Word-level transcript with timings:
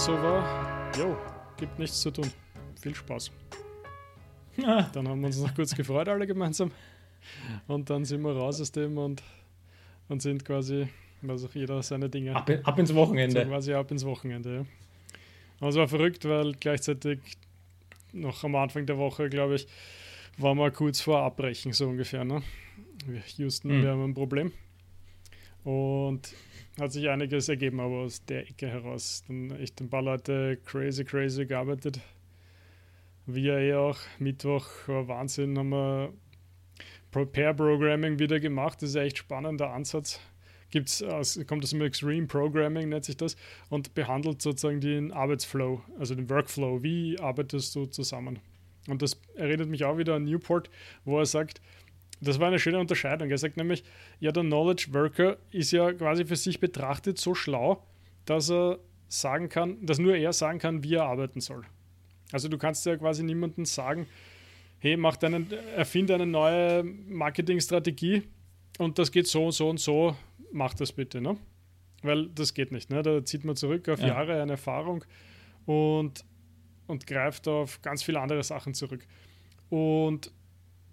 so 0.00 0.12
war, 0.12 0.90
jo, 0.98 1.14
gibt 1.58 1.78
nichts 1.78 2.00
zu 2.00 2.10
tun. 2.10 2.32
Viel 2.80 2.94
Spaß. 2.94 3.30
Dann 4.56 5.06
haben 5.06 5.20
wir 5.20 5.26
uns 5.26 5.38
noch 5.42 5.54
kurz 5.54 5.74
gefreut, 5.74 6.08
alle 6.08 6.26
gemeinsam. 6.26 6.70
Und 7.66 7.90
dann 7.90 8.06
sind 8.06 8.22
wir 8.22 8.34
raus 8.34 8.62
aus 8.62 8.72
dem 8.72 8.96
und, 8.96 9.22
und 10.08 10.22
sind 10.22 10.42
quasi, 10.42 10.88
also 11.28 11.50
jeder 11.52 11.82
seine 11.82 12.08
Dinge. 12.08 12.34
Ab, 12.34 12.50
ab 12.62 12.78
ins 12.78 12.94
Wochenende. 12.94 13.42
So 13.42 13.48
quasi 13.48 13.74
ab 13.74 13.90
ins 13.90 14.06
Wochenende, 14.06 14.54
ja. 14.54 14.64
Aber 15.60 15.68
es 15.68 15.76
war 15.76 15.86
verrückt, 15.86 16.26
weil 16.26 16.52
gleichzeitig 16.52 17.18
noch 18.12 18.42
am 18.42 18.54
Anfang 18.54 18.86
der 18.86 18.96
Woche, 18.96 19.28
glaube 19.28 19.56
ich, 19.56 19.66
war 20.38 20.54
mal 20.54 20.72
kurz 20.72 21.02
vor 21.02 21.20
Abbrechen, 21.20 21.74
so 21.74 21.88
ungefähr. 21.88 22.24
Ne? 22.24 22.42
Houston, 23.36 23.76
mhm. 23.76 23.82
wir 23.82 23.90
haben 23.90 24.04
ein 24.04 24.14
Problem. 24.14 24.52
Und 25.64 26.34
hat 26.78 26.92
sich 26.92 27.08
einiges 27.08 27.48
ergeben, 27.48 27.80
aber 27.80 27.96
aus 27.96 28.24
der 28.24 28.48
Ecke 28.48 28.68
heraus. 28.68 29.22
Dann 29.28 29.50
echt 29.52 29.80
ein 29.80 29.90
paar 29.90 30.02
Leute 30.02 30.58
crazy, 30.64 31.04
crazy 31.04 31.46
gearbeitet. 31.46 32.00
Wir 33.26 33.58
eh 33.58 33.74
auch. 33.74 33.98
Mittwoch 34.18 34.66
war 34.86 35.06
Wahnsinn, 35.08 35.58
haben 35.58 35.70
wir 35.70 36.12
Prepare 37.10 37.54
Programming 37.54 38.18
wieder 38.18 38.40
gemacht. 38.40 38.82
Das 38.82 38.90
ist 38.90 38.96
echt 38.96 39.18
spannender 39.18 39.70
Ansatz. 39.70 40.20
Gibt's 40.70 41.02
aus, 41.02 41.38
kommt 41.48 41.64
aus 41.64 41.70
dem 41.70 41.82
Extreme 41.82 42.28
Programming, 42.28 42.88
nennt 42.88 43.04
sich 43.04 43.16
das, 43.16 43.36
und 43.68 43.92
behandelt 43.94 44.40
sozusagen 44.40 44.80
den 44.80 45.12
Arbeitsflow, 45.12 45.82
also 45.98 46.14
den 46.14 46.30
Workflow. 46.30 46.82
Wie 46.82 47.18
arbeitest 47.18 47.74
du 47.74 47.86
zusammen? 47.86 48.38
Und 48.88 49.02
das 49.02 49.20
erinnert 49.34 49.68
mich 49.68 49.84
auch 49.84 49.98
wieder 49.98 50.14
an 50.14 50.24
Newport, 50.24 50.70
wo 51.04 51.18
er 51.18 51.26
sagt, 51.26 51.60
das 52.20 52.38
war 52.38 52.48
eine 52.48 52.58
schöne 52.58 52.78
Unterscheidung. 52.78 53.30
Er 53.30 53.38
sagt 53.38 53.56
nämlich, 53.56 53.82
ja, 54.18 54.32
der 54.32 54.42
Knowledge 54.42 54.88
Worker 54.92 55.38
ist 55.50 55.72
ja 55.72 55.92
quasi 55.92 56.24
für 56.24 56.36
sich 56.36 56.60
betrachtet 56.60 57.18
so 57.18 57.34
schlau, 57.34 57.82
dass 58.26 58.50
er 58.50 58.78
sagen 59.08 59.48
kann, 59.48 59.84
dass 59.84 59.98
nur 59.98 60.14
er 60.14 60.32
sagen 60.32 60.58
kann, 60.58 60.84
wie 60.84 60.94
er 60.94 61.04
arbeiten 61.04 61.40
soll. 61.40 61.64
Also 62.32 62.48
du 62.48 62.58
kannst 62.58 62.86
ja 62.86 62.96
quasi 62.96 63.22
niemandem 63.22 63.64
sagen, 63.64 64.06
hey, 64.78 64.96
mach 64.96 65.16
deinen, 65.16 65.50
erfinde 65.76 66.14
eine 66.14 66.26
neue 66.26 66.84
Marketingstrategie 66.84 68.22
und 68.78 68.98
das 68.98 69.10
geht 69.10 69.26
so 69.26 69.46
und 69.46 69.52
so 69.52 69.68
und 69.68 69.80
so, 69.80 70.16
mach 70.52 70.74
das 70.74 70.92
bitte, 70.92 71.20
ne? 71.20 71.36
Weil 72.02 72.28
das 72.28 72.54
geht 72.54 72.72
nicht, 72.72 72.90
ne? 72.90 73.02
Da 73.02 73.24
zieht 73.24 73.44
man 73.44 73.56
zurück 73.56 73.88
auf 73.88 74.00
ja. 74.00 74.08
Jahre 74.08 74.40
eine 74.40 74.52
Erfahrung 74.52 75.04
und, 75.66 76.24
und 76.86 77.06
greift 77.06 77.48
auf 77.48 77.82
ganz 77.82 78.02
viele 78.02 78.20
andere 78.20 78.42
Sachen 78.42 78.74
zurück. 78.74 79.06
Und 79.68 80.32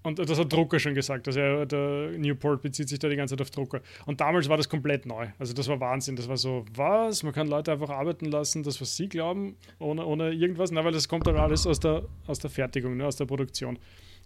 und 0.08 0.18
das 0.18 0.40
hat 0.40 0.52
Drucker 0.52 0.80
schon 0.80 0.96
gesagt. 0.96 1.28
Also 1.28 1.66
der 1.66 2.12
Newport 2.18 2.62
bezieht 2.62 2.88
sich 2.88 2.98
da 2.98 3.10
die 3.10 3.18
ganze 3.18 3.36
Zeit 3.36 3.42
auf 3.42 3.52
Drucker. 3.52 3.82
Und 4.06 4.22
damals 4.22 4.48
war 4.48 4.56
das 4.56 4.70
komplett 4.70 5.06
neu. 5.06 5.28
Also 5.38 5.54
das 5.54 5.68
war 5.68 5.80
Wahnsinn. 5.80 6.16
Das 6.16 6.30
war 6.30 6.38
so, 6.38 6.66
was? 6.74 7.24
Man 7.24 7.34
kann 7.34 7.48
Leute 7.48 7.74
einfach 7.74 7.90
arbeiten 7.90 8.26
lassen, 8.26 8.64
das, 8.64 8.80
was 8.80 8.96
sie 8.96 9.10
glauben, 9.10 9.58
ohne, 9.80 10.06
ohne 10.06 10.32
irgendwas. 10.32 10.72
Na, 10.72 10.84
weil 10.86 10.94
das 10.94 11.08
kommt 11.10 11.28
doch 11.28 11.36
alles 11.36 11.68
aus 11.68 11.80
der, 11.80 12.04
aus 12.26 12.40
der 12.40 12.50
Fertigung, 12.50 12.96
ne, 12.96 13.06
aus 13.06 13.18
der 13.18 13.26
Produktion. 13.26 13.78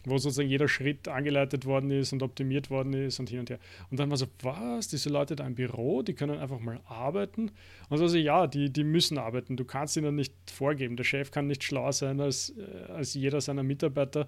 Wo 0.05 0.17
sozusagen 0.17 0.49
jeder 0.49 0.67
Schritt 0.67 1.07
angeleitet 1.07 1.65
worden 1.65 1.91
ist 1.91 2.11
und 2.11 2.23
optimiert 2.23 2.71
worden 2.71 2.93
ist 2.93 3.19
und 3.19 3.29
hin 3.29 3.39
und 3.39 3.49
her. 3.51 3.59
Und 3.91 3.99
dann 3.99 4.09
war 4.09 4.17
so, 4.17 4.25
was? 4.41 4.87
Diese 4.87 5.09
Leute 5.09 5.35
da 5.35 5.45
im 5.45 5.53
Büro, 5.53 6.01
die 6.01 6.13
können 6.13 6.39
einfach 6.39 6.59
mal 6.59 6.79
arbeiten. 6.85 7.51
Und 7.89 8.01
also 8.01 8.17
ja, 8.17 8.47
die, 8.47 8.71
die 8.71 8.83
müssen 8.83 9.17
arbeiten. 9.19 9.57
Du 9.57 9.65
kannst 9.65 9.97
ihnen 9.97 10.15
nicht 10.15 10.33
vorgeben. 10.51 10.95
Der 10.95 11.03
Chef 11.03 11.29
kann 11.29 11.47
nicht 11.47 11.63
schlauer 11.63 11.93
sein 11.93 12.19
als, 12.19 12.49
äh, 12.57 12.91
als 12.91 13.13
jeder 13.13 13.41
seiner 13.41 13.63
Mitarbeiter. 13.63 14.27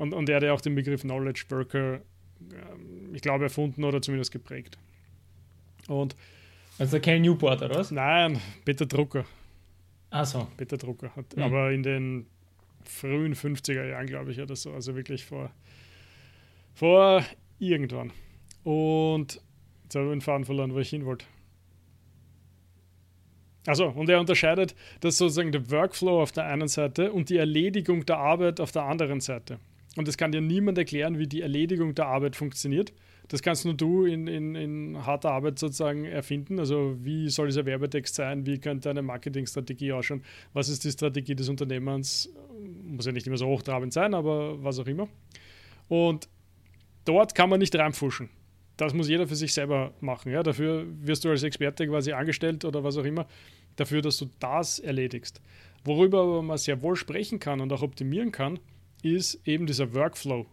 Und, 0.00 0.14
und 0.14 0.30
er 0.30 0.36
hat 0.36 0.42
ja 0.42 0.54
auch 0.54 0.62
den 0.62 0.74
Begriff 0.74 1.02
Knowledge 1.02 1.44
Worker, 1.50 2.00
ähm, 2.40 3.14
ich 3.14 3.20
glaube, 3.20 3.44
erfunden 3.44 3.84
oder 3.84 4.00
zumindest 4.00 4.32
geprägt. 4.32 4.78
Und 5.88 6.16
also 6.78 6.98
kein 7.00 7.20
Newport, 7.20 7.60
oder 7.60 7.74
was? 7.74 7.90
Nein, 7.90 8.40
Peter 8.64 8.86
Drucker. 8.86 9.26
Achso. 10.08 10.48
Peter 10.56 10.78
Drucker. 10.78 11.14
Hat, 11.14 11.36
mhm. 11.36 11.42
Aber 11.42 11.70
in 11.70 11.82
den 11.82 12.26
frühen 12.82 13.34
50er 13.34 13.90
Jahren, 13.90 14.06
glaube 14.06 14.32
ich, 14.32 14.40
oder 14.40 14.56
so. 14.56 14.72
Also 14.72 14.96
wirklich 14.96 15.26
vor, 15.26 15.50
vor 16.72 17.22
irgendwann. 17.58 18.10
Und 18.64 19.42
jetzt 19.82 19.96
habe 19.96 20.06
ich 20.06 20.12
den 20.12 20.20
Faden 20.22 20.46
verloren, 20.46 20.72
wo 20.72 20.78
ich 20.78 20.88
hin 20.88 21.04
wollte. 21.04 21.26
Also, 23.66 23.88
und 23.88 24.08
er 24.08 24.18
unterscheidet 24.18 24.74
das 25.00 25.18
sozusagen 25.18 25.52
der 25.52 25.70
Workflow 25.70 26.22
auf 26.22 26.32
der 26.32 26.46
einen 26.46 26.68
Seite 26.68 27.12
und 27.12 27.28
die 27.28 27.36
Erledigung 27.36 28.06
der 28.06 28.16
Arbeit 28.16 28.60
auf 28.60 28.72
der 28.72 28.84
anderen 28.84 29.20
Seite. 29.20 29.58
Und 29.96 30.06
das 30.06 30.16
kann 30.16 30.30
dir 30.32 30.40
niemand 30.40 30.78
erklären, 30.78 31.18
wie 31.18 31.26
die 31.26 31.42
Erledigung 31.42 31.94
der 31.94 32.06
Arbeit 32.06 32.36
funktioniert. 32.36 32.92
Das 33.28 33.42
kannst 33.42 33.64
nur 33.64 33.74
du 33.74 34.04
in, 34.04 34.26
in, 34.26 34.54
in 34.54 35.06
harter 35.06 35.30
Arbeit 35.30 35.58
sozusagen 35.58 36.04
erfinden. 36.04 36.58
Also 36.58 36.96
wie 37.00 37.28
soll 37.28 37.46
dieser 37.46 37.66
Werbetext 37.66 38.14
sein? 38.14 38.46
Wie 38.46 38.58
könnte 38.58 38.90
eine 38.90 39.02
Marketingstrategie 39.02 39.92
ausschauen? 39.92 40.22
Was 40.52 40.68
ist 40.68 40.84
die 40.84 40.90
Strategie 40.90 41.34
des 41.34 41.48
Unternehmens? 41.48 42.32
Muss 42.84 43.06
ja 43.06 43.12
nicht 43.12 43.26
immer 43.26 43.36
so 43.36 43.46
hochtrabend 43.46 43.92
sein, 43.92 44.14
aber 44.14 44.62
was 44.62 44.78
auch 44.78 44.86
immer. 44.86 45.08
Und 45.88 46.28
dort 47.04 47.34
kann 47.34 47.50
man 47.50 47.58
nicht 47.58 47.74
reinfuschen. 47.74 48.30
Das 48.76 48.94
muss 48.94 49.08
jeder 49.08 49.26
für 49.26 49.36
sich 49.36 49.52
selber 49.52 49.92
machen. 50.00 50.32
Ja? 50.32 50.42
Dafür 50.42 50.86
wirst 51.00 51.24
du 51.24 51.30
als 51.30 51.42
Experte 51.42 51.86
quasi 51.86 52.12
angestellt 52.12 52.64
oder 52.64 52.82
was 52.82 52.96
auch 52.96 53.04
immer, 53.04 53.26
dafür, 53.76 54.02
dass 54.02 54.16
du 54.18 54.30
das 54.38 54.78
erledigst. 54.78 55.40
Worüber 55.84 56.42
man 56.42 56.58
sehr 56.58 56.80
wohl 56.80 56.96
sprechen 56.96 57.38
kann 57.38 57.60
und 57.60 57.72
auch 57.72 57.82
optimieren 57.82 58.32
kann, 58.32 58.58
ist 59.02 59.40
eben 59.46 59.66
dieser 59.66 59.94
Workflow. 59.94 60.46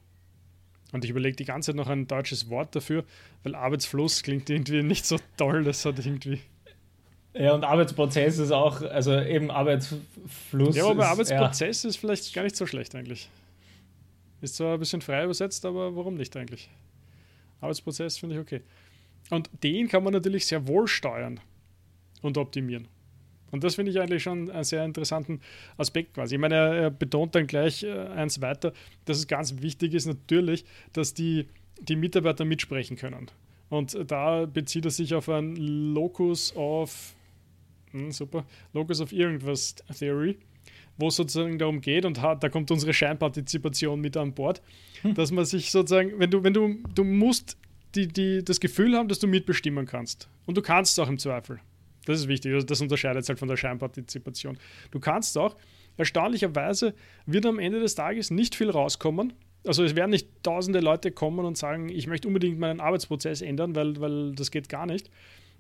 Und 0.93 1.03
ich 1.03 1.11
überlege 1.11 1.35
die 1.35 1.45
ganze 1.45 1.67
Zeit 1.71 1.75
noch 1.75 1.87
ein 1.87 2.07
deutsches 2.07 2.49
Wort 2.49 2.75
dafür, 2.75 3.03
weil 3.43 3.55
Arbeitsfluss 3.55 4.23
klingt 4.23 4.49
irgendwie 4.49 4.83
nicht 4.83 5.05
so 5.05 5.17
toll, 5.35 5.63
das 5.63 5.83
hat 5.85 5.99
irgendwie. 6.05 6.39
Ja, 7.33 7.53
und 7.53 7.63
Arbeitsprozess 7.63 8.39
ist 8.39 8.51
auch, 8.51 8.81
also 8.81 9.19
eben 9.19 9.51
Arbeitsfluss. 9.51 10.75
Ja, 10.75 10.85
aber 10.87 11.03
ist, 11.03 11.09
Arbeitsprozess 11.09 11.83
ja. 11.83 11.89
ist 11.89 11.97
vielleicht 11.97 12.33
gar 12.33 12.43
nicht 12.43 12.55
so 12.55 12.65
schlecht 12.65 12.95
eigentlich. 12.95 13.29
Ist 14.41 14.55
zwar 14.55 14.73
ein 14.73 14.79
bisschen 14.79 15.01
frei 15.01 15.23
übersetzt, 15.23 15.65
aber 15.65 15.95
warum 15.95 16.15
nicht 16.15 16.35
eigentlich? 16.37 16.69
Arbeitsprozess 17.59 18.17
finde 18.17 18.35
ich 18.35 18.41
okay. 18.41 18.61
Und 19.29 19.49
den 19.63 19.87
kann 19.87 20.03
man 20.03 20.13
natürlich 20.13 20.45
sehr 20.45 20.67
wohl 20.67 20.87
steuern 20.87 21.39
und 22.21 22.37
optimieren. 22.37 22.87
Und 23.51 23.63
das 23.63 23.75
finde 23.75 23.91
ich 23.91 23.99
eigentlich 23.99 24.23
schon 24.23 24.51
einen 24.51 24.63
sehr 24.63 24.83
interessanten 24.83 25.41
Aspekt 25.77 26.13
quasi. 26.13 26.35
Ich 26.35 26.41
meine, 26.41 26.55
er, 26.55 26.73
er 26.73 26.91
betont 26.91 27.35
dann 27.35 27.47
gleich 27.47 27.83
äh, 27.83 27.91
eins 27.91 28.41
weiter, 28.41 28.73
dass 29.05 29.17
es 29.17 29.27
ganz 29.27 29.61
wichtig 29.61 29.93
ist 29.93 30.05
natürlich, 30.05 30.65
dass 30.93 31.13
die, 31.13 31.47
die 31.81 31.95
Mitarbeiter 31.95 32.45
mitsprechen 32.45 32.97
können. 32.97 33.27
Und 33.69 33.97
da 34.07 34.45
bezieht 34.45 34.85
er 34.85 34.91
sich 34.91 35.13
auf 35.13 35.29
ein 35.29 35.55
Locus 35.55 36.55
of, 36.55 37.15
hm, 37.91 38.11
super, 38.11 38.45
Locus 38.73 39.01
of 39.01 39.11
irgendwas 39.11 39.75
Theory, 39.97 40.37
wo 40.97 41.09
es 41.09 41.15
sozusagen 41.15 41.59
darum 41.59 41.81
geht, 41.81 42.05
und 42.05 42.17
da 42.17 42.49
kommt 42.49 42.71
unsere 42.71 42.93
Scheinpartizipation 42.93 43.99
mit 43.99 44.17
an 44.17 44.33
Bord, 44.33 44.61
hm. 45.01 45.13
dass 45.13 45.31
man 45.31 45.45
sich 45.45 45.71
sozusagen, 45.71 46.17
wenn 46.17 46.31
du, 46.31 46.43
wenn 46.43 46.53
du, 46.53 46.77
du 46.95 47.03
musst 47.03 47.57
die, 47.95 48.07
die, 48.07 48.43
das 48.43 48.59
Gefühl 48.59 48.95
haben, 48.95 49.07
dass 49.07 49.19
du 49.19 49.27
mitbestimmen 49.27 49.85
kannst. 49.85 50.29
Und 50.45 50.57
du 50.57 50.61
kannst 50.61 50.93
es 50.93 50.99
auch 50.99 51.09
im 51.09 51.17
Zweifel. 51.17 51.59
Das 52.07 52.21
ist 52.21 52.27
wichtig. 52.29 52.53
Also 52.53 52.65
das 52.65 52.79
unterscheidet 52.79 53.23
es 53.23 53.29
halt 53.29 53.37
von 53.37 53.49
der 53.49 53.57
Scheinpartizipation. 53.57 54.57
Du 54.91 54.99
kannst 54.99 55.37
auch, 55.37 55.57
erstaunlicherweise 55.97 56.93
wird 57.25 57.45
am 57.45 57.59
Ende 57.59 57.81
des 57.81 57.95
Tages 57.95 58.31
nicht 58.31 58.55
viel 58.55 58.69
rauskommen. 58.69 59.33
Also 59.65 59.83
es 59.83 59.93
werden 59.95 60.11
nicht 60.11 60.29
tausende 60.41 60.79
Leute 60.79 61.11
kommen 61.11 61.45
und 61.45 61.57
sagen, 61.57 61.89
ich 61.89 62.07
möchte 62.07 62.29
unbedingt 62.29 62.59
meinen 62.59 62.79
Arbeitsprozess 62.79 63.41
ändern, 63.41 63.75
weil, 63.75 63.99
weil 63.99 64.33
das 64.35 64.51
geht 64.51 64.69
gar 64.69 64.85
nicht. 64.85 65.09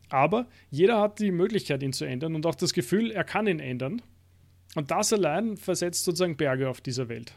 Aber 0.07 0.47
jeder 0.71 1.01
hat 1.01 1.19
die 1.19 1.31
Möglichkeit, 1.31 1.83
ihn 1.83 1.91
zu 1.91 2.05
ändern 2.05 2.33
und 2.33 2.45
auch 2.45 2.55
das 2.55 2.71
Gefühl, 2.71 3.11
er 3.11 3.25
kann 3.25 3.45
ihn 3.47 3.59
ändern. 3.59 4.01
Und 4.75 4.89
das 4.89 5.11
allein 5.11 5.57
versetzt 5.57 6.05
sozusagen 6.05 6.37
Berge 6.37 6.69
auf 6.69 6.79
dieser 6.79 7.09
Welt. 7.09 7.33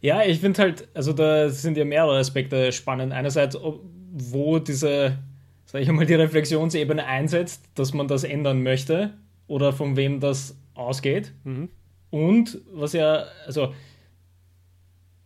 Ja, 0.00 0.22
ich 0.22 0.40
finde 0.40 0.60
halt, 0.60 0.88
also 0.92 1.14
da 1.14 1.48
sind 1.48 1.78
ja 1.78 1.84
mehrere 1.86 2.18
Aspekte 2.18 2.72
spannend. 2.72 3.14
Einerseits, 3.14 3.56
wo 4.14 4.60
diese, 4.60 5.18
sag 5.64 5.82
ich 5.82 5.90
mal, 5.90 6.06
die 6.06 6.14
Reflexionsebene 6.14 7.04
einsetzt, 7.04 7.64
dass 7.74 7.92
man 7.92 8.06
das 8.06 8.22
ändern 8.24 8.62
möchte 8.62 9.14
oder 9.48 9.72
von 9.72 9.96
wem 9.96 10.20
das 10.20 10.56
ausgeht. 10.74 11.32
Mhm. 11.42 11.68
Und 12.10 12.60
was 12.72 12.92
ja, 12.92 13.24
also 13.44 13.74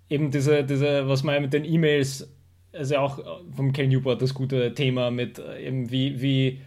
eben 0.09 0.31
diese, 0.31 0.65
diese, 0.65 1.07
was 1.07 1.23
man 1.23 1.35
ja 1.35 1.41
mit 1.41 1.53
den 1.53 1.67
E-Mails, 1.67 2.33
also 2.73 2.97
auch 2.97 3.43
vom 3.55 3.73
Ken 3.73 3.91
Newport 3.91 4.23
das 4.23 4.33
gute 4.33 4.73
Thema 4.75 5.11
mit 5.11 5.39
äh, 5.39 5.67
eben 5.67 5.91
wie, 5.91 6.21
wie 6.21 6.61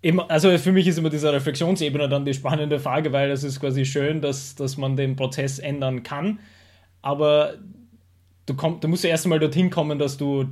Immer, 0.00 0.30
also 0.30 0.56
für 0.58 0.70
mich 0.70 0.86
ist 0.86 0.96
immer 0.96 1.10
diese 1.10 1.32
Reflexionsebene 1.32 2.08
dann 2.08 2.24
die 2.24 2.32
spannende 2.32 2.78
Frage, 2.78 3.12
weil 3.12 3.32
es 3.32 3.42
ist 3.42 3.58
quasi 3.58 3.84
schön, 3.84 4.20
dass, 4.20 4.54
dass 4.54 4.76
man 4.76 4.94
den 4.94 5.16
Prozess 5.16 5.58
ändern 5.58 6.04
kann, 6.04 6.38
aber 7.02 7.54
du, 8.46 8.54
komm, 8.54 8.78
du 8.78 8.86
musst 8.86 9.02
ja 9.02 9.10
erst 9.10 9.26
einmal 9.26 9.40
dorthin 9.40 9.70
kommen, 9.70 9.98
dass 9.98 10.16
du 10.16 10.46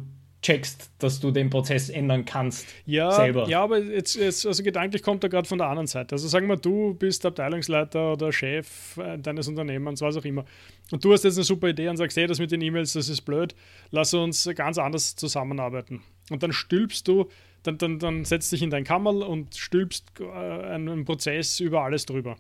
checkst, 0.47 0.91
dass 0.99 1.19
du 1.19 1.33
den 1.33 1.51
Prozess 1.51 1.89
ändern 1.89 2.25
kannst 2.25 2.67
ja, 2.87 3.11
selber. 3.11 3.49
Ja, 3.49 3.63
aber 3.63 3.83
jetzt, 3.83 4.15
jetzt 4.15 4.47
also 4.47 4.63
gedanklich 4.63 5.03
kommt 5.03 5.25
er 5.25 5.31
gerade 5.31 5.49
von 5.49 5.59
der 5.59 5.67
anderen 5.67 5.89
Seite. 5.89 6.15
Also 6.15 6.29
sagen 6.29 6.47
wir, 6.47 6.57
du 6.57 6.95
bist 6.95 7.27
Abteilungsleiter 7.27 8.13
oder 8.13 8.33
Chef 8.33 8.97
äh, 8.97 9.19
deines 9.19 9.49
Unternehmens, 9.49 10.01
was 10.01 10.17
auch 10.17 10.25
immer. 10.25 10.45
Und 10.93 11.05
du 11.05 11.13
hast 11.13 11.25
jetzt 11.25 11.37
eine 11.37 11.45
super 11.45 11.69
Idee 11.69 11.89
und 11.89 11.97
sagst, 11.97 12.17
hey, 12.17 12.27
das 12.27 12.39
mit 12.39 12.53
den 12.53 12.61
E-Mails, 12.61 12.93
das 12.93 13.09
ist 13.09 13.23
blöd, 13.23 13.55
lass 13.91 14.15
uns 14.15 14.49
ganz 14.55 14.79
anders 14.79 15.17
zusammenarbeiten. 15.17 16.03
Und 16.31 16.43
dann 16.43 16.53
stülpst 16.53 17.09
du 17.09 17.29
dann, 17.65 17.79
dann, 17.79 17.99
dann 17.99 18.25
setzt 18.25 18.53
dich 18.53 18.63
in 18.63 18.71
dein 18.71 18.85
Kammerl 18.85 19.23
und 19.23 19.57
stülpst 19.57 20.13
äh, 20.21 20.25
einen 20.25 21.05
Prozess 21.05 21.59
über 21.59 21.83
alles 21.83 22.07
drüber. 22.07 22.37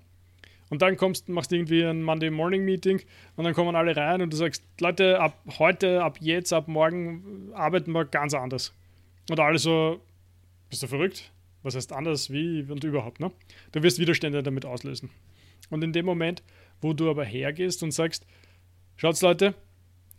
Und 0.68 0.82
dann 0.82 0.96
kommst, 0.96 1.28
machst 1.28 1.52
du 1.52 1.56
irgendwie 1.56 1.84
ein 1.84 2.02
Monday 2.02 2.30
Morning 2.30 2.64
Meeting 2.64 3.00
und 3.36 3.44
dann 3.44 3.54
kommen 3.54 3.76
alle 3.76 3.96
rein 3.96 4.20
und 4.20 4.32
du 4.32 4.36
sagst, 4.36 4.64
Leute, 4.80 5.20
ab 5.20 5.40
heute, 5.58 6.02
ab 6.02 6.18
jetzt, 6.20 6.52
ab 6.52 6.66
morgen 6.66 7.50
arbeiten 7.54 7.92
wir 7.92 8.04
ganz 8.04 8.34
anders. 8.34 8.74
Und 9.30 9.38
alle 9.38 9.58
so, 9.58 10.00
bist 10.68 10.82
du 10.82 10.88
verrückt? 10.88 11.30
Was 11.62 11.76
heißt 11.76 11.92
anders, 11.92 12.30
wie 12.30 12.64
und 12.68 12.82
überhaupt, 12.84 13.20
ne? 13.20 13.30
Du 13.72 13.82
wirst 13.82 13.98
Widerstände 13.98 14.42
damit 14.42 14.64
auslösen. 14.64 15.10
Und 15.70 15.82
in 15.82 15.92
dem 15.92 16.06
Moment, 16.06 16.42
wo 16.80 16.92
du 16.92 17.10
aber 17.10 17.24
hergehst 17.24 17.82
und 17.82 17.92
sagst, 17.92 18.26
schaut's 18.96 19.22
Leute, 19.22 19.54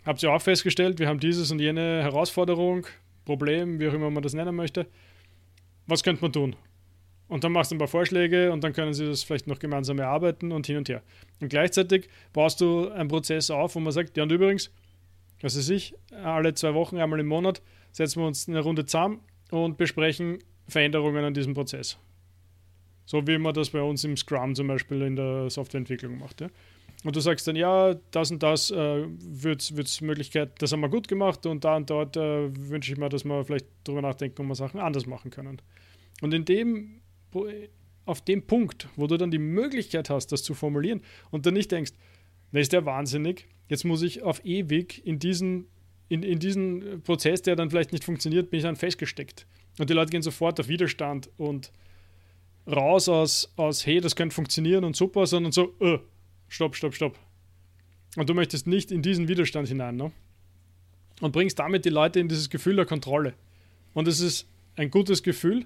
habt 0.05 0.23
ihr 0.23 0.31
auch 0.31 0.41
festgestellt, 0.41 0.99
wir 0.99 1.07
haben 1.07 1.19
dieses 1.19 1.51
und 1.51 1.59
jene 1.59 2.03
Herausforderung, 2.03 2.87
Problem, 3.25 3.79
wie 3.79 3.89
auch 3.89 3.93
immer 3.93 4.09
man 4.09 4.23
das 4.23 4.33
nennen 4.33 4.55
möchte. 4.55 4.87
Was 5.85 6.03
könnte 6.03 6.21
man 6.21 6.31
tun? 6.31 6.55
Und 7.27 7.43
dann 7.43 7.51
machst 7.51 7.71
du 7.71 7.75
ein 7.75 7.79
paar 7.79 7.87
Vorschläge 7.87 8.51
und 8.51 8.63
dann 8.63 8.73
können 8.73 8.93
sie 8.93 9.05
das 9.05 9.23
vielleicht 9.23 9.47
noch 9.47 9.59
gemeinsam 9.59 9.99
erarbeiten 9.99 10.51
und 10.51 10.65
hin 10.65 10.77
und 10.77 10.87
her. 10.87 11.03
Und 11.41 11.49
gleichzeitig 11.49 12.07
baust 12.31 12.61
du 12.61 12.89
einen 12.89 13.09
Prozess 13.09 13.51
auf, 13.51 13.75
wo 13.75 13.79
man 13.79 13.91
sagt, 13.91 14.15
ja 14.15 14.23
und 14.23 14.31
übrigens, 14.31 14.71
was 15.41 15.57
weiß 15.57 15.69
ich, 15.69 15.93
alle 16.23 16.53
zwei 16.53 16.73
Wochen, 16.73 16.97
einmal 16.97 17.19
im 17.19 17.27
Monat 17.27 17.61
setzen 17.91 18.21
wir 18.21 18.27
uns 18.27 18.47
eine 18.47 18.61
Runde 18.61 18.85
zusammen 18.85 19.19
und 19.51 19.77
besprechen 19.77 20.39
Veränderungen 20.67 21.23
an 21.23 21.33
diesem 21.33 21.53
Prozess. 21.53 21.97
So 23.05 23.25
wie 23.27 23.37
man 23.37 23.53
das 23.53 23.69
bei 23.69 23.81
uns 23.81 24.03
im 24.03 24.17
Scrum 24.17 24.55
zum 24.55 24.67
Beispiel 24.67 25.01
in 25.01 25.15
der 25.15 25.49
Softwareentwicklung 25.49 26.17
macht. 26.17 26.41
Ja? 26.41 26.47
Und 27.03 27.15
du 27.15 27.19
sagst 27.19 27.47
dann, 27.47 27.55
ja, 27.55 27.95
das 28.11 28.31
und 28.31 28.41
das 28.41 28.71
äh, 28.71 29.05
wird 29.07 29.61
es 29.61 30.01
Möglichkeit, 30.01 30.61
das 30.61 30.71
haben 30.71 30.81
wir 30.81 30.89
gut 30.89 31.07
gemacht 31.07 31.45
und 31.45 31.63
da 31.63 31.75
und 31.75 31.89
dort 31.89 32.17
äh, 32.17 32.49
wünsche 32.69 32.91
ich 32.91 32.97
mir, 32.97 33.09
dass 33.09 33.23
wir 33.23 33.45
vielleicht 33.45 33.67
darüber 33.83 34.01
nachdenken, 34.01 34.41
ob 34.41 34.47
wir 34.47 34.55
Sachen 34.55 34.79
anders 34.79 35.05
machen 35.05 35.31
können. 35.31 35.61
Und 36.21 36.33
in 36.33 36.43
dem, 36.45 37.01
auf 38.05 38.21
dem 38.21 38.47
Punkt, 38.47 38.87
wo 38.95 39.07
du 39.07 39.17
dann 39.17 39.31
die 39.31 39.37
Möglichkeit 39.37 40.09
hast, 40.09 40.31
das 40.31 40.43
zu 40.43 40.53
formulieren 40.53 41.01
und 41.29 41.45
dann 41.45 41.53
nicht 41.53 41.71
denkst, 41.71 41.91
na 42.51 42.59
ist 42.59 42.73
der 42.73 42.85
wahnsinnig, 42.85 43.47
jetzt 43.67 43.83
muss 43.83 44.01
ich 44.01 44.23
auf 44.23 44.43
ewig 44.45 45.05
in 45.05 45.19
diesen, 45.19 45.67
in, 46.07 46.23
in 46.23 46.39
diesen 46.39 47.01
Prozess, 47.03 47.41
der 47.41 47.55
dann 47.55 47.69
vielleicht 47.69 47.91
nicht 47.91 48.05
funktioniert, 48.05 48.49
bin 48.49 48.59
ich 48.59 48.63
dann 48.63 48.77
festgesteckt. 48.77 49.45
Und 49.77 49.89
die 49.89 49.93
Leute 49.93 50.11
gehen 50.11 50.21
sofort 50.21 50.59
auf 50.59 50.67
Widerstand 50.67 51.29
und 51.37 51.71
raus 52.65 53.09
aus, 53.09 53.51
aus 53.55 53.85
hey, 53.85 53.99
das 53.99 54.15
könnte 54.15 54.35
funktionieren 54.35 54.83
und 54.83 54.95
super, 54.95 55.25
sondern 55.25 55.51
so, 55.51 55.75
äh, 55.79 55.99
stopp, 56.47 56.75
stopp, 56.75 56.95
stopp. 56.95 57.19
Und 58.15 58.29
du 58.29 58.33
möchtest 58.33 58.67
nicht 58.67 58.91
in 58.91 59.01
diesen 59.01 59.27
Widerstand 59.27 59.67
hinein, 59.67 59.95
ne? 59.95 60.11
Und 61.19 61.31
bringst 61.31 61.59
damit 61.59 61.85
die 61.85 61.89
Leute 61.89 62.19
in 62.19 62.27
dieses 62.27 62.49
Gefühl 62.49 62.75
der 62.75 62.85
Kontrolle. 62.85 63.33
Und 63.93 64.07
es 64.07 64.19
ist 64.19 64.47
ein 64.75 64.91
gutes 64.91 65.23
Gefühl. 65.23 65.65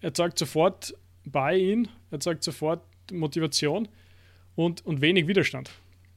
Er 0.00 0.14
zeigt 0.14 0.38
sofort 0.38 0.94
Buy-in, 1.24 1.88
er 2.10 2.20
zeigt 2.20 2.44
sofort 2.44 2.82
Motivation 3.12 3.88
und, 4.54 4.84
und 4.86 5.00
wenig 5.00 5.26
Widerstand. 5.26 5.70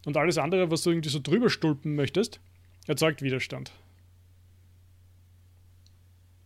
Und 0.06 0.18
alles 0.18 0.38
andere, 0.38 0.72
was 0.72 0.84
du 0.84 0.92
irgendwie 0.92 1.10
so 1.10 1.20
drüber 1.22 1.50
stulpen 1.50 1.96
möchtest, 1.96 2.40
erzeugt 2.88 3.22
Widerstand. 3.22 3.72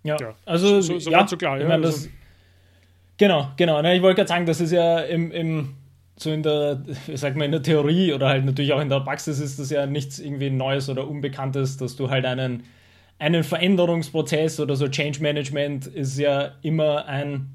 Ja, 0.03 0.17
ja. 0.19 0.35
also 0.45 0.81
so, 0.81 0.99
so 0.99 1.09
ja, 1.09 1.27
so 1.27 1.35
klar. 1.35 1.57
Ja, 1.57 1.63
ich 1.63 1.67
meine, 1.67 1.83
das, 1.83 1.95
also. 1.95 2.09
Genau, 3.17 3.51
genau. 3.57 3.81
Ich 3.81 4.01
wollte 4.01 4.17
gerade 4.17 4.27
sagen, 4.27 4.45
das 4.45 4.61
ist 4.61 4.71
ja 4.71 4.99
im, 4.99 5.31
im 5.31 5.75
so 6.17 6.31
in 6.31 6.43
der, 6.43 6.81
ich 7.07 7.19
sag 7.19 7.35
mal, 7.35 7.45
in 7.45 7.51
der 7.51 7.63
Theorie 7.63 8.13
oder 8.13 8.29
halt 8.29 8.45
natürlich 8.45 8.71
auch 8.71 8.81
in 8.81 8.89
der 8.89 9.01
Praxis 9.01 9.39
ist 9.39 9.59
das 9.59 9.69
ja 9.69 9.85
nichts 9.85 10.19
irgendwie 10.19 10.49
Neues 10.49 10.89
oder 10.89 11.07
Unbekanntes, 11.07 11.77
dass 11.77 11.95
du 11.95 12.09
halt 12.09 12.25
einen, 12.25 12.63
einen 13.17 13.44
Veränderungsprozess 13.44 14.59
oder 14.59 14.75
so 14.75 14.88
Change 14.88 15.21
Management 15.21 15.88
ist 15.88 16.17
ja 16.17 16.53
immer 16.62 17.06
ein, 17.06 17.50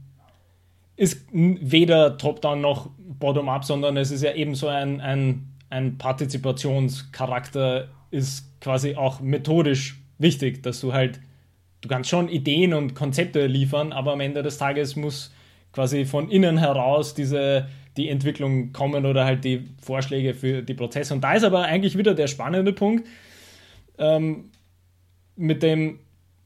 ist 0.97 1.27
weder 1.33 2.17
top-down 2.17 2.61
noch 2.61 2.91
bottom-up, 2.99 3.65
sondern 3.65 3.97
es 3.97 4.11
ist 4.11 4.23
ja 4.23 4.33
eben 4.33 4.55
so 4.55 4.69
ein, 4.69 5.01
ein, 5.01 5.49
ein 5.69 5.99
Partizipationscharakter, 5.99 7.89
ist 8.11 8.61
quasi 8.61 8.97
auch 8.97 9.21
methodisch 9.21 10.01
wichtig, 10.19 10.63
dass 10.63 10.81
du 10.81 10.93
halt, 10.93 11.21
du 11.81 11.89
kannst 11.89 12.11
schon 12.11 12.29
Ideen 12.29 12.75
und 12.75 12.95
Konzepte 12.95 13.47
liefern, 13.47 13.93
aber 13.93 14.13
am 14.13 14.21
Ende 14.21 14.43
des 14.43 14.59
Tages 14.59 14.97
muss 14.97 15.33
quasi 15.73 16.05
von 16.05 16.31
innen 16.31 16.59
heraus 16.59 17.15
diese 17.15 17.69
die 17.97 18.09
Entwicklung 18.09 18.73
kommen 18.73 19.05
oder 19.05 19.25
halt 19.25 19.45
die 19.45 19.69
Vorschläge 19.83 20.35
für 20.35 20.63
die 20.63 20.75
Prozesse. 20.75 21.13
Und 21.13 21.23
da 21.23 21.35
ist 21.35 21.45
aber 21.45 21.63
eigentlich 21.63 21.99
wieder 21.99 22.15
der 22.15 22.29
spannende 22.29 22.73
Punkt 22.73 23.07
ähm, 23.99 24.51
mit, 25.37 25.63
dem, 25.63 25.99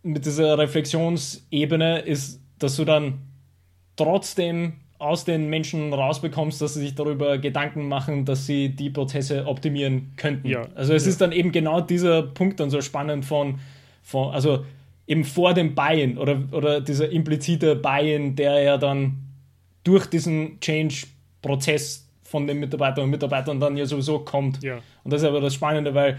mit 0.03 0.27
dieser 0.27 0.59
Reflexionsebene 0.59 2.01
ist, 2.01 2.41
dass 2.59 2.77
du 2.77 2.85
dann 2.85 3.21
trotzdem 3.97 4.75
aus 4.99 5.25
den 5.25 5.51
Menschen 5.51 5.93
rausbekommst, 5.93 6.63
dass 6.63 6.75
sie 6.75 6.81
sich 6.81 6.95
darüber 6.95 7.39
Gedanken 7.39 7.89
machen, 7.89 8.25
dass 8.25 8.47
sie 8.47 8.71
die 8.71 8.91
Prozesse 8.91 9.47
optimieren 9.47 10.13
könnten. 10.17 10.49
Ja, 10.49 10.67
also 10.75 10.95
es 10.95 11.05
ja. 11.05 11.11
ist 11.11 11.21
dann 11.21 11.33
eben 11.33 11.53
genau 11.53 11.81
dieser 11.81 12.23
Punkt 12.23 12.61
dann 12.61 12.71
so 12.71 12.81
spannend 12.81 13.25
von, 13.25 13.59
von 14.03 14.33
also 14.33 14.65
eben 15.07 15.25
vor 15.25 15.53
dem 15.53 15.75
Buy-in 15.75 16.17
oder, 16.17 16.43
oder 16.53 16.81
dieser 16.81 17.11
implizite 17.11 17.77
Buy-in, 17.77 18.37
der 18.37 18.63
ja 18.63 18.79
dann 18.79 19.17
durch 19.83 20.07
diesen 20.07 20.59
Change 20.61 21.07
Prozess 21.43 22.09
von 22.23 22.47
den 22.47 22.59
Mitarbeitern 22.59 23.05
und 23.05 23.11
Mitarbeitern 23.11 23.61
dann 23.61 23.77
ja 23.77 23.87
sowieso 23.87 24.21
kommt. 24.21 24.63
Ja. 24.63 24.79
Und 25.05 25.13
das 25.13 25.23
ist 25.23 25.29
aber 25.29 25.41
das 25.41 25.55
Spannende, 25.55 25.95
weil, 25.95 26.19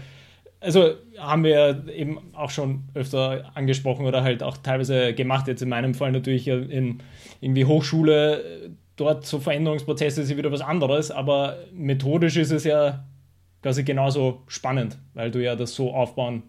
also 0.66 0.94
haben 1.16 1.44
wir 1.44 1.84
eben 1.94 2.18
auch 2.34 2.50
schon 2.50 2.82
öfter 2.94 3.52
angesprochen 3.54 4.04
oder 4.04 4.24
halt 4.24 4.42
auch 4.42 4.56
teilweise 4.56 5.14
gemacht, 5.14 5.46
jetzt 5.46 5.62
in 5.62 5.68
meinem 5.68 5.94
Fall 5.94 6.10
natürlich 6.10 6.48
in 6.48 6.98
irgendwie 7.40 7.64
Hochschule, 7.64 8.70
dort 8.96 9.24
so 9.24 9.38
Veränderungsprozesse 9.38 10.22
ist 10.22 10.30
ja 10.30 10.36
wieder 10.36 10.50
was 10.50 10.60
anderes, 10.60 11.12
aber 11.12 11.58
methodisch 11.72 12.36
ist 12.36 12.50
es 12.50 12.64
ja 12.64 13.04
quasi 13.62 13.84
genauso 13.84 14.42
spannend, 14.48 14.98
weil 15.14 15.30
du 15.30 15.42
ja 15.42 15.54
das 15.54 15.74
so 15.74 15.94
aufbauen 15.94 16.42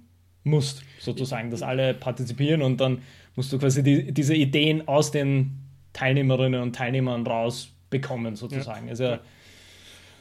musst, 0.43 0.81
sozusagen, 0.99 1.51
dass 1.51 1.61
alle 1.61 1.93
partizipieren 1.93 2.63
und 2.63 2.81
dann 2.81 3.03
musst 3.35 3.53
du 3.53 3.59
quasi 3.59 3.83
die, 3.83 4.11
diese 4.11 4.33
Ideen 4.33 4.87
aus 4.87 5.11
den 5.11 5.59
Teilnehmerinnen 5.93 6.61
und 6.61 6.75
Teilnehmern 6.75 7.25
raus 7.27 7.71
bekommen, 7.91 8.35
sozusagen. 8.35 8.85
Ja. 8.85 8.91
Also, 8.91 9.17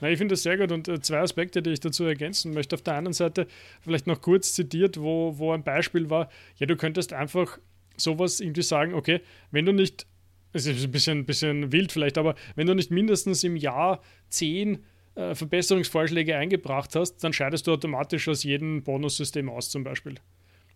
Na, 0.01 0.11
ich 0.11 0.19
finde 0.19 0.33
das 0.35 0.43
sehr 0.43 0.59
gut 0.59 0.73
und 0.73 0.89
äh, 0.89 1.01
zwei 1.01 1.21
Aspekte, 1.21 1.63
die 1.63 1.71
ich 1.71 1.81
dazu 1.81 2.05
ergänzen 2.05 2.53
möchte. 2.53 2.75
Auf 2.75 2.83
der 2.83 2.95
einen 2.95 3.13
Seite 3.13 3.47
vielleicht 3.81 4.07
noch 4.07 4.21
kurz 4.21 4.53
zitiert, 4.53 5.01
wo, 5.01 5.39
wo 5.39 5.53
ein 5.53 5.65
Beispiel 5.65 6.11
war, 6.11 6.29
ja, 6.59 6.67
du 6.67 6.77
könntest 6.77 7.13
einfach 7.13 7.59
sowas 7.97 8.41
irgendwie 8.41 8.63
sagen, 8.63 8.95
okay, 8.95 9.21
wenn 9.51 9.65
du 9.65 9.73
nicht, 9.73 10.07
es 10.53 10.67
ist 10.67 10.85
ein 10.85 10.93
bisschen, 10.93 11.25
bisschen 11.25 11.73
wild 11.73 11.93
vielleicht, 11.93 12.19
aber 12.19 12.35
wenn 12.55 12.67
du 12.67 12.75
nicht 12.75 12.91
mindestens 12.91 13.43
im 13.45 13.57
Jahr 13.57 14.03
zehn 14.29 14.85
äh, 15.15 15.35
Verbesserungsvorschläge 15.35 16.37
eingebracht 16.37 16.95
hast, 16.95 17.19
dann 17.19 17.33
scheidest 17.33 17.67
du 17.67 17.73
automatisch 17.73 18.29
aus 18.29 18.43
jedem 18.43 18.83
Bonussystem 18.83 19.49
aus 19.49 19.71
zum 19.71 19.83
Beispiel. 19.83 20.17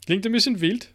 Klingt 0.07 0.25
ein 0.25 0.33
bisschen 0.33 0.61
wild, 0.61 0.95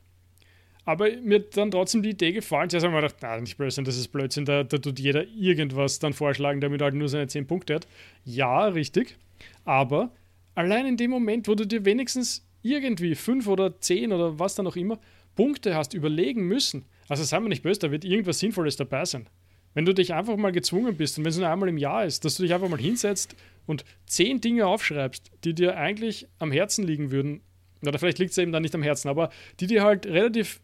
aber 0.85 1.09
mir 1.17 1.39
hat 1.39 1.57
dann 1.57 1.71
trotzdem 1.71 2.03
die 2.03 2.11
Idee 2.11 2.31
gefallen. 2.31 2.69
Zuerst 2.69 2.85
haben 2.85 2.93
wir 2.93 3.01
gedacht, 3.01 3.17
na, 3.21 3.39
nicht 3.39 3.57
Blödsinn, 3.57 3.85
das 3.85 3.97
ist 3.97 4.09
Blödsinn, 4.09 4.45
da, 4.45 4.63
da 4.63 4.77
tut 4.77 4.99
jeder 4.99 5.25
irgendwas 5.27 5.99
dann 5.99 6.13
vorschlagen, 6.13 6.61
damit 6.61 6.81
halt 6.81 6.93
nur 6.93 7.09
seine 7.09 7.27
10 7.27 7.47
Punkte 7.47 7.75
hat. 7.75 7.87
Ja, 8.23 8.67
richtig. 8.67 9.17
Aber 9.65 10.11
allein 10.53 10.85
in 10.85 10.97
dem 10.97 11.11
Moment, 11.11 11.47
wo 11.47 11.55
du 11.55 11.65
dir 11.65 11.85
wenigstens 11.85 12.45
irgendwie 12.61 13.15
5 13.15 13.47
oder 13.47 13.79
10 13.79 14.13
oder 14.13 14.39
was 14.39 14.55
dann 14.55 14.67
auch 14.67 14.75
immer 14.75 14.99
Punkte 15.35 15.75
hast 15.75 15.93
überlegen 15.93 16.47
müssen, 16.47 16.85
also 17.07 17.23
sei 17.23 17.39
mal 17.39 17.49
nicht 17.49 17.63
böse, 17.63 17.79
da 17.81 17.91
wird 17.91 18.05
irgendwas 18.05 18.39
Sinnvolles 18.39 18.77
dabei 18.77 19.05
sein. 19.05 19.27
Wenn 19.73 19.85
du 19.85 19.93
dich 19.93 20.13
einfach 20.13 20.37
mal 20.37 20.51
gezwungen 20.51 20.95
bist 20.95 21.17
und 21.17 21.25
wenn 21.25 21.31
es 21.31 21.37
nur 21.37 21.49
einmal 21.49 21.67
im 21.67 21.77
Jahr 21.77 22.05
ist, 22.05 22.23
dass 22.23 22.35
du 22.35 22.43
dich 22.43 22.53
einfach 22.53 22.69
mal 22.69 22.79
hinsetzt 22.79 23.35
und 23.65 23.83
10 24.05 24.39
Dinge 24.39 24.67
aufschreibst, 24.67 25.31
die 25.43 25.53
dir 25.53 25.77
eigentlich 25.77 26.27
am 26.39 26.51
Herzen 26.51 26.85
liegen 26.85 27.11
würden, 27.11 27.41
oder 27.81 27.99
vielleicht 27.99 28.19
liegt 28.19 28.31
es 28.31 28.37
eben 28.37 28.51
dann 28.51 28.63
nicht 28.63 28.73
am 28.73 28.83
Herzen, 28.83 29.09
aber 29.09 29.29
die 29.59 29.67
dir 29.67 29.83
halt 29.83 30.05
relativ 30.05 30.61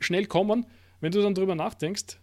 schnell 0.00 0.26
kommen, 0.26 0.66
wenn 1.00 1.12
du 1.12 1.22
dann 1.22 1.34
drüber 1.34 1.54
nachdenkst, 1.54 2.18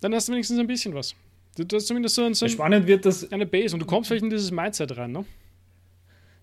dann 0.00 0.14
hast 0.14 0.28
du 0.28 0.32
wenigstens 0.32 0.58
ein 0.58 0.66
bisschen 0.66 0.94
was. 0.94 1.14
Du, 1.56 1.64
du 1.64 1.76
hast 1.76 1.86
zumindest 1.86 2.14
so, 2.14 2.24
ein, 2.24 2.34
so 2.34 2.48
spannend 2.48 2.86
wird 2.86 3.04
das, 3.04 3.30
eine 3.32 3.46
Base 3.46 3.74
und 3.74 3.80
du 3.80 3.86
kommst 3.86 4.08
vielleicht 4.08 4.24
in 4.24 4.30
dieses 4.30 4.50
Mindset 4.50 4.96
rein. 4.96 5.12
Ne? 5.12 5.24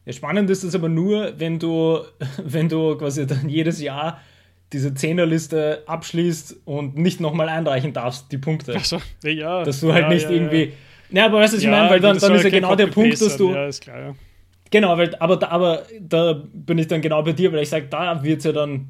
Ja, 0.05 0.13
spannend 0.13 0.49
ist 0.49 0.63
das 0.63 0.75
aber 0.75 0.89
nur, 0.89 1.33
wenn 1.37 1.59
du, 1.59 1.99
wenn 2.43 2.69
du 2.69 2.97
quasi 2.97 3.25
dann 3.25 3.49
jedes 3.49 3.81
Jahr 3.81 4.21
diese 4.73 4.93
Zehnerliste 4.93 5.83
abschließt 5.85 6.57
und 6.65 6.97
nicht 6.97 7.21
nochmal 7.21 7.47
einreichen 7.47 7.93
darfst, 7.93 8.31
die 8.31 8.37
Punkte. 8.37 8.73
Ach 8.77 8.83
so, 8.83 8.99
ja. 9.23 9.63
Dass 9.63 9.79
du 9.79 9.93
halt 9.93 10.03
ja, 10.03 10.09
nicht 10.09 10.23
ja, 10.23 10.31
irgendwie. 10.31 10.73
Ja, 11.09 11.25
aber 11.25 11.39
weißt 11.39 11.53
du, 11.53 11.57
was 11.57 11.63
ich 11.63 11.69
meine? 11.69 11.89
Weil 11.89 12.01
dann, 12.01 12.17
dann 12.17 12.35
ist 12.35 12.43
ja 12.43 12.49
genau 12.49 12.75
der 12.75 12.87
Punkt, 12.87 13.21
dass 13.21 13.37
du. 13.37 13.53
Ja, 13.53 13.65
ist 13.65 13.81
klar, 13.81 13.99
ja. 13.99 14.15
Genau, 14.69 14.97
weil, 14.97 15.15
aber, 15.15 15.37
da, 15.37 15.47
aber 15.47 15.83
da 16.01 16.43
bin 16.53 16.77
ich 16.77 16.87
dann 16.87 17.01
genau 17.01 17.23
bei 17.23 17.31
dir, 17.31 17.51
weil 17.53 17.63
ich 17.63 17.69
sage, 17.69 17.87
da 17.89 18.21
wird 18.23 18.39
es 18.39 18.43
ja 18.43 18.51
dann 18.51 18.89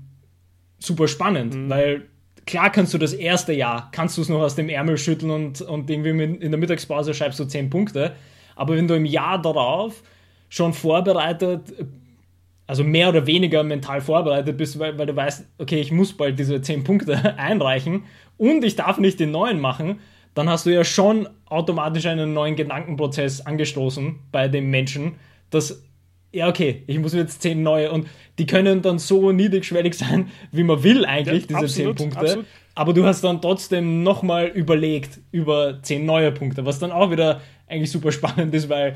super 0.80 1.08
spannend, 1.08 1.56
mhm. 1.56 1.70
weil 1.70 2.08
klar 2.46 2.72
kannst 2.72 2.94
du 2.94 2.98
das 2.98 3.14
erste 3.14 3.54
Jahr, 3.54 3.90
kannst 3.92 4.18
du 4.18 4.22
es 4.22 4.30
noch 4.30 4.42
aus 4.42 4.56
dem 4.56 4.70
Ärmel 4.70 4.98
schütteln 4.98 5.32
und, 5.32 5.62
und 5.62 5.90
irgendwie 5.90 6.24
in 6.24 6.52
der 6.52 6.60
Mittagspause 6.60 7.14
schreibst 7.14 7.40
du 7.40 7.46
10 7.46 7.70
Punkte, 7.70 8.16
aber 8.56 8.76
wenn 8.76 8.88
du 8.88 8.96
im 8.96 9.06
Jahr 9.06 9.42
darauf 9.42 10.02
schon 10.50 10.74
vorbereitet 10.74 11.74
also 12.68 12.84
mehr 12.84 13.10
oder 13.10 13.26
weniger 13.26 13.64
mental 13.64 14.02
vorbereitet 14.02 14.58
bist, 14.58 14.78
weil, 14.78 15.00
weil 15.00 15.06
du 15.06 15.16
weißt, 15.16 15.46
okay, 15.58 15.80
ich 15.80 15.92
muss 15.92 16.14
bald 16.16 16.38
diese 16.38 16.62
10 16.62 16.84
Punkte 16.84 17.38
einreichen 17.38 18.04
und 18.36 18.64
ich 18.64 18.76
darf 18.76 18.98
nicht 18.98 19.20
den 19.20 19.32
neuen 19.32 19.60
machen, 19.60 20.02
dann 20.36 20.50
hast 20.50 20.66
du 20.66 20.70
ja 20.70 20.84
schon 20.84 21.28
automatisch 21.46 22.06
einen 22.06 22.34
neuen 22.34 22.56
Gedankenprozess 22.56 23.42
angestoßen 23.42 24.20
bei 24.32 24.50
dem 24.50 24.70
Menschen, 24.70 25.16
dass, 25.50 25.82
ja, 26.38 26.48
okay, 26.48 26.84
ich 26.88 27.00
muss 27.00 27.14
jetzt 27.14 27.42
10 27.42 27.62
neue 27.62 27.92
und 27.92 28.08
die 28.38 28.46
können 28.46 28.82
dann 28.82 29.00
so 29.00 29.32
niedrigschwellig 29.32 29.96
sein, 29.96 30.30
wie 30.52 30.64
man 30.64 30.84
will 30.84 31.06
eigentlich, 31.06 31.50
ja, 31.50 31.60
diese 31.62 31.84
absolut, 31.84 31.98
10 32.00 32.10
Punkte. 32.10 32.20
Absolut. 32.20 32.46
Aber 32.76 32.94
du 32.94 33.06
hast 33.06 33.24
dann 33.24 33.42
trotzdem 33.42 34.04
nochmal 34.04 34.48
überlegt 34.48 35.20
über 35.32 35.80
10 35.82 36.06
neue 36.06 36.32
Punkte, 36.32 36.66
was 36.66 36.80
dann 36.80 36.92
auch 36.92 37.10
wieder 37.12 37.42
eigentlich 37.68 37.92
super 37.92 38.12
spannend 38.12 38.54
ist, 38.54 38.70
weil, 38.70 38.96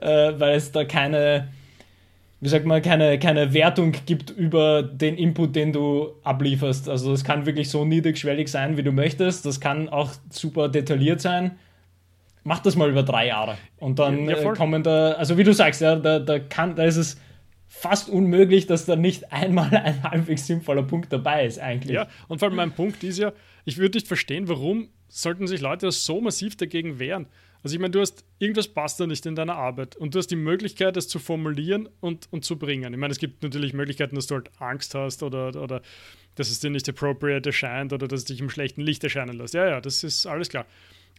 äh, 0.00 0.32
weil 0.36 0.56
es 0.56 0.70
da 0.70 0.84
keine 0.84 1.48
wie 2.42 2.48
sagt 2.48 2.66
man, 2.66 2.82
keine, 2.82 3.20
keine 3.20 3.54
Wertung 3.54 3.92
gibt 4.04 4.30
über 4.30 4.82
den 4.82 5.16
Input, 5.16 5.54
den 5.54 5.72
du 5.72 6.08
ablieferst. 6.24 6.88
Also 6.88 7.12
es 7.12 7.22
kann 7.22 7.46
wirklich 7.46 7.70
so 7.70 7.84
niedrigschwellig 7.84 8.48
sein, 8.48 8.76
wie 8.76 8.82
du 8.82 8.90
möchtest. 8.90 9.46
Das 9.46 9.60
kann 9.60 9.88
auch 9.88 10.10
super 10.28 10.68
detailliert 10.68 11.20
sein. 11.20 11.52
Mach 12.44 12.58
das 12.58 12.76
mal 12.76 12.90
über 12.90 13.02
drei 13.02 13.28
Jahre. 13.28 13.56
Und 13.78 13.98
dann 13.98 14.28
ja, 14.28 14.36
äh, 14.36 14.52
kommen 14.54 14.82
da, 14.82 15.12
also 15.12 15.38
wie 15.38 15.44
du 15.44 15.52
sagst, 15.52 15.80
ja, 15.80 15.96
da, 15.96 16.18
da, 16.18 16.38
kann, 16.38 16.74
da 16.74 16.84
ist 16.84 16.96
es 16.96 17.16
fast 17.68 18.08
unmöglich, 18.08 18.66
dass 18.66 18.84
da 18.84 18.96
nicht 18.96 19.32
einmal 19.32 19.74
ein 19.74 20.02
halbwegs 20.10 20.46
sinnvoller 20.46 20.82
Punkt 20.82 21.12
dabei 21.12 21.46
ist, 21.46 21.58
eigentlich. 21.58 21.94
Ja, 21.94 22.08
und 22.28 22.38
vor 22.38 22.48
allem 22.48 22.56
mein 22.56 22.72
Punkt 22.72 23.02
ist 23.04 23.18
ja, 23.18 23.32
ich 23.64 23.78
würde 23.78 23.96
nicht 23.96 24.08
verstehen, 24.08 24.48
warum 24.48 24.88
sollten 25.08 25.46
sich 25.46 25.60
Leute 25.60 25.90
so 25.90 26.20
massiv 26.20 26.56
dagegen 26.56 26.98
wehren. 26.98 27.26
Also 27.62 27.74
ich 27.74 27.80
meine, 27.80 27.92
du 27.92 28.00
hast, 28.00 28.24
irgendwas 28.38 28.66
passt 28.66 28.98
da 28.98 29.06
nicht 29.06 29.24
in 29.24 29.36
deiner 29.36 29.54
Arbeit 29.54 29.94
und 29.94 30.14
du 30.14 30.18
hast 30.18 30.28
die 30.28 30.36
Möglichkeit, 30.36 30.96
das 30.96 31.06
zu 31.06 31.18
formulieren 31.18 31.88
und, 32.00 32.26
und 32.32 32.44
zu 32.44 32.58
bringen. 32.58 32.92
Ich 32.92 32.98
meine, 32.98 33.12
es 33.12 33.18
gibt 33.18 33.42
natürlich 33.42 33.72
Möglichkeiten, 33.72 34.16
dass 34.16 34.26
du 34.26 34.34
halt 34.34 34.50
Angst 34.58 34.94
hast 34.94 35.22
oder, 35.22 35.48
oder 35.54 35.80
dass 36.34 36.50
es 36.50 36.60
dir 36.60 36.70
nicht 36.70 36.88
appropriate 36.88 37.50
erscheint 37.50 37.92
oder 37.92 38.08
dass 38.08 38.20
es 38.20 38.24
dich 38.24 38.40
im 38.40 38.50
schlechten 38.50 38.80
Licht 38.80 39.04
erscheinen 39.04 39.36
lässt. 39.36 39.54
Ja, 39.54 39.66
ja, 39.68 39.80
das 39.80 40.02
ist 40.02 40.26
alles 40.26 40.48
klar. 40.48 40.66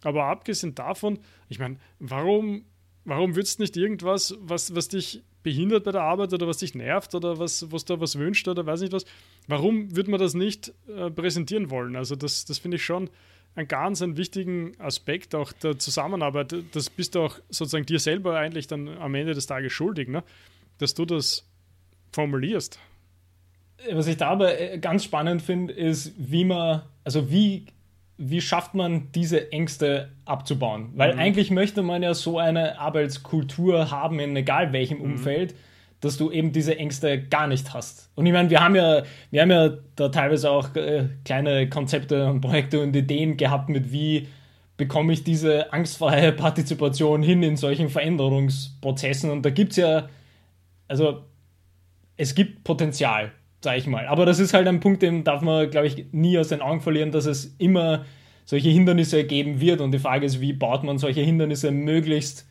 Aber 0.04 0.24
abgesehen 0.24 0.74
davon, 0.74 1.18
ich 1.48 1.58
meine, 1.58 1.76
warum, 1.98 2.64
warum 3.04 3.34
würdest 3.34 3.58
du 3.58 3.62
nicht 3.62 3.76
irgendwas, 3.76 4.36
was, 4.40 4.74
was 4.74 4.88
dich 4.88 5.22
behindert 5.42 5.84
bei 5.84 5.92
der 5.92 6.02
Arbeit 6.02 6.32
oder 6.32 6.46
was 6.46 6.58
dich 6.58 6.74
nervt 6.74 7.14
oder 7.14 7.38
was, 7.38 7.70
was 7.70 7.84
da 7.84 8.00
was 8.00 8.18
wünscht 8.18 8.48
oder 8.48 8.64
weiß 8.64 8.80
nicht 8.80 8.92
was, 8.92 9.04
warum 9.46 9.94
würde 9.94 10.10
man 10.10 10.20
das 10.20 10.34
nicht 10.34 10.72
äh, 10.88 11.10
präsentieren 11.10 11.70
wollen? 11.70 11.96
Also 11.96 12.16
das, 12.16 12.44
das 12.44 12.58
finde 12.58 12.76
ich 12.76 12.84
schon 12.84 13.10
einen 13.54 13.68
ganz 13.68 14.02
einen 14.02 14.16
wichtigen 14.16 14.78
Aspekt 14.80 15.34
auch 15.34 15.52
der 15.52 15.78
Zusammenarbeit. 15.78 16.54
Das 16.72 16.90
bist 16.90 17.14
du 17.14 17.20
auch 17.20 17.38
sozusagen 17.50 17.86
dir 17.86 18.00
selber 18.00 18.38
eigentlich 18.38 18.66
dann 18.66 18.88
am 18.88 19.14
Ende 19.14 19.34
des 19.34 19.46
Tages 19.46 19.72
schuldig, 19.72 20.08
ne? 20.08 20.24
dass 20.78 20.94
du 20.94 21.04
das 21.04 21.48
formulierst. 22.12 22.78
Was 23.92 24.06
ich 24.06 24.16
da 24.16 24.30
aber 24.30 24.58
äh, 24.58 24.78
ganz 24.78 25.04
spannend 25.04 25.42
finde, 25.42 25.72
ist, 25.74 26.12
wie 26.16 26.44
man, 26.44 26.82
also 27.04 27.30
wie, 27.30 27.66
wie 28.16 28.40
schafft 28.40 28.74
man 28.74 29.10
diese 29.12 29.50
Ängste 29.52 30.10
abzubauen? 30.24 30.90
Weil 30.94 31.14
mhm. 31.14 31.18
eigentlich 31.18 31.50
möchte 31.50 31.82
man 31.82 32.02
ja 32.02 32.14
so 32.14 32.38
eine 32.38 32.78
Arbeitskultur 32.78 33.90
haben, 33.90 34.20
in 34.20 34.36
egal 34.36 34.72
welchem 34.72 34.98
mhm. 34.98 35.04
Umfeld, 35.04 35.54
dass 36.00 36.16
du 36.16 36.30
eben 36.30 36.52
diese 36.52 36.78
Ängste 36.78 37.20
gar 37.22 37.46
nicht 37.46 37.72
hast. 37.72 38.10
Und 38.14 38.26
ich 38.26 38.32
meine, 38.32 38.50
wir 38.50 38.62
haben 38.62 38.76
ja, 38.76 39.02
wir 39.30 39.42
haben 39.42 39.50
ja 39.50 39.70
da 39.96 40.10
teilweise 40.10 40.50
auch 40.50 40.74
äh, 40.76 41.08
kleine 41.24 41.68
Konzepte 41.68 42.26
und 42.26 42.40
Projekte 42.40 42.80
und 42.82 42.94
Ideen 42.94 43.36
gehabt 43.36 43.68
mit 43.68 43.90
wie 43.90 44.28
bekomme 44.76 45.12
ich 45.12 45.24
diese 45.24 45.72
angstfreie 45.72 46.32
Partizipation 46.36 47.22
hin 47.22 47.42
in 47.42 47.56
solchen 47.56 47.88
Veränderungsprozessen. 47.88 49.30
Und 49.30 49.42
da 49.42 49.50
gibt 49.50 49.72
es 49.72 49.78
ja, 49.78 50.08
also 50.88 51.24
es 52.16 52.34
gibt 52.34 52.64
Potenzial, 52.64 53.32
sage 53.64 53.78
ich 53.78 53.86
mal. 53.86 54.06
Aber 54.06 54.24
das 54.24 54.38
ist 54.38 54.54
halt 54.54 54.68
ein 54.68 54.80
Punkt, 54.80 55.02
den 55.02 55.24
darf 55.24 55.42
man, 55.42 55.68
glaube 55.68 55.88
ich, 55.88 56.06
nie 56.12 56.38
aus 56.38 56.48
den 56.48 56.60
Augen 56.60 56.80
verlieren, 56.80 57.10
dass 57.10 57.26
es 57.26 57.56
immer 57.58 58.04
solche 58.44 58.68
Hindernisse 58.68 59.24
geben 59.24 59.60
wird. 59.60 59.80
Und 59.80 59.90
die 59.92 59.98
Frage 59.98 60.24
ist, 60.24 60.40
wie 60.40 60.52
baut 60.52 60.84
man 60.84 60.98
solche 60.98 61.22
Hindernisse 61.22 61.72
möglichst 61.72 62.46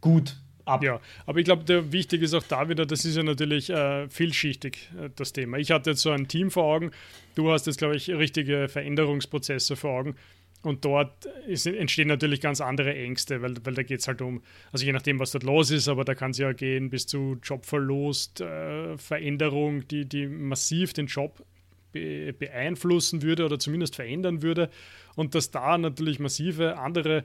gut 0.00 0.36
ab. 0.64 0.82
Ja, 0.82 1.00
aber 1.26 1.38
ich 1.38 1.44
glaube, 1.44 1.92
wichtig 1.92 2.22
ist 2.22 2.34
auch 2.34 2.44
da 2.44 2.68
wieder, 2.68 2.86
das 2.86 3.04
ist 3.04 3.16
ja 3.16 3.22
natürlich 3.22 3.70
äh, 3.70 4.08
vielschichtig, 4.08 4.90
äh, 4.98 5.10
das 5.16 5.32
Thema. 5.32 5.58
Ich 5.58 5.70
hatte 5.70 5.90
jetzt 5.90 6.02
so 6.02 6.10
ein 6.10 6.28
Team 6.28 6.50
vor 6.50 6.64
Augen, 6.64 6.92
du 7.34 7.50
hast 7.50 7.66
jetzt, 7.66 7.78
glaube 7.78 7.96
ich, 7.96 8.08
richtige 8.10 8.68
Veränderungsprozesse 8.68 9.76
vor 9.76 9.90
Augen. 9.98 10.16
Und 10.62 10.84
dort 10.84 11.26
ist, 11.46 11.66
entstehen 11.66 12.08
natürlich 12.08 12.40
ganz 12.40 12.60
andere 12.60 12.94
Ängste, 12.94 13.42
weil, 13.42 13.56
weil 13.64 13.74
da 13.74 13.82
geht 13.82 14.00
es 14.00 14.08
halt 14.08 14.22
um, 14.22 14.42
also 14.70 14.84
je 14.84 14.92
nachdem, 14.92 15.18
was 15.18 15.32
dort 15.32 15.42
los 15.42 15.70
ist, 15.70 15.88
aber 15.88 16.04
da 16.04 16.14
kann 16.14 16.30
es 16.30 16.38
ja 16.38 16.52
gehen 16.52 16.88
bis 16.88 17.06
zu 17.06 17.36
Jobverlust, 17.42 18.40
äh, 18.40 18.96
Veränderung, 18.96 19.86
die, 19.88 20.04
die 20.04 20.26
massiv 20.26 20.92
den 20.92 21.06
Job 21.06 21.44
be 21.90 22.32
beeinflussen 22.32 23.22
würde 23.22 23.44
oder 23.44 23.58
zumindest 23.58 23.96
verändern 23.96 24.42
würde. 24.42 24.70
Und 25.16 25.34
dass 25.34 25.50
da 25.50 25.76
natürlich 25.76 26.20
massive 26.20 26.78
andere 26.78 27.24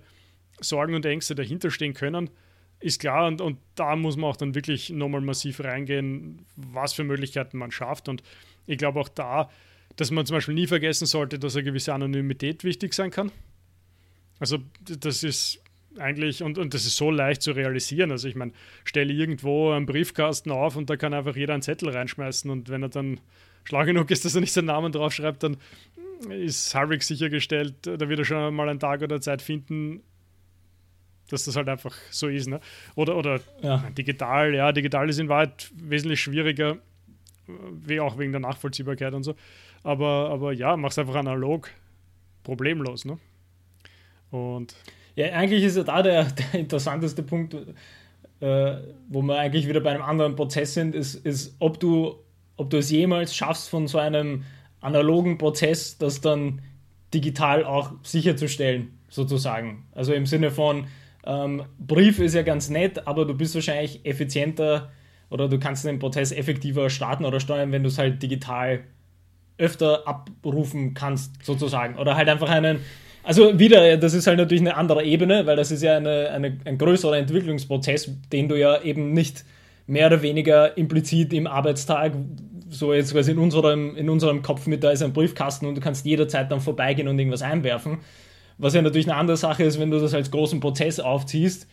Sorgen 0.59 0.95
und 0.95 1.05
Ängste 1.05 1.35
dahinter 1.35 1.69
stehen 1.69 1.93
können 1.93 2.31
ist 2.79 2.99
klar 2.99 3.27
und, 3.27 3.41
und 3.41 3.57
da 3.75 3.95
muss 3.95 4.17
man 4.17 4.29
auch 4.29 4.37
dann 4.37 4.55
wirklich 4.55 4.89
nochmal 4.89 5.21
massiv 5.21 5.63
reingehen, 5.63 6.45
was 6.55 6.93
für 6.93 7.03
Möglichkeiten 7.03 7.57
man 7.57 7.71
schafft. 7.71 8.07
Und 8.07 8.21
ich 8.65 8.77
glaube 8.77 8.99
auch 8.99 9.09
da, 9.09 9.49
dass 9.97 10.11
man 10.11 10.25
zum 10.25 10.35
Beispiel 10.37 10.53
nie 10.53 10.67
vergessen 10.67 11.05
sollte, 11.05 11.37
dass 11.37 11.55
eine 11.55 11.65
gewisse 11.65 11.93
Anonymität 11.93 12.63
wichtig 12.63 12.93
sein 12.93 13.11
kann. 13.11 13.31
Also 14.39 14.59
das 14.79 15.23
ist 15.23 15.59
eigentlich, 15.99 16.43
und, 16.43 16.57
und 16.57 16.73
das 16.73 16.85
ist 16.85 16.95
so 16.95 17.09
leicht 17.11 17.41
zu 17.41 17.51
realisieren. 17.51 18.11
Also 18.11 18.27
ich 18.27 18.35
meine, 18.35 18.53
stelle 18.83 19.11
irgendwo 19.11 19.71
einen 19.71 19.87
Briefkasten 19.87 20.51
auf 20.51 20.75
und 20.75 20.89
da 20.89 20.95
kann 20.95 21.13
einfach 21.13 21.35
jeder 21.35 21.53
einen 21.53 21.63
Zettel 21.63 21.89
reinschmeißen 21.89 22.49
und 22.49 22.69
wenn 22.69 22.83
er 22.83 22.89
dann 22.89 23.19
schlau 23.63 23.83
genug 23.83 24.11
ist, 24.11 24.23
dass 24.23 24.35
er 24.35 24.41
nicht 24.41 24.53
seinen 24.53 24.65
Namen 24.65 24.91
draufschreibt, 24.91 25.43
dann 25.43 25.57
ist 26.29 26.73
halbwegs 26.73 27.07
sichergestellt, 27.07 27.75
da 27.81 28.07
wird 28.07 28.19
er 28.19 28.25
schon 28.25 28.55
mal 28.55 28.69
einen 28.69 28.79
Tag 28.79 29.01
oder 29.01 29.19
Zeit 29.19 29.41
finden, 29.41 30.01
dass 31.29 31.45
das 31.45 31.55
halt 31.55 31.67
einfach 31.69 31.95
so 32.11 32.27
ist. 32.27 32.47
Ne? 32.47 32.59
Oder, 32.95 33.15
oder 33.15 33.39
ja. 33.61 33.77
digital, 33.97 34.53
ja, 34.53 34.71
digital 34.71 35.09
ist 35.09 35.19
in 35.19 35.29
Wahrheit 35.29 35.71
wesentlich 35.75 36.21
schwieriger, 36.21 36.77
wie 37.85 37.99
auch 37.99 38.17
wegen 38.17 38.31
der 38.31 38.41
Nachvollziehbarkeit 38.41 39.13
und 39.13 39.23
so. 39.23 39.35
Aber, 39.83 40.29
aber 40.29 40.53
ja, 40.53 40.75
mach's 40.77 40.97
einfach 40.97 41.15
analog, 41.15 41.69
problemlos. 42.43 43.05
Ne? 43.05 43.17
Und 44.31 44.75
ja, 45.15 45.27
eigentlich 45.33 45.63
ist 45.63 45.77
ja 45.77 45.83
da 45.83 46.01
der, 46.01 46.23
der 46.53 46.59
interessanteste 46.59 47.23
Punkt, 47.23 47.55
äh, 48.39 48.75
wo 49.09 49.21
wir 49.21 49.37
eigentlich 49.37 49.67
wieder 49.67 49.79
bei 49.79 49.91
einem 49.91 50.03
anderen 50.03 50.35
Prozess 50.35 50.73
sind, 50.73 50.95
ist, 50.95 51.15
ist 51.15 51.55
ob, 51.59 51.79
du, 51.79 52.15
ob 52.55 52.69
du 52.69 52.77
es 52.77 52.91
jemals 52.91 53.35
schaffst, 53.35 53.69
von 53.69 53.87
so 53.87 53.97
einem 53.97 54.43
analogen 54.81 55.37
Prozess 55.37 55.97
das 55.97 56.21
dann 56.21 56.61
digital 57.13 57.63
auch 57.63 57.93
sicherzustellen, 58.03 58.97
sozusagen. 59.09 59.85
Also 59.93 60.13
im 60.13 60.25
Sinne 60.25 60.51
von, 60.51 60.87
ähm, 61.27 61.63
Brief 61.77 62.19
ist 62.19 62.35
ja 62.35 62.41
ganz 62.41 62.69
nett, 62.69 63.05
aber 63.05 63.25
du 63.25 63.33
bist 63.33 63.53
wahrscheinlich 63.53 64.05
effizienter 64.05 64.91
oder 65.29 65.49
du 65.49 65.59
kannst 65.59 65.83
den 65.83 65.99
Prozess 65.99 66.31
effektiver 66.31 66.89
starten 66.89 67.25
oder 67.25 67.41
steuern, 67.41 67.73
wenn 67.73 67.83
du 67.83 67.89
es 67.89 67.97
halt 67.97 68.23
digital 68.23 68.85
öfter 69.57 70.07
abrufen 70.07 70.93
kannst, 70.93 71.43
sozusagen. 71.43 71.97
Oder 71.97 72.15
halt 72.15 72.29
einfach 72.29 72.49
einen. 72.49 72.79
Also 73.23 73.59
wieder, 73.59 73.97
das 73.97 74.13
ist 74.13 74.27
halt 74.27 74.37
natürlich 74.37 74.61
eine 74.61 74.77
andere 74.77 75.03
Ebene, 75.03 75.45
weil 75.45 75.57
das 75.57 75.71
ist 75.71 75.83
ja 75.83 75.97
eine, 75.97 76.29
eine, 76.29 76.57
ein 76.63 76.77
größerer 76.77 77.17
Entwicklungsprozess, 77.17 78.09
den 78.31 78.47
du 78.47 78.55
ja 78.57 78.81
eben 78.81 79.11
nicht 79.11 79.43
mehr 79.85 80.07
oder 80.07 80.21
weniger 80.21 80.77
implizit 80.77 81.33
im 81.33 81.47
Arbeitstag, 81.47 82.13
so 82.69 82.93
jetzt 82.93 83.13
quasi 83.13 83.31
in 83.31 83.37
unserem, 83.37 83.95
in 83.95 84.09
unserem 84.09 84.41
Kopf 84.41 84.67
mit, 84.67 84.83
da 84.83 84.91
ist 84.91 85.01
ein 85.01 85.13
Briefkasten 85.13 85.65
und 85.65 85.75
du 85.75 85.81
kannst 85.81 86.05
jederzeit 86.05 86.51
dann 86.51 86.61
vorbeigehen 86.61 87.07
und 87.07 87.17
irgendwas 87.17 87.41
einwerfen, 87.41 87.99
was 88.57 88.73
ja 88.73 88.81
natürlich 88.81 89.09
eine 89.09 89.17
andere 89.17 89.37
Sache 89.37 89.63
ist, 89.63 89.79
wenn 89.79 89.91
du 89.91 89.99
das 89.99 90.13
als 90.13 90.31
großen 90.31 90.59
Prozess 90.59 90.99
aufziehst, 90.99 91.67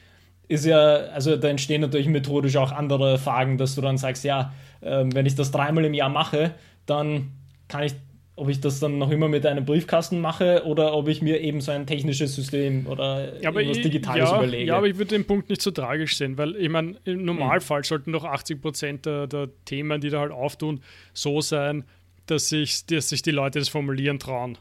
ist 0.49 0.67
ja, 0.67 0.97
also 1.15 1.37
da 1.37 1.49
entstehen 1.49 1.81
natürlich 1.81 2.09
methodisch 2.09 2.57
auch 2.57 2.73
andere 2.73 3.19
Fragen, 3.19 3.59
dass 3.59 3.75
du 3.75 3.81
dann 3.81 3.97
sagst, 3.97 4.25
ja, 4.25 4.53
äh, 4.81 5.05
wenn 5.13 5.27
ich 5.27 5.35
das 5.35 5.51
dreimal 5.51 5.85
im 5.85 5.95
Jahr 5.95 6.11
mache, 6.11 6.53
dann 6.87 7.33
kann 7.75 7.87
ich, 7.87 7.95
ob 8.37 8.49
ich 8.49 8.61
das 8.61 8.79
dann 8.79 8.99
noch 8.99 9.11
immer 9.11 9.29
mit 9.29 9.45
einem 9.47 9.65
Briefkasten 9.65 10.21
mache 10.21 10.65
oder 10.65 10.95
ob 10.95 11.09
ich 11.09 11.23
mir 11.23 11.41
eben 11.41 11.61
so 11.61 11.73
ein 11.73 11.87
technisches 11.87 12.37
System 12.37 12.87
oder 12.87 13.41
ja, 13.41 13.51
irgendwas 13.53 13.81
Digitales 13.81 14.31
ja, 14.31 14.37
überlege. 14.37 14.65
Ja, 14.67 14.77
aber 14.77 14.87
ich 14.87 14.97
würde 14.97 15.09
den 15.09 15.27
Punkt 15.27 15.49
nicht 15.51 15.61
so 15.61 15.73
tragisch 15.73 16.17
sehen, 16.17 16.39
weil 16.39 16.55
ich 16.55 16.69
meine, 16.69 16.95
im 17.05 17.25
Normalfall 17.25 17.79
hm. 17.79 17.85
sollten 17.85 18.13
doch 18.13 18.25
80 18.25 18.63
Prozent 18.63 19.07
der, 19.07 19.27
der, 19.27 19.49
Themen, 19.65 20.01
die 20.01 20.11
da 20.11 20.21
halt 20.21 20.31
auftun, 20.31 20.81
so 21.13 21.41
sein, 21.41 21.85
dass 22.27 22.49
sich, 22.49 22.87
dass 22.87 23.09
sich 23.09 23.23
die 23.23 23.33
Leute 23.33 23.59
das 23.59 23.69
formulieren 23.69 24.21
trauen. 24.21 24.57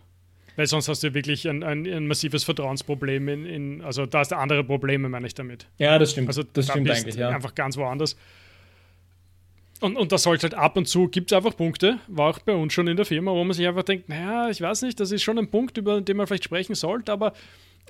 Weil 0.56 0.66
sonst 0.68 0.88
hast 0.88 1.04
du 1.04 1.14
wirklich 1.14 1.48
ein, 1.48 1.64
ein, 1.64 1.86
ein 1.86 2.08
massives 2.08 2.44
Vertrauensproblem 2.44 3.28
in, 3.28 3.46
in, 3.46 3.82
also 3.82 4.08
da 4.08 4.20
hast 4.20 4.32
du 4.32 4.38
andere 4.38 4.64
Probleme, 4.64 5.10
meine 5.10 5.28
ich 5.28 5.36
damit. 5.36 5.68
Ja, 5.78 6.00
das 6.00 6.12
stimmt. 6.12 6.30
Also 6.30 6.44
das 6.44 6.68
stimmt 6.68 6.90
eigentlich, 6.90 7.16
ja. 7.16 7.30
Einfach 7.30 7.54
ganz 7.54 7.78
woanders. 7.78 8.16
Und, 9.84 9.98
und 9.98 10.14
das 10.14 10.24
sollte 10.24 10.44
halt 10.44 10.54
ab 10.54 10.78
und 10.78 10.88
zu, 10.88 11.10
gibt 11.10 11.30
es 11.30 11.36
einfach 11.36 11.58
Punkte, 11.58 12.00
war 12.08 12.30
auch 12.30 12.40
bei 12.40 12.54
uns 12.54 12.72
schon 12.72 12.88
in 12.88 12.96
der 12.96 13.06
Firma, 13.06 13.34
wo 13.34 13.44
man 13.44 13.52
sich 13.52 13.68
einfach 13.68 13.84
denkt, 13.84 14.08
naja, 14.08 14.50
ich 14.50 14.62
weiß 14.62 14.82
nicht, 14.84 14.98
das 14.98 15.12
ist 15.12 15.24
schon 15.24 15.38
ein 15.38 15.52
Punkt, 15.52 15.78
über 15.78 16.00
den 16.00 16.16
man 16.16 16.26
vielleicht 16.26 16.46
sprechen 16.46 16.74
sollte, 16.74 17.12
aber 17.12 17.34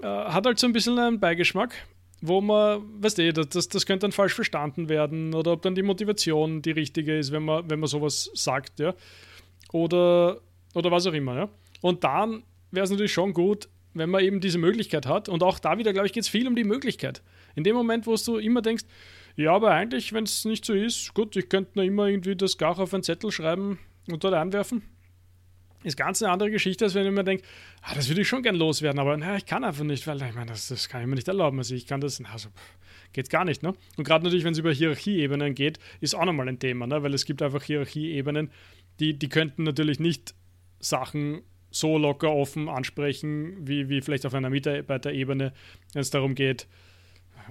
äh, 0.01 0.07
hat 0.07 0.47
halt 0.47 0.57
so 0.57 0.65
ein 0.65 0.73
bisschen 0.73 0.97
einen 0.97 1.19
Beigeschmack, 1.19 1.75
wo 2.19 2.41
man, 2.41 2.81
weißt 2.99 3.19
du, 3.19 3.31
das, 3.31 3.69
das 3.69 3.85
könnte 3.85 4.05
dann 4.05 4.11
falsch 4.11 4.33
verstanden 4.33 4.89
werden 4.89 5.35
oder 5.35 5.51
ob 5.51 5.61
dann 5.61 5.75
die 5.75 5.83
Motivation 5.83 6.63
die 6.63 6.71
richtige 6.71 7.15
ist, 7.15 7.31
wenn 7.31 7.45
man, 7.45 7.69
wenn 7.69 7.79
man 7.79 7.87
sowas 7.87 8.31
sagt, 8.33 8.79
ja. 8.79 8.95
Oder, 9.71 10.39
oder 10.73 10.89
was 10.89 11.05
auch 11.05 11.13
immer, 11.13 11.35
ja. 11.35 11.49
Und 11.81 12.03
dann 12.03 12.41
wäre 12.71 12.85
es 12.85 12.89
natürlich 12.89 13.13
schon 13.13 13.33
gut, 13.33 13.69
wenn 13.93 14.09
man 14.09 14.23
eben 14.23 14.39
diese 14.39 14.57
Möglichkeit 14.57 15.05
hat. 15.05 15.29
Und 15.29 15.43
auch 15.43 15.59
da 15.59 15.77
wieder, 15.77 15.93
glaube 15.93 16.07
ich, 16.07 16.13
geht 16.13 16.23
es 16.23 16.29
viel 16.29 16.47
um 16.47 16.55
die 16.55 16.63
Möglichkeit. 16.63 17.21
In 17.53 17.63
dem 17.63 17.75
Moment, 17.75 18.07
wo 18.07 18.15
du 18.15 18.37
immer 18.37 18.63
denkst, 18.63 18.85
ja, 19.35 19.53
aber 19.53 19.71
eigentlich, 19.71 20.13
wenn 20.13 20.25
es 20.25 20.45
nicht 20.45 20.65
so 20.65 20.73
ist, 20.73 21.13
gut, 21.13 21.35
ich 21.35 21.49
könnte 21.49 21.71
nur 21.75 21.85
immer 21.85 22.07
irgendwie 22.07 22.35
das 22.35 22.57
gar 22.57 22.77
auf 22.77 22.93
einen 22.93 23.03
Zettel 23.03 23.31
schreiben 23.31 23.79
und 24.09 24.23
dort 24.23 24.33
einwerfen. 24.33 24.83
Ist 25.83 25.97
ganz 25.97 26.21
eine 26.21 26.31
andere 26.31 26.49
Geschichte, 26.49 26.85
als 26.85 26.95
wenn 26.95 27.05
ich 27.05 27.11
mir 27.11 27.25
denke, 27.25 27.43
ah, 27.81 27.93
das 27.93 28.07
würde 28.07 28.21
ich 28.21 28.27
schon 28.27 28.41
gern 28.41 28.55
loswerden, 28.55 28.99
aber 28.99 29.17
naja, 29.17 29.35
ich 29.35 29.45
kann 29.45 29.63
einfach 29.65 29.83
nicht, 29.83 30.07
weil 30.07 30.21
ich 30.21 30.33
meine, 30.33 30.51
das, 30.51 30.69
das 30.69 30.87
kann 30.87 31.01
ich 31.01 31.07
mir 31.07 31.15
nicht 31.15 31.27
erlauben. 31.27 31.57
Also 31.57 31.75
ich 31.75 31.87
kann 31.87 31.99
das, 31.99 32.21
also 32.31 32.49
geht 33.11 33.29
gar 33.29 33.43
nicht, 33.43 33.63
ne? 33.63 33.73
Und 33.97 34.05
gerade 34.05 34.23
natürlich, 34.23 34.45
wenn 34.45 34.53
es 34.53 34.59
über 34.59 34.71
Hierarchieebenen 34.71 35.55
geht, 35.55 35.79
ist 35.99 36.15
auch 36.15 36.25
nochmal 36.25 36.47
ein 36.47 36.59
Thema, 36.59 36.87
ne? 36.87 37.03
Weil 37.03 37.13
es 37.13 37.25
gibt 37.25 37.41
einfach 37.41 37.63
Hierarchieebenen, 37.63 38.49
die, 38.99 39.17
die 39.17 39.29
könnten 39.29 39.63
natürlich 39.63 39.99
nicht 39.99 40.35
Sachen 40.79 41.41
so 41.69 41.97
locker 41.97 42.31
offen 42.31 42.69
ansprechen, 42.69 43.67
wie, 43.67 43.89
wie 43.89 44.01
vielleicht 44.01 44.25
auf 44.25 44.33
einer 44.33 44.49
Mitarbeiterebene, 44.49 45.53
wenn 45.93 46.01
es 46.01 46.11
darum 46.11 46.35
geht, 46.35 46.67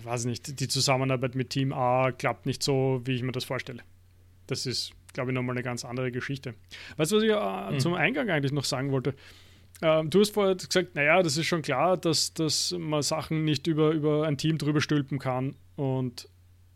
weiß 0.00 0.24
nicht, 0.24 0.60
die 0.60 0.68
Zusammenarbeit 0.68 1.34
mit 1.34 1.50
Team 1.50 1.72
A 1.72 2.12
klappt 2.12 2.46
nicht 2.46 2.62
so, 2.62 3.00
wie 3.04 3.14
ich 3.14 3.22
mir 3.22 3.32
das 3.32 3.44
vorstelle. 3.44 3.82
Das 4.46 4.66
ist 4.66 4.94
glaube 5.12 5.30
ich, 5.30 5.34
nochmal 5.34 5.54
eine 5.54 5.62
ganz 5.62 5.84
andere 5.84 6.10
Geschichte. 6.10 6.54
Weißt 6.96 7.12
du, 7.12 7.16
was 7.16 7.22
ich 7.22 7.30
äh, 7.30 7.74
mhm. 7.74 7.80
zum 7.80 7.94
Eingang 7.94 8.30
eigentlich 8.30 8.52
noch 8.52 8.64
sagen 8.64 8.92
wollte? 8.92 9.14
Ähm, 9.80 10.10
du 10.10 10.20
hast 10.20 10.30
vorher 10.30 10.54
gesagt, 10.54 10.94
naja, 10.94 11.22
das 11.22 11.36
ist 11.36 11.46
schon 11.46 11.62
klar, 11.62 11.96
dass, 11.96 12.34
dass 12.34 12.74
man 12.78 13.02
Sachen 13.02 13.44
nicht 13.44 13.66
über, 13.66 13.90
über 13.90 14.26
ein 14.26 14.38
Team 14.38 14.58
drüber 14.58 14.80
stülpen 14.80 15.18
kann 15.18 15.56
und, 15.76 16.28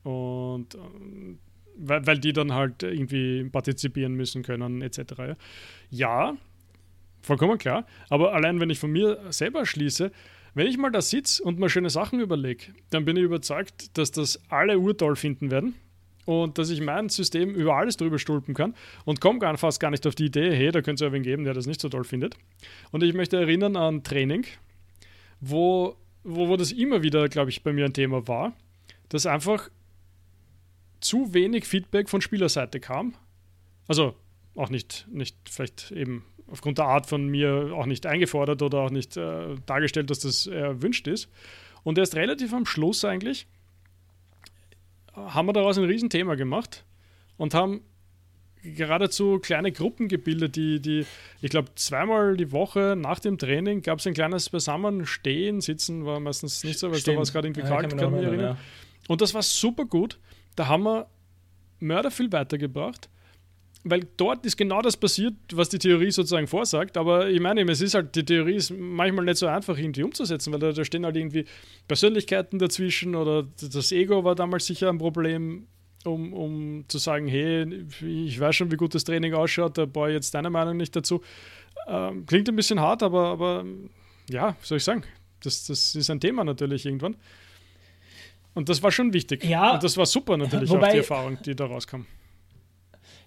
und 0.03 0.75
ähm, 0.75 1.39
weil, 1.79 2.07
weil 2.07 2.19
die 2.19 2.33
dann 2.33 2.53
halt 2.53 2.83
irgendwie 2.83 3.45
partizipieren 3.45 4.15
müssen 4.15 4.43
können, 4.43 4.83
etc. 4.83 4.99
Ja, 5.19 5.37
ja 5.91 6.37
vollkommen 7.21 7.59
klar. 7.59 7.87
Aber 8.09 8.35
allein 8.35 8.61
wenn 8.61 8.71
ich 8.71 8.79
von 8.79 8.91
mir 8.91 9.21
selber 9.31 9.67
schließe, 9.67 10.11
wenn 10.57 10.67
ich 10.67 10.79
mal 10.79 10.91
da 10.91 11.03
sitze 11.03 11.43
und 11.43 11.59
mal 11.59 11.69
schöne 11.69 11.91
Sachen 11.91 12.19
überlege, 12.19 12.73
dann 12.89 13.05
bin 13.05 13.15
ich 13.19 13.25
überzeugt, 13.25 13.99
dass 13.99 14.11
das 14.11 14.41
alle 14.49 14.79
urtoll 14.79 15.15
finden 15.15 15.51
werden 15.51 15.75
und 16.25 16.57
dass 16.57 16.71
ich 16.71 16.81
mein 16.81 17.11
System 17.11 17.55
über 17.55 17.77
alles 17.77 17.99
drüber 17.99 18.19
stülpen 18.19 18.55
kann 18.55 18.75
und 19.05 19.21
komme 19.21 19.39
gar, 19.39 19.59
fast 19.59 19.81
gar 19.81 19.91
nicht 19.91 20.07
auf 20.07 20.15
die 20.15 20.25
Idee, 20.25 20.51
hey, 20.51 20.73
da 20.73 20.81
könnte 20.81 21.05
es 21.05 21.09
ja 21.09 21.13
wen 21.13 21.23
geben, 21.23 21.45
der 21.45 21.53
das 21.53 21.67
nicht 21.67 21.83
so 21.83 21.91
toll 21.91 22.05
findet. 22.05 22.39
Und 22.91 23.03
ich 23.03 23.13
möchte 23.13 23.37
erinnern 23.37 23.77
an 23.77 24.03
Training, 24.03 24.47
wo, 25.41 25.95
wo, 26.25 26.49
wo 26.49 26.57
das 26.57 26.73
immer 26.73 27.03
wieder, 27.03 27.29
glaube 27.29 27.51
ich, 27.51 27.63
bei 27.63 27.75
mir 27.75 27.85
ein 27.85 27.93
Thema 27.93 28.27
war, 28.27 28.57
dass 29.11 29.27
einfach 29.27 29.69
zu 31.01 31.35
wenig 31.35 31.67
Feedback 31.67 32.09
von 32.09 32.23
Spielerseite 32.23 32.81
kam. 32.81 33.15
Also 33.89 34.17
auch 34.57 34.71
nicht, 34.71 35.07
nicht 35.11 35.37
vielleicht 35.49 35.91
eben 35.93 36.25
aufgrund 36.49 36.79
der 36.79 36.87
Art 36.87 37.07
von 37.07 37.29
mir 37.29 37.73
auch 37.75 37.87
nicht 37.87 38.07
eingefordert 38.07 38.63
oder 38.63 38.79
auch 38.79 38.91
nicht 38.91 39.17
äh, 39.17 39.57
dargestellt, 39.67 40.11
dass 40.11 40.21
das 40.21 40.47
erwünscht 40.47 41.07
ist. 41.07 41.29
Und 41.83 41.99
erst 41.99 42.17
relativ 42.17 42.53
am 42.53 42.67
Schluss 42.67 43.05
eigentlich 43.05 43.47
haben 45.15 45.47
wir 45.47 45.53
daraus 45.53 45.79
ein 45.79 45.85
Riesenthema 45.85 46.35
gemacht 46.35 46.85
und 47.37 47.55
haben 47.55 47.81
geradezu 48.63 49.39
kleine 49.39 49.71
Gruppen 49.73 50.09
gebildet, 50.09 50.57
die, 50.57 50.81
die 50.81 51.07
ich 51.41 51.51
glaube, 51.51 51.71
zweimal 51.77 52.37
die 52.37 52.51
Woche 52.53 52.97
nach 52.99 53.21
dem 53.21 53.39
Training 53.39 53.83
gab 53.83 54.01
es 54.01 54.07
ein 54.07 54.15
kleines 54.15 54.51
Beisammenstehen, 54.51 55.61
Sitzen 55.61 56.05
war 56.05 56.19
meistens 56.21 56.65
nicht 56.65 56.79
so, 56.79 56.91
weil 56.91 56.99
Stimmt. 56.99 57.15
da 57.15 57.17
war 57.19 57.23
es 57.23 57.33
gerade 57.33 57.49
irgendwie 57.49 57.63
ja, 57.63 57.69
kalt, 57.69 57.91
kann, 57.91 57.99
kann 57.99 58.13
mich 58.13 58.25
erinnern. 58.25 58.57
Ja. 58.57 58.59
Und 59.09 59.21
das 59.21 59.35
war 59.35 59.43
super 59.43 59.85
gut. 59.85 60.19
Da 60.57 60.67
haben 60.67 60.83
wir 60.83 61.07
Mörder 61.79 62.11
viel 62.11 62.33
weitergebracht 62.33 63.09
weil 63.89 64.07
dort 64.17 64.45
ist 64.45 64.57
genau 64.57 64.83
das 64.83 64.97
passiert, 64.97 65.35
was 65.53 65.69
die 65.69 65.79
Theorie 65.79 66.11
sozusagen 66.11 66.49
vorsagt. 66.49 66.97
Aber 66.97 67.29
ich 67.31 67.41
meine, 67.41 67.63
es 67.71 67.81
ist 67.81 67.95
halt, 67.95 68.17
die 68.17 68.25
Theorie 68.25 68.57
ist 68.57 68.71
manchmal 68.71 69.25
nicht 69.25 69.39
so 69.39 69.47
einfach 69.47 69.79
irgendwie 69.79 70.03
umzusetzen, 70.03 70.53
weil 70.53 70.59
da, 70.59 70.73
da 70.73 70.85
stehen 70.85 71.05
halt 71.05 71.17
irgendwie 71.17 71.45
Persönlichkeiten 71.87 72.59
dazwischen 72.59 73.15
oder 73.15 73.45
das 73.45 73.93
Ego 73.93 74.25
war 74.25 74.35
damals 74.35 74.67
sicher 74.67 74.89
ein 74.89 74.99
Problem, 74.99 75.69
um, 76.05 76.33
um 76.33 76.85
zu 76.89 76.99
sagen, 76.99 77.29
hey, 77.29 77.87
ich 78.03 78.41
weiß 78.41 78.57
schon, 78.57 78.73
wie 78.73 78.77
gut 78.77 78.95
das 78.95 79.05
Training 79.05 79.35
ausschaut, 79.35 79.79
da 79.79 79.87
brauche 79.87 80.09
ich 80.09 80.15
jetzt 80.15 80.35
deine 80.35 80.51
Meinung 80.51 80.77
nicht 80.77 80.97
dazu. 80.97 81.23
Ähm, 81.87 82.27
klingt 82.27 82.49
ein 82.49 82.57
bisschen 82.57 82.81
hart, 82.81 83.05
aber, 83.05 83.27
aber 83.29 83.65
ja, 84.29 84.57
soll 84.63 84.79
ich 84.79 84.85
sagen, 84.85 85.05
das, 85.43 85.67
das 85.67 85.95
ist 85.95 86.11
ein 86.11 86.21
Thema 86.21 86.43
natürlich 86.43 86.87
irgendwann. 86.87 87.17
Und 88.55 88.69
das 88.69 88.83
war 88.83 88.91
schon 88.91 89.13
wichtig. 89.13 89.45
Ja. 89.45 89.75
Und 89.75 89.85
das 89.85 89.97
war 89.97 90.07
super 90.07 90.37
natürlich 90.37 90.71
wobei, 90.71 90.89
auch 90.89 90.93
die 90.93 90.99
Erfahrung, 90.99 91.39
die 91.45 91.55
da 91.55 91.67
rauskam. 91.67 92.07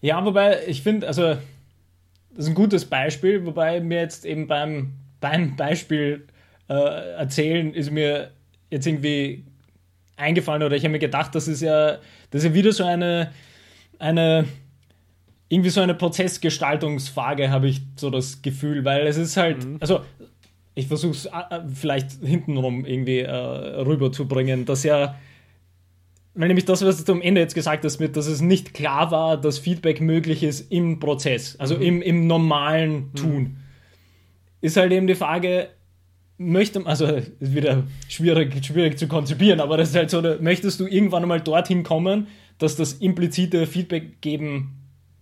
Ja, 0.02 0.24
wobei 0.24 0.66
ich 0.68 0.82
finde, 0.82 1.08
also 1.08 1.24
das 1.24 2.46
ist 2.46 2.48
ein 2.48 2.56
gutes 2.56 2.86
Beispiel, 2.86 3.46
wobei 3.46 3.82
mir 3.82 4.00
jetzt 4.00 4.26
eben 4.26 4.48
beim, 4.48 4.94
beim 5.20 5.56
Beispiel 5.56 6.28
äh, 6.70 6.74
erzählen 6.74 7.74
ist 7.74 7.92
mir 7.92 8.32
jetzt 8.70 8.86
irgendwie 8.86 9.44
eingefallen 10.16 10.64
oder 10.64 10.76
ich 10.76 10.84
habe 10.84 10.92
mir 10.92 11.00
gedacht, 11.00 11.34
das 11.36 11.48
ist 11.48 11.62
ja, 11.62 11.98
das 12.32 12.44
ist 12.44 12.46
ja 12.46 12.54
wieder 12.54 12.72
so 12.72 12.84
eine, 12.84 13.32
eine 13.98 14.46
irgendwie 15.50 15.72
so 15.72 15.82
eine 15.82 15.96
Prozessgestaltungsfrage, 15.96 17.50
habe 17.50 17.68
ich 17.68 17.82
so 17.96 18.10
das 18.10 18.42
Gefühl, 18.42 18.86
weil 18.86 19.08
es 19.08 19.18
ist 19.18 19.36
halt, 19.36 19.66
mhm. 19.66 19.78
also 19.80 20.02
ich 20.76 20.88
versuche 20.88 21.12
es 21.12 21.26
äh, 21.26 21.62
vielleicht 21.74 22.12
hintenrum 22.24 22.86
irgendwie 22.86 23.20
äh, 23.20 23.32
rüberzubringen, 23.32 24.66
dass 24.66 24.84
ja 24.84 25.16
weil 26.34 26.48
nämlich 26.48 26.66
das, 26.66 26.84
was 26.84 27.04
du 27.04 27.12
am 27.12 27.22
Ende 27.22 27.42
jetzt 27.42 27.56
gesagt 27.56 27.84
hast, 27.84 28.00
mit, 28.00 28.16
dass 28.16 28.28
es 28.28 28.42
nicht 28.42 28.74
klar 28.74 29.12
war, 29.12 29.40
dass 29.40 29.60
Feedback 29.60 30.00
möglich 30.02 30.44
ist 30.44 30.72
im 30.72 31.00
Prozess, 31.00 31.56
also 31.60 31.76
mhm. 31.76 31.82
im, 31.82 32.02
im 32.02 32.28
normalen 32.28 32.94
mhm. 32.94 33.16
Tun, 33.16 33.42
mhm. 33.42 33.58
ist 34.62 34.78
halt 34.78 34.92
eben 34.92 35.08
die 35.08 35.16
Frage, 35.16 35.70
möchte, 36.38 36.86
also 36.86 37.06
ist 37.06 37.32
wieder 37.40 37.84
schwierig, 38.08 38.66
schwierig 38.66 38.98
zu 38.98 39.08
konzipieren, 39.08 39.60
aber 39.60 39.78
das 39.78 39.90
ist 39.90 39.96
halt 39.96 40.10
so, 40.10 40.22
möchtest 40.40 40.80
du 40.80 40.88
irgendwann 40.88 41.24
einmal 41.24 41.42
dorthin 41.42 41.84
kommen, 41.84 42.28
dass 42.58 42.76
das 42.76 42.94
implizite 42.94 43.68
Feedback 43.68 44.22
geben 44.22 44.80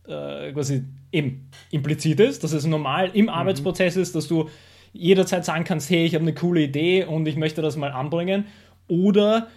äh, 0.08 0.52
quasi 0.54 0.84
eben 1.12 1.50
implizit 1.72 2.20
ist, 2.20 2.44
dass 2.44 2.54
es 2.54 2.66
normal 2.66 3.12
im 3.14 3.24
mhm. 3.24 3.30
Arbeitsprozess 3.30 3.96
ist, 3.96 4.16
dass 4.16 4.28
du 4.28 4.50
jederzeit 4.94 5.46
sagen 5.46 5.64
kannst, 5.64 5.90
hey, 5.90 6.06
ich 6.06 6.16
habe 6.16 6.24
eine 6.24 6.34
coole 6.34 6.62
Idee 6.62 7.04
und 7.06 7.28
ich 7.28 7.36
möchte 7.36 7.62
das 7.62 7.76
mal 7.76 7.92
anbringen, 7.92 8.46
oder 8.88 9.48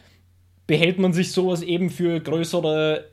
behält 0.70 1.00
man 1.00 1.12
sich 1.12 1.32
sowas 1.32 1.62
eben 1.62 1.90
für 1.90 2.20
größere 2.20 3.06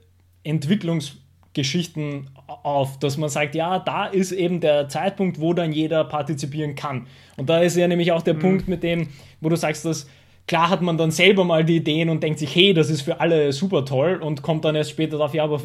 Entwicklungsgeschichten 0.43 2.29
auf, 2.45 2.99
dass 2.99 3.17
man 3.17 3.29
sagt, 3.29 3.55
ja, 3.55 3.79
da 3.79 4.05
ist 4.05 4.31
eben 4.31 4.61
der 4.61 4.89
Zeitpunkt, 4.89 5.41
wo 5.41 5.55
dann 5.55 5.71
jeder 5.71 6.03
partizipieren 6.03 6.75
kann. 6.75 7.07
Und 7.35 7.49
da 7.49 7.61
ist 7.61 7.75
ja 7.75 7.87
nämlich 7.87 8.11
auch 8.11 8.21
der 8.21 8.35
mhm. 8.35 8.39
Punkt 8.41 8.67
mit 8.67 8.83
dem, 8.83 9.07
wo 9.41 9.49
du 9.49 9.55
sagst, 9.55 9.85
dass 9.85 10.07
klar 10.45 10.69
hat 10.69 10.83
man 10.83 10.99
dann 10.99 11.09
selber 11.09 11.45
mal 11.45 11.65
die 11.65 11.77
Ideen 11.77 12.09
und 12.09 12.21
denkt 12.21 12.37
sich, 12.37 12.53
hey, 12.53 12.75
das 12.75 12.91
ist 12.91 13.01
für 13.01 13.21
alle 13.21 13.51
super 13.53 13.85
toll 13.85 14.17
und 14.17 14.43
kommt 14.43 14.63
dann 14.63 14.75
erst 14.75 14.91
später 14.91 15.17
darauf, 15.17 15.33
ja, 15.33 15.43
aber 15.43 15.59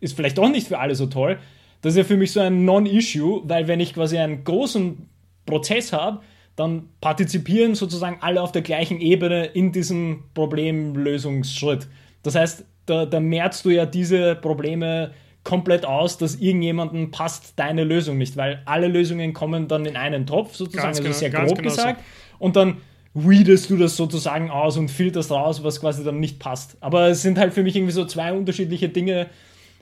ist 0.00 0.14
vielleicht 0.14 0.38
doch 0.38 0.48
nicht 0.48 0.68
für 0.68 0.78
alle 0.78 0.94
so 0.94 1.06
toll. 1.06 1.40
Das 1.82 1.94
ist 1.94 1.96
ja 1.96 2.04
für 2.04 2.16
mich 2.16 2.30
so 2.30 2.38
ein 2.38 2.64
Non-Issue, 2.64 3.42
weil 3.42 3.66
wenn 3.66 3.80
ich 3.80 3.92
quasi 3.92 4.18
einen 4.18 4.44
großen 4.44 5.08
Prozess 5.46 5.92
habe, 5.92 6.20
dann 6.56 6.88
partizipieren 7.00 7.74
sozusagen 7.74 8.18
alle 8.20 8.40
auf 8.40 8.52
der 8.52 8.62
gleichen 8.62 9.00
Ebene 9.00 9.46
in 9.46 9.72
diesem 9.72 10.24
Problemlösungsschritt. 10.34 11.88
Das 12.22 12.34
heißt, 12.34 12.64
da, 12.86 13.06
da 13.06 13.20
merzt 13.20 13.64
du 13.64 13.70
ja 13.70 13.86
diese 13.86 14.36
Probleme 14.36 15.12
komplett 15.42 15.84
aus, 15.84 16.16
dass 16.16 16.36
irgendjemandem 16.36 17.10
passt 17.10 17.54
deine 17.56 17.84
Lösung 17.84 18.18
nicht, 18.18 18.36
weil 18.36 18.62
alle 18.64 18.88
Lösungen 18.88 19.34
kommen 19.34 19.68
dann 19.68 19.84
in 19.84 19.96
einen 19.96 20.26
Topf, 20.26 20.54
sozusagen, 20.54 20.86
ganz 20.86 20.98
also 20.98 21.08
genau, 21.08 21.18
sehr 21.18 21.30
grob 21.30 21.58
genau 21.58 21.70
gesagt, 21.70 22.00
so. 22.00 22.44
und 22.44 22.56
dann 22.56 22.78
weedest 23.12 23.70
du 23.70 23.76
das 23.76 23.96
sozusagen 23.96 24.50
aus 24.50 24.76
und 24.76 24.90
filterst 24.90 25.30
raus, 25.30 25.62
was 25.62 25.80
quasi 25.80 26.02
dann 26.02 26.18
nicht 26.18 26.38
passt. 26.38 26.76
Aber 26.80 27.08
es 27.08 27.22
sind 27.22 27.38
halt 27.38 27.52
für 27.52 27.62
mich 27.62 27.76
irgendwie 27.76 27.92
so 27.92 28.04
zwei 28.06 28.32
unterschiedliche 28.32 28.88
Dinge, 28.88 29.28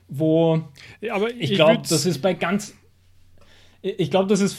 wo 0.08 0.60
ja, 1.00 1.16
ich, 1.28 1.52
ich 1.52 1.54
glaube, 1.54 1.82
das 1.88 2.06
ist 2.06 2.20
bei 2.20 2.34
ganz 2.34 2.74
ich 3.82 4.10
glaube, 4.10 4.28
das 4.28 4.40
ist 4.40 4.56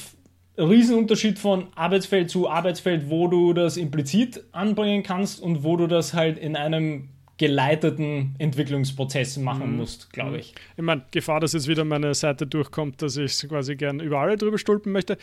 Riesenunterschied 0.57 1.39
von 1.39 1.67
Arbeitsfeld 1.75 2.29
zu 2.29 2.49
Arbeitsfeld, 2.49 3.09
wo 3.09 3.27
du 3.27 3.53
das 3.53 3.77
implizit 3.77 4.43
anbringen 4.51 5.03
kannst 5.03 5.41
und 5.41 5.63
wo 5.63 5.77
du 5.77 5.87
das 5.87 6.13
halt 6.13 6.37
in 6.37 6.55
einem 6.55 7.09
geleiteten 7.37 8.35
Entwicklungsprozess 8.37 9.37
machen 9.37 9.71
mhm. 9.71 9.77
musst, 9.77 10.13
glaube 10.13 10.37
ich. 10.37 10.53
Ich 10.77 10.83
meine, 10.83 11.03
Gefahr, 11.11 11.39
dass 11.39 11.53
jetzt 11.53 11.67
wieder 11.67 11.83
meine 11.83 12.13
Seite 12.13 12.45
durchkommt, 12.45 13.01
dass 13.01 13.17
ich 13.17 13.37
quasi 13.49 13.75
gerne 13.75 14.03
über 14.03 14.19
alle 14.19 14.37
drüber 14.37 14.57
stulpen 14.57 14.91
möchte. 14.91 15.17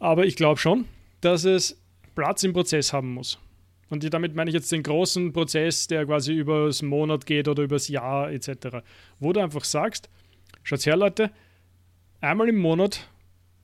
Aber 0.00 0.26
ich 0.26 0.34
glaube 0.36 0.58
schon, 0.58 0.86
dass 1.20 1.44
es 1.44 1.80
Platz 2.14 2.42
im 2.42 2.52
Prozess 2.52 2.92
haben 2.92 3.14
muss. 3.14 3.38
Und 3.90 4.12
damit 4.12 4.34
meine 4.34 4.50
ich 4.50 4.54
jetzt 4.54 4.70
den 4.72 4.82
großen 4.82 5.32
Prozess, 5.32 5.86
der 5.86 6.04
quasi 6.04 6.34
über 6.34 6.66
das 6.66 6.82
Monat 6.82 7.24
geht 7.24 7.48
oder 7.48 7.62
über 7.62 7.76
das 7.76 7.88
Jahr 7.88 8.30
etc. 8.30 8.82
Wo 9.18 9.32
du 9.32 9.40
einfach 9.40 9.64
sagst, 9.64 10.10
schaut 10.62 10.84
her 10.84 10.96
Leute, 10.96 11.30
einmal 12.20 12.48
im 12.48 12.58
Monat 12.58 13.08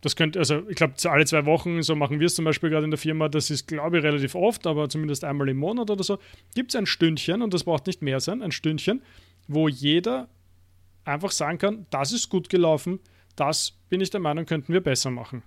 Das 0.05 0.17
könnte, 0.17 0.39
also 0.39 0.69
ich 0.69 0.77
glaube, 0.77 0.93
alle 1.05 1.25
zwei 1.25 1.47
Wochen, 1.47 1.83
so 1.83 1.97
machen 1.97 2.21
wir 2.21 2.27
es 2.27 2.35
zum 2.35 2.45
Beispiel 2.45 2.69
gerade 2.69 2.85
in 2.85 2.91
der 2.91 2.99
Firma, 2.99 3.31
das 3.31 3.49
ist, 3.49 3.67
glaube 3.67 3.97
ich, 3.97 4.05
relativ 4.05 4.35
oft, 4.35 4.67
aber 4.67 4.91
zumindest 4.91 5.25
einmal 5.25 5.49
im 5.49 5.57
Monat 5.57 5.89
oder 5.89 6.05
so, 6.05 6.19
gibt 6.55 6.73
es 6.73 6.77
ein 6.77 6.85
Stündchen, 6.85 7.41
und 7.41 7.55
das 7.55 7.65
braucht 7.65 7.87
nicht 7.87 8.03
mehr 8.03 8.21
sein, 8.21 8.43
ein 8.43 8.53
Stündchen, 8.53 9.01
wo 9.49 9.67
jeder 9.67 10.29
einfach 11.07 11.31
sagen 11.31 11.57
kann, 11.57 11.87
das 11.89 12.13
ist 12.13 12.29
gut 12.29 12.51
gelaufen, 12.51 13.01
das 13.35 13.79
bin 13.89 14.03
ich 14.03 14.11
der 14.11 14.21
Meinung, 14.21 14.45
könnten 14.45 14.75
wir 14.75 14.83
besser 14.83 15.11
machen. 15.11 15.43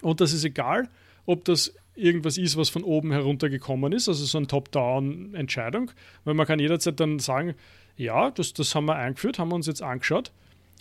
Und 0.00 0.22
das 0.22 0.32
ist 0.32 0.44
egal, 0.44 0.88
ob 1.26 1.44
das 1.44 1.74
irgendwas 1.94 2.38
ist, 2.38 2.56
was 2.56 2.70
von 2.70 2.84
oben 2.84 3.12
heruntergekommen 3.12 3.92
ist, 3.92 4.08
also 4.08 4.24
so 4.24 4.38
eine 4.38 4.46
Top-Down-Entscheidung, 4.46 5.90
weil 6.24 6.32
man 6.32 6.46
kann 6.46 6.58
jederzeit 6.58 6.98
dann 6.98 7.18
sagen, 7.18 7.54
ja, 7.98 8.30
das, 8.30 8.54
das 8.54 8.74
haben 8.74 8.86
wir 8.86 8.96
eingeführt, 8.96 9.38
haben 9.38 9.50
wir 9.50 9.56
uns 9.56 9.66
jetzt 9.66 9.82
angeschaut, 9.82 10.32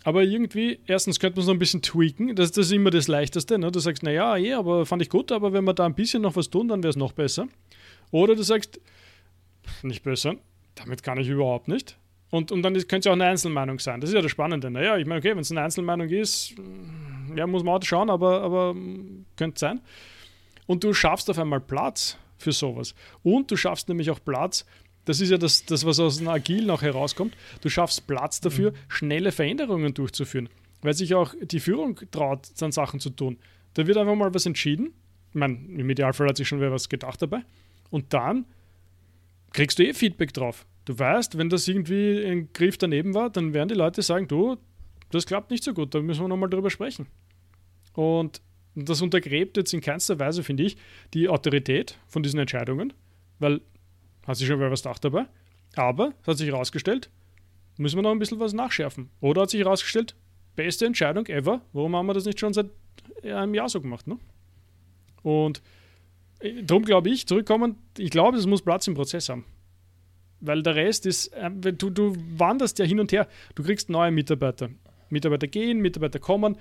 aber 0.03 0.23
irgendwie, 0.23 0.79
erstens 0.87 1.19
könnte 1.19 1.37
man 1.37 1.41
es 1.41 1.47
noch 1.47 1.55
ein 1.55 1.59
bisschen 1.59 1.81
tweaken, 1.81 2.35
das, 2.35 2.51
das 2.51 2.67
ist 2.67 2.71
immer 2.71 2.89
das 2.89 3.07
Leichteste, 3.07 3.59
ne? 3.59 3.71
du 3.71 3.79
sagst, 3.79 4.03
naja, 4.03 4.35
eh, 4.37 4.53
aber 4.53 4.85
fand 4.85 5.01
ich 5.01 5.09
gut, 5.09 5.31
aber 5.31 5.53
wenn 5.53 5.63
wir 5.63 5.73
da 5.73 5.85
ein 5.85 5.93
bisschen 5.93 6.23
noch 6.23 6.35
was 6.35 6.49
tun, 6.49 6.67
dann 6.67 6.81
wäre 6.81 6.89
es 6.89 6.95
noch 6.95 7.11
besser. 7.11 7.47
Oder 8.09 8.35
du 8.35 8.43
sagst, 8.43 8.79
nicht 9.83 10.03
besser, 10.03 10.35
damit 10.75 11.03
kann 11.03 11.19
ich 11.19 11.27
überhaupt 11.27 11.67
nicht. 11.67 11.97
Und, 12.31 12.51
und 12.51 12.63
dann 12.63 12.73
könnte 12.73 12.97
es 12.97 13.05
ja 13.05 13.11
auch 13.11 13.15
eine 13.15 13.25
Einzelmeinung 13.25 13.79
sein. 13.79 13.99
Das 13.99 14.09
ist 14.09 14.13
ja 14.15 14.21
das 14.21 14.31
Spannende. 14.31 14.71
Naja, 14.71 14.97
ich 14.97 15.05
meine, 15.05 15.19
okay, 15.19 15.31
wenn 15.31 15.39
es 15.39 15.51
eine 15.51 15.61
Einzelmeinung 15.61 16.07
ist, 16.07 16.55
ja, 17.35 17.45
muss 17.45 17.63
man 17.63 17.75
auch 17.75 17.83
schauen, 17.83 18.09
aber, 18.09 18.41
aber 18.41 18.75
könnte 19.35 19.59
sein. 19.59 19.81
Und 20.65 20.83
du 20.83 20.93
schaffst 20.93 21.29
auf 21.29 21.37
einmal 21.37 21.59
Platz 21.59 22.17
für 22.37 22.53
sowas. 22.53 22.95
Und 23.21 23.51
du 23.51 23.57
schaffst 23.57 23.89
nämlich 23.89 24.09
auch 24.09 24.19
Platz, 24.23 24.65
das 25.05 25.19
ist 25.21 25.29
ja 25.29 25.37
das, 25.37 25.65
das 25.65 25.85
was 25.85 25.99
aus 25.99 26.19
einem 26.19 26.29
Agil 26.29 26.65
noch 26.65 26.81
herauskommt, 26.81 27.35
du 27.61 27.69
schaffst 27.69 28.07
Platz 28.07 28.41
dafür, 28.41 28.71
mhm. 28.71 28.75
schnelle 28.87 29.31
Veränderungen 29.31 29.93
durchzuführen. 29.93 30.49
Weil 30.81 30.93
sich 30.93 31.13
auch 31.13 31.33
die 31.41 31.59
Führung 31.59 31.99
traut, 32.09 32.49
dann 32.59 32.71
Sachen 32.71 32.99
zu 32.99 33.11
tun. 33.11 33.37
Da 33.73 33.85
wird 33.85 33.97
einfach 33.97 34.15
mal 34.15 34.33
was 34.33 34.45
entschieden. 34.45 34.93
Ich 35.29 35.35
meine, 35.35 35.53
im 35.53 35.89
Idealfall 35.89 36.27
hat 36.27 36.37
sich 36.37 36.47
schon 36.47 36.59
wer 36.59 36.71
was 36.71 36.89
gedacht 36.89 37.21
dabei. 37.21 37.41
Und 37.89 38.13
dann 38.13 38.45
kriegst 39.53 39.79
du 39.79 39.85
eh 39.85 39.93
Feedback 39.93 40.33
drauf. 40.33 40.65
Du 40.85 40.97
weißt, 40.97 41.37
wenn 41.37 41.49
das 41.49 41.67
irgendwie 41.67 42.23
ein 42.25 42.49
Griff 42.53 42.77
daneben 42.77 43.13
war, 43.13 43.29
dann 43.29 43.53
werden 43.53 43.69
die 43.69 43.75
Leute 43.75 44.01
sagen, 44.01 44.27
du, 44.27 44.57
das 45.11 45.25
klappt 45.25 45.51
nicht 45.51 45.63
so 45.63 45.73
gut, 45.73 45.93
da 45.93 46.01
müssen 46.01 46.23
wir 46.23 46.27
nochmal 46.27 46.49
drüber 46.49 46.69
sprechen. 46.69 47.07
Und 47.93 48.41
das 48.75 49.01
untergräbt 49.01 49.57
jetzt 49.57 49.73
in 49.73 49.81
keinster 49.81 50.19
Weise, 50.19 50.43
finde 50.43 50.63
ich, 50.63 50.77
die 51.13 51.27
Autorität 51.27 51.97
von 52.07 52.23
diesen 52.23 52.39
Entscheidungen, 52.39 52.93
weil 53.39 53.61
hat 54.27 54.37
sich 54.37 54.47
schon 54.47 54.59
wer 54.59 54.71
was 54.71 54.83
gedacht 54.83 55.03
dabei. 55.03 55.25
Aber 55.75 56.13
es 56.21 56.27
hat 56.27 56.37
sich 56.37 56.47
herausgestellt, 56.47 57.09
müssen 57.77 57.97
wir 57.97 58.03
noch 58.03 58.11
ein 58.11 58.19
bisschen 58.19 58.39
was 58.39 58.53
nachschärfen. 58.53 59.09
Oder 59.21 59.43
hat 59.43 59.49
sich 59.49 59.61
herausgestellt, 59.61 60.15
beste 60.55 60.85
Entscheidung 60.85 61.25
ever, 61.27 61.61
warum 61.73 61.95
haben 61.95 62.07
wir 62.07 62.13
das 62.13 62.25
nicht 62.25 62.39
schon 62.39 62.53
seit 62.53 62.69
einem 63.23 63.53
Jahr 63.53 63.69
so 63.69 63.81
gemacht? 63.81 64.07
Ne? 64.07 64.17
Und 65.23 65.61
äh, 66.39 66.63
darum 66.63 66.83
glaube 66.83 67.09
ich, 67.09 67.27
zurückkommen, 67.27 67.77
ich 67.97 68.09
glaube, 68.09 68.37
es 68.37 68.45
muss 68.45 68.61
Platz 68.61 68.87
im 68.87 68.95
Prozess 68.95 69.29
haben. 69.29 69.45
Weil 70.39 70.63
der 70.63 70.75
Rest 70.75 71.05
ist, 71.05 71.27
äh, 71.27 71.49
du, 71.51 71.89
du 71.89 72.15
wanderst 72.37 72.79
ja 72.79 72.85
hin 72.85 72.99
und 72.99 73.11
her, 73.11 73.27
du 73.55 73.63
kriegst 73.63 73.89
neue 73.89 74.11
Mitarbeiter. 74.11 74.69
Mitarbeiter 75.09 75.47
gehen, 75.47 75.79
Mitarbeiter 75.79 76.19
kommen 76.19 76.57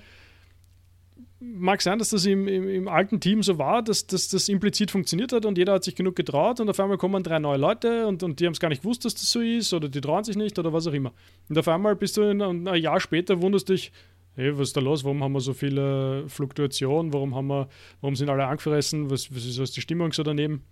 mag 1.41 1.81
sein, 1.81 1.97
dass 1.97 2.09
das 2.11 2.25
im, 2.25 2.47
im, 2.47 2.69
im, 2.69 2.87
alten 2.87 3.19
Team 3.19 3.41
so 3.41 3.57
war, 3.57 3.81
dass, 3.81 4.05
dass 4.05 4.29
das 4.29 4.47
implizit 4.47 4.91
funktioniert 4.91 5.33
hat 5.33 5.45
und 5.45 5.57
jeder 5.57 5.73
hat 5.73 5.83
sich 5.83 5.95
genug 5.95 6.15
getraut 6.15 6.59
und 6.59 6.69
auf 6.69 6.79
einmal 6.79 6.97
kommen 6.97 7.23
drei 7.23 7.39
neue 7.39 7.57
Leute 7.57 8.05
und, 8.05 8.21
und 8.21 8.39
die 8.39 8.45
haben 8.45 8.53
es 8.53 8.59
gar 8.59 8.69
nicht 8.69 8.83
gewusst, 8.83 9.05
dass 9.05 9.15
das 9.15 9.31
so 9.31 9.41
ist 9.41 9.73
oder 9.73 9.89
die 9.89 9.99
trauen 9.99 10.23
sich 10.23 10.35
nicht 10.35 10.59
oder 10.59 10.71
was 10.71 10.85
auch 10.85 10.93
immer. 10.93 11.11
Und 11.49 11.57
auf 11.57 11.67
einmal 11.67 11.95
bist 11.95 12.17
du 12.17 12.21
in, 12.21 12.41
ein 12.41 12.81
Jahr 12.81 12.99
später, 12.99 13.41
wunderst 13.41 13.69
dich, 13.69 13.91
hey, 14.35 14.55
was 14.57 14.69
ist 14.69 14.77
da 14.77 14.81
los? 14.81 15.03
Warum 15.03 15.23
haben 15.23 15.33
wir 15.33 15.41
so 15.41 15.53
viele 15.53 16.29
Fluktuationen? 16.29 17.11
Warum, 17.11 17.33
haben 17.33 17.47
wir, 17.47 17.67
warum 18.01 18.15
sind 18.15 18.29
alle 18.29 18.45
angefressen? 18.45 19.09
Was, 19.09 19.35
was 19.35 19.45
ist 19.45 19.75
die 19.75 19.81
Stimmung 19.81 20.13
so 20.13 20.21
daneben? 20.21 20.63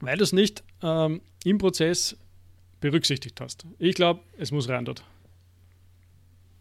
Weil 0.00 0.18
du 0.18 0.24
es 0.24 0.32
nicht 0.32 0.62
ähm, 0.82 1.22
im 1.44 1.58
Prozess 1.58 2.16
berücksichtigt 2.80 3.40
hast. 3.40 3.64
Ich 3.78 3.94
glaube, 3.94 4.20
es 4.36 4.52
muss 4.52 4.68
rein 4.68 4.84
dort. 4.84 5.02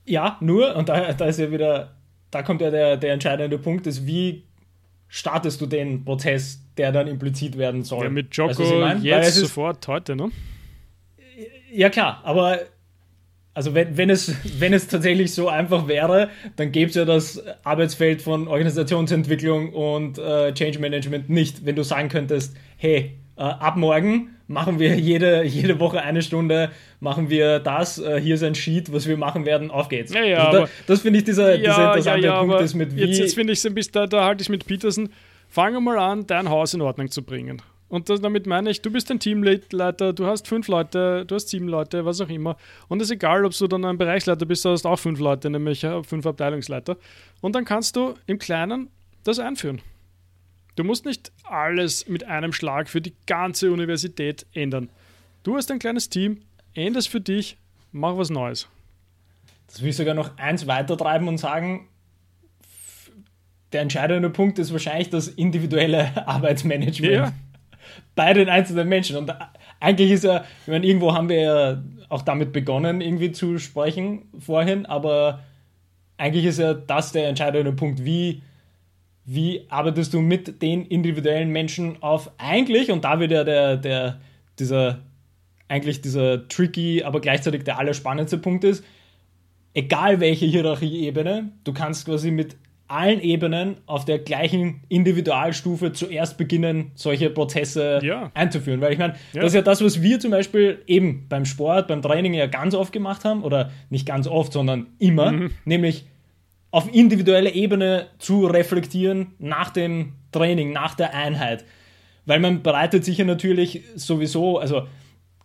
Ja, 0.06 0.38
nur, 0.40 0.76
und 0.76 0.88
da, 0.90 1.14
da 1.14 1.26
ist 1.26 1.40
ja 1.40 1.52
wieder 1.52 1.96
da 2.32 2.44
kommt 2.44 2.62
ja 2.62 2.72
der, 2.72 2.98
der 2.98 3.14
entscheidende 3.14 3.58
Punkt, 3.58 3.86
ist, 3.88 4.06
wie 4.06 4.44
startest 5.08 5.60
du 5.62 5.66
den 5.66 6.06
Prozess, 6.06 6.62
der 6.78 6.92
dann 6.92 7.08
implizit 7.08 7.58
werden 7.58 7.84
soll? 7.84 8.06
Ja, 8.06 8.10
mit 8.10 8.36
Joko 8.36 8.64
du, 8.64 8.86
jetzt 9.04 9.36
sofort 9.36 9.88
heute, 9.88 10.16
ne? 10.16 10.32
Ja, 11.74 11.90
klar, 11.90 12.22
aber 12.24 12.60
also 13.54 13.74
wenn, 13.74 13.98
wenn, 13.98 14.10
es, 14.10 14.34
wenn 14.60 14.74
es 14.74 14.88
tatsächlich 14.88 15.34
so 15.34 15.50
einfach 15.50 15.88
wäre, 15.88 16.30
dann 16.56 16.72
gäbe 16.72 16.90
es 16.90 16.96
ja 16.96 17.04
das 17.04 17.44
Arbeitsfeld 17.64 18.22
von 18.22 18.48
Organisationsentwicklung 18.48 19.74
und 19.74 20.18
äh, 20.18 20.54
Change 20.54 20.80
Management 20.80 21.30
nicht, 21.30 21.66
wenn 21.66 21.76
du 21.76 21.84
sagen 21.84 22.08
könntest, 22.08 22.56
hey, 22.78 23.18
äh, 23.36 23.42
ab 23.42 23.76
morgen 23.76 24.30
machen 24.48 24.80
wir 24.80 24.98
jede, 24.98 25.44
jede 25.44 25.80
Woche 25.80 26.02
eine 26.02 26.22
Stunde, 26.22 26.72
machen 27.02 27.30
wir 27.30 27.60
das, 27.60 28.00
äh, 28.00 28.22
hier 28.22 28.36
ist 28.36 28.44
ein 28.44 28.56
Sheet, 28.56 28.94
was 28.94 29.08
wir 29.08 29.18
machen 29.18 29.46
werden, 29.46 29.72
auf 29.72 29.90
geht's. 29.90 30.14
Ja, 30.14 30.24
ja, 30.24 30.48
also 30.48 30.62
da, 30.62 30.70
das 30.88 31.02
finde 31.02 31.20
ich 31.20 31.26
dieser, 31.26 31.56
ja, 31.56 31.72
dieser 31.72 31.88
interessante 31.88 32.28
ja, 32.28 32.40
Punkt 32.40 32.62
ist 32.62 32.76
mit 32.76 32.96
wie... 32.96 33.02
Jetzt, 33.02 33.20
jetzt 33.20 33.34
finde 33.34 33.52
ich 33.54 33.60
es 33.60 33.66
ein 33.66 33.74
bisschen, 33.74 33.94
da, 33.94 34.08
da 34.08 34.24
halte 34.24 34.44
ich 34.44 34.50
mit 34.50 34.66
Peterson, 34.66 35.10
fange 35.50 35.82
mal 35.82 35.98
an, 35.98 36.28
dein 36.28 36.50
Haus 36.50 36.74
in 36.74 36.82
Ordnung 36.82 37.10
zu 37.10 37.24
bringen. 37.24 37.62
Und 37.90 38.10
das, 38.10 38.22
damit 38.22 38.46
meine 38.46 38.70
ich, 38.70 38.82
du 38.82 38.92
bist 38.92 39.12
ein 39.12 39.20
Teamleiter, 39.20 40.14
du 40.14 40.26
hast 40.28 40.48
fünf 40.48 40.68
Leute, 40.70 41.26
du 41.26 41.36
hast 41.36 41.50
sieben 41.50 41.68
Leute, 41.68 42.06
was 42.06 42.22
auch 42.22 42.30
immer. 42.30 42.56
Und 42.88 43.02
es 43.02 43.10
ist 43.10 43.16
egal, 43.16 43.44
ob 43.44 43.58
du 43.58 43.68
dann 43.68 43.84
ein 43.84 43.98
Bereichsleiter 43.98 44.46
bist, 44.46 44.64
du 44.64 44.70
hast 44.70 44.86
auch 44.86 44.98
fünf 44.98 45.20
Leute, 45.20 45.50
nämlich 45.50 45.84
äh, 45.84 46.02
fünf 46.04 46.26
Abteilungsleiter. 46.26 46.96
Und 47.42 47.54
dann 47.54 47.66
kannst 47.66 47.98
du 47.98 48.14
im 48.28 48.40
Kleinen 48.40 48.90
das 49.24 49.40
einführen. 49.40 49.82
Du 50.76 50.84
musst 50.84 51.06
nicht 51.06 51.34
alles 51.44 52.08
mit 52.08 52.24
einem 52.24 52.54
Schlag 52.54 52.88
für 52.88 53.02
die 53.02 53.14
ganze 53.26 53.72
Universität 53.72 54.46
ändern. 54.54 54.90
Du 55.44 55.58
hast 55.58 55.70
ein 55.72 55.80
kleines 55.80 56.08
Team, 56.08 56.44
änderst 56.74 57.10
für 57.10 57.22
dich, 57.22 57.58
mach 57.92 58.18
was 58.18 58.30
Neues. 58.30 58.68
Das 59.68 59.82
will 59.82 59.90
ich 59.90 59.96
sogar 59.96 60.14
noch 60.14 60.38
eins 60.38 60.68
weitertreiben 60.68 61.28
und 61.28 61.38
sagen, 61.38 61.88
der 63.72 63.82
entscheidende 63.82 64.30
Punkt 64.30 64.60
ist 64.60 64.72
wahrscheinlich 64.72 65.10
das 65.10 65.28
individuelle 65.28 66.12
Arbeitsmanagement 66.28 67.14
ja. 67.14 67.34
bei 68.16 68.34
den 68.34 68.50
einzelnen 68.50 68.90
Menschen. 68.90 69.16
Und 69.16 69.34
eigentlich 69.80 70.12
ist 70.12 70.24
ja, 70.24 70.44
ich 70.62 70.68
meine, 70.68 70.86
irgendwo 70.86 71.14
haben 71.14 71.30
wir 71.30 71.42
ja 71.42 71.84
auch 72.10 72.22
damit 72.22 72.52
begonnen, 72.52 73.00
irgendwie 73.00 73.32
zu 73.32 73.58
sprechen 73.58 74.24
vorhin, 74.40 74.86
aber 74.86 75.44
eigentlich 76.18 76.46
ist 76.46 76.60
ja 76.60 76.74
das 76.74 77.14
der 77.14 77.30
entscheidende 77.30 77.72
Punkt. 77.72 78.04
Wie 78.04 78.42
wie 79.26 79.66
arbeitest 79.70 80.14
du 80.14 80.20
mit 80.20 80.62
den 80.62 80.86
individuellen 80.86 81.52
Menschen 81.52 82.02
auf 82.02 82.32
eigentlich, 82.38 82.92
und 82.92 83.04
da 83.04 83.20
wird 83.20 83.32
ja 83.32 83.44
der, 83.44 83.78
der, 83.78 84.20
dieser, 84.58 85.00
eigentlich 85.72 86.02
dieser 86.02 86.48
tricky, 86.48 87.04
aber 87.04 87.22
gleichzeitig 87.22 87.64
der 87.64 87.80
allerspannendste 87.80 88.38
Punkt 88.38 88.64
ist, 88.64 88.84
egal 89.74 90.20
welche 90.20 90.46
Hierarchieebene, 90.46 91.50
du 91.64 91.74
kannst 91.74 92.06
quasi 92.06 92.30
mit 92.30 92.58
allen 92.92 93.22
Ebenen 93.22 93.78
auf 93.86 94.04
der 94.04 94.20
gleichen 94.20 94.82
Individualstufe 94.90 95.94
zuerst 95.94 96.38
beginnen, 96.38 96.92
solche 96.94 97.30
Prozesse 97.30 98.02
ja. 98.04 98.32
einzuführen. 98.34 98.82
Weil 98.82 98.92
ich 98.92 99.00
meine, 99.00 99.14
ja. 99.32 99.42
das 99.42 99.52
ist 99.52 99.56
ja 99.56 99.62
das, 99.62 99.82
was 99.82 100.02
wir 100.02 100.20
zum 100.20 100.32
Beispiel 100.32 100.84
eben 100.88 101.26
beim 101.30 101.46
Sport, 101.46 101.88
beim 101.88 102.02
Training 102.02 102.34
ja 102.34 102.48
ganz 102.48 102.76
oft 102.76 102.92
gemacht 102.92 103.24
haben, 103.24 103.44
oder 103.44 103.72
nicht 103.90 104.06
ganz 104.06 104.28
oft, 104.28 104.52
sondern 104.52 104.88
immer, 105.00 105.32
mhm. 105.32 105.52
nämlich 105.64 106.06
auf 106.72 106.94
individueller 106.94 107.54
Ebene 107.54 108.08
zu 108.20 108.46
reflektieren 108.46 109.36
nach 109.40 109.70
dem 109.70 110.14
Training, 110.34 110.74
nach 110.74 110.96
der 110.96 111.16
Einheit. 111.16 111.64
Weil 112.26 112.42
man 112.42 112.62
bereitet 112.62 113.06
sich 113.06 113.18
ja 113.18 113.26
natürlich 113.26 113.84
sowieso, 113.96 114.58
also 114.58 114.84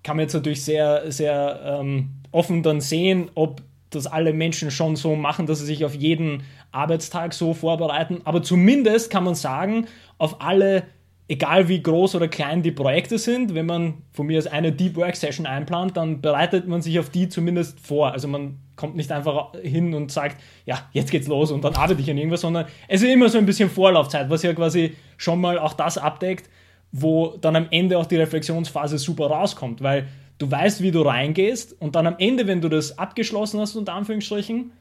kann 0.07 0.16
man 0.16 0.23
jetzt 0.23 0.35
natürlich 0.35 0.62
sehr, 0.62 1.11
sehr 1.11 1.61
ähm, 1.64 2.11
offen 2.31 2.62
dann 2.62 2.81
sehen, 2.81 3.29
ob 3.35 3.61
das 3.90 4.07
alle 4.07 4.33
Menschen 4.33 4.71
schon 4.71 4.95
so 4.95 5.16
machen, 5.16 5.47
dass 5.47 5.59
sie 5.59 5.66
sich 5.66 5.85
auf 5.85 5.97
jeden 5.97 6.45
Arbeitstag 6.71 7.35
so 7.35 7.55
vorbereiten. 7.55 8.21
Aber 8.23 8.40
zumindest 8.40 9.11
kann 9.11 9.25
man 9.25 9.35
sagen, 9.35 9.87
auf 10.19 10.40
alle 10.40 10.85
egal 11.27 11.69
wie 11.69 11.83
groß 11.83 12.14
oder 12.14 12.29
klein 12.29 12.62
die 12.62 12.71
Projekte 12.71 13.19
sind, 13.19 13.55
wenn 13.57 13.66
man 13.66 13.95
von 14.12 14.29
mir 14.29 14.38
aus 14.38 14.47
eine 14.47 14.71
Deep 14.71 14.95
Work 14.95 15.16
Session 15.16 15.45
einplant, 15.45 15.97
dann 15.97 16.21
bereitet 16.21 16.69
man 16.69 16.83
sich 16.83 17.01
auf 17.01 17.11
die 17.11 17.29
zumindest 17.29 17.81
vor. 17.81 18.12
Also 18.12 18.29
man 18.29 18.59
kommt 18.77 18.95
nicht 18.95 19.11
einfach 19.11 19.55
hin 19.61 19.92
und 19.92 20.12
sagt, 20.12 20.40
ja, 20.66 20.88
jetzt 20.92 21.11
geht's 21.11 21.27
los 21.27 21.51
und 21.51 21.64
dann 21.64 21.75
arbeite 21.75 22.01
ich 22.01 22.09
an 22.09 22.16
irgendwas, 22.19 22.42
sondern 22.42 22.66
es 22.87 23.03
ist 23.03 23.11
immer 23.11 23.29
so 23.29 23.38
ein 23.38 23.47
bisschen 23.47 23.71
Vorlaufzeit, 23.71 24.31
was 24.31 24.45
ja 24.45 24.55
quasi 24.55 24.95
schon 25.16 25.40
mal 25.40 25.59
auch 25.59 25.73
das 25.73 25.99
abdeckt, 25.99 26.49
wo 26.92 27.37
dann 27.40 27.57
am 27.57 27.68
Ende 27.70 27.99
auch 27.99 28.07
die 28.07 28.16
Reflexionsphase 28.16 28.99
super 28.99 29.27
rauskommt, 29.27 29.83
weil 29.83 30.09
du 30.38 30.51
weißt, 30.51 30.83
wie 30.83 30.90
du 30.90 31.03
reingehst 31.03 31.81
und 31.81 31.94
dann 31.94 32.07
am 32.07 32.16
Ende, 32.18 32.46
wenn 32.46 32.61
du 32.61 32.68
das 32.68 32.99
abgeschlossen 32.99 33.61
hast, 33.61 33.77
unter 33.77 33.94
Anführungsstrichen, 33.94 34.72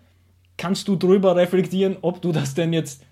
kannst 0.57 0.87
du 0.87 0.95
drüber 0.95 1.35
reflektieren, 1.35 1.97
ob 2.01 2.21
du 2.21 2.31
das 2.31 2.53
denn 2.53 2.73
jetzt 2.73 3.03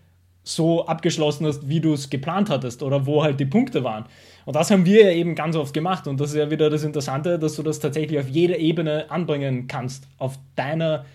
so 0.45 0.85
abgeschlossen 0.85 1.45
hast, 1.45 1.69
wie 1.69 1.79
du 1.79 1.93
es 1.93 2.09
geplant 2.09 2.49
hattest 2.49 2.83
oder 2.83 3.05
wo 3.05 3.23
halt 3.23 3.39
die 3.39 3.45
Punkte 3.45 3.83
waren. 3.83 4.05
Und 4.45 4.55
das 4.55 4.71
haben 4.71 4.85
wir 4.85 5.05
ja 5.05 5.11
eben 5.11 5.35
ganz 5.35 5.55
oft 5.55 5.73
gemacht 5.73 6.05
und 6.05 6.19
das 6.19 6.31
ist 6.31 6.35
ja 6.35 6.51
wieder 6.51 6.69
das 6.69 6.83
Interessante, 6.83 7.39
dass 7.39 7.55
du 7.55 7.63
das 7.63 7.79
tatsächlich 7.79 8.19
auf 8.19 8.27
jeder 8.27 8.57
Ebene 8.57 9.09
anbringen 9.09 9.67
kannst, 9.67 10.07
auf 10.17 10.37
deiner 10.55 11.05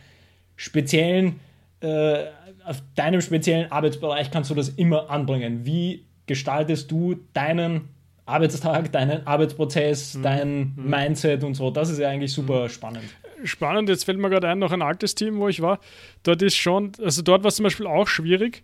speziellen 0.56 1.40
äh, 1.80 2.24
auf 2.64 2.82
deinem 2.96 3.22
speziellen 3.22 3.72
Arbeitsbereich 3.72 4.30
kannst 4.30 4.50
du 4.50 4.54
das 4.54 4.68
immer 4.68 5.10
anbringen. 5.10 5.64
Wie 5.64 6.04
gestaltest 6.28 6.90
du 6.90 7.16
deinen 7.32 7.88
Arbeitstag, 8.26 8.92
deinen 8.92 9.26
Arbeitsprozess, 9.26 10.14
mhm. 10.14 10.22
dein 10.22 10.58
mhm. 10.76 10.90
Mindset 10.90 11.42
und 11.42 11.54
so? 11.54 11.70
Das 11.70 11.90
ist 11.90 11.98
ja 11.98 12.08
eigentlich 12.08 12.32
super 12.32 12.64
mhm. 12.64 12.68
spannend. 12.68 13.04
Spannend, 13.44 13.88
jetzt 13.88 14.04
fällt 14.04 14.18
mir 14.18 14.30
gerade 14.30 14.48
ein, 14.48 14.58
noch 14.58 14.72
ein 14.72 14.82
altes 14.82 15.14
Team, 15.14 15.38
wo 15.38 15.48
ich 15.48 15.62
war. 15.62 15.80
Dort 16.22 16.42
ist 16.42 16.56
schon, 16.56 16.92
also 17.02 17.22
dort 17.22 17.42
war 17.42 17.48
es 17.48 17.56
zum 17.56 17.64
Beispiel 17.64 17.86
auch 17.86 18.08
schwierig, 18.08 18.62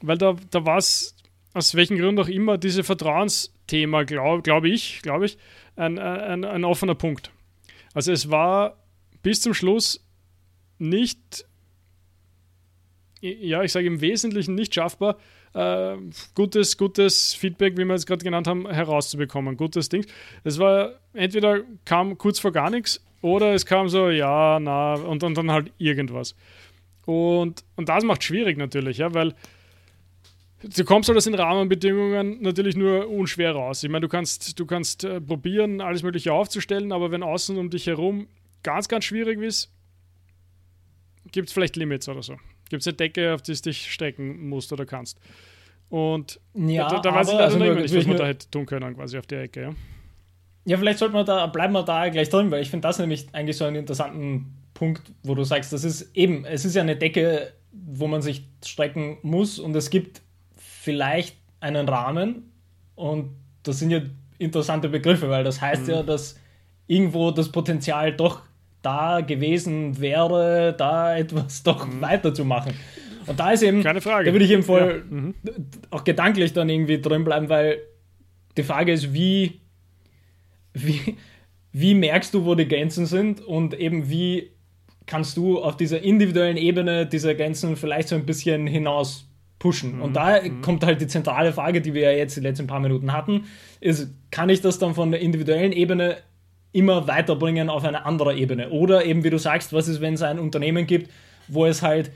weil 0.00 0.18
da, 0.18 0.36
da 0.50 0.64
war 0.64 0.78
es, 0.78 1.14
aus 1.54 1.74
welchen 1.74 1.98
Gründen 1.98 2.20
auch 2.20 2.28
immer, 2.28 2.58
diese 2.58 2.82
Vertrauensthema, 2.82 4.04
glaube 4.04 4.42
glaub 4.42 4.64
ich, 4.64 5.02
glaube 5.02 5.26
ich, 5.26 5.38
ein, 5.76 5.98
ein, 5.98 6.44
ein 6.44 6.64
offener 6.64 6.94
Punkt. 6.94 7.30
Also 7.94 8.12
es 8.12 8.30
war 8.30 8.76
bis 9.22 9.42
zum 9.42 9.54
Schluss 9.54 10.04
nicht, 10.78 11.46
ja, 13.20 13.62
ich 13.62 13.72
sage 13.72 13.86
im 13.86 14.00
Wesentlichen 14.00 14.54
nicht 14.54 14.74
schaffbar, 14.74 15.18
äh, 15.56 15.96
gutes, 16.34 16.76
gutes 16.76 17.34
Feedback, 17.34 17.78
wie 17.78 17.84
wir 17.84 17.94
es 17.94 18.04
gerade 18.04 18.22
genannt 18.22 18.46
haben, 18.46 18.70
herauszubekommen. 18.70 19.56
Gutes 19.56 19.88
Ding. 19.88 20.04
Es 20.44 20.58
war 20.58 20.92
entweder 21.14 21.62
kam 21.84 22.18
kurz 22.18 22.38
vor 22.38 22.52
gar 22.52 22.70
nichts 22.70 23.02
oder 23.22 23.54
es 23.54 23.64
kam 23.64 23.88
so, 23.88 24.10
ja, 24.10 24.60
na, 24.60 24.94
und, 24.94 25.22
und 25.22 25.36
dann 25.36 25.50
halt 25.50 25.72
irgendwas. 25.78 26.34
Und, 27.06 27.64
und 27.76 27.88
das 27.88 28.04
macht 28.04 28.22
schwierig 28.22 28.58
natürlich, 28.58 28.98
ja, 28.98 29.14
weil 29.14 29.34
du 30.62 30.84
kommst 30.84 31.08
halt 31.08 31.16
aus 31.16 31.24
den 31.24 31.34
Rahmenbedingungen 31.34 32.42
natürlich 32.42 32.76
nur 32.76 33.08
unschwer 33.08 33.52
raus. 33.52 33.82
Ich 33.82 33.88
meine, 33.88 34.02
du 34.02 34.08
kannst, 34.08 34.58
du 34.58 34.66
kannst 34.66 35.04
äh, 35.04 35.20
probieren, 35.20 35.80
alles 35.80 36.02
Mögliche 36.02 36.32
aufzustellen, 36.32 36.92
aber 36.92 37.10
wenn 37.10 37.22
außen 37.22 37.56
um 37.56 37.70
dich 37.70 37.86
herum 37.86 38.26
ganz, 38.62 38.88
ganz 38.88 39.04
schwierig 39.04 39.40
ist, 39.40 39.72
gibt 41.32 41.48
es 41.48 41.54
vielleicht 41.54 41.76
Limits 41.76 42.08
oder 42.08 42.22
so. 42.22 42.36
Gibt 42.68 42.82
es 42.82 42.86
eine 42.86 42.96
Decke, 42.96 43.34
auf 43.34 43.42
die 43.42 43.54
du 43.54 43.62
dich 43.62 43.92
strecken 43.92 44.48
musst 44.48 44.72
oder 44.72 44.86
kannst. 44.86 45.18
Und 45.88 46.40
ja, 46.54 46.88
da, 46.88 46.98
da 46.98 47.14
weiß 47.14 47.28
ich 47.28 47.32
leider 47.34 47.44
also 47.44 47.58
nicht, 47.58 47.94
was 47.94 48.06
wir 48.06 48.14
da 48.14 48.26
hätte 48.26 48.50
tun 48.50 48.66
können, 48.66 48.96
quasi 48.96 49.18
auf 49.18 49.26
der 49.26 49.42
Ecke. 49.42 49.62
Ja, 49.62 49.74
ja 50.64 50.78
vielleicht 50.78 50.98
sollte 50.98 51.14
man 51.14 51.24
da, 51.24 51.46
bleiben 51.46 51.72
wir 51.72 51.84
da 51.84 52.08
gleich 52.08 52.28
drin, 52.28 52.50
weil 52.50 52.62
ich 52.62 52.70
finde 52.70 52.88
das 52.88 52.98
nämlich 52.98 53.26
eigentlich 53.32 53.56
so 53.56 53.64
einen 53.64 53.76
interessanten 53.76 54.56
Punkt, 54.74 55.12
wo 55.22 55.34
du 55.34 55.44
sagst, 55.44 55.72
das 55.72 55.84
ist 55.84 56.14
eben, 56.16 56.44
es 56.44 56.64
ist 56.64 56.74
ja 56.74 56.82
eine 56.82 56.96
Decke, 56.96 57.52
wo 57.72 58.08
man 58.08 58.20
sich 58.20 58.44
strecken 58.64 59.18
muss 59.22 59.58
und 59.58 59.74
es 59.76 59.90
gibt 59.90 60.22
vielleicht 60.56 61.36
einen 61.60 61.88
Rahmen 61.88 62.52
und 62.94 63.30
das 63.62 63.78
sind 63.78 63.90
ja 63.90 64.00
interessante 64.38 64.88
Begriffe, 64.88 65.28
weil 65.28 65.44
das 65.44 65.60
heißt 65.60 65.84
mhm. 65.84 65.90
ja, 65.90 66.02
dass 66.02 66.38
irgendwo 66.86 67.30
das 67.30 67.50
Potenzial 67.50 68.12
doch 68.12 68.42
da 68.82 69.20
gewesen 69.20 70.00
wäre, 70.00 70.74
da 70.76 71.16
etwas 71.16 71.62
doch 71.64 71.86
mhm. 71.86 72.00
weiterzumachen. 72.00 72.74
Und 73.26 73.40
da 73.40 73.50
ist 73.50 73.62
eben, 73.62 73.82
Keine 73.82 74.00
Frage. 74.00 74.26
da 74.26 74.32
würde 74.32 74.44
ich 74.44 74.50
eben 74.52 74.62
voll 74.62 75.04
ja. 75.10 75.16
mhm. 75.16 75.34
auch 75.90 76.04
gedanklich 76.04 76.52
dann 76.52 76.68
irgendwie 76.68 77.00
drin 77.00 77.24
bleiben, 77.24 77.48
weil 77.48 77.78
die 78.56 78.62
Frage 78.62 78.92
ist, 78.92 79.12
wie, 79.12 79.60
wie, 80.72 81.16
wie 81.72 81.94
merkst 81.94 82.32
du, 82.32 82.44
wo 82.44 82.54
die 82.54 82.68
Grenzen 82.68 83.06
sind 83.06 83.40
und 83.40 83.74
eben 83.74 84.08
wie 84.08 84.52
kannst 85.06 85.36
du 85.36 85.60
auf 85.60 85.76
dieser 85.76 86.02
individuellen 86.02 86.56
Ebene 86.56 87.06
diese 87.06 87.34
Grenzen 87.36 87.76
vielleicht 87.76 88.08
so 88.08 88.16
ein 88.16 88.26
bisschen 88.26 88.66
hinaus 88.66 89.28
pushen. 89.58 89.96
Mhm. 89.96 90.02
Und 90.02 90.16
da 90.16 90.42
mhm. 90.42 90.60
kommt 90.62 90.84
halt 90.84 91.00
die 91.00 91.06
zentrale 91.06 91.52
Frage, 91.52 91.80
die 91.80 91.94
wir 91.94 92.02
ja 92.02 92.10
jetzt 92.12 92.36
die 92.36 92.40
letzten 92.40 92.66
paar 92.66 92.80
Minuten 92.80 93.12
hatten, 93.12 93.44
ist, 93.80 94.08
kann 94.30 94.48
ich 94.48 94.60
das 94.60 94.78
dann 94.78 94.94
von 94.94 95.10
der 95.10 95.20
individuellen 95.20 95.72
Ebene 95.72 96.18
immer 96.76 97.08
weiterbringen 97.08 97.70
auf 97.70 97.84
eine 97.84 98.04
andere 98.06 98.36
Ebene? 98.36 98.70
Oder 98.70 99.04
eben, 99.04 99.24
wie 99.24 99.30
du 99.30 99.38
sagst, 99.38 99.72
was 99.72 99.88
ist, 99.88 100.00
wenn 100.00 100.14
es 100.14 100.22
ein 100.22 100.38
Unternehmen 100.38 100.86
gibt, 100.86 101.10
wo 101.48 101.66
es 101.66 101.82
halt 101.82 102.10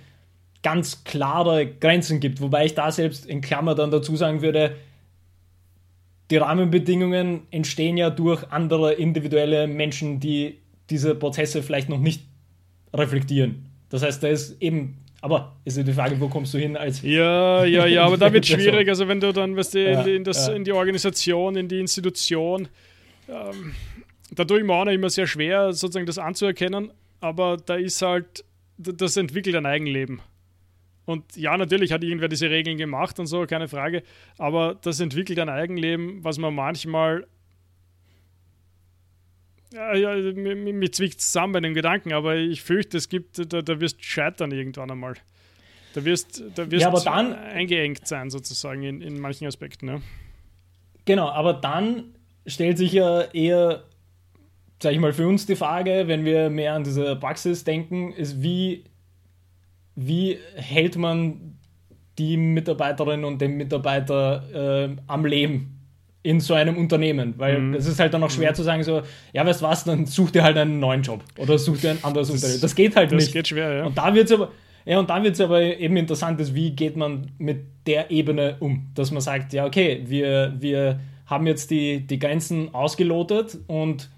ganz 0.63 1.05
klare 1.05 1.67
Grenzen 1.67 2.21
gibt, 2.21 2.41
wobei 2.41 2.67
ich 2.67 2.75
da 2.75 2.93
selbst 2.93 3.25
in 3.27 3.41
Klammer 3.41 3.75
dann 3.75 3.91
dazu 3.91 4.17
sagen 4.17 4.43
würde, 4.43 4.77
die 6.31 6.37
Rahmenbedingungen 6.37 7.43
entstehen 7.51 7.97
ja 7.97 8.11
durch 8.11 8.45
andere 8.51 8.93
individuelle 8.93 9.67
Menschen, 9.67 10.21
die 10.21 10.59
diese 10.91 11.15
Prozesse 11.15 11.63
vielleicht 11.63 11.89
noch 11.89 11.99
nicht 11.99 12.23
reflektieren. 12.95 13.67
Das 13.89 14.03
heißt, 14.03 14.23
da 14.23 14.29
ist 14.29 14.61
eben 14.63 14.99
aber 15.23 15.57
ist 15.65 15.77
ja 15.77 15.83
die 15.83 15.93
Frage, 15.93 16.19
wo 16.19 16.29
kommst 16.29 16.55
du 16.55 16.59
hin 16.59 16.77
als. 16.77 17.03
Ja, 17.03 17.65
ja, 17.65 17.87
ja, 17.87 18.05
aber 18.05 18.17
da 18.17 18.33
wird 18.33 18.45
es 18.45 18.51
schwierig. 18.51 18.89
Also, 18.89 19.07
wenn 19.07 19.21
du 19.21 19.33
dann 19.33 19.55
weißt 19.57 19.75
du, 19.75 19.91
ja, 19.91 20.03
in, 20.03 20.25
das, 20.25 20.47
ja. 20.47 20.55
in, 20.55 20.65
die 20.65 20.73
Organisation, 20.73 21.57
in 21.57 21.69
die 21.69 21.79
Institution, 21.79 22.69
ähm, 23.29 23.75
da 24.31 24.45
tue 24.45 24.61
ich 24.61 24.65
mir 24.65 24.75
auch 24.75 24.85
noch 24.85 24.93
immer 24.93 25.11
sehr 25.11 25.27
schwer, 25.27 25.73
sozusagen 25.73 26.07
das 26.07 26.19
anzuerkennen. 26.19 26.93
Aber 27.21 27.57
da 27.57 27.75
ist 27.75 28.01
halt, 28.03 28.45
das 28.79 29.17
entwickelt 29.17 29.57
ein 29.57 29.67
Eigenleben. 29.67 30.23
Und 31.05 31.37
ja, 31.37 31.57
natürlich 31.57 31.93
hat 31.93 32.05
irgendwer 32.05 32.29
diese 32.29 32.51
Regeln 32.51 32.79
gemacht 32.79 33.19
und 33.19 33.27
so, 33.27 33.45
keine 33.47 33.69
Frage. 33.69 34.03
Aber 34.39 34.77
das 34.81 35.01
entwickelt 35.01 35.39
ein 35.39 35.49
Eigenleben, 35.49 36.23
was 36.23 36.39
man 36.39 36.55
manchmal 36.55 37.27
ja, 39.73 39.95
ja, 39.95 40.33
mir, 40.33 40.57
mir 40.57 40.93
zwickt 40.93 41.21
zusammen 41.21 41.53
bei 41.53 41.61
den 41.61 41.75
Gedanken, 41.75 42.13
aber 42.13 42.37
ich 42.37 42.63
fürchte, 42.63 42.97
es 42.97 43.09
gibt, 43.09 43.53
da, 43.53 43.63
da 43.63 43.81
wirst 43.81 43.99
du 43.99 44.03
scheitern 44.03 44.51
irgendwann 44.51 44.91
einmal. 44.91 45.15
Da 45.95 46.05
wirst 46.05 46.43
du 46.57 46.63
ja, 46.77 46.91
dann, 46.91 47.35
eingeengt 47.35 48.07
sein, 48.07 48.31
sozusagen, 48.31 48.83
in, 48.83 49.01
in 49.01 49.21
manchen 49.21 49.47
Aspekten. 49.47 49.89
Ja. 49.89 50.01
Genau, 51.05 51.29
aber 51.29 51.55
dann 51.55 52.15
stellt 52.47 52.79
sich 52.79 52.93
ja 52.93 53.23
eher, 53.23 53.85
sag 54.83 54.93
ich 54.93 54.99
mal, 54.99 55.13
für 55.13 55.29
uns 55.29 55.47
die 55.47 55.57
Frage, 55.57 56.05
wenn 56.07 56.25
wir 56.25 56.51
mehr 56.51 56.75
an 56.75 56.85
diese 56.85 57.17
Praxis 57.17 57.65
denken, 57.65 58.13
ist, 58.13 58.43
wie, 58.43 58.85
wie 59.95 60.39
hält 60.55 60.97
man 60.97 61.59
die 62.19 62.37
Mitarbeiterin 62.37 63.25
und 63.25 63.41
den 63.41 63.57
Mitarbeiter 63.57 64.89
äh, 64.89 64.97
am 65.07 65.25
Leben? 65.25 65.77
in 66.23 66.41
so 66.41 66.55
einem 66.55 66.77
Unternehmen, 66.77 67.35
weil 67.39 67.59
mhm. 67.59 67.75
es 67.75 67.87
ist 67.87 67.99
halt 67.99 68.13
dann 68.13 68.23
auch 68.23 68.31
schwer 68.31 68.51
mhm. 68.51 68.55
zu 68.55 68.63
sagen, 68.63 68.83
so, 68.83 69.03
ja, 69.33 69.47
weißt 69.47 69.63
du 69.63 69.65
was, 69.65 69.85
dann 69.85 70.05
such 70.05 70.31
dir 70.31 70.43
halt 70.43 70.57
einen 70.59 70.79
neuen 70.79 71.03
Job 71.03 71.25
oder 71.39 71.57
such 71.57 71.79
dir 71.79 71.93
ein 71.93 72.05
anderes 72.05 72.29
das, 72.29 72.37
Unternehmen. 72.37 72.61
Das 72.61 72.75
geht 72.75 72.95
halt 72.97 73.11
das 73.11 73.17
nicht. 73.17 73.29
Das 73.29 73.33
geht 73.33 73.49
schwer, 73.49 73.75
ja. 73.75 73.87
Und 73.87 73.97
da 73.97 74.15
wird 74.15 74.27
es 74.27 74.33
aber, 74.33 74.51
ja, 74.85 74.99
und 74.99 75.09
dann 75.09 75.23
wird 75.23 75.35
es 75.35 75.41
aber 75.41 75.63
eben 75.63 75.97
interessant, 75.97 76.39
ist, 76.41 76.55
wie 76.55 76.73
geht 76.73 76.95
man 76.95 77.31
mit 77.39 77.65
der 77.87 78.11
Ebene 78.11 78.57
um, 78.61 78.91
dass 78.95 79.11
man 79.11 79.23
sagt, 79.23 79.55
ja, 79.55 79.65
okay, 79.65 80.03
wir, 80.07 80.55
wir 80.59 81.01
haben 81.25 81.47
jetzt 81.47 81.71
die, 81.71 82.07
die 82.07 82.19
Grenzen 82.19 82.75
ausgelotet 82.75 83.57
und 83.67 84.11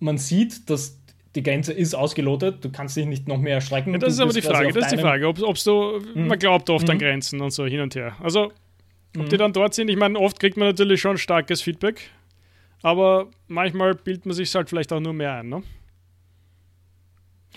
man 0.00 0.18
sieht, 0.18 0.68
dass 0.68 0.98
die 1.34 1.42
Grenze 1.42 1.72
ist 1.72 1.94
ausgelotet, 1.94 2.64
du 2.64 2.70
kannst 2.70 2.96
dich 2.96 3.06
nicht 3.06 3.28
noch 3.28 3.38
mehr 3.38 3.54
erschrecken. 3.54 3.92
Ja, 3.92 3.98
das 3.98 4.14
ist 4.14 4.20
aber 4.20 4.32
die 4.32 4.42
Frage, 4.42 4.72
das 4.72 4.86
ist 4.86 4.92
die 4.92 4.98
Frage, 4.98 5.28
ob, 5.28 5.40
ob 5.40 5.56
du, 5.62 6.00
mhm. 6.14 6.26
man 6.26 6.38
glaubt 6.38 6.68
oft 6.70 6.86
mhm. 6.86 6.92
an 6.92 6.98
Grenzen 6.98 7.40
und 7.40 7.52
so 7.52 7.64
hin 7.66 7.80
und 7.80 7.94
her. 7.94 8.16
Also 8.20 8.52
ob 9.16 9.24
mhm. 9.24 9.28
die 9.28 9.36
dann 9.36 9.52
dort 9.52 9.74
sind, 9.74 9.88
ich 9.88 9.96
meine, 9.96 10.18
oft 10.18 10.40
kriegt 10.40 10.56
man 10.56 10.68
natürlich 10.68 11.00
schon 11.00 11.18
starkes 11.18 11.62
Feedback, 11.62 12.10
aber 12.82 13.28
manchmal 13.46 13.94
bildet 13.94 14.26
man 14.26 14.34
sich 14.34 14.52
halt 14.54 14.68
vielleicht 14.68 14.92
auch 14.92 15.00
nur 15.00 15.12
mehr 15.12 15.34
ein, 15.34 15.48
ne? 15.48 15.62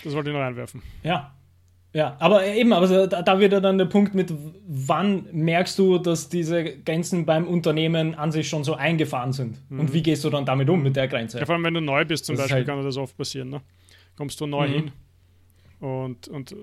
Das 0.02 0.12
wollte 0.12 0.30
ich 0.30 0.36
noch 0.36 0.42
einwerfen. 0.42 0.82
Ja. 1.02 1.34
Ja, 1.94 2.16
aber 2.18 2.44
eben, 2.44 2.72
aber 2.72 3.06
da, 3.06 3.22
da 3.22 3.38
wird 3.38 3.52
ja 3.52 3.60
dann 3.60 3.78
der 3.78 3.84
Punkt 3.84 4.16
mit, 4.16 4.34
wann 4.66 5.26
merkst 5.30 5.78
du, 5.78 5.98
dass 5.98 6.28
diese 6.28 6.76
Grenzen 6.78 7.24
beim 7.24 7.46
Unternehmen 7.46 8.16
an 8.16 8.32
sich 8.32 8.48
schon 8.48 8.64
so 8.64 8.74
eingefahren 8.74 9.32
sind? 9.32 9.58
Mhm. 9.70 9.78
Und 9.78 9.92
wie 9.92 10.02
gehst 10.02 10.24
du 10.24 10.30
dann 10.30 10.44
damit 10.44 10.68
um, 10.68 10.82
mit 10.82 10.96
der 10.96 11.06
Grenze? 11.06 11.38
Ja, 11.38 11.46
vor 11.46 11.54
allem, 11.54 11.62
wenn 11.62 11.74
du 11.74 11.80
neu 11.80 12.04
bist 12.04 12.24
zum 12.24 12.34
das 12.34 12.46
Beispiel, 12.46 12.56
halt 12.56 12.66
kann 12.66 12.82
das 12.82 12.96
oft 12.96 13.16
passieren. 13.16 13.48
Ne? 13.48 13.62
Kommst 14.16 14.40
du 14.40 14.46
neu 14.46 14.66
mhm. 14.66 14.72
hin 14.72 14.92
und, 15.78 16.26
und 16.26 16.56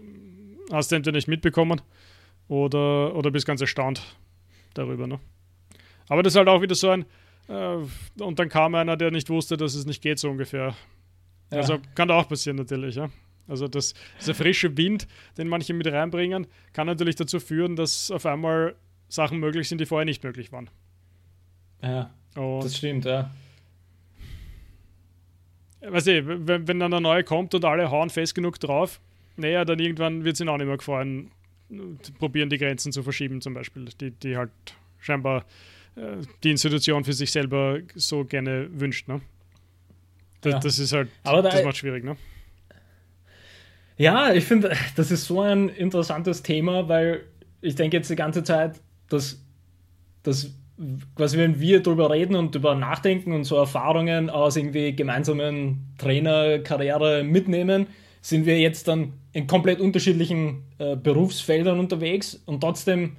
hast 0.70 0.92
du 0.92 0.98
entweder 0.98 1.16
nicht 1.16 1.30
mitbekommen 1.30 1.80
oder, 2.50 3.16
oder 3.16 3.32
bist 3.32 3.46
ganz 3.46 3.62
erstaunt, 3.62 4.02
darüber. 4.74 5.08
Ne? 5.08 5.18
Aber 6.10 6.24
das 6.24 6.34
ist 6.34 6.38
halt 6.38 6.50
auch 6.50 6.62
wieder 6.62 6.76
so 6.76 6.90
ein, 6.90 7.06
äh, 7.48 7.78
und 8.22 8.38
dann 8.38 8.50
kam 8.50 8.76
einer, 8.76 8.98
der 8.98 9.12
nicht 9.12 9.30
wusste, 9.30 9.56
dass 9.56 9.76
es 9.76 9.86
nicht 9.86 10.02
geht, 10.02 10.20
so 10.20 10.30
ungefähr. 10.30 10.76
Ja. 11.52 11.58
Also 11.58 11.78
kann 11.96 12.10
da 12.10 12.16
auch 12.16 12.28
passieren 12.28 12.58
natürlich, 12.58 12.96
ja. 12.96 13.10
Also 13.52 13.68
das, 13.68 13.94
dieser 14.20 14.34
frische 14.34 14.76
Wind, 14.78 15.08
den 15.38 15.48
manche 15.48 15.74
mit 15.74 15.86
reinbringen, 15.86 16.48
kann 16.74 16.88
natürlich 16.88 17.18
dazu 17.18 17.40
führen, 17.40 17.76
dass 17.76 18.10
auf 18.10 18.26
einmal 18.26 18.76
Sachen 19.10 19.40
möglich 19.40 19.68
sind, 19.68 19.82
die 19.82 19.86
vorher 19.86 20.06
nicht 20.06 20.24
möglich 20.24 20.52
waren. 20.52 20.70
Ja, 21.84 22.12
und 22.36 22.64
das 22.64 22.78
stimmt, 22.78 23.06
ja. 23.06 23.30
Weißt 25.82 26.08
du, 26.08 26.48
wenn, 26.48 26.68
wenn 26.68 26.80
dann 26.80 26.92
der 26.92 27.02
neue 27.02 27.24
kommt 27.24 27.54
und 27.54 27.66
alle 27.66 27.92
hauen 27.92 28.10
fest 28.10 28.36
genug 28.36 28.60
drauf, 28.60 29.02
naja, 29.36 29.66
dann 29.66 29.80
irgendwann 29.80 30.24
wird 30.24 30.36
es 30.36 30.40
ihnen 30.40 30.50
auch 30.50 30.58
nicht 30.58 30.68
mehr 30.68 30.78
gefallen, 30.78 31.32
probieren, 32.20 32.50
die 32.50 32.58
Grenzen 32.58 32.92
zu 32.92 33.04
verschieben, 33.04 33.42
zum 33.42 33.54
Beispiel, 33.54 33.86
die, 34.00 34.12
die 34.12 34.38
halt 34.38 34.52
scheinbar 35.00 35.46
äh, 35.96 36.18
die 36.44 36.52
Institution 36.52 37.04
für 37.04 37.14
sich 37.14 37.32
selber 37.32 37.80
so 37.96 38.24
gerne 38.24 38.70
wünscht. 38.72 39.08
Ne? 39.08 39.22
Das, 40.42 40.54
ja. 40.54 40.60
das 40.60 40.80
ist 40.80 40.94
halt, 40.94 41.10
Aber 41.24 41.42
das 41.42 41.64
macht 41.64 41.78
schwierig, 41.78 42.04
ne? 42.04 42.16
Ja, 43.98 44.34
ich 44.34 44.46
finde, 44.46 44.76
das 44.96 45.12
ist 45.12 45.26
so 45.26 45.42
ein 45.42 45.70
interessantes 45.70 46.44
Thema, 46.44 46.88
weil 46.90 47.22
ich 47.62 47.76
denke 47.76 47.98
jetzt 47.98 48.10
die 48.10 48.16
ganze 48.16 48.44
Zeit, 48.44 48.80
dass, 49.10 49.44
dass 50.24 50.52
quasi 51.16 51.38
wenn 51.38 51.60
wir 51.60 51.84
darüber 51.84 52.10
reden 52.10 52.36
und 52.36 52.56
darüber 52.56 52.76
nachdenken 52.76 53.34
und 53.34 53.44
so 53.44 53.56
Erfahrungen 53.56 54.30
aus 54.30 54.56
irgendwie 54.56 54.96
gemeinsamen 54.96 55.94
Trainerkarriere 55.98 57.24
mitnehmen, 57.24 57.88
sind 58.22 58.46
wir 58.46 58.60
jetzt 58.60 58.88
dann 58.88 59.14
in 59.34 59.48
komplett 59.48 59.80
unterschiedlichen 59.80 60.64
äh, 60.78 60.96
Berufsfeldern 60.96 61.80
unterwegs 61.80 62.42
und 62.46 62.62
trotzdem 62.62 63.18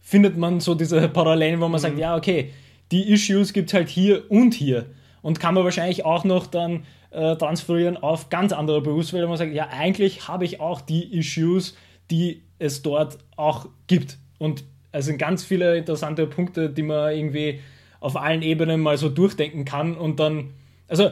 findet 0.00 0.36
man 0.36 0.60
so 0.60 0.74
diese 0.74 1.08
Parallelen, 1.08 1.60
wo 1.60 1.68
man 1.68 1.72
mhm. 1.72 1.82
sagt, 1.82 1.98
ja, 1.98 2.16
okay, 2.16 2.50
die 2.92 3.10
Issues 3.10 3.52
gibt 3.52 3.70
es 3.70 3.74
halt 3.74 3.88
hier 3.88 4.30
und 4.30 4.54
hier. 4.54 4.86
Und 5.24 5.40
kann 5.40 5.54
man 5.54 5.64
wahrscheinlich 5.64 6.04
auch 6.04 6.24
noch 6.24 6.46
dann 6.46 6.84
äh, 7.10 7.34
transferieren 7.36 7.96
auf 7.96 8.28
ganz 8.28 8.52
andere 8.52 8.82
Berufsfelder, 8.82 9.24
wo 9.26 9.30
man 9.30 9.38
sagt, 9.38 9.54
ja, 9.54 9.68
eigentlich 9.68 10.28
habe 10.28 10.44
ich 10.44 10.60
auch 10.60 10.82
die 10.82 11.16
Issues, 11.16 11.74
die 12.10 12.42
es 12.58 12.82
dort 12.82 13.16
auch 13.34 13.68
gibt. 13.86 14.18
Und 14.36 14.64
es 14.92 15.06
sind 15.06 15.16
ganz 15.16 15.42
viele 15.42 15.78
interessante 15.78 16.26
Punkte, 16.26 16.68
die 16.68 16.82
man 16.82 17.16
irgendwie 17.16 17.60
auf 18.00 18.16
allen 18.16 18.42
Ebenen 18.42 18.82
mal 18.82 18.98
so 18.98 19.08
durchdenken 19.08 19.64
kann 19.64 19.96
und 19.96 20.20
dann, 20.20 20.50
also 20.88 21.10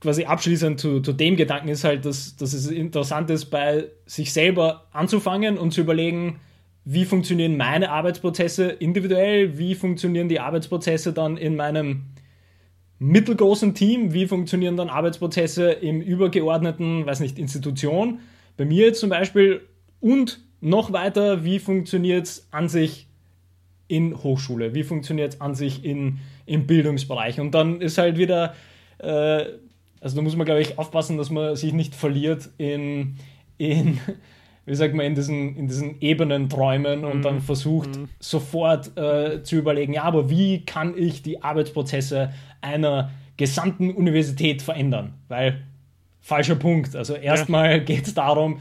quasi 0.00 0.24
abschließend 0.24 0.80
zu, 0.80 1.00
zu 1.00 1.12
dem 1.12 1.36
Gedanken 1.36 1.68
ist 1.68 1.84
halt, 1.84 2.06
dass, 2.06 2.34
dass 2.36 2.54
es 2.54 2.68
interessant 2.68 3.28
ist, 3.28 3.46
bei 3.50 3.88
sich 4.06 4.32
selber 4.32 4.86
anzufangen 4.92 5.58
und 5.58 5.72
zu 5.72 5.82
überlegen, 5.82 6.40
wie 6.86 7.04
funktionieren 7.04 7.58
meine 7.58 7.90
Arbeitsprozesse 7.90 8.68
individuell, 8.68 9.58
wie 9.58 9.74
funktionieren 9.74 10.30
die 10.30 10.40
Arbeitsprozesse 10.40 11.12
dann 11.12 11.36
in 11.36 11.56
meinem 11.56 12.04
mittelgroßen 12.98 13.74
Team, 13.74 14.12
wie 14.12 14.26
funktionieren 14.26 14.76
dann 14.76 14.88
Arbeitsprozesse 14.88 15.70
im 15.70 16.00
übergeordneten, 16.00 17.06
weiß 17.06 17.20
nicht, 17.20 17.38
Institution, 17.38 18.20
bei 18.56 18.64
mir 18.64 18.86
jetzt 18.86 19.00
zum 19.00 19.10
Beispiel 19.10 19.62
und 20.00 20.40
noch 20.60 20.92
weiter, 20.92 21.44
wie 21.44 21.60
funktioniert 21.60 22.26
es 22.26 22.48
an 22.50 22.68
sich 22.68 23.06
in 23.86 24.22
Hochschule, 24.22 24.74
wie 24.74 24.82
funktioniert 24.82 25.34
es 25.34 25.40
an 25.40 25.54
sich 25.54 25.84
in, 25.84 26.18
im 26.46 26.66
Bildungsbereich? 26.66 27.40
Und 27.40 27.52
dann 27.52 27.80
ist 27.80 27.98
halt 27.98 28.18
wieder 28.18 28.54
äh, 28.98 29.44
also 30.00 30.16
da 30.16 30.22
muss 30.22 30.36
man, 30.36 30.46
glaube 30.46 30.60
ich, 30.60 30.78
aufpassen, 30.78 31.16
dass 31.16 31.30
man 31.30 31.56
sich 31.56 31.72
nicht 31.72 31.94
verliert 31.94 32.50
in, 32.58 33.16
in 33.56 33.98
wie 34.68 34.74
sagt 34.74 34.94
man, 34.94 35.06
in 35.06 35.14
diesen, 35.14 35.56
in 35.56 35.66
diesen 35.66 36.00
Ebenen 36.00 36.48
träumen 36.48 37.04
und 37.04 37.18
mhm. 37.18 37.22
dann 37.22 37.40
versucht 37.40 37.96
mhm. 37.96 38.08
sofort 38.20 38.96
äh, 38.96 39.42
zu 39.42 39.56
überlegen, 39.56 39.94
ja, 39.94 40.02
aber 40.02 40.30
wie 40.30 40.64
kann 40.64 40.96
ich 40.96 41.22
die 41.22 41.42
Arbeitsprozesse 41.42 42.32
einer 42.60 43.10
gesamten 43.36 43.90
Universität 43.90 44.62
verändern? 44.62 45.14
Weil 45.28 45.62
falscher 46.20 46.56
Punkt. 46.56 46.94
Also 46.94 47.14
erstmal 47.14 47.70
ja. 47.70 47.78
geht 47.78 48.06
es 48.06 48.14
darum, 48.14 48.60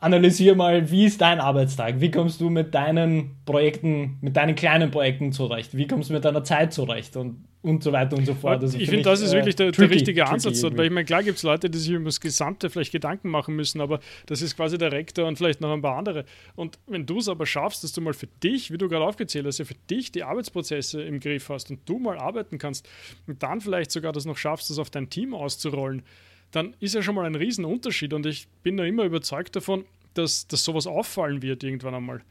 analysier 0.00 0.54
mal, 0.54 0.90
wie 0.90 1.06
ist 1.06 1.20
dein 1.20 1.40
Arbeitstag? 1.40 2.00
Wie 2.00 2.10
kommst 2.10 2.40
du 2.40 2.50
mit 2.50 2.74
deinen 2.74 3.36
Projekten, 3.44 4.18
mit 4.20 4.36
deinen 4.36 4.54
kleinen 4.54 4.90
Projekten 4.90 5.32
zurecht? 5.32 5.76
Wie 5.76 5.86
kommst 5.86 6.10
du 6.10 6.14
mit 6.14 6.24
deiner 6.24 6.44
Zeit 6.44 6.72
zurecht? 6.72 7.16
Und, 7.16 7.44
und 7.62 7.82
so 7.82 7.92
weiter 7.92 8.16
und 8.16 8.24
so 8.24 8.34
fort. 8.34 8.62
Also 8.62 8.78
ich 8.78 8.88
finde, 8.88 9.04
das 9.04 9.20
ist 9.20 9.32
äh, 9.32 9.36
wirklich 9.36 9.56
der, 9.56 9.72
tricky, 9.72 9.88
der 9.88 9.96
richtige 9.96 10.26
Ansatz 10.26 10.60
dort, 10.60 10.76
weil 10.76 10.86
ich 10.86 10.92
meine, 10.92 11.04
klar 11.04 11.22
gibt 11.22 11.38
es 11.38 11.42
Leute, 11.42 11.68
die 11.68 11.78
sich 11.78 11.90
über 11.90 12.04
das 12.04 12.20
Gesamte 12.20 12.70
vielleicht 12.70 12.92
Gedanken 12.92 13.28
machen 13.28 13.56
müssen, 13.56 13.80
aber 13.80 13.98
das 14.26 14.42
ist 14.42 14.56
quasi 14.56 14.78
der 14.78 14.92
Rektor 14.92 15.26
und 15.26 15.36
vielleicht 15.36 15.60
noch 15.60 15.72
ein 15.72 15.82
paar 15.82 15.96
andere. 15.96 16.24
Und 16.54 16.78
wenn 16.86 17.04
du 17.04 17.18
es 17.18 17.28
aber 17.28 17.46
schaffst, 17.46 17.82
dass 17.82 17.92
du 17.92 18.00
mal 18.00 18.14
für 18.14 18.28
dich, 18.42 18.70
wie 18.70 18.78
du 18.78 18.88
gerade 18.88 19.04
aufgezählt 19.04 19.46
hast, 19.46 19.58
ja 19.58 19.64
für 19.64 19.74
dich 19.90 20.12
die 20.12 20.22
Arbeitsprozesse 20.22 21.02
im 21.02 21.18
Griff 21.18 21.48
hast 21.48 21.70
und 21.70 21.80
du 21.88 21.98
mal 21.98 22.18
arbeiten 22.18 22.58
kannst 22.58 22.88
und 23.26 23.42
dann 23.42 23.60
vielleicht 23.60 23.90
sogar 23.90 24.12
das 24.12 24.24
noch 24.24 24.36
schaffst, 24.36 24.70
das 24.70 24.78
auf 24.78 24.90
dein 24.90 25.10
Team 25.10 25.34
auszurollen, 25.34 26.02
dann 26.50 26.74
ist 26.80 26.94
ja 26.94 27.02
schon 27.02 27.14
mal 27.14 27.26
ein 27.26 27.34
Riesenunterschied 27.34 28.12
und 28.12 28.26
ich 28.26 28.48
bin 28.62 28.76
da 28.76 28.84
immer 28.84 29.04
überzeugt 29.04 29.56
davon, 29.56 29.84
dass, 30.14 30.46
dass 30.46 30.64
sowas 30.64 30.86
auffallen 30.86 31.42
wird 31.42 31.62
irgendwann 31.62 31.94
einmal. 31.94 32.22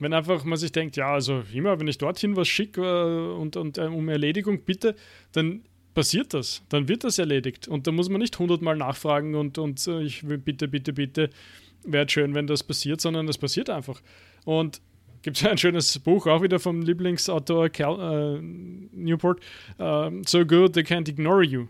Wenn 0.00 0.12
einfach 0.12 0.44
man 0.44 0.58
sich 0.58 0.70
denkt, 0.70 0.96
ja, 0.96 1.12
also 1.12 1.42
immer, 1.52 1.80
wenn 1.80 1.88
ich 1.88 1.98
dorthin 1.98 2.36
was 2.36 2.48
schicke 2.48 2.82
äh, 2.82 3.40
und, 3.40 3.56
und 3.56 3.78
äh, 3.78 3.82
um 3.82 4.08
Erledigung 4.08 4.62
bitte, 4.64 4.94
dann 5.32 5.62
passiert 5.94 6.32
das, 6.34 6.62
dann 6.68 6.86
wird 6.86 7.02
das 7.02 7.18
erledigt 7.18 7.66
und 7.66 7.86
da 7.88 7.92
muss 7.92 8.08
man 8.08 8.20
nicht 8.20 8.38
hundertmal 8.38 8.76
nachfragen 8.76 9.34
und, 9.34 9.58
und 9.58 9.84
äh, 9.88 10.02
ich 10.02 10.28
will 10.28 10.38
bitte, 10.38 10.68
bitte, 10.68 10.92
bitte, 10.92 11.30
wäre 11.82 12.08
schön, 12.08 12.34
wenn 12.34 12.46
das 12.46 12.62
passiert, 12.62 13.00
sondern 13.00 13.26
das 13.26 13.38
passiert 13.38 13.70
einfach. 13.70 14.00
Und 14.44 14.80
gibt 15.22 15.38
es 15.38 15.46
ein 15.46 15.58
schönes 15.58 15.98
Buch, 15.98 16.26
auch 16.26 16.42
wieder 16.42 16.60
vom 16.60 16.82
Lieblingsautor 16.82 17.68
Cal, 17.70 18.38
äh, 18.38 18.40
Newport, 18.40 19.40
uh, 19.80 20.10
So 20.24 20.44
Good 20.44 20.74
They 20.74 20.84
Can't 20.84 21.08
Ignore 21.08 21.42
You. 21.42 21.66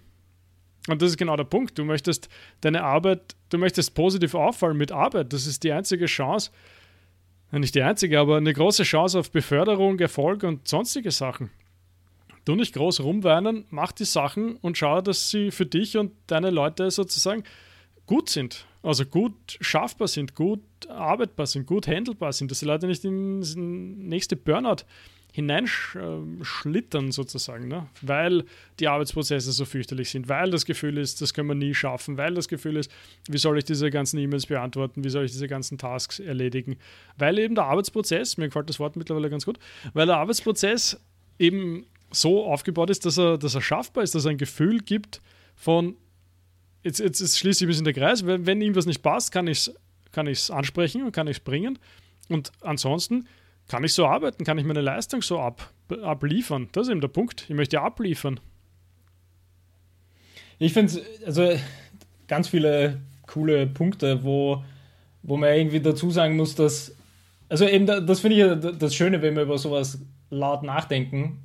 Und 0.88 1.02
das 1.02 1.10
ist 1.10 1.16
genau 1.16 1.36
der 1.36 1.44
Punkt. 1.44 1.78
Du 1.78 1.84
möchtest 1.84 2.28
deine 2.60 2.82
Arbeit, 2.82 3.36
du 3.50 3.58
möchtest 3.58 3.94
positiv 3.94 4.34
auffallen 4.34 4.76
mit 4.76 4.90
Arbeit. 4.90 5.32
Das 5.32 5.46
ist 5.46 5.62
die 5.62 5.72
einzige 5.72 6.06
Chance, 6.06 6.50
nicht 7.52 7.74
die 7.74 7.82
einzige, 7.82 8.18
aber 8.20 8.36
eine 8.36 8.52
große 8.52 8.82
Chance 8.82 9.18
auf 9.18 9.30
Beförderung, 9.30 9.98
Erfolg 9.98 10.42
und 10.42 10.68
sonstige 10.68 11.10
Sachen. 11.10 11.50
Du 12.44 12.54
nicht 12.54 12.74
groß 12.74 13.00
rumweinen, 13.00 13.66
mach 13.70 13.92
die 13.92 14.04
Sachen 14.04 14.56
und 14.56 14.78
schau, 14.78 15.02
dass 15.02 15.30
sie 15.30 15.50
für 15.50 15.66
dich 15.66 15.96
und 15.96 16.12
deine 16.26 16.50
Leute 16.50 16.90
sozusagen 16.90 17.44
gut 18.06 18.30
sind. 18.30 18.66
Also 18.82 19.04
gut 19.04 19.58
schaffbar 19.60 20.08
sind, 20.08 20.34
gut 20.34 20.62
arbeitbar 20.88 21.46
sind, 21.46 21.66
gut 21.66 21.86
handelbar 21.86 22.32
sind, 22.32 22.50
dass 22.50 22.60
die 22.60 22.66
Leute 22.66 22.86
nicht 22.86 23.04
ins 23.04 23.54
nächste 23.56 24.36
Burnout 24.36 24.84
hineinschlittern 25.38 27.12
sozusagen, 27.12 27.68
ne? 27.68 27.86
weil 28.02 28.44
die 28.80 28.88
Arbeitsprozesse 28.88 29.52
so 29.52 29.64
fürchterlich 29.64 30.10
sind, 30.10 30.28
weil 30.28 30.50
das 30.50 30.64
Gefühl 30.64 30.98
ist, 30.98 31.22
das 31.22 31.32
können 31.32 31.46
wir 31.46 31.54
nie 31.54 31.74
schaffen, 31.74 32.16
weil 32.16 32.34
das 32.34 32.48
Gefühl 32.48 32.76
ist, 32.76 32.90
wie 33.28 33.38
soll 33.38 33.56
ich 33.56 33.64
diese 33.64 33.88
ganzen 33.90 34.18
E-Mails 34.18 34.46
beantworten, 34.46 35.04
wie 35.04 35.10
soll 35.10 35.24
ich 35.26 35.30
diese 35.30 35.46
ganzen 35.46 35.78
Tasks 35.78 36.18
erledigen, 36.18 36.76
weil 37.18 37.38
eben 37.38 37.54
der 37.54 37.64
Arbeitsprozess, 37.66 38.36
mir 38.36 38.46
gefällt 38.46 38.68
das 38.68 38.80
Wort 38.80 38.96
mittlerweile 38.96 39.30
ganz 39.30 39.46
gut, 39.46 39.60
weil 39.92 40.06
der 40.06 40.16
Arbeitsprozess 40.16 41.00
eben 41.38 41.86
so 42.10 42.44
aufgebaut 42.44 42.90
ist, 42.90 43.06
dass 43.06 43.16
er, 43.16 43.38
dass 43.38 43.54
er 43.54 43.62
schaffbar 43.62 44.02
ist, 44.02 44.16
dass 44.16 44.24
er 44.24 44.32
ein 44.32 44.38
Gefühl 44.38 44.80
gibt 44.80 45.22
von, 45.54 45.94
jetzt, 46.82 46.98
jetzt, 46.98 47.20
jetzt 47.20 47.38
schließe 47.38 47.62
ich 47.62 47.66
ein 47.66 47.68
bisschen 47.68 47.84
der 47.84 47.94
Kreis, 47.94 48.26
wenn, 48.26 48.44
wenn 48.44 48.60
ihm 48.60 48.74
was 48.74 48.86
nicht 48.86 49.02
passt, 49.02 49.30
kann 49.30 49.46
ich 49.46 49.68
es 49.68 49.74
kann 50.10 50.26
ansprechen 50.26 51.04
und 51.04 51.12
kann 51.12 51.28
ich 51.28 51.36
es 51.36 51.44
bringen 51.44 51.78
und 52.28 52.50
ansonsten 52.62 53.28
kann 53.68 53.84
ich 53.84 53.92
so 53.92 54.06
arbeiten? 54.06 54.44
Kann 54.44 54.58
ich 54.58 54.64
meine 54.64 54.80
Leistung 54.80 55.22
so 55.22 55.38
ab, 55.38 55.70
abliefern? 56.02 56.68
Das 56.72 56.86
ist 56.86 56.90
eben 56.90 57.02
der 57.02 57.08
Punkt. 57.08 57.44
Ich 57.48 57.54
möchte 57.54 57.80
abliefern. 57.80 58.40
Ich 60.58 60.72
finde 60.72 61.00
also 61.24 61.52
ganz 62.26 62.48
viele 62.48 63.00
coole 63.26 63.66
Punkte, 63.66 64.24
wo, 64.24 64.64
wo 65.22 65.36
man 65.36 65.54
irgendwie 65.54 65.80
dazu 65.80 66.10
sagen 66.10 66.36
muss, 66.36 66.54
dass, 66.54 66.96
also 67.48 67.66
eben 67.66 67.86
das 67.86 68.20
finde 68.20 68.36
ich 68.36 68.78
das 68.78 68.94
Schöne, 68.94 69.22
wenn 69.22 69.36
wir 69.36 69.42
über 69.42 69.58
sowas 69.58 70.00
laut 70.30 70.62
nachdenken, 70.62 71.38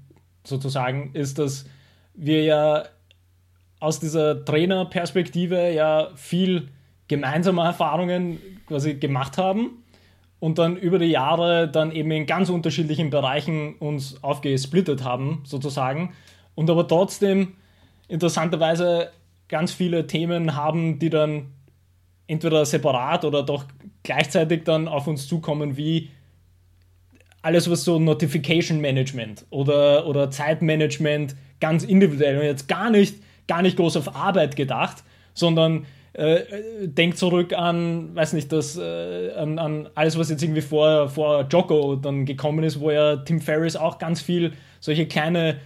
sozusagen, 0.45 1.11
ist, 1.13 1.37
dass 1.39 1.65
wir 2.15 2.43
ja 2.43 2.85
aus 3.79 3.99
dieser 3.99 4.43
Trainerperspektive 4.45 5.73
ja 5.73 6.09
viel 6.15 6.69
gemeinsame 7.07 7.63
Erfahrungen 7.63 8.39
quasi 8.65 8.95
gemacht 8.95 9.37
haben 9.37 9.82
und 10.43 10.59
dann 10.59 10.75
über 10.75 10.99
die 10.99 11.05
Jahre 11.05 11.69
dann 11.69 11.93
eben 11.93 12.11
in 12.11 12.25
ganz 12.25 12.49
unterschiedlichen 12.49 13.09
Bereichen 13.09 13.75
uns 13.75 14.21
aufgesplittet 14.21 15.01
haben, 15.01 15.41
sozusagen. 15.45 16.11
Und 16.53 16.69
aber 16.69 16.85
trotzdem 16.85 17.53
interessanterweise 18.09 19.11
ganz 19.47 19.71
viele 19.71 20.05
Themen 20.05 20.57
haben, 20.57 20.99
die 20.99 21.09
dann 21.09 21.53
entweder 22.27 22.65
separat 22.65 23.23
oder 23.23 23.41
doch 23.41 23.63
gleichzeitig 24.03 24.65
dann 24.65 24.89
auf 24.89 25.07
uns 25.07 25.29
zukommen, 25.29 25.77
wie 25.77 26.09
alles, 27.41 27.71
was 27.71 27.85
so 27.85 27.97
Notification 27.97 28.81
Management 28.81 29.45
oder, 29.49 30.05
oder 30.07 30.29
Zeitmanagement 30.29 31.37
ganz 31.61 31.85
individuell 31.85 32.39
und 32.39 32.43
jetzt 32.43 32.67
gar 32.67 32.89
nicht, 32.89 33.15
gar 33.47 33.61
nicht 33.61 33.77
groß 33.77 33.95
auf 33.95 34.13
Arbeit 34.13 34.57
gedacht, 34.57 35.05
sondern 35.33 35.85
äh, 36.13 36.87
denkt 36.87 37.17
zurück 37.17 37.53
an, 37.53 38.15
weiß 38.15 38.33
nicht, 38.33 38.51
das, 38.51 38.77
äh, 38.77 39.31
an, 39.31 39.57
an, 39.57 39.89
alles, 39.95 40.17
was 40.17 40.29
jetzt 40.29 40.43
irgendwie 40.43 40.61
vor, 40.61 41.09
vor 41.09 41.47
Jocko 41.49 41.95
dann 41.95 42.25
gekommen 42.25 42.63
ist, 42.63 42.79
wo 42.79 42.91
ja 42.91 43.17
Tim 43.17 43.41
Ferriss 43.41 43.75
auch 43.75 43.97
ganz 43.97 44.21
viel 44.21 44.53
solche 44.79 45.07
kleine 45.07 45.59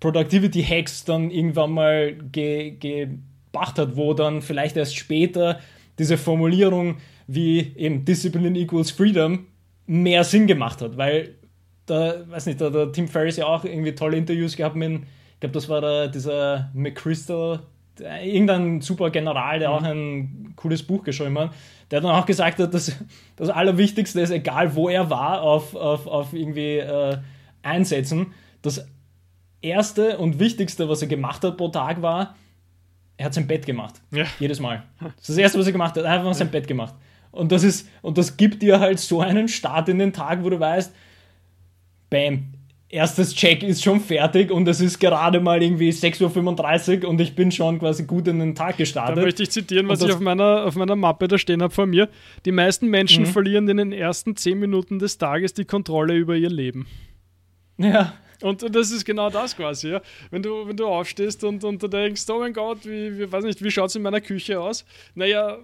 Productivity-Hacks 0.00 1.04
dann 1.04 1.30
irgendwann 1.30 1.72
mal 1.72 2.14
ge, 2.32 2.70
gebracht 2.70 3.78
hat, 3.78 3.96
wo 3.96 4.14
dann 4.14 4.40
vielleicht 4.40 4.76
erst 4.76 4.96
später 4.96 5.60
diese 5.98 6.16
Formulierung 6.16 6.96
wie 7.26 7.72
eben 7.76 8.04
Discipline 8.04 8.58
equals 8.58 8.90
Freedom 8.90 9.46
mehr 9.86 10.24
Sinn 10.24 10.46
gemacht 10.46 10.80
hat, 10.80 10.96
weil 10.96 11.34
da, 11.86 12.24
weiß 12.28 12.46
nicht, 12.46 12.60
da, 12.60 12.70
der 12.70 12.90
Tim 12.92 13.06
Ferriss 13.06 13.36
ja 13.36 13.46
auch 13.46 13.64
irgendwie 13.64 13.94
tolle 13.94 14.16
Interviews 14.16 14.56
gehabt 14.56 14.76
mit, 14.76 15.02
ich 15.34 15.40
glaube, 15.40 15.52
das 15.52 15.68
war 15.68 15.80
der, 15.80 16.08
dieser 16.08 16.70
McChrystal, 16.72 17.60
irgendein 17.98 18.80
super 18.80 19.10
General, 19.10 19.58
der 19.58 19.70
mhm. 19.70 19.74
auch 19.74 19.82
ein 19.82 20.52
cooles 20.56 20.82
Buch 20.82 21.04
geschrieben 21.04 21.38
hat, 21.38 21.52
der 21.90 22.00
dann 22.00 22.10
auch 22.10 22.26
gesagt 22.26 22.58
hat, 22.58 22.72
dass 22.72 22.96
das 23.36 23.48
Allerwichtigste 23.50 24.20
ist, 24.20 24.30
egal 24.30 24.74
wo 24.74 24.88
er 24.88 25.10
war, 25.10 25.42
auf, 25.42 25.74
auf, 25.74 26.06
auf 26.06 26.32
irgendwie 26.32 26.78
äh, 26.78 27.18
einsetzen. 27.62 28.34
Das 28.62 28.86
Erste 29.60 30.18
und 30.18 30.38
Wichtigste, 30.38 30.88
was 30.88 31.02
er 31.02 31.08
gemacht 31.08 31.44
hat 31.44 31.56
pro 31.56 31.68
Tag, 31.68 32.00
war, 32.02 32.36
er 33.16 33.26
hat 33.26 33.34
sein 33.34 33.46
Bett 33.46 33.66
gemacht. 33.66 34.00
Ja. 34.10 34.24
Jedes 34.38 34.60
Mal. 34.60 34.84
Das 34.98 35.10
ist 35.20 35.28
das 35.30 35.36
Erste, 35.36 35.58
was 35.58 35.66
er 35.66 35.72
gemacht 35.72 35.96
hat, 35.96 36.04
einfach 36.04 36.32
sein 36.32 36.50
Bett 36.50 36.66
gemacht. 36.66 36.94
Und 37.32 37.52
das, 37.52 37.62
ist, 37.62 37.88
und 38.02 38.18
das 38.18 38.36
gibt 38.36 38.62
dir 38.62 38.80
halt 38.80 38.98
so 38.98 39.20
einen 39.20 39.48
Start 39.48 39.88
in 39.88 39.98
den 39.98 40.12
Tag, 40.12 40.42
wo 40.42 40.50
du 40.50 40.58
weißt, 40.58 40.92
bam, 42.08 42.54
erstes 42.90 43.34
Check 43.34 43.62
ist 43.62 43.82
schon 43.82 44.00
fertig 44.00 44.50
und 44.50 44.66
es 44.68 44.80
ist 44.80 44.98
gerade 44.98 45.40
mal 45.40 45.62
irgendwie 45.62 45.90
6.35 45.90 47.04
Uhr 47.04 47.08
und 47.08 47.20
ich 47.20 47.34
bin 47.34 47.52
schon 47.52 47.78
quasi 47.78 48.04
gut 48.04 48.26
in 48.28 48.40
den 48.40 48.54
Tag 48.54 48.76
gestartet. 48.76 49.16
Da 49.16 49.22
möchte 49.22 49.42
ich 49.42 49.50
zitieren, 49.50 49.88
was 49.88 50.02
ich 50.02 50.12
auf 50.12 50.20
meiner, 50.20 50.64
auf 50.64 50.74
meiner 50.74 50.96
Mappe 50.96 51.28
da 51.28 51.38
stehen 51.38 51.62
habe 51.62 51.72
vor 51.72 51.86
mir. 51.86 52.08
Die 52.44 52.52
meisten 52.52 52.88
Menschen 52.88 53.24
mhm. 53.24 53.28
verlieren 53.28 53.68
in 53.68 53.76
den 53.76 53.92
ersten 53.92 54.36
10 54.36 54.58
Minuten 54.58 54.98
des 54.98 55.18
Tages 55.18 55.54
die 55.54 55.64
Kontrolle 55.64 56.14
über 56.14 56.36
ihr 56.36 56.50
Leben. 56.50 56.86
Ja. 57.78 58.14
Und 58.42 58.74
das 58.74 58.90
ist 58.90 59.04
genau 59.04 59.28
das 59.28 59.54
quasi, 59.54 59.90
ja. 59.90 60.00
Wenn 60.30 60.42
du, 60.42 60.66
wenn 60.66 60.76
du 60.76 60.86
aufstehst 60.86 61.44
und, 61.44 61.62
und 61.62 61.82
du 61.82 61.88
denkst, 61.88 62.22
oh 62.30 62.38
mein 62.38 62.52
Gott, 62.52 62.84
wie, 62.86 63.18
wie 63.18 63.30
weiß 63.30 63.44
nicht, 63.44 63.62
wie 63.62 63.70
schaut 63.70 63.90
es 63.90 63.96
in 63.96 64.02
meiner 64.02 64.20
Küche 64.20 64.58
aus? 64.58 64.84
Naja, 65.14 65.58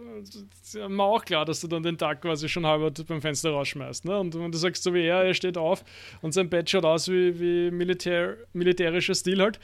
mir 0.89 1.03
auch 1.03 1.24
klar, 1.24 1.45
dass 1.45 1.61
du 1.61 1.68
dann 1.68 1.83
den 1.83 1.97
Tag 1.97 2.20
quasi 2.20 2.49
schon 2.49 2.66
halber 2.66 2.91
beim 2.91 3.22
Fenster 3.22 3.51
rausschmeißt. 3.51 4.05
Ne? 4.05 4.18
Und 4.18 4.39
wenn 4.39 4.53
du 4.53 4.59
sagst, 4.59 4.83
so 4.83 4.93
wie 4.93 5.07
er, 5.07 5.24
er 5.24 5.35
steht 5.35 5.57
auf 5.57 5.85
und 6.20 6.33
sein 6.33 6.51
Bett 6.51 6.68
schaut 6.68 6.85
aus 6.85 7.09
wie, 7.09 7.41
wie 7.41 7.70
Militär, 7.70 8.37
militärischer 8.53 9.14
Stil 9.14 9.41
halt. 9.41 9.59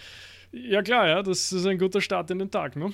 Ja 0.53 0.83
klar, 0.83 1.09
ja, 1.09 1.23
das 1.23 1.53
ist 1.53 1.67
ein 1.67 1.79
guter 1.79 2.01
Start 2.01 2.31
in 2.31 2.39
den 2.39 2.51
Tag, 2.51 2.77
ne? 2.77 2.93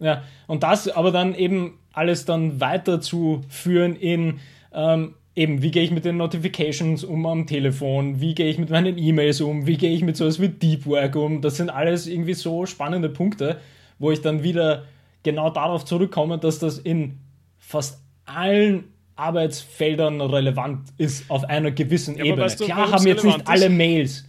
Ja, 0.00 0.24
und 0.46 0.62
das 0.62 0.88
aber 0.88 1.12
dann 1.12 1.34
eben 1.34 1.78
alles 1.92 2.24
dann 2.24 2.60
weiterzuführen 2.60 3.96
in 3.96 4.40
ähm, 4.72 5.14
eben, 5.36 5.62
wie 5.62 5.70
gehe 5.70 5.82
ich 5.82 5.90
mit 5.90 6.04
den 6.04 6.16
Notifications 6.16 7.04
um 7.04 7.26
am 7.26 7.46
Telefon, 7.46 8.20
wie 8.20 8.34
gehe 8.34 8.48
ich 8.48 8.58
mit 8.58 8.70
meinen 8.70 8.98
E-Mails 8.98 9.40
um, 9.40 9.66
wie 9.66 9.76
gehe 9.76 9.92
ich 9.92 10.02
mit 10.02 10.16
sowas 10.16 10.40
wie 10.40 10.48
Deep 10.48 10.86
Work 10.86 11.16
um. 11.16 11.40
Das 11.40 11.56
sind 11.56 11.70
alles 11.70 12.06
irgendwie 12.06 12.34
so 12.34 12.66
spannende 12.66 13.08
Punkte, 13.08 13.60
wo 13.98 14.10
ich 14.10 14.20
dann 14.20 14.42
wieder 14.42 14.84
genau 15.22 15.50
darauf 15.50 15.84
zurückkomme, 15.84 16.38
dass 16.38 16.58
das 16.58 16.78
in 16.78 17.18
fast 17.58 18.00
allen 18.26 18.84
Arbeitsfeldern 19.16 20.20
relevant 20.20 20.88
ist 20.98 21.30
auf 21.30 21.44
einer 21.44 21.70
gewissen 21.70 22.16
ja, 22.16 22.24
Ebene. 22.24 22.42
Weißt 22.42 22.60
du, 22.60 22.64
Klar 22.64 22.90
haben 22.90 23.06
jetzt 23.06 23.24
nicht 23.24 23.46
alle 23.46 23.68
Mails. 23.68 24.24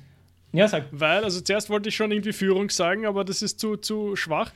Ja, 0.53 0.67
sag. 0.67 0.85
Weil, 0.91 1.23
also 1.23 1.41
zuerst 1.41 1.69
wollte 1.69 1.89
ich 1.89 1.95
schon 1.95 2.11
irgendwie 2.11 2.33
Führung 2.33 2.69
sagen, 2.69 3.05
aber 3.05 3.25
das 3.25 3.41
ist 3.41 3.59
zu, 3.59 3.77
zu 3.77 4.15
schwach, 4.15 4.51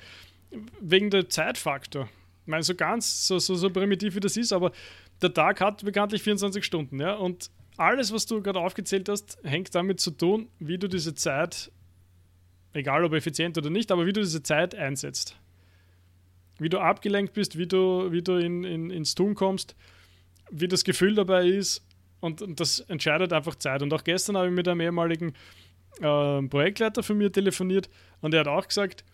wegen 0.79 1.09
der 1.09 1.29
Zeitfaktor. 1.29 2.09
Ich 2.45 2.47
meine, 2.47 2.63
so 2.63 2.73
ganz, 2.73 3.27
so, 3.27 3.37
so, 3.37 3.55
so 3.55 3.69
primitiv 3.69 4.15
wie 4.15 4.19
das 4.19 4.37
ist, 4.37 4.53
aber 4.53 4.71
der 5.21 5.33
Tag 5.33 5.61
hat 5.61 5.83
bekanntlich 5.83 6.23
24 6.23 6.63
Stunden, 6.63 6.99
ja, 6.99 7.15
und 7.15 7.51
alles, 7.77 8.13
was 8.13 8.25
du 8.25 8.41
gerade 8.41 8.59
aufgezählt 8.59 9.07
hast, 9.09 9.37
hängt 9.43 9.73
damit 9.73 9.99
zu 9.99 10.11
tun, 10.11 10.49
wie 10.59 10.77
du 10.77 10.89
diese 10.89 11.15
Zeit, 11.15 11.71
egal 12.73 13.05
ob 13.05 13.13
effizient 13.13 13.57
oder 13.57 13.69
nicht, 13.69 13.91
aber 13.91 14.05
wie 14.05 14.13
du 14.13 14.21
diese 14.21 14.43
Zeit 14.43 14.75
einsetzt. 14.75 15.37
Wie 16.57 16.67
du 16.67 16.79
abgelenkt 16.79 17.33
bist, 17.33 17.57
wie 17.57 17.67
du, 17.67 18.11
wie 18.11 18.21
du 18.21 18.33
in, 18.33 18.65
in, 18.65 18.89
ins 18.89 19.15
Tun 19.15 19.33
kommst, 19.33 19.77
wie 20.51 20.67
das 20.67 20.83
Gefühl 20.83 21.15
dabei 21.15 21.47
ist. 21.47 21.85
Und, 22.19 22.41
und 22.41 22.59
das 22.59 22.81
entscheidet 22.81 23.31
einfach 23.31 23.55
Zeit. 23.55 23.81
Und 23.81 23.93
auch 23.93 24.03
gestern 24.03 24.35
habe 24.35 24.49
ich 24.49 24.53
mit 24.53 24.67
einem 24.67 24.81
ehemaligen 24.81 25.33
äh, 26.01 26.41
Projektleiter 26.43 27.01
von 27.01 27.17
mir 27.17 27.31
telefoniert 27.31 27.89
und 28.21 28.33
er 28.33 28.41
hat 28.41 28.47
auch 28.47 28.67
gesagt, 28.67 29.05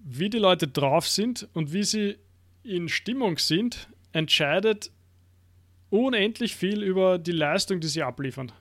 wie 0.00 0.30
die 0.30 0.38
Leute 0.38 0.68
drauf 0.68 1.08
sind 1.08 1.48
und 1.54 1.72
wie 1.72 1.82
sie 1.82 2.18
in 2.62 2.88
Stimmung 2.88 3.38
sind, 3.38 3.88
entscheidet 4.18 4.90
unendlich 5.90 6.56
viel 6.56 6.82
über 6.82 7.18
die 7.18 7.32
Leistung, 7.32 7.80
die 7.80 7.86
sie 7.86 8.02
abliefern. 8.02 8.52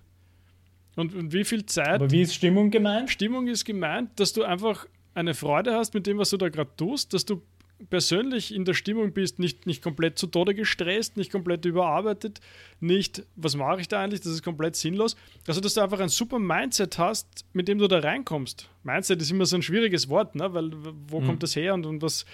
Und, 0.96 1.14
und 1.14 1.34
wie 1.34 1.44
viel 1.44 1.66
Zeit. 1.66 1.96
Aber 1.96 2.12
wie 2.12 2.22
ist 2.22 2.34
Stimmung 2.34 2.72
gemeint? 2.72 3.10
Stimmung 3.10 3.48
ist 3.48 3.66
gemeint, 3.66 4.20
dass 4.20 4.34
du 4.34 4.44
einfach 4.44 4.88
eine 5.14 5.34
Freude 5.34 5.74
hast 5.74 5.94
mit 5.94 6.08
dem, 6.08 6.18
was 6.18 6.30
du 6.30 6.38
da 6.38 6.50
gerade 6.50 6.72
tust, 6.78 7.14
dass 7.14 7.26
du 7.26 7.42
persönlich 7.90 8.54
in 8.54 8.66
der 8.66 8.74
Stimmung 8.74 9.14
bist, 9.14 9.40
nicht, 9.40 9.66
nicht 9.66 9.84
komplett 9.84 10.18
zu 10.18 10.28
Tode 10.28 10.56
gestresst, 10.56 11.16
nicht 11.16 11.32
komplett 11.32 11.66
überarbeitet, 11.66 12.42
nicht, 12.80 13.24
was 13.36 13.56
mache 13.56 13.82
ich 13.82 13.88
da 13.88 14.02
eigentlich, 14.02 14.22
das 14.22 14.34
ist 14.34 14.44
komplett 14.44 14.76
sinnlos. 14.76 15.16
Also, 15.48 15.62
dass 15.62 15.76
du 15.76 15.82
einfach 15.82 16.00
ein 16.00 16.10
super 16.10 16.40
Mindset 16.40 16.98
hast, 16.98 17.46
mit 17.54 17.68
dem 17.68 17.78
du 17.78 17.88
da 17.88 18.00
reinkommst. 18.00 18.70
Mindset 18.84 19.22
ist 19.22 19.32
immer 19.32 19.46
so 19.46 19.56
ein 19.58 19.62
schwieriges 19.62 20.10
Wort, 20.10 20.36
ne? 20.36 20.54
weil 20.54 20.72
wo 21.08 21.22
mhm. 21.22 21.28
kommt 21.28 21.44
das 21.44 21.56
her 21.56 21.74
und, 21.74 21.86
und 21.86 22.02
was 22.02 22.26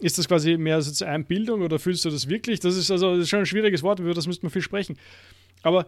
ist 0.00 0.18
das 0.18 0.28
quasi 0.28 0.56
mehr 0.56 0.76
als 0.76 1.00
Einbildung 1.02 1.62
oder 1.62 1.78
fühlst 1.78 2.04
du 2.04 2.10
das 2.10 2.28
wirklich? 2.28 2.60
Das 2.60 2.76
ist 2.76 2.90
also 2.90 3.14
das 3.14 3.24
ist 3.24 3.28
schon 3.28 3.40
ein 3.40 3.46
schwieriges 3.46 3.82
Wort, 3.82 4.00
über 4.00 4.14
das 4.14 4.26
müsste 4.26 4.44
man 4.44 4.50
viel 4.50 4.62
sprechen. 4.62 4.98
Aber 5.62 5.86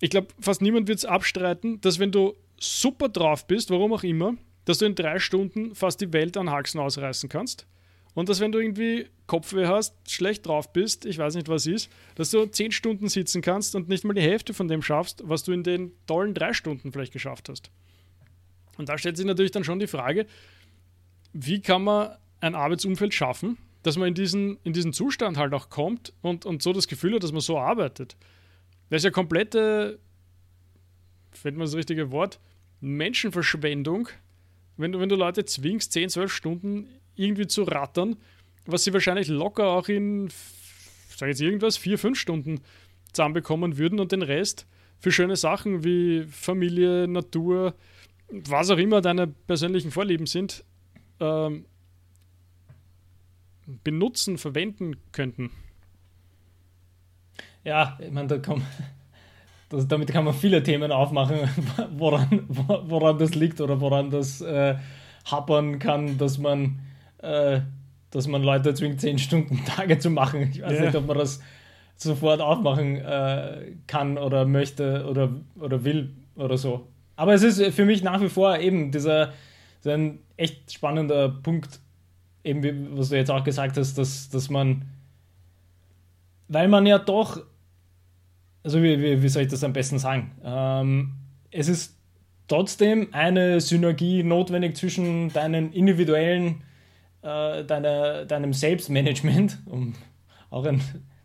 ich 0.00 0.10
glaube, 0.10 0.28
fast 0.40 0.62
niemand 0.62 0.88
wird 0.88 0.98
es 0.98 1.04
abstreiten, 1.04 1.80
dass 1.80 1.98
wenn 1.98 2.12
du 2.12 2.34
super 2.58 3.08
drauf 3.08 3.46
bist, 3.46 3.70
warum 3.70 3.92
auch 3.92 4.02
immer, 4.02 4.34
dass 4.64 4.78
du 4.78 4.86
in 4.86 4.94
drei 4.94 5.18
Stunden 5.18 5.74
fast 5.74 6.00
die 6.00 6.12
Welt 6.12 6.36
an 6.36 6.50
Haxen 6.50 6.80
ausreißen 6.80 7.28
kannst. 7.28 7.66
Und 8.14 8.28
dass 8.28 8.40
wenn 8.40 8.52
du 8.52 8.58
irgendwie 8.60 9.06
Kopfweh 9.26 9.66
hast, 9.66 9.94
schlecht 10.08 10.46
drauf 10.46 10.72
bist, 10.72 11.04
ich 11.04 11.18
weiß 11.18 11.34
nicht 11.34 11.48
was 11.48 11.66
ist, 11.66 11.90
dass 12.14 12.30
du 12.30 12.46
zehn 12.46 12.70
Stunden 12.70 13.08
sitzen 13.08 13.42
kannst 13.42 13.74
und 13.74 13.88
nicht 13.88 14.04
mal 14.04 14.14
die 14.14 14.22
Hälfte 14.22 14.54
von 14.54 14.68
dem 14.68 14.82
schaffst, 14.82 15.22
was 15.24 15.42
du 15.42 15.52
in 15.52 15.62
den 15.62 15.92
tollen 16.06 16.34
drei 16.34 16.52
Stunden 16.52 16.92
vielleicht 16.92 17.12
geschafft 17.12 17.48
hast. 17.48 17.70
Und 18.78 18.88
da 18.88 18.98
stellt 18.98 19.16
sich 19.16 19.26
natürlich 19.26 19.52
dann 19.52 19.64
schon 19.64 19.78
die 19.78 19.86
Frage, 19.86 20.26
wie 21.32 21.60
kann 21.60 21.82
man 21.82 22.16
ein 22.40 22.54
Arbeitsumfeld 22.54 23.14
schaffen, 23.14 23.58
dass 23.82 23.96
man 23.96 24.08
in 24.08 24.14
diesen, 24.14 24.58
in 24.64 24.72
diesen 24.72 24.92
Zustand 24.92 25.36
halt 25.36 25.52
auch 25.52 25.68
kommt 25.68 26.12
und, 26.22 26.46
und 26.46 26.62
so 26.62 26.72
das 26.72 26.88
Gefühl 26.88 27.14
hat, 27.14 27.22
dass 27.22 27.32
man 27.32 27.40
so 27.40 27.58
arbeitet. 27.58 28.16
Das 28.90 28.98
ist 28.98 29.04
ja 29.04 29.10
komplette, 29.10 29.98
fällt 31.32 31.56
mir 31.56 31.64
das 31.64 31.74
richtige 31.74 32.10
Wort, 32.10 32.40
Menschenverschwendung, 32.80 34.08
wenn 34.76 34.92
du, 34.92 35.00
wenn 35.00 35.08
du 35.08 35.16
Leute 35.16 35.44
zwingst, 35.44 35.92
10, 35.92 36.10
12 36.10 36.32
Stunden 36.32 36.88
irgendwie 37.16 37.46
zu 37.46 37.62
rattern, 37.62 38.16
was 38.66 38.84
sie 38.84 38.92
wahrscheinlich 38.92 39.28
locker 39.28 39.68
auch 39.68 39.88
in, 39.88 40.28
sag 41.16 41.28
jetzt 41.28 41.40
irgendwas, 41.40 41.76
4, 41.76 41.98
5 41.98 42.18
Stunden 42.18 42.60
zusammenbekommen 43.12 43.78
würden 43.78 44.00
und 44.00 44.12
den 44.12 44.22
Rest 44.22 44.66
für 44.98 45.12
schöne 45.12 45.36
Sachen 45.36 45.84
wie 45.84 46.24
Familie, 46.24 47.06
Natur, 47.06 47.74
was 48.28 48.70
auch 48.70 48.78
immer 48.78 49.00
deine 49.00 49.26
persönlichen 49.26 49.90
Vorlieben 49.90 50.26
sind, 50.26 50.64
ähm, 51.20 51.66
benutzen, 53.82 54.38
verwenden 54.38 54.96
könnten. 55.12 55.50
Ja, 57.64 57.98
ich 58.00 58.10
meine, 58.10 58.28
da 58.28 58.38
kann 58.38 58.62
das, 59.70 59.88
damit 59.88 60.12
kann 60.12 60.24
man 60.24 60.34
viele 60.34 60.62
Themen 60.62 60.92
aufmachen, 60.92 61.48
woran, 61.96 62.44
woran 62.48 63.18
das 63.18 63.34
liegt 63.34 63.60
oder 63.60 63.80
woran 63.80 64.10
das 64.10 64.40
äh, 64.40 64.76
happern 65.24 65.78
kann, 65.78 66.18
dass 66.18 66.38
man, 66.38 66.80
äh, 67.24 67.60
dass 68.10 68.28
man 68.28 68.42
Leute 68.42 68.74
zwingt, 68.74 69.00
10 69.00 69.18
Stunden 69.18 69.64
Tage 69.66 69.98
zu 69.98 70.10
machen. 70.10 70.50
Ich 70.52 70.62
weiß 70.62 70.72
yeah. 70.72 70.86
nicht, 70.86 70.96
ob 70.96 71.06
man 71.06 71.18
das 71.18 71.40
sofort 71.96 72.40
aufmachen 72.40 72.96
äh, 72.96 73.72
kann 73.86 74.18
oder 74.18 74.44
möchte 74.44 75.06
oder, 75.08 75.30
oder 75.58 75.84
will 75.84 76.10
oder 76.36 76.56
so. 76.56 76.88
Aber 77.16 77.34
es 77.34 77.42
ist 77.42 77.62
für 77.74 77.84
mich 77.84 78.02
nach 78.02 78.20
wie 78.20 78.28
vor 78.28 78.58
eben 78.58 78.90
dieser, 78.90 79.32
dieser 79.80 79.94
ein 79.94 80.18
echt 80.36 80.72
spannender 80.72 81.28
Punkt, 81.28 81.80
eben 82.42 82.62
wie, 82.62 82.98
was 82.98 83.10
du 83.10 83.16
jetzt 83.16 83.30
auch 83.30 83.44
gesagt 83.44 83.76
hast, 83.76 83.96
dass, 83.96 84.28
dass 84.28 84.50
man, 84.50 84.82
weil 86.48 86.68
man 86.68 86.86
ja 86.86 86.98
doch, 86.98 87.40
also 88.64 88.82
wie, 88.82 89.00
wie, 89.00 89.22
wie 89.22 89.28
soll 89.28 89.42
ich 89.42 89.48
das 89.48 89.62
am 89.62 89.72
besten 89.72 89.98
sagen? 89.98 90.32
Ähm, 90.44 91.12
es 91.50 91.68
ist 91.68 91.96
trotzdem 92.48 93.08
eine 93.12 93.60
Synergie 93.60 94.22
notwendig 94.22 94.76
zwischen 94.76 95.32
deinen 95.32 95.72
individuellen, 95.72 96.62
äh, 97.24 97.64
deiner, 97.64 98.26
deinem 98.26 98.52
Selbstmanagement, 98.52 99.58
um 99.66 99.94
auch 100.50 100.66
einen 100.66 100.82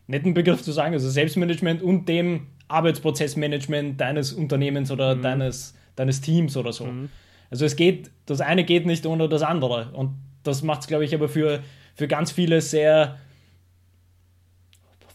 netten 0.08 0.34
Begriff 0.34 0.64
zu 0.64 0.72
sagen, 0.72 0.94
also 0.94 1.10
Selbstmanagement 1.10 1.82
und 1.84 2.08
dem 2.08 2.48
Arbeitsprozessmanagement 2.70 4.00
deines 4.00 4.32
Unternehmens 4.34 4.92
oder 4.92 5.16
mhm. 5.16 5.22
deines, 5.22 5.76
deines 5.96 6.22
Teams 6.22 6.56
oder 6.56 6.72
so. 6.72 6.86
Mhm. 6.86 7.10
Also 7.50 7.66
es 7.66 7.76
geht, 7.76 8.12
das 8.26 8.42
eine 8.42 8.64
geht 8.64 8.86
nicht 8.86 9.06
ohne 9.06 9.28
das 9.28 9.42
andere. 9.42 9.92
Und 9.92 10.16
das 10.44 10.64
macht 10.64 10.82
es, 10.82 10.88
glaube 10.88 11.04
ich, 11.04 11.14
aber 11.14 11.28
für, 11.28 11.62
für 11.96 12.08
ganz 12.08 12.32
viele 12.32 12.62
sehr, 12.62 13.18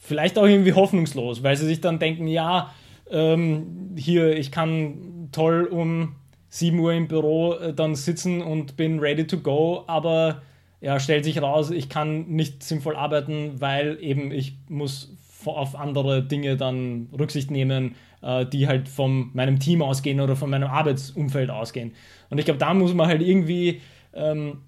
vielleicht 0.01 0.37
auch 0.37 0.47
irgendwie 0.47 0.75
hoffnungslos, 0.75 1.43
weil 1.43 1.57
sie 1.57 1.67
sich 1.67 1.81
dann 1.81 1.99
denken, 1.99 2.27
ja, 2.27 2.75
ähm, 3.11 3.95
hier, 3.97 4.37
ich 4.37 4.53
kann 4.53 5.29
toll 5.33 5.65
um 5.65 6.17
7 6.49 6.79
Uhr 6.79 6.93
im 6.93 7.09
Büro 7.09 7.55
äh, 7.55 7.73
dann 7.73 7.95
sitzen 7.95 8.43
und 8.43 8.77
bin 8.77 8.99
ready 8.99 9.27
to 9.27 9.39
go, 9.39 9.85
aber 9.87 10.43
ja, 10.85 11.01
stellt 11.01 11.25
sich 11.25 11.41
raus, 11.41 11.71
ich 11.71 11.89
kann 11.89 12.27
nicht 12.29 12.63
sinnvoll 12.63 12.95
arbeiten, 12.95 13.61
weil 13.61 13.97
eben 14.01 14.31
ich 14.31 14.59
muss 14.69 15.17
auf 15.47 15.77
andere 15.77 16.23
Dinge 16.23 16.57
dann 16.57 17.09
Rücksicht 17.19 17.51
nehmen, 17.51 17.95
äh, 18.23 18.45
die 18.45 18.69
halt 18.69 18.89
von 18.89 19.31
meinem 19.33 19.59
Team 19.59 19.81
ausgehen 19.81 20.21
oder 20.21 20.37
von 20.37 20.51
meinem 20.51 20.69
Arbeitsumfeld 20.69 21.51
ausgehen. 21.51 21.93
Und 22.29 22.39
ich 22.39 22.45
glaube, 22.45 22.59
da 22.59 22.75
muss 22.75 22.93
man 22.93 23.09
halt 23.09 23.23
irgendwie 23.23 23.81
ähm, 24.13 24.59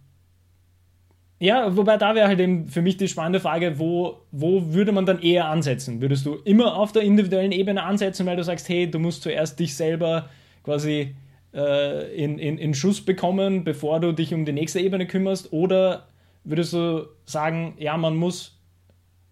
ja, 1.38 1.76
wobei 1.76 1.98
da 1.98 2.14
wäre 2.14 2.28
halt 2.28 2.40
eben 2.40 2.66
für 2.66 2.80
mich 2.80 2.96
die 2.96 3.08
spannende 3.08 3.40
Frage, 3.40 3.78
wo, 3.78 4.22
wo 4.32 4.72
würde 4.72 4.92
man 4.92 5.04
dann 5.04 5.20
eher 5.20 5.48
ansetzen? 5.48 6.00
Würdest 6.00 6.24
du 6.24 6.36
immer 6.44 6.76
auf 6.76 6.92
der 6.92 7.02
individuellen 7.02 7.52
Ebene 7.52 7.82
ansetzen, 7.82 8.24
weil 8.24 8.36
du 8.36 8.44
sagst, 8.44 8.70
hey, 8.70 8.90
du 8.90 8.98
musst 8.98 9.22
zuerst 9.22 9.60
dich 9.60 9.76
selber 9.76 10.30
quasi 10.64 11.14
äh, 11.56 12.14
in, 12.14 12.38
in, 12.38 12.58
in 12.58 12.74
Schuss 12.74 13.00
bekommen, 13.00 13.64
bevor 13.64 13.98
du 13.98 14.12
dich 14.12 14.32
um 14.32 14.44
die 14.44 14.52
nächste 14.52 14.78
Ebene 14.78 15.06
kümmerst? 15.06 15.52
Oder 15.52 16.06
würdest 16.44 16.72
du 16.74 17.08
sagen, 17.24 17.74
ja, 17.78 17.96
man 17.96 18.14
muss 18.14 18.60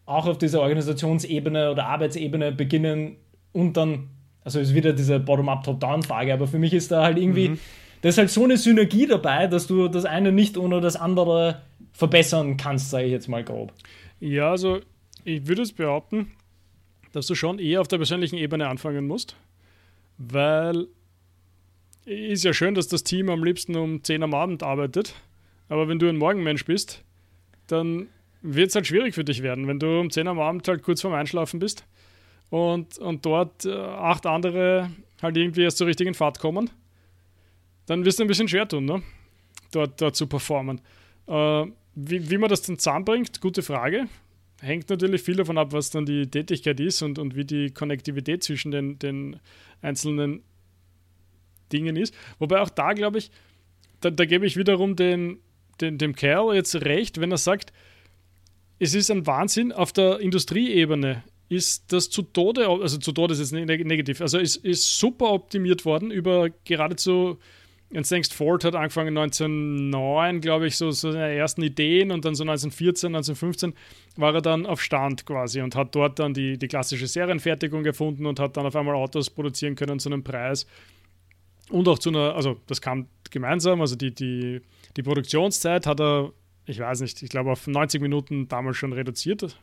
auch 0.06 0.26
auf 0.26 0.38
dieser 0.38 0.60
Organisationsebene 0.60 1.70
oder 1.70 1.86
Arbeitsebene 1.86 2.50
beginnen 2.50 3.16
und 3.52 3.76
dann 3.76 4.08
also 4.44 4.60
ist 4.60 4.74
wieder 4.74 4.92
diese 4.92 5.18
Bottom-up, 5.18 5.64
Top-down-Frage, 5.64 6.32
aber 6.32 6.46
für 6.46 6.58
mich 6.58 6.74
ist 6.74 6.92
da 6.92 7.02
halt 7.02 7.18
irgendwie, 7.18 7.50
mhm. 7.50 7.58
da 8.02 8.10
ist 8.10 8.18
halt 8.18 8.30
so 8.30 8.44
eine 8.44 8.58
Synergie 8.58 9.06
dabei, 9.06 9.46
dass 9.46 9.66
du 9.66 9.88
das 9.88 10.04
eine 10.04 10.32
nicht 10.32 10.58
ohne 10.58 10.80
das 10.80 10.96
andere 10.96 11.62
verbessern 11.92 12.58
kannst, 12.58 12.90
sage 12.90 13.06
ich 13.06 13.12
jetzt 13.12 13.28
mal 13.28 13.42
grob. 13.42 13.72
Ja, 14.20 14.50
also 14.50 14.80
ich 15.24 15.46
würde 15.46 15.62
es 15.62 15.72
behaupten, 15.72 16.32
dass 17.12 17.26
du 17.26 17.34
schon 17.34 17.58
eher 17.58 17.80
auf 17.80 17.88
der 17.88 17.96
persönlichen 17.96 18.36
Ebene 18.36 18.68
anfangen 18.68 19.06
musst, 19.06 19.34
weil 20.18 20.88
ist 22.04 22.44
ja 22.44 22.52
schön, 22.52 22.74
dass 22.74 22.88
das 22.88 23.04
Team 23.04 23.28
am 23.30 23.44
liebsten 23.44 23.76
um 23.76 24.02
10 24.02 24.22
am 24.22 24.34
Abend 24.34 24.62
arbeitet, 24.62 25.14
aber 25.68 25.88
wenn 25.88 25.98
du 25.98 26.08
ein 26.08 26.16
Morgenmensch 26.16 26.64
bist, 26.64 27.02
dann 27.66 28.08
wird 28.42 28.68
es 28.68 28.74
halt 28.74 28.86
schwierig 28.86 29.14
für 29.14 29.24
dich 29.24 29.42
werden, 29.42 29.66
wenn 29.66 29.78
du 29.78 30.00
um 30.00 30.10
10 30.10 30.28
am 30.28 30.38
Abend 30.38 30.68
halt 30.68 30.82
kurz 30.82 31.00
vorm 31.00 31.14
Einschlafen 31.14 31.60
bist 31.60 31.86
und, 32.50 32.98
und 32.98 33.24
dort 33.24 33.64
äh, 33.64 33.72
acht 33.74 34.26
andere 34.26 34.90
halt 35.22 35.36
irgendwie 35.36 35.62
erst 35.62 35.78
zur 35.78 35.86
richtigen 35.86 36.14
Fahrt 36.14 36.38
kommen, 36.38 36.70
dann 37.86 38.04
wirst 38.04 38.18
du 38.18 38.24
ein 38.24 38.28
bisschen 38.28 38.48
schwer 38.48 38.68
tun, 38.68 38.84
ne? 38.84 39.02
dort, 39.74 40.00
dort 40.00 40.16
zu 40.16 40.26
performen. 40.26 40.80
Äh, 41.26 41.66
wie, 41.94 42.30
wie 42.30 42.38
man 42.38 42.48
das 42.48 42.62
dann 42.62 42.78
zusammenbringt, 42.78 43.40
gute 43.40 43.62
Frage. 43.62 44.08
Hängt 44.60 44.88
natürlich 44.88 45.22
viel 45.22 45.36
davon 45.36 45.58
ab, 45.58 45.72
was 45.72 45.90
dann 45.90 46.06
die 46.06 46.26
Tätigkeit 46.26 46.80
ist 46.80 47.02
und, 47.02 47.18
und 47.18 47.36
wie 47.36 47.44
die 47.44 47.70
Konnektivität 47.70 48.42
zwischen 48.42 48.70
den, 48.70 48.98
den 48.98 49.36
einzelnen 49.82 50.42
Dingen 51.74 51.96
ist. 51.96 52.14
Wobei 52.38 52.60
auch 52.60 52.70
da, 52.70 52.92
glaube 52.92 53.18
ich, 53.18 53.30
da, 54.00 54.10
da 54.10 54.24
gebe 54.24 54.46
ich 54.46 54.56
wiederum 54.56 54.96
den, 54.96 55.38
den, 55.80 55.98
dem 55.98 56.14
Kerl 56.14 56.54
jetzt 56.54 56.74
recht, 56.76 57.20
wenn 57.20 57.30
er 57.30 57.38
sagt, 57.38 57.72
es 58.78 58.94
ist 58.94 59.10
ein 59.10 59.26
Wahnsinn, 59.26 59.72
auf 59.72 59.92
der 59.92 60.20
Industrieebene 60.20 61.22
ist 61.48 61.92
das 61.92 62.10
zu 62.10 62.22
Tode, 62.22 62.68
also 62.68 62.98
zu 62.98 63.12
Tode 63.12 63.34
ist 63.34 63.40
jetzt 63.40 63.52
negativ, 63.52 64.20
also 64.20 64.38
ist, 64.38 64.56
ist 64.56 64.98
super 64.98 65.32
optimiert 65.32 65.84
worden 65.84 66.10
über 66.10 66.48
geradezu, 66.64 67.38
jetzt 67.90 68.10
denkst, 68.10 68.30
Ford 68.32 68.64
hat 68.64 68.74
angefangen 68.74 69.16
1909, 69.16 70.40
glaube 70.40 70.66
ich, 70.66 70.76
so, 70.76 70.90
so 70.90 71.12
seine 71.12 71.34
ersten 71.34 71.62
Ideen 71.62 72.10
und 72.10 72.24
dann 72.24 72.34
so 72.34 72.42
1914, 72.42 73.08
1915 73.08 73.74
war 74.16 74.34
er 74.34 74.42
dann 74.42 74.66
auf 74.66 74.82
Stand 74.82 75.26
quasi 75.26 75.60
und 75.60 75.76
hat 75.76 75.94
dort 75.94 76.18
dann 76.18 76.34
die, 76.34 76.58
die 76.58 76.68
klassische 76.68 77.06
Serienfertigung 77.06 77.82
gefunden 77.82 78.26
und 78.26 78.40
hat 78.40 78.56
dann 78.56 78.66
auf 78.66 78.74
einmal 78.74 78.94
Autos 78.94 79.30
produzieren 79.30 79.76
können 79.76 79.98
zu 79.98 80.08
einem 80.08 80.24
Preis, 80.24 80.66
und 81.70 81.88
auch 81.88 81.98
zu 81.98 82.10
einer, 82.10 82.34
also 82.34 82.60
das 82.66 82.80
kam 82.80 83.06
gemeinsam, 83.30 83.80
also 83.80 83.96
die, 83.96 84.14
die, 84.14 84.60
die 84.96 85.02
Produktionszeit 85.02 85.86
hat 85.86 86.00
er, 86.00 86.32
ich 86.66 86.78
weiß 86.78 87.00
nicht, 87.00 87.22
ich 87.22 87.30
glaube 87.30 87.50
auf 87.50 87.66
90 87.66 88.00
Minuten 88.00 88.48
damals 88.48 88.76
schon 88.76 88.92
reduziert. 88.92 89.58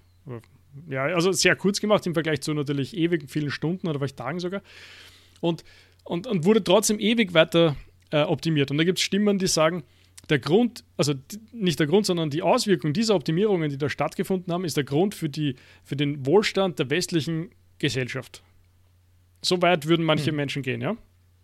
Ja, 0.87 1.03
also 1.05 1.31
sehr 1.31 1.55
kurz 1.55 1.79
gemacht 1.79 2.05
im 2.07 2.13
Vergleich 2.13 2.41
zu 2.41 2.53
natürlich 2.53 2.95
ewig 2.95 3.29
vielen 3.29 3.51
Stunden 3.51 3.87
oder 3.87 3.99
vielleicht 3.99 4.17
Tagen 4.17 4.39
sogar. 4.39 4.61
Und, 5.41 5.63
und, 6.03 6.27
und 6.27 6.45
wurde 6.45 6.63
trotzdem 6.63 6.99
ewig 6.99 7.33
weiter 7.33 7.75
äh, 8.11 8.23
optimiert. 8.23 8.71
Und 8.71 8.77
da 8.77 8.83
gibt 8.83 8.99
es 8.99 9.03
Stimmen, 9.03 9.37
die 9.37 9.47
sagen, 9.47 9.83
der 10.29 10.39
Grund, 10.39 10.83
also 10.97 11.13
nicht 11.51 11.79
der 11.79 11.87
Grund, 11.87 12.05
sondern 12.05 12.29
die 12.29 12.41
Auswirkung 12.41 12.93
dieser 12.93 13.15
Optimierungen, 13.15 13.69
die 13.69 13.77
da 13.77 13.89
stattgefunden 13.89 14.53
haben, 14.53 14.65
ist 14.65 14.77
der 14.77 14.83
Grund 14.83 15.15
für, 15.15 15.29
die, 15.29 15.55
für 15.83 15.95
den 15.95 16.25
Wohlstand 16.25 16.79
der 16.79 16.89
westlichen 16.89 17.49
Gesellschaft. 17.79 18.43
So 19.41 19.61
weit 19.61 19.87
würden 19.87 20.05
manche 20.05 20.27
hm. 20.27 20.35
Menschen 20.35 20.61
gehen, 20.61 20.81
ja 20.81 20.95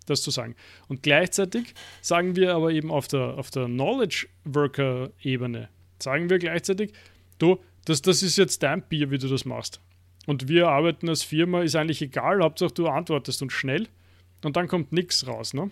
das 0.09 0.21
zu 0.21 0.31
sagen. 0.31 0.55
Und 0.87 1.03
gleichzeitig 1.03 1.73
sagen 2.01 2.35
wir 2.35 2.55
aber 2.55 2.71
eben 2.71 2.91
auf 2.91 3.07
der, 3.07 3.37
auf 3.37 3.51
der 3.51 3.65
Knowledge 3.65 4.27
Worker 4.43 5.11
Ebene, 5.21 5.69
sagen 5.99 6.29
wir 6.29 6.39
gleichzeitig, 6.39 6.93
du, 7.37 7.59
das, 7.85 8.01
das 8.01 8.23
ist 8.23 8.37
jetzt 8.37 8.63
dein 8.63 8.81
Bier, 8.81 9.11
wie 9.11 9.17
du 9.17 9.27
das 9.27 9.45
machst. 9.45 9.81
Und 10.25 10.49
wir 10.49 10.67
arbeiten 10.67 11.07
als 11.07 11.23
Firma, 11.23 11.61
ist 11.61 11.75
eigentlich 11.75 12.01
egal, 12.01 12.41
Hauptsache 12.41 12.73
du 12.73 12.87
antwortest 12.87 13.41
und 13.41 13.51
schnell 13.51 13.87
und 14.43 14.55
dann 14.55 14.67
kommt 14.67 14.91
nichts 14.91 15.25
raus. 15.27 15.53
Ne? 15.53 15.71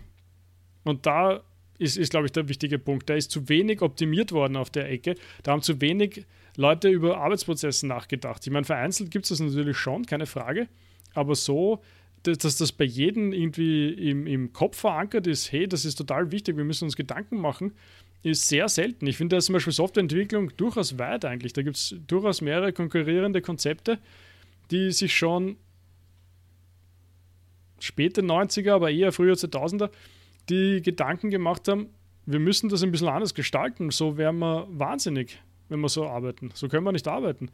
Und 0.84 1.06
da 1.06 1.42
ist, 1.78 1.98
ist 1.98 2.12
glaube 2.12 2.28
ich, 2.28 2.32
der 2.32 2.48
wichtige 2.48 2.80
Punkt. 2.80 3.10
Da 3.10 3.16
ist 3.16 3.32
zu 3.32 3.50
wenig 3.50 3.82
optimiert 3.82 4.32
worden 4.32 4.56
auf 4.56 4.70
der 4.70 4.90
Ecke. 4.90 5.16
Da 5.44 5.52
haben 5.52 5.62
zu 5.62 5.82
wenig 5.82 6.26
Leute 6.56 6.88
über 6.88 7.18
Arbeitsprozesse 7.18 7.86
nachgedacht. 7.86 8.46
Ich 8.46 8.54
meine, 8.54 8.66
vereinzelt 8.66 9.12
gibt 9.12 9.26
es 9.26 9.30
das 9.30 9.40
natürlich 9.40 9.78
schon, 9.78 10.06
keine 10.06 10.26
Frage. 10.26 10.68
Aber 11.14 11.36
so 11.36 11.82
dass 12.28 12.58
das 12.58 12.72
bei 12.72 12.86
jedem 12.86 13.34
irgendwie 13.34 13.90
im, 13.90 14.28
im 14.28 14.54
Kopf 14.54 14.78
verankert 14.80 15.28
ist, 15.28 15.52
hey, 15.52 15.68
das 15.68 15.86
ist 15.86 15.96
total 15.96 16.32
wichtig, 16.32 16.58
wir 16.58 16.64
müssen 16.64 16.86
uns 16.86 16.96
Gedanken 16.96 17.40
machen, 17.40 17.74
ist 18.24 18.48
sehr 18.48 18.68
selten. 18.70 19.06
Ich 19.08 19.18
finde 19.18 19.36
da 19.36 19.42
zum 19.42 19.54
Beispiel 19.54 19.74
Softwareentwicklung 19.74 20.56
durchaus 20.58 20.98
weit 20.98 21.26
eigentlich. 21.26 21.54
Da 21.54 21.62
gibt 21.62 21.78
es 21.78 21.96
durchaus 22.08 22.42
mehrere 22.42 22.74
konkurrierende 22.74 23.42
Konzepte, 23.42 24.00
die 24.72 24.92
sich 24.92 25.16
schon 25.16 25.58
späte 27.80 28.22
90er, 28.22 28.74
aber 28.74 28.90
eher 28.90 29.12
früher 29.12 29.36
2000er, 29.36 29.92
die 30.50 30.82
Gedanken 30.82 31.30
gemacht 31.30 31.68
haben, 31.68 31.90
wir 32.26 32.40
müssen 32.40 32.70
das 32.70 32.82
ein 32.82 32.92
bisschen 32.92 33.08
anders 33.08 33.36
gestalten, 33.36 33.92
so 33.92 34.18
wären 34.18 34.40
wir 34.40 34.68
wahnsinnig, 34.72 35.40
wenn 35.70 35.80
wir 35.80 35.90
so 35.90 36.08
arbeiten. 36.08 36.50
So 36.56 36.68
können 36.68 36.84
wir 36.84 36.92
nicht 36.92 37.08
arbeiten 37.08 37.52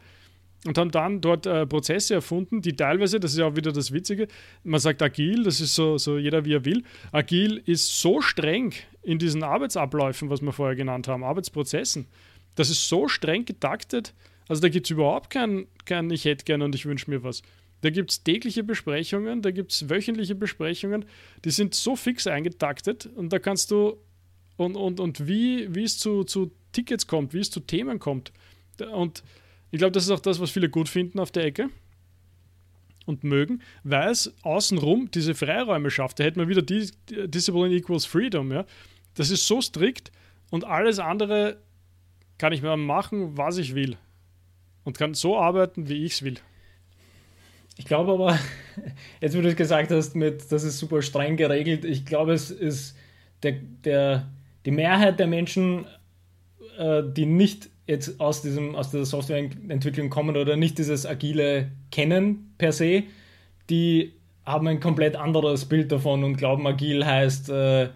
und 0.65 0.77
haben 0.77 0.91
dann 0.91 1.21
dort 1.21 1.45
äh, 1.47 1.65
Prozesse 1.65 2.13
erfunden, 2.13 2.61
die 2.61 2.75
teilweise, 2.75 3.19
das 3.19 3.31
ist 3.31 3.39
ja 3.39 3.47
auch 3.47 3.55
wieder 3.55 3.71
das 3.71 3.91
Witzige, 3.91 4.27
man 4.63 4.79
sagt 4.79 5.01
agil, 5.01 5.43
das 5.43 5.59
ist 5.59 5.73
so, 5.73 5.97
so 5.97 6.17
jeder 6.17 6.45
wie 6.45 6.53
er 6.53 6.65
will. 6.65 6.83
Agil 7.11 7.61
ist 7.65 7.99
so 7.99 8.21
streng 8.21 8.73
in 9.01 9.17
diesen 9.17 9.43
Arbeitsabläufen, 9.43 10.29
was 10.29 10.41
wir 10.41 10.51
vorher 10.51 10.75
genannt 10.75 11.07
haben, 11.07 11.23
Arbeitsprozessen. 11.23 12.05
Das 12.55 12.69
ist 12.69 12.87
so 12.87 13.07
streng 13.07 13.45
getaktet, 13.45 14.13
also 14.47 14.61
da 14.61 14.69
gibt 14.69 14.85
es 14.85 14.91
überhaupt 14.91 15.29
kein, 15.29 15.65
kein 15.85 16.11
Ich 16.11 16.25
hätte 16.25 16.45
gerne 16.45 16.65
und 16.65 16.75
ich 16.75 16.85
wünsche 16.85 17.09
mir 17.09 17.23
was. 17.23 17.41
Da 17.81 17.89
gibt 17.89 18.11
es 18.11 18.23
tägliche 18.23 18.63
Besprechungen, 18.63 19.41
da 19.41 19.49
gibt 19.49 19.71
es 19.71 19.89
wöchentliche 19.89 20.35
Besprechungen, 20.35 21.05
die 21.43 21.51
sind 21.51 21.73
so 21.73 21.95
fix 21.95 22.27
eingetaktet 22.27 23.09
und 23.15 23.33
da 23.33 23.39
kannst 23.39 23.71
du, 23.71 23.97
und, 24.57 24.75
und, 24.75 24.99
und 24.99 25.27
wie, 25.27 25.73
wie 25.73 25.83
es 25.83 25.97
zu, 25.97 26.23
zu 26.23 26.51
Tickets 26.71 27.07
kommt, 27.07 27.33
wie 27.33 27.39
es 27.39 27.49
zu 27.49 27.61
Themen 27.61 27.97
kommt. 27.97 28.31
Und 28.93 29.23
ich 29.71 29.79
glaube, 29.79 29.91
das 29.91 30.03
ist 30.03 30.11
auch 30.11 30.19
das, 30.19 30.39
was 30.39 30.51
viele 30.51 30.69
gut 30.69 30.89
finden 30.89 31.19
auf 31.19 31.31
der 31.31 31.45
Ecke 31.45 31.69
und 33.05 33.23
mögen, 33.23 33.61
weil 33.83 34.09
es 34.09 34.33
außenrum 34.43 35.09
diese 35.11 35.33
Freiräume 35.33 35.89
schafft. 35.89 36.19
Da 36.19 36.23
hätten 36.23 36.39
wir 36.39 36.47
wieder 36.47 36.61
Discipline 36.61 37.73
equals 37.73 38.05
Freedom. 38.05 38.51
Ja? 38.51 38.65
Das 39.15 39.29
ist 39.29 39.47
so 39.47 39.61
strikt 39.61 40.11
und 40.49 40.65
alles 40.65 40.99
andere 40.99 41.57
kann 42.37 42.53
ich 42.53 42.61
mir 42.61 42.75
machen, 42.77 43.37
was 43.37 43.57
ich 43.57 43.75
will. 43.75 43.97
Und 44.83 44.97
kann 44.97 45.13
so 45.13 45.37
arbeiten, 45.37 45.89
wie 45.89 46.05
ich 46.05 46.13
es 46.13 46.23
will. 46.23 46.39
Ich 47.77 47.85
glaube 47.85 48.11
aber, 48.11 48.37
jetzt 49.21 49.37
wie 49.37 49.41
du 49.41 49.55
gesagt 49.55 49.91
hast, 49.91 50.15
mit, 50.15 50.51
das 50.51 50.63
ist 50.63 50.79
super 50.79 51.01
streng 51.01 51.37
geregelt, 51.37 51.85
ich 51.85 52.05
glaube, 52.05 52.33
es 52.33 52.51
ist 52.51 52.97
der, 53.43 53.53
der, 53.53 54.29
die 54.65 54.71
Mehrheit 54.71 55.19
der 55.19 55.27
Menschen, 55.27 55.85
äh, 56.77 57.03
die 57.03 57.25
nicht 57.25 57.70
jetzt 57.91 58.19
aus, 58.19 58.41
diesem, 58.41 58.73
aus 58.75 58.89
dieser 58.89 59.05
Softwareentwicklung 59.05 60.09
kommen 60.09 60.37
oder 60.37 60.55
nicht 60.55 60.77
dieses 60.77 61.05
Agile 61.05 61.71
kennen 61.91 62.53
per 62.57 62.71
se, 62.71 63.03
die 63.69 64.13
haben 64.45 64.67
ein 64.67 64.79
komplett 64.79 65.15
anderes 65.15 65.65
Bild 65.65 65.91
davon 65.91 66.23
und 66.23 66.37
glauben, 66.37 66.65
agil 66.65 67.05
heißt, 67.05 67.49
äh, 67.49 67.89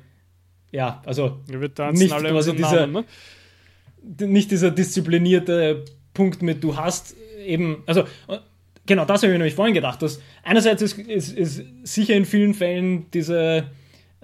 ja, 0.71 1.01
also 1.05 1.39
nicht 1.47 2.13
quasi 2.13 2.55
dieser, 2.55 2.87
Namen, 2.87 3.05
ne? 4.19 4.27
nicht 4.27 4.51
dieser 4.51 4.69
disziplinierte 4.69 5.85
Punkt 6.13 6.41
mit, 6.41 6.63
du 6.63 6.75
hast 6.75 7.15
eben, 7.45 7.83
also 7.85 8.03
genau 8.85 9.05
das 9.05 9.23
habe 9.23 9.31
ich 9.31 9.37
nämlich 9.37 9.55
vorhin 9.55 9.73
gedacht, 9.73 10.01
dass 10.01 10.21
einerseits 10.43 10.81
ist, 10.81 10.99
ist, 10.99 11.31
ist 11.35 11.63
sicher 11.83 12.15
in 12.15 12.25
vielen 12.25 12.53
Fällen 12.53 13.09
diese 13.11 13.67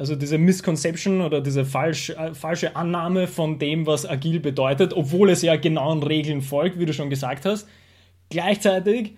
also 0.02 0.16
diese 0.16 0.39
Misconception 0.39 1.22
oder 1.22 1.41
diese 1.41 1.64
falsch, 1.64 2.10
äh, 2.10 2.34
falsche 2.34 2.76
Annahme 2.76 3.28
von 3.28 3.60
dem, 3.60 3.86
was 3.86 4.10
agil 4.10 4.39
bedeutet, 4.39 4.93
obwohl 4.93 5.30
es 5.30 5.43
ja 5.43 5.58
genauen 5.58 6.02
Regeln 6.02 6.41
folgt, 6.41 6.80
wie 6.80 6.88
du 6.88 6.93
schon 6.93 7.12
gesagt 7.12 7.45
hast. 7.45 7.70
Gleichzeitig 8.30 9.14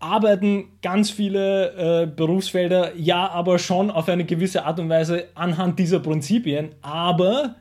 arbeiten 0.00 0.64
ganz 0.82 1.12
viele 1.12 2.02
äh, 2.02 2.06
Berufsfelder 2.06 2.96
ja 2.96 3.30
aber 3.30 3.60
schon 3.60 3.92
auf 3.92 4.08
eine 4.08 4.24
gewisse 4.24 4.64
Art 4.64 4.80
und 4.80 4.88
Weise 4.88 5.28
anhand 5.36 5.78
dieser 5.78 6.00
Prinzipien, 6.00 6.70
aber 6.82 7.54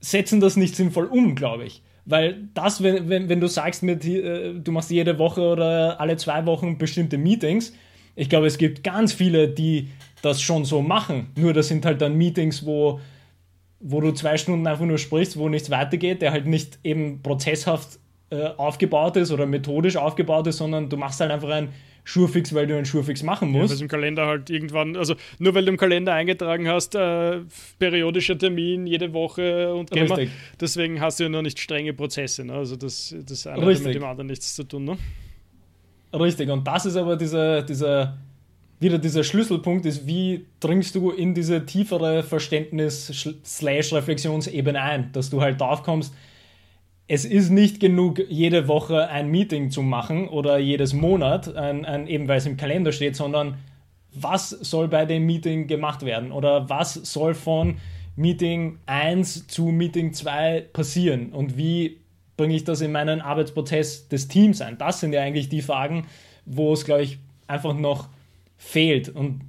setzen 0.00 0.40
das 0.40 0.56
nicht 0.56 0.76
sinnvoll 0.76 1.04
um, 1.04 1.34
glaube 1.34 1.64
ich. 1.64 1.82
Weil 2.06 2.48
das, 2.54 2.82
wenn, 2.82 3.10
wenn, 3.10 3.28
wenn 3.28 3.40
du 3.42 3.48
sagst, 3.48 3.82
mit, 3.82 4.02
äh, 4.06 4.54
du 4.54 4.72
machst 4.72 4.90
jede 4.90 5.18
Woche 5.18 5.42
oder 5.42 6.00
alle 6.00 6.16
zwei 6.16 6.46
Wochen 6.46 6.78
bestimmte 6.78 7.18
Meetings, 7.18 7.74
ich 8.14 8.30
glaube, 8.30 8.46
es 8.46 8.56
gibt 8.56 8.82
ganz 8.82 9.12
viele, 9.12 9.48
die 9.48 9.90
das 10.26 10.42
schon 10.42 10.64
so 10.64 10.82
machen. 10.82 11.28
Nur 11.36 11.52
das 11.52 11.68
sind 11.68 11.86
halt 11.86 12.00
dann 12.00 12.16
Meetings, 12.16 12.66
wo, 12.66 13.00
wo 13.80 14.00
du 14.00 14.12
zwei 14.12 14.36
Stunden 14.36 14.66
einfach 14.66 14.84
nur 14.84 14.98
sprichst, 14.98 15.38
wo 15.38 15.48
nichts 15.48 15.70
weitergeht, 15.70 16.22
der 16.22 16.32
halt 16.32 16.46
nicht 16.46 16.78
eben 16.84 17.22
prozesshaft 17.22 17.98
äh, 18.30 18.48
aufgebaut 18.56 19.16
ist 19.16 19.30
oder 19.30 19.46
methodisch 19.46 19.96
aufgebaut 19.96 20.46
ist, 20.48 20.56
sondern 20.56 20.88
du 20.88 20.96
machst 20.96 21.20
halt 21.20 21.30
einfach 21.30 21.48
ein 21.48 21.68
Schurfix, 22.02 22.54
weil 22.54 22.68
du 22.68 22.76
einen 22.76 22.84
Schurfix 22.84 23.22
machen 23.22 23.50
musst. 23.50 23.70
Ja, 23.70 23.76
weil 23.76 23.82
im 23.82 23.88
Kalender 23.88 24.26
halt 24.26 24.48
irgendwann, 24.48 24.96
also 24.96 25.16
nur 25.38 25.54
weil 25.54 25.64
du 25.64 25.72
im 25.72 25.76
Kalender 25.76 26.12
eingetragen 26.14 26.68
hast, 26.68 26.94
äh, 26.94 27.40
periodischer 27.78 28.38
Termin 28.38 28.86
jede 28.86 29.12
Woche 29.12 29.74
und 29.74 29.94
immer, 29.94 30.18
deswegen 30.60 31.00
hast 31.00 31.18
du 31.18 31.24
ja 31.24 31.28
noch 31.28 31.42
nicht 31.42 31.58
strenge 31.58 31.92
Prozesse. 31.92 32.44
Ne? 32.44 32.54
Also 32.54 32.76
das, 32.76 33.14
das 33.26 33.46
eine 33.46 33.66
hat 33.66 33.82
mit 33.82 33.94
dem 33.94 34.04
anderen 34.04 34.28
nichts 34.28 34.54
zu 34.54 34.62
tun. 34.62 34.84
Ne? 34.84 34.98
Richtig, 36.12 36.48
und 36.48 36.66
das 36.66 36.86
ist 36.86 36.96
aber 36.96 37.16
dieser, 37.16 37.62
dieser 37.62 38.16
wieder 38.78 38.98
dieser 38.98 39.24
Schlüsselpunkt 39.24 39.86
ist, 39.86 40.06
wie 40.06 40.44
dringst 40.60 40.94
du 40.94 41.10
in 41.10 41.32
diese 41.34 41.64
tiefere 41.64 42.22
Verständnis-Reflexionsebene 42.22 44.78
ein, 44.80 45.10
dass 45.12 45.30
du 45.30 45.40
halt 45.40 45.58
drauf 45.60 45.82
kommst, 45.82 46.14
es 47.08 47.24
ist 47.24 47.50
nicht 47.50 47.80
genug, 47.80 48.20
jede 48.28 48.68
Woche 48.68 49.08
ein 49.08 49.30
Meeting 49.30 49.70
zu 49.70 49.82
machen 49.82 50.28
oder 50.28 50.58
jedes 50.58 50.92
Monat, 50.92 51.56
ein, 51.56 51.84
ein, 51.84 52.08
eben 52.08 52.26
weil 52.26 52.38
es 52.38 52.46
im 52.46 52.56
Kalender 52.56 52.90
steht, 52.92 53.14
sondern 53.14 53.58
was 54.12 54.50
soll 54.50 54.88
bei 54.88 55.04
dem 55.04 55.24
Meeting 55.24 55.68
gemacht 55.68 56.04
werden 56.04 56.32
oder 56.32 56.68
was 56.68 56.94
soll 56.94 57.34
von 57.34 57.76
Meeting 58.16 58.78
1 58.86 59.46
zu 59.46 59.66
Meeting 59.66 60.14
2 60.14 60.62
passieren 60.72 61.32
und 61.32 61.56
wie 61.56 61.98
bringe 62.36 62.56
ich 62.56 62.64
das 62.64 62.80
in 62.80 62.92
meinen 62.92 63.20
Arbeitsprozess 63.20 64.08
des 64.08 64.28
Teams 64.28 64.60
ein? 64.60 64.78
Das 64.78 65.00
sind 65.00 65.12
ja 65.12 65.22
eigentlich 65.22 65.48
die 65.48 65.62
Fragen, 65.62 66.06
wo 66.44 66.72
es, 66.72 66.84
glaube 66.84 67.02
ich, 67.02 67.18
einfach 67.46 67.74
noch 67.74 68.08
fehlt. 68.66 69.08
Und 69.08 69.42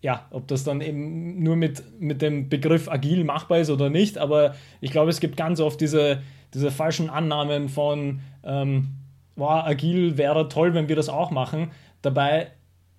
ja, 0.00 0.26
ob 0.30 0.48
das 0.48 0.64
dann 0.64 0.80
eben 0.80 1.42
nur 1.42 1.56
mit, 1.56 1.82
mit 2.00 2.22
dem 2.22 2.48
Begriff 2.48 2.88
agil 2.88 3.24
machbar 3.24 3.58
ist 3.58 3.70
oder 3.70 3.90
nicht, 3.90 4.16
aber 4.16 4.54
ich 4.80 4.92
glaube, 4.92 5.10
es 5.10 5.20
gibt 5.20 5.36
ganz 5.36 5.60
oft 5.60 5.80
diese, 5.80 6.22
diese 6.54 6.70
falschen 6.70 7.10
Annahmen 7.10 7.68
von, 7.68 8.20
ähm, 8.44 8.88
wow, 9.36 9.64
agil 9.64 10.16
wäre 10.16 10.48
toll, 10.48 10.72
wenn 10.74 10.88
wir 10.88 10.96
das 10.96 11.08
auch 11.08 11.30
machen. 11.30 11.72
Dabei 12.00 12.48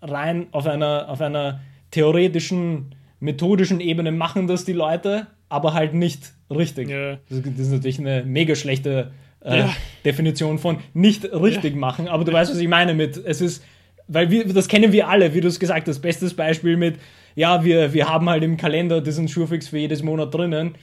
rein 0.02 0.48
auf 0.52 0.68
einer, 0.68 1.10
auf 1.10 1.22
einer 1.22 1.62
theoretischen, 1.90 2.94
methodischen 3.20 3.80
Ebene 3.80 4.12
machen 4.12 4.48
das 4.48 4.66
die 4.66 4.74
Leute, 4.74 5.28
aber 5.50 5.74
halt 5.74 5.94
nicht 5.94 6.34
richtig. 6.50 6.90
Ja. 6.90 7.18
Das, 7.30 7.40
ist 7.40 7.72
natürlich 7.72 8.00
eine 8.00 8.24
mega 8.24 8.56
schlechte 8.56 9.12
äh, 9.44 9.60
ja. 9.60 9.76
Definition 10.06 10.60
von 10.60 10.78
nicht 10.94 11.24
richtig 11.26 11.74
ja. 11.74 11.80
machen, 11.80 12.08
aber 12.08 12.26
du 12.26 12.34
weißt, 12.34 12.52
was 12.52 12.60
ich 12.60 12.68
meine 12.68 12.94
mit, 12.94 13.18
es 13.18 13.42
ist 13.42 13.64
weil 14.12 14.30
wir, 14.30 14.46
das 14.46 14.68
kennen 14.68 14.92
wir 14.92 15.08
alle, 15.08 15.34
wie 15.34 15.42
du 15.42 15.48
es 15.48 15.60
gesagt 15.60 15.88
hast. 15.88 16.00
Bestes 16.00 16.34
Beispiel 16.34 16.76
mit, 16.76 17.00
ja, 17.36 17.64
wir, 17.64 17.94
wir 17.94 18.10
haben 18.10 18.30
halt 18.30 18.44
im 18.44 18.58
Kalender 18.58 19.02
diesen 19.02 19.28
Schurfix 19.28 19.70
für 19.70 19.78
jedes 19.78 20.04
Monat 20.04 20.34
drinnen. 20.34 20.76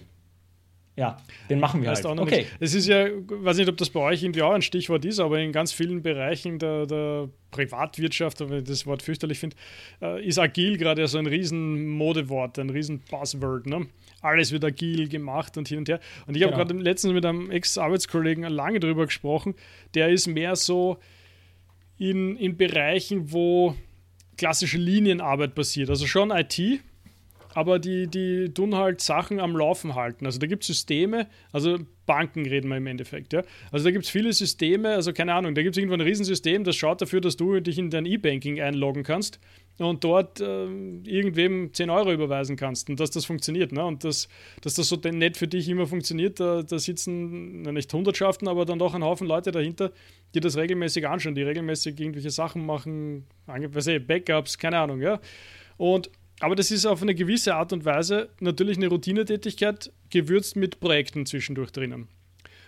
Ja, 0.97 1.19
den 1.49 1.61
machen 1.61 1.81
wir 1.81 1.91
heißt 1.91 2.05
halt. 2.05 2.19
okay. 2.19 2.47
Es 2.59 2.75
ist 2.75 2.89
ja, 2.89 3.07
weiß 3.07 3.59
nicht, 3.59 3.69
ob 3.69 3.77
das 3.77 3.91
bei 3.91 4.01
euch 4.01 4.23
irgendwie 4.25 4.43
auch 4.43 4.53
ein 4.53 4.63
Stichwort 4.63 5.05
ist, 5.05 5.21
aber 5.21 5.39
in 5.39 5.53
ganz 5.53 5.73
vielen 5.73 6.03
Bereichen 6.03 6.59
der, 6.59 6.87
der 6.87 7.29
Privatwirtschaft, 7.53 8.41
wenn 8.41 8.59
ich 8.59 8.65
das 8.65 8.85
Wort 8.85 9.03
fürchterlich 9.03 9.39
finde, 9.39 9.55
äh, 10.03 10.27
ist 10.27 10.41
agil 10.41 10.77
gerade 10.77 11.07
so 11.07 11.19
ein 11.19 11.27
riesen 11.27 11.87
Modewort, 11.87 12.59
ein 12.59 12.71
riesen 12.71 13.01
Buzzword. 13.11 13.67
Ne? 13.67 13.87
Alles 14.23 14.51
wird 14.51 14.65
agil 14.65 15.09
gemacht 15.09 15.57
und 15.57 15.69
hin 15.69 15.79
und 15.79 15.89
her. 15.89 16.01
Und 16.27 16.35
ich 16.35 16.43
genau. 16.43 16.57
habe 16.57 16.67
gerade 16.67 16.83
letztens 16.83 17.13
mit 17.13 17.25
einem 17.25 17.51
Ex-Arbeitskollegen 17.53 18.43
lange 18.45 18.81
darüber 18.81 19.07
gesprochen, 19.07 19.55
der 19.95 20.09
ist 20.09 20.27
mehr 20.27 20.57
so, 20.57 20.99
in, 21.99 22.37
in 22.37 22.57
Bereichen, 22.57 23.33
wo 23.33 23.75
klassische 24.37 24.79
Linienarbeit 24.79 25.55
passiert. 25.55 25.91
Also 25.91 26.07
schon 26.07 26.31
IT, 26.31 26.81
aber 27.59 27.81
die, 27.81 28.07
die 28.07 28.55
tun 28.55 28.77
halt 28.77 29.01
Sachen 29.01 29.41
am 29.41 29.57
Laufen 29.57 29.97
halten. 29.97 30.27
Also 30.27 30.39
da 30.39 30.47
gibt 30.47 30.63
es 30.63 30.69
Systeme, 30.69 31.27
also 31.51 31.77
Banken 32.07 32.47
reden 32.47 32.69
wir 32.69 32.77
im 32.77 32.87
Endeffekt. 32.87 33.33
Ja? 33.33 33.43
Also 33.73 33.85
da 33.85 33.91
gibt 33.91 34.05
es 34.05 34.11
viele 34.13 34.33
Systeme, 34.33 34.91
also 34.91 35.13
keine 35.13 35.35
Ahnung, 35.35 35.57
da 35.57 35.63
gibt 35.63 35.75
es 35.75 35.79
irgendwo 35.79 35.95
ein 35.95 36.01
Riesensystem, 36.01 36.63
das 36.63 36.77
schaut 36.77 37.03
dafür, 37.03 37.21
dass 37.21 37.37
du 37.37 37.59
dich 37.59 37.77
in 37.77 37.91
dein 37.91 38.07
E-Banking 38.07 38.61
einloggen 38.61 39.03
kannst 39.03 39.41
und 39.79 40.05
dort 40.05 40.41
äh, 40.41 40.67
irgendwem 40.67 41.75
10 41.75 41.91
Euro 41.91 42.13
überweisen 42.13 42.55
kannst 42.55 42.91
und 42.91 43.01
dass 43.01 43.11
das 43.11 43.25
funktioniert. 43.25 43.73
Ne? 43.73 43.85
Und 43.85 44.05
das, 44.05 44.29
dass 44.63 44.75
das 44.75 44.89
so 44.89 44.95
nett 44.95 45.37
für 45.37 45.49
dich 45.49 45.69
immer 45.69 45.89
funktioniert, 45.89 46.39
da, 46.39 46.63
da 46.63 46.79
sitzen 46.79 47.63
na, 47.63 47.73
nicht 47.73 47.93
Hundertschaften, 47.93 48.47
aber 48.47 48.67
dann 48.67 48.79
doch 48.79 48.95
ein 48.95 49.03
Haufen 49.03 49.27
Leute 49.27 49.51
dahinter, 49.51 49.91
die 50.33 50.39
das 50.39 50.57
regelmäßig 50.57 51.09
anschauen, 51.09 51.35
die 51.35 51.43
regelmäßig 51.43 51.99
irgendwelche 51.99 52.31
Sachen 52.31 52.65
machen, 52.65 53.27
ich, 53.53 54.07
Backups, 54.07 54.59
keine 54.59 54.79
Ahnung. 54.79 55.03
Ja? 55.03 55.19
Und, 55.77 56.09
aber 56.41 56.55
das 56.55 56.71
ist 56.71 56.87
auf 56.87 57.03
eine 57.03 57.15
gewisse 57.15 57.55
Art 57.55 57.73
und 57.73 57.85
Weise 57.85 58.29
natürlich 58.41 58.77
eine 58.77 58.89
Routinetätigkeit, 58.89 59.93
gewürzt 60.11 60.57
mit 60.57 60.81
Projekten 60.81 61.27
zwischendurch 61.27 61.71
drinnen. 61.73 62.09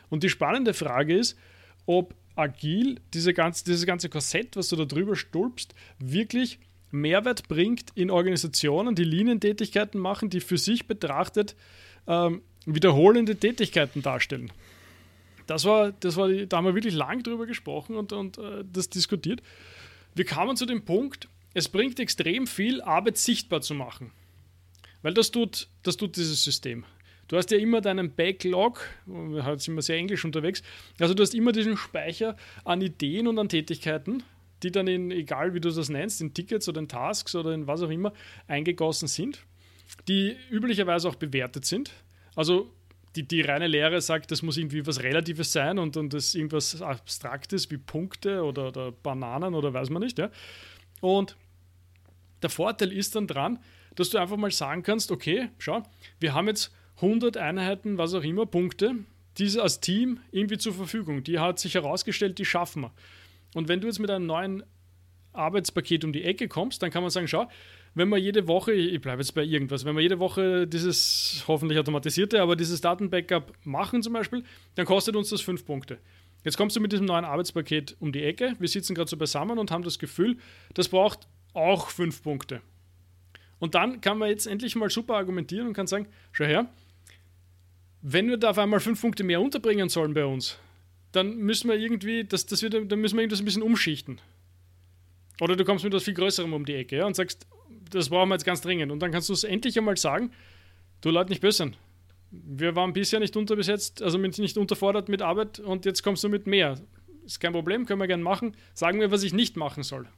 Und 0.08 0.22
die 0.24 0.28
spannende 0.28 0.74
Frage 0.74 1.16
ist, 1.16 1.38
ob 1.86 2.14
agil, 2.34 3.00
diese 3.14 3.32
ganze, 3.32 3.64
dieses 3.64 3.86
ganze 3.86 4.08
Korsett, 4.08 4.56
was 4.56 4.68
du 4.68 4.76
da 4.76 4.84
drüber 4.84 5.14
stülpst, 5.14 5.74
wirklich 5.98 6.58
Mehrwert 6.90 7.48
bringt 7.48 7.90
in 7.94 8.10
Organisationen, 8.10 8.94
die 8.94 9.04
Linientätigkeiten 9.04 10.00
machen, 10.00 10.30
die 10.30 10.40
für 10.40 10.58
sich 10.58 10.86
betrachtet 10.86 11.54
ähm, 12.08 12.42
wiederholende 12.66 13.36
Tätigkeiten 13.36 14.02
darstellen. 14.02 14.50
Das 15.46 15.64
war, 15.64 15.92
das 15.92 16.16
war 16.16 16.28
da 16.28 16.56
haben 16.56 16.64
wir 16.64 16.74
wirklich 16.74 16.94
lang 16.94 17.22
drüber 17.22 17.46
gesprochen 17.46 17.96
und, 17.96 18.12
und 18.12 18.38
äh, 18.38 18.64
das 18.72 18.88
diskutiert. 18.88 19.42
Wir 20.14 20.24
kamen 20.24 20.56
zu 20.56 20.66
dem 20.66 20.84
Punkt, 20.84 21.28
es 21.54 21.68
bringt 21.68 21.98
extrem 22.00 22.46
viel, 22.46 22.80
Arbeit 22.82 23.18
sichtbar 23.18 23.60
zu 23.60 23.74
machen. 23.74 24.12
Weil 25.02 25.14
das 25.14 25.30
tut, 25.30 25.68
das 25.82 25.96
tut 25.96 26.16
dieses 26.16 26.44
System. 26.44 26.84
Du 27.28 27.36
hast 27.36 27.50
ja 27.50 27.58
immer 27.58 27.80
deinen 27.80 28.14
Backlog, 28.14 28.86
wir 29.06 29.42
sind 29.58 29.68
immer 29.68 29.82
sehr 29.82 29.96
englisch 29.96 30.24
unterwegs, 30.24 30.62
also 30.98 31.14
du 31.14 31.22
hast 31.22 31.34
immer 31.34 31.52
diesen 31.52 31.76
Speicher 31.76 32.36
an 32.64 32.82
Ideen 32.82 33.28
und 33.28 33.38
an 33.38 33.48
Tätigkeiten 33.48 34.24
die 34.62 34.70
dann 34.70 34.86
in, 34.86 35.10
egal 35.10 35.54
wie 35.54 35.60
du 35.60 35.70
das 35.70 35.88
nennst, 35.88 36.20
in 36.20 36.34
Tickets 36.34 36.68
oder 36.68 36.80
in 36.80 36.88
Tasks 36.88 37.34
oder 37.34 37.52
in 37.52 37.66
was 37.66 37.82
auch 37.82 37.90
immer, 37.90 38.12
eingegossen 38.46 39.08
sind, 39.08 39.44
die 40.08 40.36
üblicherweise 40.50 41.08
auch 41.08 41.16
bewertet 41.16 41.64
sind. 41.64 41.92
Also 42.36 42.70
die, 43.16 43.26
die 43.26 43.40
reine 43.40 43.66
Lehre 43.66 44.00
sagt, 44.00 44.30
das 44.30 44.42
muss 44.42 44.56
irgendwie 44.56 44.86
was 44.86 45.02
Relatives 45.02 45.52
sein 45.52 45.78
und, 45.78 45.96
und 45.96 46.14
das 46.14 46.34
irgendwas 46.34 46.80
Abstraktes 46.80 47.70
wie 47.70 47.78
Punkte 47.78 48.44
oder, 48.44 48.68
oder 48.68 48.92
Bananen 48.92 49.54
oder 49.54 49.74
weiß 49.74 49.90
man 49.90 50.02
nicht. 50.02 50.18
Ja? 50.18 50.30
Und 51.00 51.36
der 52.42 52.50
Vorteil 52.50 52.92
ist 52.92 53.16
dann 53.16 53.26
dran, 53.26 53.58
dass 53.94 54.10
du 54.10 54.18
einfach 54.18 54.36
mal 54.36 54.50
sagen 54.50 54.82
kannst, 54.82 55.10
okay, 55.10 55.48
schau, 55.58 55.82
wir 56.18 56.34
haben 56.34 56.46
jetzt 56.46 56.72
100 56.96 57.36
Einheiten, 57.36 57.98
was 57.98 58.14
auch 58.14 58.22
immer, 58.22 58.46
Punkte, 58.46 58.94
diese 59.38 59.62
als 59.62 59.80
Team 59.80 60.20
irgendwie 60.30 60.58
zur 60.58 60.74
Verfügung. 60.74 61.22
Die 61.22 61.38
hat 61.38 61.58
sich 61.58 61.74
herausgestellt, 61.74 62.38
die 62.38 62.44
schaffen 62.44 62.82
wir. 62.82 62.92
Und 63.54 63.68
wenn 63.68 63.80
du 63.80 63.86
jetzt 63.86 63.98
mit 63.98 64.10
einem 64.10 64.26
neuen 64.26 64.62
Arbeitspaket 65.32 66.04
um 66.04 66.12
die 66.12 66.24
Ecke 66.24 66.48
kommst, 66.48 66.82
dann 66.82 66.90
kann 66.90 67.02
man 67.02 67.10
sagen, 67.10 67.28
schau, 67.28 67.48
wenn 67.94 68.08
wir 68.08 68.18
jede 68.18 68.46
Woche, 68.46 68.72
ich 68.72 69.00
bleibe 69.00 69.22
jetzt 69.22 69.32
bei 69.32 69.42
irgendwas, 69.42 69.84
wenn 69.84 69.96
wir 69.96 70.02
jede 70.02 70.18
Woche 70.18 70.66
dieses 70.66 71.44
hoffentlich 71.48 71.78
automatisierte, 71.78 72.40
aber 72.40 72.56
dieses 72.56 72.80
Datenbackup 72.80 73.52
machen 73.64 74.02
zum 74.02 74.12
Beispiel, 74.12 74.44
dann 74.76 74.86
kostet 74.86 75.16
uns 75.16 75.30
das 75.30 75.40
fünf 75.40 75.64
Punkte. 75.64 75.98
Jetzt 76.44 76.56
kommst 76.56 76.74
du 76.76 76.80
mit 76.80 76.92
diesem 76.92 77.06
neuen 77.06 77.24
Arbeitspaket 77.24 77.96
um 78.00 78.12
die 78.12 78.24
Ecke, 78.24 78.56
wir 78.58 78.68
sitzen 78.68 78.94
gerade 78.94 79.10
so 79.10 79.16
beisammen 79.16 79.58
und 79.58 79.70
haben 79.70 79.84
das 79.84 79.98
Gefühl, 79.98 80.38
das 80.74 80.88
braucht 80.88 81.28
auch 81.52 81.90
fünf 81.90 82.22
Punkte. 82.22 82.62
Und 83.58 83.74
dann 83.74 84.00
kann 84.00 84.18
man 84.18 84.30
jetzt 84.30 84.46
endlich 84.46 84.74
mal 84.74 84.88
super 84.88 85.16
argumentieren 85.16 85.66
und 85.66 85.74
kann 85.74 85.86
sagen, 85.86 86.08
schau 86.32 86.44
her, 86.44 86.66
wenn 88.00 88.28
wir 88.28 88.38
da 88.38 88.50
auf 88.50 88.58
einmal 88.58 88.80
fünf 88.80 89.00
Punkte 89.00 89.22
mehr 89.22 89.40
unterbringen 89.40 89.90
sollen 89.90 90.14
bei 90.14 90.24
uns, 90.24 90.58
dann 91.12 91.36
müssen 91.36 91.68
wir 91.68 91.76
irgendwie, 91.76 92.24
das, 92.24 92.46
das 92.46 92.62
wird, 92.62 92.74
dann 92.74 93.00
müssen 93.00 93.16
wir 93.16 93.22
irgendwas 93.22 93.40
ein 93.40 93.44
bisschen 93.44 93.62
umschichten. 93.62 94.20
Oder 95.40 95.56
du 95.56 95.64
kommst 95.64 95.84
mit 95.84 95.92
etwas 95.92 96.04
viel 96.04 96.14
Größerem 96.14 96.52
um 96.52 96.64
die 96.64 96.74
Ecke 96.74 96.98
ja, 96.98 97.06
und 97.06 97.16
sagst, 97.16 97.46
das 97.90 98.08
brauchen 98.08 98.28
wir 98.28 98.34
jetzt 98.34 98.44
ganz 98.44 98.60
dringend. 98.60 98.92
Und 98.92 99.00
dann 99.00 99.10
kannst 99.10 99.28
du 99.28 99.32
es 99.32 99.44
endlich 99.44 99.76
einmal 99.76 99.96
sagen, 99.96 100.32
du 101.00 101.10
Leute 101.10 101.30
nicht 101.30 101.42
böse 101.42 101.72
Wir 102.30 102.76
waren 102.76 102.92
bisher 102.92 103.20
nicht 103.20 103.36
unterbesetzt, 103.36 104.02
also 104.02 104.18
nicht 104.18 104.56
unterfordert 104.56 105.08
mit 105.08 105.22
Arbeit 105.22 105.58
und 105.58 105.84
jetzt 105.84 106.02
kommst 106.02 106.22
du 106.22 106.28
mit 106.28 106.46
mehr. 106.46 106.80
Ist 107.24 107.40
kein 107.40 107.52
Problem, 107.52 107.86
können 107.86 108.00
wir 108.00 108.06
gerne 108.06 108.22
machen. 108.22 108.56
Sagen 108.74 108.98
mir, 108.98 109.10
was 109.10 109.22
ich 109.22 109.32
nicht 109.32 109.56
machen 109.56 109.82
soll. 109.82 110.08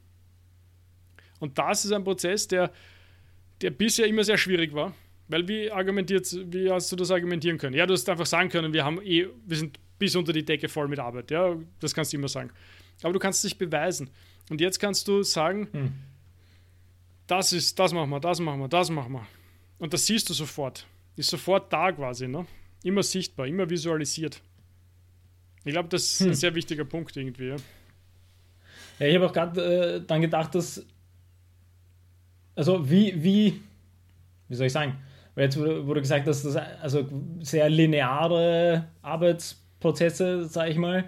Und 1.40 1.58
das 1.58 1.84
ist 1.84 1.92
ein 1.92 2.04
Prozess, 2.04 2.48
der, 2.48 2.72
der 3.60 3.70
bisher 3.70 4.06
immer 4.06 4.24
sehr 4.24 4.38
schwierig 4.38 4.72
war. 4.74 4.94
Weil 5.28 5.48
wie 5.48 5.70
argumentiert, 5.70 6.26
wie 6.52 6.70
hast 6.70 6.92
du 6.92 6.96
das 6.96 7.10
argumentieren 7.10 7.58
können? 7.58 7.74
Ja, 7.74 7.86
du 7.86 7.94
hast 7.94 8.08
einfach 8.08 8.26
sagen 8.26 8.48
können, 8.48 8.72
wir 8.72 8.84
haben 8.84 9.00
eh, 9.02 9.26
wir 9.46 9.56
sind 9.56 9.78
bis 9.98 10.14
unter 10.14 10.32
die 10.32 10.44
Decke 10.44 10.68
voll 10.68 10.88
mit 10.88 10.98
Arbeit. 10.98 11.30
Ja, 11.30 11.56
das 11.80 11.94
kannst 11.94 12.12
du 12.12 12.18
immer 12.18 12.28
sagen. 12.28 12.50
Aber 13.02 13.12
du 13.12 13.18
kannst 13.18 13.42
dich 13.42 13.56
beweisen. 13.56 14.10
Und 14.50 14.60
jetzt 14.60 14.78
kannst 14.78 15.08
du 15.08 15.22
sagen, 15.22 15.68
hm. 15.72 15.92
das 17.26 17.52
ist, 17.52 17.78
das 17.78 17.92
machen 17.92 18.10
wir, 18.10 18.20
das 18.20 18.40
machen 18.40 18.60
wir, 18.60 18.68
das 18.68 18.90
machen 18.90 19.12
wir. 19.12 19.26
Und 19.78 19.92
das 19.92 20.06
siehst 20.06 20.28
du 20.28 20.34
sofort. 20.34 20.86
Ist 21.16 21.30
sofort 21.30 21.72
da 21.72 21.92
quasi, 21.92 22.28
ne? 22.28 22.46
Immer 22.82 23.02
sichtbar, 23.02 23.46
immer 23.46 23.68
visualisiert. 23.68 24.40
Ich 25.64 25.72
glaube, 25.72 25.88
das 25.88 26.02
ist 26.02 26.20
hm. 26.20 26.28
ein 26.28 26.34
sehr 26.34 26.54
wichtiger 26.54 26.84
Punkt 26.84 27.16
irgendwie. 27.16 27.48
Ja, 27.48 27.56
ja 28.98 29.06
ich 29.06 29.14
habe 29.14 29.26
auch 29.26 29.32
gerade 29.32 29.96
äh, 29.96 30.06
dann 30.06 30.20
gedacht, 30.20 30.54
dass 30.54 30.84
also 32.54 32.88
wie, 32.88 33.22
wie, 33.22 33.60
wie 34.48 34.54
soll 34.54 34.66
ich 34.66 34.72
sagen, 34.72 34.96
weil 35.34 35.44
jetzt 35.44 35.58
wurde, 35.58 36.00
gesagt, 36.00 36.26
dass 36.26 36.42
das 36.42 36.56
also 36.56 37.08
sehr 37.40 37.68
lineare 37.70 38.88
Arbeits 39.00 39.62
Prozesse, 39.80 40.44
sage 40.44 40.70
ich 40.70 40.76
mal. 40.76 41.04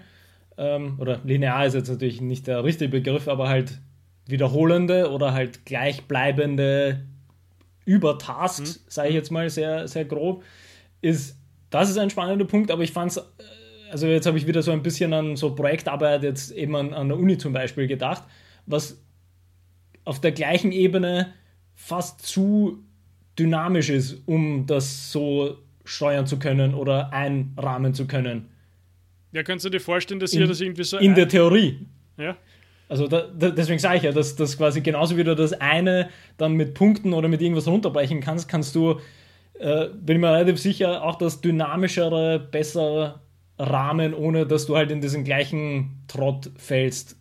Ähm, 0.56 0.96
oder 0.98 1.20
linear 1.24 1.66
ist 1.66 1.74
jetzt 1.74 1.90
natürlich 1.90 2.20
nicht 2.20 2.46
der 2.46 2.64
richtige 2.64 2.90
Begriff, 2.90 3.28
aber 3.28 3.48
halt 3.48 3.78
wiederholende 4.26 5.10
oder 5.10 5.34
halt 5.34 5.66
gleichbleibende 5.66 7.04
Übertasks, 7.84 8.80
mhm. 8.80 8.84
sage 8.88 9.08
ich 9.08 9.14
jetzt 9.14 9.30
mal 9.30 9.48
sehr, 9.50 9.88
sehr 9.88 10.04
grob, 10.04 10.42
ist, 11.00 11.36
das 11.70 11.90
ist 11.90 11.98
ein 11.98 12.10
spannender 12.10 12.44
Punkt, 12.44 12.70
aber 12.70 12.82
ich 12.82 12.92
fand 12.92 13.10
es, 13.10 13.16
äh, 13.18 13.22
also 13.90 14.06
jetzt 14.06 14.26
habe 14.26 14.38
ich 14.38 14.46
wieder 14.46 14.62
so 14.62 14.72
ein 14.72 14.82
bisschen 14.82 15.12
an 15.12 15.36
so 15.36 15.54
Projektarbeit 15.54 16.22
jetzt 16.22 16.50
eben 16.52 16.74
an, 16.74 16.92
an 16.94 17.08
der 17.08 17.18
Uni 17.18 17.38
zum 17.38 17.52
Beispiel 17.52 17.86
gedacht, 17.86 18.24
was 18.66 19.00
auf 20.04 20.20
der 20.20 20.32
gleichen 20.32 20.72
Ebene 20.72 21.32
fast 21.74 22.26
zu 22.26 22.84
dynamisch 23.38 23.90
ist, 23.90 24.22
um 24.26 24.66
das 24.66 25.12
so 25.12 25.58
steuern 25.84 26.26
zu 26.26 26.38
können 26.38 26.74
oder 26.74 27.12
einrahmen 27.12 27.94
zu 27.94 28.06
können. 28.06 28.48
Ja, 29.32 29.42
kannst 29.42 29.64
du 29.64 29.70
dir 29.70 29.80
vorstellen, 29.80 30.20
dass 30.20 30.32
ihr 30.32 30.46
das 30.46 30.60
irgendwie 30.60 30.84
so. 30.84 30.98
In 30.98 31.14
der 31.14 31.28
Theorie. 31.28 31.86
Ja. 32.16 32.36
Also 32.88 33.08
da, 33.08 33.22
da, 33.22 33.50
deswegen 33.50 33.78
sage 33.78 33.96
ich 33.96 34.02
ja, 34.02 34.12
dass 34.12 34.36
das 34.36 34.58
quasi 34.58 34.80
genauso 34.80 35.16
wie 35.16 35.24
du 35.24 35.34
das 35.34 35.52
eine 35.54 36.10
dann 36.36 36.52
mit 36.52 36.74
Punkten 36.74 37.12
oder 37.14 37.28
mit 37.28 37.40
irgendwas 37.40 37.66
runterbrechen 37.66 38.20
kannst, 38.20 38.48
kannst 38.48 38.74
du, 38.74 39.00
äh, 39.54 39.88
bin 39.88 40.16
ich 40.16 40.20
mir 40.20 40.32
relativ 40.32 40.58
sicher, 40.58 41.02
auch 41.02 41.16
das 41.16 41.40
dynamischere, 41.40 42.38
bessere 42.38 43.20
Rahmen, 43.58 44.14
ohne 44.14 44.46
dass 44.46 44.66
du 44.66 44.76
halt 44.76 44.90
in 44.90 45.00
diesen 45.00 45.24
gleichen 45.24 46.02
Trott 46.08 46.50
fällst, 46.56 47.16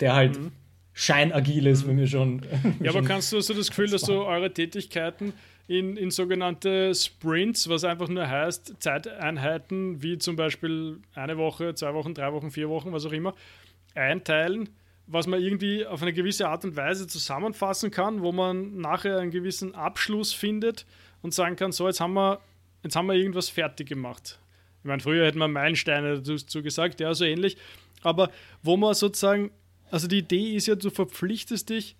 der 0.00 0.14
halt 0.14 0.38
mhm. 0.38 0.52
scheinagil 0.92 1.66
ist, 1.66 1.84
mhm. 1.84 1.88
wenn 1.88 1.98
wir 1.98 2.06
schon. 2.06 2.42
Ja, 2.80 2.90
aber 2.90 3.02
kannst 3.06 3.32
du 3.32 3.40
so 3.40 3.54
das 3.54 3.68
Gefühl, 3.68 3.90
dass 3.90 4.02
du 4.02 4.22
eure 4.22 4.52
Tätigkeiten 4.52 5.32
in, 5.66 5.96
in 5.96 6.10
sogenannte 6.10 6.94
Sprints, 6.94 7.68
was 7.68 7.84
einfach 7.84 8.08
nur 8.08 8.28
heißt, 8.28 8.74
Zeiteinheiten 8.78 10.02
wie 10.02 10.18
zum 10.18 10.36
Beispiel 10.36 10.98
eine 11.14 11.38
Woche, 11.38 11.74
zwei 11.74 11.94
Wochen, 11.94 12.14
drei 12.14 12.32
Wochen, 12.32 12.50
vier 12.50 12.68
Wochen, 12.68 12.92
was 12.92 13.06
auch 13.06 13.12
immer, 13.12 13.34
einteilen, 13.94 14.68
was 15.12 15.26
man 15.26 15.42
irgendwie 15.42 15.84
auf 15.86 16.00
eine 16.00 16.14
gewisse 16.14 16.48
Art 16.48 16.64
und 16.64 16.74
Weise 16.74 17.06
zusammenfassen 17.06 17.90
kann, 17.90 18.22
wo 18.22 18.32
man 18.32 18.78
nachher 18.78 19.18
einen 19.18 19.30
gewissen 19.30 19.74
Abschluss 19.74 20.32
findet 20.32 20.86
und 21.20 21.34
sagen 21.34 21.54
kann, 21.54 21.70
so, 21.70 21.86
jetzt 21.86 22.00
haben 22.00 22.14
wir, 22.14 22.40
jetzt 22.82 22.96
haben 22.96 23.06
wir 23.06 23.14
irgendwas 23.14 23.50
fertig 23.50 23.88
gemacht. 23.88 24.38
Ich 24.80 24.86
meine, 24.86 25.02
früher 25.02 25.26
hätten 25.26 25.38
wir 25.38 25.48
Meilensteine 25.48 26.22
dazu 26.22 26.62
gesagt, 26.62 27.00
ja, 27.00 27.12
so 27.12 27.24
ähnlich. 27.24 27.58
Aber 28.02 28.30
wo 28.62 28.78
man 28.78 28.94
sozusagen, 28.94 29.50
also 29.90 30.08
die 30.08 30.18
Idee 30.18 30.56
ist 30.56 30.66
ja, 30.66 30.76
du 30.76 30.88
verpflichtest 30.88 31.68
dich 31.68 31.94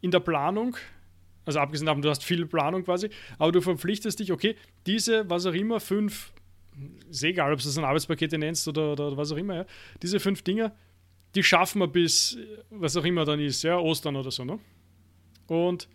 in 0.00 0.10
der 0.10 0.20
Planung, 0.20 0.78
also 1.44 1.60
abgesehen 1.60 1.86
davon, 1.86 2.00
du 2.00 2.08
hast 2.08 2.24
viel 2.24 2.46
Planung 2.46 2.84
quasi, 2.84 3.10
aber 3.38 3.52
du 3.52 3.60
verpflichtest 3.60 4.18
dich, 4.18 4.32
okay, 4.32 4.56
diese, 4.86 5.28
was 5.28 5.44
auch 5.44 5.52
immer, 5.52 5.78
fünf, 5.78 6.32
ist 7.10 7.22
egal, 7.22 7.52
ob 7.52 7.58
du 7.58 7.66
das 7.66 7.76
ein 7.76 7.84
Arbeitspakete 7.84 8.38
nennst 8.38 8.66
oder, 8.66 8.92
oder 8.92 9.16
was 9.16 9.30
auch 9.30 9.36
immer, 9.36 9.54
ja, 9.54 9.66
diese 10.02 10.18
fünf 10.20 10.40
Dinge, 10.40 10.72
die 11.36 11.42
schaffen 11.42 11.80
wir 11.80 11.88
bis, 11.88 12.38
was 12.70 12.96
auch 12.96 13.04
immer 13.04 13.24
dann 13.24 13.38
ist, 13.38 13.62
ja, 13.62 13.78
Ostern 13.78 14.16
oder 14.16 14.30
so, 14.30 14.44
ne? 14.44 14.58
Und 15.46 15.88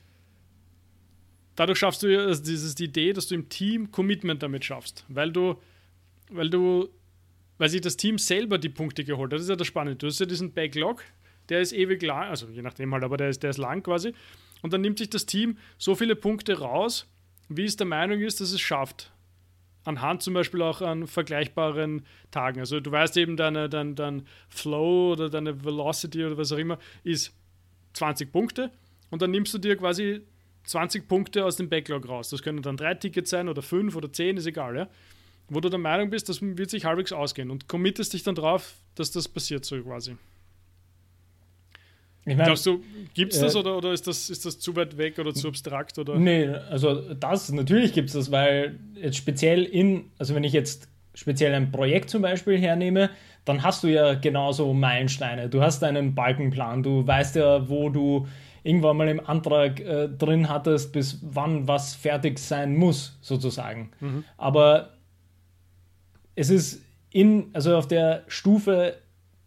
dadurch 1.56 1.80
schaffst 1.80 2.04
du 2.04 2.28
also 2.28 2.44
dieses 2.44 2.76
die 2.76 2.86
Idee, 2.86 3.12
dass 3.12 3.28
du 3.28 3.36
im 3.36 3.50
Team 3.50 3.92
Commitment 3.92 4.44
damit 4.44 4.64
schaffst, 4.64 5.04
weil 5.10 5.32
du, 5.32 5.56
weil 6.30 6.50
du, 6.50 6.90
weil 7.58 7.70
sich 7.70 7.82
das 7.82 7.98
Team 7.98 8.18
selber 8.18 8.60
die 8.60 8.70
Punkte 8.70 9.04
geholt 9.04 9.32
hat. 9.32 9.38
Das 9.38 9.44
ist 9.44 9.50
ja 9.50 9.56
das 9.56 9.68
Spannende. 9.68 9.98
Du 9.98 10.08
hast 10.08 10.20
ja 10.20 10.26
diesen 10.28 10.54
Backlog, 10.54 11.04
der 11.50 11.62
ist 11.62 11.74
ewig 11.74 12.02
lang, 12.04 12.30
also 12.30 12.48
je 12.48 12.62
nachdem 12.62 12.94
halt, 12.94 13.04
aber 13.04 13.18
der 13.18 13.30
ist, 13.30 13.42
der 13.42 13.50
ist 13.50 13.58
lang 13.58 13.84
quasi. 13.84 14.14
Und 14.62 14.74
dann 14.74 14.82
nimmt 14.82 15.00
sich 15.00 15.10
das 15.10 15.26
Team 15.26 15.58
so 15.80 15.96
viele 15.96 16.16
Punkte 16.16 16.60
raus, 16.60 17.08
wie 17.50 17.66
es 17.66 17.76
der 17.76 17.88
Meinung 17.88 18.22
ist, 18.22 18.40
dass 18.40 18.52
es 18.52 18.62
schafft. 18.62 19.12
Anhand 19.84 20.22
zum 20.22 20.34
Beispiel 20.34 20.62
auch 20.62 20.82
an 20.82 21.08
vergleichbaren 21.08 22.06
Tagen. 22.30 22.60
Also 22.60 22.80
du 22.80 22.92
weißt 22.92 23.18
eben, 23.18 23.36
deine, 23.36 23.68
dein, 23.68 23.96
dein 23.96 24.28
Flow 24.50 25.14
oder 25.14 25.30
deine 25.30 25.64
Velocity 25.64 26.24
oder 26.24 26.38
was 26.38 26.52
auch 26.52 26.58
immer 26.58 26.78
ist 27.04 27.34
20 27.94 28.32
Punkte. 28.32 28.72
Und 29.10 29.22
dann 29.22 29.32
nimmst 29.32 29.54
du 29.54 29.58
dir 29.58 29.76
quasi 29.76 30.22
20 30.66 31.08
Punkte 31.08 31.46
aus 31.46 31.56
dem 31.56 31.70
Backlog 31.70 32.08
raus. 32.08 32.30
Das 32.30 32.44
können 32.44 32.62
dann 32.62 32.78
drei 32.78 32.94
Tickets 32.94 33.30
sein 33.32 33.50
oder 33.50 33.62
fünf 33.62 33.96
oder 33.96 34.12
zehn, 34.12 34.38
ist 34.38 34.46
egal, 34.46 34.76
ja. 34.76 34.88
Wo 35.50 35.60
du 35.60 35.70
der 35.70 35.80
Meinung 35.80 36.10
bist, 36.10 36.30
das 36.30 36.42
wird 36.42 36.70
sich 36.70 36.86
halbwegs 36.86 37.12
ausgehen 37.12 37.52
und 37.52 37.68
committest 37.68 38.14
dich 38.14 38.24
dann 38.24 38.36
drauf, 38.36 38.76
dass 38.96 39.12
das 39.12 39.28
passiert 39.28 39.66
so 39.66 39.82
quasi. 39.82 40.16
Ich 42.26 42.38
mein, 42.38 42.46
Glaubst 42.46 42.66
du, 42.68 42.84
gibt 43.14 43.34
es 43.34 43.40
das 43.40 43.56
äh, 43.56 43.58
oder, 43.58 43.78
oder 43.78 43.94
ist, 43.94 44.08
das, 44.08 44.30
ist 44.30 44.46
das 44.46 44.60
zu 44.60 44.76
weit 44.76 44.98
weg 44.98 45.18
oder 45.18 45.34
zu 45.34 45.48
abstrakt? 45.48 45.98
Oder? 45.98 46.20
Nee, 46.20 46.48
also 46.48 47.14
das, 47.16 47.52
natürlich 47.52 47.94
gibt 47.94 48.10
es 48.10 48.14
das, 48.14 48.32
weil 48.32 48.80
jetzt 48.96 49.18
speziell 49.18 49.64
in, 49.64 50.06
also 50.20 50.36
wenn 50.36 50.44
ich 50.44 50.54
jetzt 50.54 50.88
speziell 51.16 51.54
ein 51.54 51.72
Projekt 51.72 52.10
zum 52.10 52.22
Beispiel 52.22 52.60
hernehme, 52.60 53.10
dann 53.44 53.64
hast 53.64 53.84
du 53.84 53.88
ja 53.88 54.14
genauso 54.14 54.72
Meilensteine. 54.74 55.50
Du 55.50 55.62
hast 55.62 55.84
einen 55.84 56.14
Balkenplan, 56.14 56.84
du 56.84 57.06
weißt 57.06 57.38
ja, 57.38 57.68
wo 57.68 57.90
du 57.90 58.28
irgendwann 58.64 58.98
mal 58.98 59.08
im 59.08 59.20
Antrag 59.20 59.80
äh, 59.80 60.08
drin 60.08 60.48
hattest, 60.48 60.94
bis 60.94 61.20
wann 61.24 61.68
was 61.68 61.96
fertig 61.96 62.38
sein 62.38 62.76
muss, 62.76 63.18
sozusagen. 63.22 63.92
Mhm. 64.00 64.24
Aber 64.38 64.94
es 66.36 66.52
ist 66.52 66.84
in, 67.10 67.50
also 67.54 67.76
auf 67.76 67.88
der 67.88 68.24
Stufe 68.28 68.98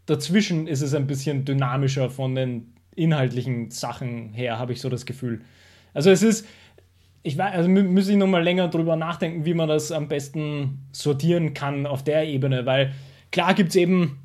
dazwischen 0.07 0.67
ist 0.67 0.83
es 0.83 0.95
ein 0.95 1.07
bisschen 1.07 1.45
dynamischer 1.45 2.11
von 2.11 2.35
den 2.35 2.75
inhaltlichen 2.95 3.71
Sachen 3.71 4.33
her, 4.33 4.59
habe 4.59 4.73
ich 4.73 4.81
so 4.81 4.89
das 4.89 5.07
Gefühl. 5.07 5.43
Also 5.93 6.11
es 6.11 6.23
ist, 6.23 6.47
ich 7.23 7.39
weiß, 7.39 7.55
also 7.55 7.69
müsste 7.69 8.13
ich 8.13 8.19
nochmal 8.19 8.43
länger 8.43 8.69
drüber 8.69 8.97
nachdenken, 8.97 9.45
wie 9.45 9.55
man 9.55 9.69
das 9.69 9.91
am 9.91 10.09
besten 10.09 10.87
sortieren 10.93 11.55
kann 11.55 11.87
auf 11.87 12.05
der 12.05 12.27
Ebene, 12.27 12.67
weil 12.67 12.93
klar 13.33 13.55
gibt 13.55 13.71
es 13.71 13.77
eben, 13.77 14.19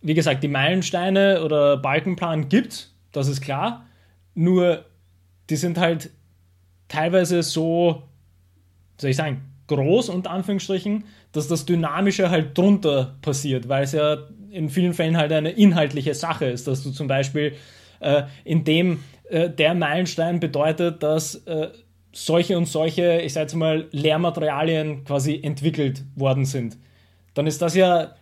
wie 0.00 0.14
gesagt, 0.14 0.42
die 0.42 0.48
Meilensteine 0.48 1.44
oder 1.44 1.76
Balkenplan 1.76 2.48
gibt, 2.48 2.90
das 3.12 3.28
ist 3.28 3.40
klar, 3.40 3.86
nur 4.34 4.84
die 5.50 5.56
sind 5.56 5.78
halt 5.78 6.10
teilweise 6.88 7.42
so, 7.42 8.02
soll 8.96 9.10
ich 9.10 9.16
sagen, 9.16 9.42
groß 9.66 10.08
unter 10.08 10.30
Anführungsstrichen, 10.30 11.04
dass 11.32 11.48
das 11.48 11.66
Dynamische 11.66 12.30
halt 12.30 12.56
drunter 12.56 13.16
passiert, 13.22 13.68
weil 13.68 13.84
es 13.84 13.92
ja 13.92 14.16
in 14.52 14.68
vielen 14.68 14.94
Fällen 14.94 15.16
halt 15.16 15.32
eine 15.32 15.50
inhaltliche 15.50 16.14
Sache 16.14 16.44
ist, 16.46 16.66
dass 16.66 16.82
du 16.82 16.90
zum 16.90 17.08
Beispiel 17.08 17.54
äh, 18.00 18.24
in 18.44 18.64
dem 18.64 19.02
äh, 19.28 19.48
der 19.48 19.74
Meilenstein 19.74 20.40
bedeutet, 20.40 21.02
dass 21.02 21.34
äh, 21.46 21.70
solche 22.12 22.58
und 22.58 22.66
solche, 22.66 23.20
ich 23.22 23.32
sage 23.32 23.44
jetzt 23.44 23.54
mal, 23.54 23.88
Lehrmaterialien 23.90 25.04
quasi 25.04 25.40
entwickelt 25.42 26.04
worden 26.14 26.44
sind. 26.44 26.76
Dann 27.34 27.46
ist 27.46 27.62
das 27.62 27.74
ja, 27.74 28.14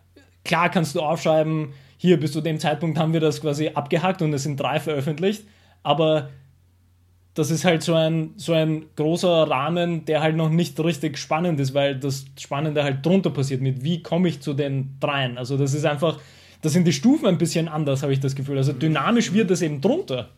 klar 0.44 0.70
kannst 0.70 0.94
du 0.94 1.00
aufschreiben, 1.00 1.72
hier 1.96 2.18
bis 2.18 2.32
zu 2.32 2.40
dem 2.40 2.58
Zeitpunkt 2.60 2.98
haben 2.98 3.12
wir 3.12 3.20
das 3.20 3.40
quasi 3.40 3.70
abgehackt 3.74 4.22
und 4.22 4.32
es 4.32 4.44
sind 4.44 4.58
drei 4.58 4.78
veröffentlicht, 4.78 5.44
aber 5.82 6.30
das 7.41 7.51
ist 7.51 7.64
halt 7.64 7.82
so 7.82 7.95
ein, 7.95 8.34
so 8.36 8.53
ein 8.53 8.84
großer 8.97 9.49
Rahmen, 9.49 10.05
der 10.05 10.20
halt 10.20 10.36
noch 10.36 10.51
nicht 10.51 10.78
richtig 10.78 11.16
spannend 11.16 11.59
ist, 11.59 11.72
weil 11.72 11.99
das 11.99 12.26
Spannende 12.38 12.84
halt 12.84 13.05
drunter 13.05 13.30
passiert 13.30 13.62
mit, 13.62 13.82
wie 13.82 14.03
komme 14.03 14.28
ich 14.28 14.41
zu 14.41 14.53
den 14.53 14.99
dreien. 15.01 15.38
Also 15.38 15.57
das 15.57 15.72
ist 15.72 15.86
einfach, 15.86 16.20
da 16.61 16.68
sind 16.68 16.86
die 16.86 16.93
Stufen 16.93 17.26
ein 17.26 17.38
bisschen 17.38 17.66
anders, 17.66 18.03
habe 18.03 18.12
ich 18.12 18.20
das 18.20 18.34
Gefühl. 18.34 18.59
Also 18.59 18.74
dynamisch 18.74 19.32
wird 19.32 19.51
es 19.51 19.62
eben 19.62 19.80
drunter. 19.80 20.28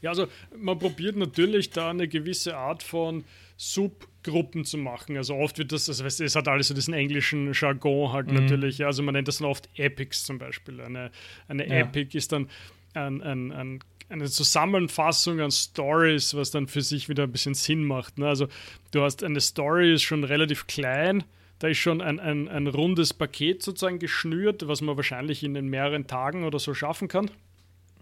Ja, 0.00 0.08
also 0.08 0.26
man 0.56 0.78
probiert 0.78 1.16
natürlich 1.16 1.68
da 1.68 1.90
eine 1.90 2.08
gewisse 2.08 2.56
Art 2.56 2.82
von 2.82 3.24
Subgruppen 3.58 4.64
zu 4.64 4.78
machen. 4.78 5.18
Also 5.18 5.34
oft 5.34 5.58
wird 5.58 5.70
das, 5.70 5.86
also 5.90 6.02
es 6.06 6.34
hat 6.34 6.48
alles 6.48 6.68
so 6.68 6.74
diesen 6.74 6.94
englischen 6.94 7.52
Jargon 7.52 8.10
halt 8.10 8.28
mhm. 8.28 8.36
natürlich. 8.36 8.86
Also 8.86 9.02
man 9.02 9.12
nennt 9.12 9.28
das 9.28 9.36
dann 9.36 9.48
oft 9.48 9.68
Epics 9.76 10.24
zum 10.24 10.38
Beispiel. 10.38 10.80
Eine, 10.80 11.10
eine 11.46 11.68
ja. 11.68 11.80
Epic 11.80 12.16
ist 12.16 12.32
dann 12.32 12.48
ein, 12.94 13.22
ein, 13.22 13.52
ein 13.52 13.78
eine 14.12 14.28
Zusammenfassung 14.28 15.40
an 15.40 15.50
Stories, 15.50 16.34
was 16.34 16.50
dann 16.50 16.68
für 16.68 16.82
sich 16.82 17.08
wieder 17.08 17.24
ein 17.24 17.32
bisschen 17.32 17.54
Sinn 17.54 17.84
macht. 17.84 18.18
Ne? 18.18 18.28
Also 18.28 18.48
du 18.90 19.02
hast 19.02 19.24
eine 19.24 19.40
Story, 19.40 19.94
ist 19.94 20.02
schon 20.02 20.24
relativ 20.24 20.66
klein, 20.66 21.24
da 21.58 21.68
ist 21.68 21.78
schon 21.78 22.00
ein, 22.00 22.20
ein, 22.20 22.48
ein 22.48 22.66
rundes 22.66 23.14
Paket 23.14 23.62
sozusagen 23.62 23.98
geschnürt, 23.98 24.66
was 24.68 24.80
man 24.80 24.96
wahrscheinlich 24.96 25.42
in 25.42 25.54
den 25.54 25.68
mehreren 25.68 26.06
Tagen 26.06 26.44
oder 26.44 26.58
so 26.58 26.74
schaffen 26.74 27.08
kann. 27.08 27.30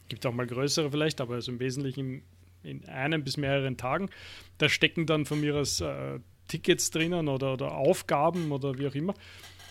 Gibt 0.08 0.26
auch 0.26 0.32
mal 0.32 0.46
größere 0.46 0.90
vielleicht, 0.90 1.20
aber 1.20 1.34
also 1.34 1.52
im 1.52 1.61
Wesentlichen 1.61 2.22
in 2.62 2.86
einem 2.88 3.22
bis 3.22 3.36
mehreren 3.36 3.76
Tagen. 3.76 4.11
Da 4.58 4.68
stecken 4.68 5.06
dann 5.06 5.26
von 5.26 5.40
mir 5.40 5.56
aus 5.56 5.80
äh, 5.80 6.18
Tickets 6.48 6.90
drinnen 6.90 7.28
oder, 7.28 7.54
oder 7.54 7.72
Aufgaben 7.72 8.50
oder 8.50 8.78
wie 8.78 8.88
auch 8.88 8.94
immer. 8.94 9.14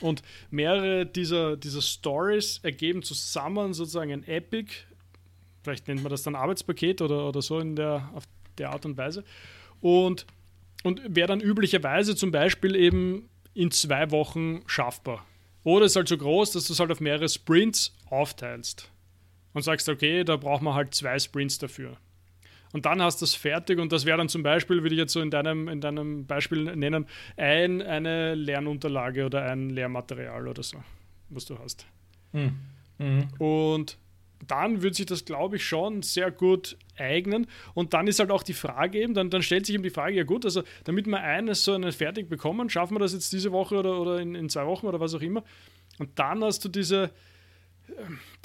Und 0.02 0.22
mehrere 0.50 1.06
dieser, 1.06 1.58
dieser 1.58 1.82
Stories 1.82 2.60
ergeben 2.64 3.04
zusammen 3.04 3.74
sozusagen 3.74 4.14
ein 4.14 4.24
Epic, 4.28 4.72
vielleicht 5.64 5.88
nennt 5.88 6.04
man 6.04 6.10
das 6.10 6.24
dann 6.24 6.36
Arbeitspaket 6.36 7.02
oder, 7.02 7.28
oder 7.28 7.42
so 7.42 7.60
in 7.60 7.76
der, 7.76 8.10
auf 8.14 8.24
der 8.58 8.72
Art 8.72 8.86
und 8.86 8.98
Weise. 8.98 9.24
Und, 9.82 10.26
und 10.84 11.02
wäre 11.08 11.28
dann 11.28 11.42
üblicherweise 11.42 12.16
zum 12.16 12.32
Beispiel 12.32 12.76
eben 12.76 13.30
in 13.54 13.72
zwei 13.72 14.12
Wochen 14.12 14.62
schaffbar. 14.68 15.26
Oder 15.64 15.86
ist 15.86 15.96
halt 15.96 16.08
so 16.08 16.18
groß, 16.18 16.52
dass 16.52 16.68
du 16.68 16.74
es 16.74 16.80
halt 16.80 16.92
auf 16.92 17.02
mehrere 17.02 17.28
Sprints 17.28 17.96
aufteilst. 18.10 18.90
Und 19.54 19.64
sagst, 19.64 19.90
okay, 19.90 20.24
da 20.24 20.38
braucht 20.38 20.62
man 20.62 20.76
halt 20.76 20.94
zwei 20.94 21.18
Sprints 21.18 21.58
dafür. 21.58 21.98
Und 22.72 22.86
dann 22.86 23.02
hast 23.02 23.22
du 23.22 23.26
es 23.26 23.34
fertig 23.34 23.80
und 23.80 23.92
das 23.92 24.06
wäre 24.06 24.18
dann 24.18 24.30
zum 24.30 24.44
Beispiel, 24.44 24.84
würde 24.84 24.94
ich 24.94 25.00
jetzt 25.00 25.14
so 25.14 25.22
in 25.22 25.32
deinem, 25.32 25.68
in 25.68 25.82
deinem 25.82 26.28
Beispiel 26.28 26.76
nennen, 26.76 27.08
ein, 27.36 27.82
eine 27.82 28.36
Lernunterlage 28.36 29.26
oder 29.26 29.46
ein 29.46 29.72
Lehrmaterial 29.72 30.48
oder 30.48 30.62
so, 30.62 30.78
was 31.30 31.46
du 31.46 31.58
hast. 31.58 31.88
Mhm. 32.32 32.60
Mhm. 33.00 33.28
Und 33.40 33.98
dann 34.48 34.82
würde 34.82 34.96
sich 34.96 35.06
das, 35.06 35.26
glaube 35.26 35.58
ich, 35.58 35.66
schon 35.66 36.02
sehr 36.02 36.32
gut 36.32 36.78
eignen. 36.98 37.48
Und 37.74 37.94
dann 37.94 38.08
ist 38.08 38.20
halt 38.20 38.32
auch 38.32 38.44
die 38.44 38.54
Frage 38.54 39.00
eben, 39.00 39.14
dann, 39.14 39.30
dann 39.30 39.42
stellt 39.42 39.66
sich 39.66 39.76
eben 39.76 39.84
die 39.84 39.90
Frage, 39.90 40.16
ja 40.16 40.24
gut, 40.24 40.46
also 40.46 40.64
damit 40.84 41.08
wir 41.08 41.22
eines 41.22 41.64
so 41.64 41.74
einen 41.74 41.92
fertig 41.92 42.30
bekommen, 42.30 42.70
schaffen 42.70 42.96
wir 42.96 43.00
das 43.00 43.14
jetzt 43.14 43.34
diese 43.34 43.52
Woche 43.52 43.76
oder, 43.76 44.00
oder 44.00 44.20
in, 44.20 44.36
in 44.36 44.50
zwei 44.50 44.66
Wochen 44.66 44.88
oder 44.88 45.00
was 45.00 45.14
auch 45.14 45.22
immer. 45.22 45.44
Und 45.98 46.18
dann 46.18 46.44
hast 46.44 46.64
du 46.64 46.70
diese, 46.70 47.12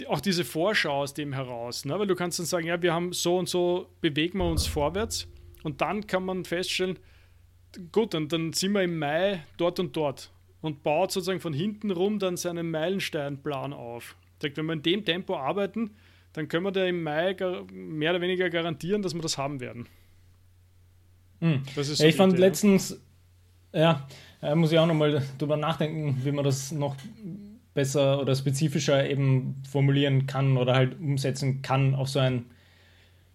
die, 0.01 0.07
auch 0.07 0.21
diese 0.21 0.45
Vorschau 0.45 1.03
aus 1.03 1.15
dem 1.15 1.33
heraus, 1.33 1.85
ne? 1.85 1.99
weil 1.99 2.07
du 2.07 2.17
kannst 2.17 2.39
dann 2.39 2.47
sagen, 2.47 2.67
ja, 2.67 2.81
wir 2.83 2.93
haben 2.93 3.13
so 3.13 3.39
und 3.39 3.49
so, 3.49 3.89
bewegen 4.01 4.39
wir 4.39 4.47
uns 4.47 4.67
vorwärts 4.67 5.29
und 5.63 5.81
dann 5.81 6.07
kann 6.07 6.25
man 6.25 6.45
feststellen, 6.45 6.99
gut, 7.93 8.15
dann, 8.15 8.29
dann 8.29 8.53
sind 8.53 8.73
wir 8.73 8.83
im 8.83 8.99
Mai 8.99 9.45
dort 9.57 9.79
und 9.79 9.97
dort 9.97 10.31
und 10.61 10.83
baut 10.83 11.13
sozusagen 11.13 11.41
von 11.41 11.53
hinten 11.53 11.91
rum 11.91 12.19
dann 12.19 12.37
seinen 12.37 12.71
Meilensteinplan 12.71 13.73
auf. 13.73 14.17
Sagt, 14.45 14.57
wenn 14.57 14.67
wir 14.67 14.75
in 14.75 14.83
dem 14.83 15.05
Tempo 15.05 15.37
arbeiten, 15.37 15.91
dann 16.33 16.49
können 16.49 16.65
wir 16.65 16.73
da 16.73 16.85
im 16.85 17.03
Mai 17.03 17.37
mehr 17.73 18.11
oder 18.11 18.21
weniger 18.21 18.51
garantieren, 18.51 19.03
dass 19.03 19.15
wir 19.15 19.23
das 19.23 19.39
haben 19.39 19.61
werden. 19.61 19.87
Mhm. 21.41 21.63
Das 21.75 21.89
ist 21.89 21.99
so 21.99 22.05
ich 22.05 22.17
fand 22.17 22.35
Idee, 22.35 22.43
letztens, 22.43 23.01
ja, 23.73 24.07
ja 24.43 24.55
muss 24.55 24.73
ich 24.73 24.79
auch 24.79 24.87
nochmal 24.87 25.23
drüber 25.39 25.57
nachdenken, 25.57 26.21
wie 26.25 26.33
man 26.33 26.45
das 26.45 26.73
noch 26.73 26.97
besser 27.75 28.21
oder 28.21 28.35
spezifischer 28.35 29.09
eben 29.09 29.63
formulieren 29.69 30.27
kann 30.27 30.57
oder 30.57 30.75
halt 30.75 30.99
umsetzen 30.99 31.63
kann 31.63 31.95
auf 31.95 32.09
so 32.09 32.21
ein 32.21 32.47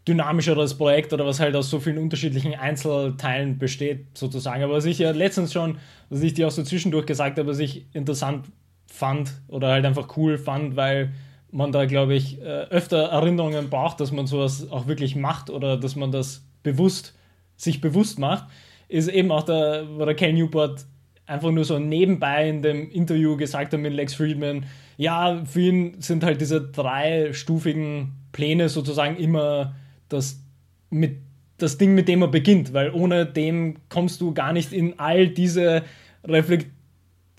dynamischeres 0.07 0.77
Projekt 0.77 1.13
oder 1.13 1.25
was 1.25 1.39
halt 1.39 1.55
aus 1.55 1.69
so 1.69 1.79
vielen 1.79 1.97
unterschiedlichen 1.97 2.55
Einzelteilen 2.55 3.57
besteht, 3.57 4.17
sozusagen. 4.17 4.63
Aber 4.63 4.73
was 4.73 4.85
ich 4.85 4.99
ja 4.99 5.11
letztens 5.11 5.53
schon, 5.53 5.77
was 6.09 6.21
ich 6.21 6.33
dir 6.33 6.47
auch 6.47 6.51
so 6.51 6.63
zwischendurch 6.63 7.05
gesagt 7.05 7.37
habe, 7.37 7.47
was 7.47 7.59
ich 7.59 7.85
interessant 7.93 8.47
fand 8.89 9.33
oder 9.47 9.69
halt 9.69 9.85
einfach 9.85 10.17
cool 10.17 10.37
fand, 10.37 10.75
weil 10.75 11.13
man 11.51 11.71
da, 11.71 11.85
glaube 11.85 12.15
ich, 12.15 12.39
äh, 12.41 12.43
öfter 12.69 13.09
Erinnerungen 13.09 13.69
braucht, 13.69 13.99
dass 13.99 14.11
man 14.11 14.27
sowas 14.27 14.69
auch 14.69 14.87
wirklich 14.87 15.15
macht 15.15 15.49
oder 15.49 15.77
dass 15.77 15.95
man 15.95 16.11
das 16.11 16.45
bewusst, 16.63 17.15
sich 17.55 17.81
bewusst 17.81 18.19
macht, 18.19 18.45
ist 18.87 19.07
eben 19.07 19.31
auch 19.31 19.43
der, 19.43 19.85
wo 19.95 20.05
der 20.05 20.15
Cal 20.15 20.33
Newport 20.33 20.85
einfach 21.25 21.51
nur 21.51 21.63
so 21.63 21.77
nebenbei 21.77 22.49
in 22.49 22.61
dem 22.61 22.89
Interview 22.91 23.37
gesagt 23.37 23.73
hat 23.73 23.79
mit 23.79 23.93
Lex 23.93 24.15
Friedman, 24.15 24.65
ja, 24.97 25.43
für 25.45 25.61
ihn 25.61 26.01
sind 26.01 26.23
halt 26.23 26.41
diese 26.41 26.69
dreistufigen 26.69 28.13
Pläne 28.31 28.67
sozusagen 28.67 29.15
immer 29.15 29.75
das, 30.09 30.41
mit, 30.89 31.17
das 31.57 31.77
Ding, 31.77 31.93
mit 31.93 32.07
dem 32.07 32.21
er 32.21 32.27
beginnt, 32.27 32.73
weil 32.73 32.91
ohne 32.91 33.25
dem 33.25 33.77
kommst 33.89 34.21
du 34.21 34.33
gar 34.33 34.53
nicht 34.53 34.73
in 34.73 34.99
all 34.99 35.27
diese 35.27 35.83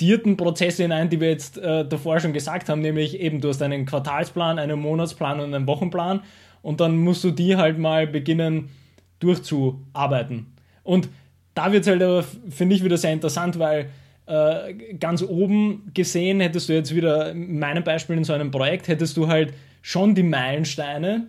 reflektierten 0.01 0.37
Prozesse 0.37 0.83
hinein, 0.83 1.11
die 1.11 1.21
wir 1.21 1.29
jetzt 1.29 1.59
äh, 1.59 1.87
davor 1.87 2.21
schon 2.21 2.33
gesagt 2.33 2.69
haben, 2.69 2.81
nämlich 2.81 3.21
eben 3.21 3.41
du 3.41 3.49
hast 3.49 3.61
einen 3.61 3.85
Quartalsplan, 3.85 4.59
einen 4.59 4.81
Monatsplan 4.81 5.41
und 5.41 5.55
einen 5.55 5.67
Wochenplan 5.67 6.23
und 6.63 6.81
dann 6.81 6.97
musst 6.97 7.23
du 7.23 7.31
die 7.31 7.57
halt 7.57 7.79
mal 7.79 8.07
beginnen 8.07 8.71
durchzuarbeiten. 9.19 10.47
Und 10.85 11.11
da 11.55 11.73
wird 11.73 11.83
es 11.83 11.89
halt 11.89 12.03
aber, 12.03 12.25
finde 12.49 12.75
ich, 12.77 12.83
wieder 12.83 12.97
sehr 12.97 13.13
interessant, 13.13 13.59
weil 13.59 13.91
äh, 14.25 14.95
ganz 14.95 15.23
oben 15.23 15.91
gesehen 15.93 16.41
hättest 16.41 16.71
du 16.71 16.73
jetzt 16.73 16.95
wieder, 16.95 17.33
in 17.33 17.59
meinem 17.59 17.85
Beispiel 17.85 18.17
in 18.17 18.25
so 18.25 18.33
einem 18.33 18.51
Projekt, 18.51 18.89
hättest 18.89 19.19
du 19.19 19.29
halt 19.29 19.53
schon 19.83 20.15
die 20.15 20.23
Meilensteine, 20.23 21.27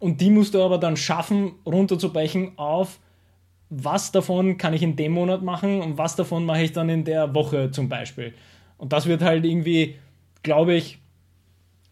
und 0.00 0.20
die 0.20 0.30
musst 0.30 0.54
du 0.54 0.62
aber 0.62 0.78
dann 0.78 0.96
schaffen, 0.96 1.54
runterzubrechen 1.66 2.56
auf, 2.56 3.00
was 3.70 4.12
davon 4.12 4.56
kann 4.56 4.74
ich 4.74 4.82
in 4.82 4.96
dem 4.96 5.12
Monat 5.12 5.42
machen 5.42 5.80
und 5.80 5.98
was 5.98 6.16
davon 6.16 6.44
mache 6.44 6.62
ich 6.62 6.72
dann 6.72 6.88
in 6.88 7.04
der 7.04 7.34
Woche 7.34 7.70
zum 7.70 7.88
Beispiel. 7.88 8.34
Und 8.78 8.92
das 8.92 9.06
wird 9.06 9.22
halt 9.22 9.44
irgendwie, 9.44 9.96
glaube 10.42 10.74
ich, 10.74 10.98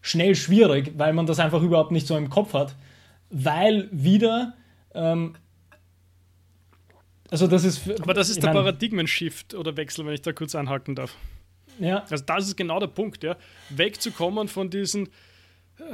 schnell 0.01 0.35
schwierig, 0.35 0.93
weil 0.97 1.13
man 1.13 1.25
das 1.25 1.39
einfach 1.39 1.61
überhaupt 1.61 1.91
nicht 1.91 2.07
so 2.07 2.17
im 2.17 2.29
Kopf 2.29 2.53
hat, 2.53 2.75
weil 3.29 3.89
wieder, 3.91 4.55
ähm, 4.93 5.35
also 7.29 7.45
das 7.45 7.63
ist. 7.63 7.89
Aber 8.01 8.13
das 8.13 8.29
ist 8.29 8.41
der 8.41 8.51
Paradigmen-Shift 8.51 9.53
oder 9.53 9.75
Wechsel, 9.75 10.05
wenn 10.05 10.13
ich 10.13 10.21
da 10.21 10.31
kurz 10.31 10.55
anhaken 10.55 10.95
darf. 10.95 11.15
Ja. 11.79 12.05
Also 12.09 12.23
das 12.25 12.47
ist 12.47 12.55
genau 12.55 12.79
der 12.79 12.87
Punkt, 12.87 13.23
ja. 13.23 13.35
Wegzukommen 13.69 14.47
von 14.47 14.69
diesen 14.69 15.09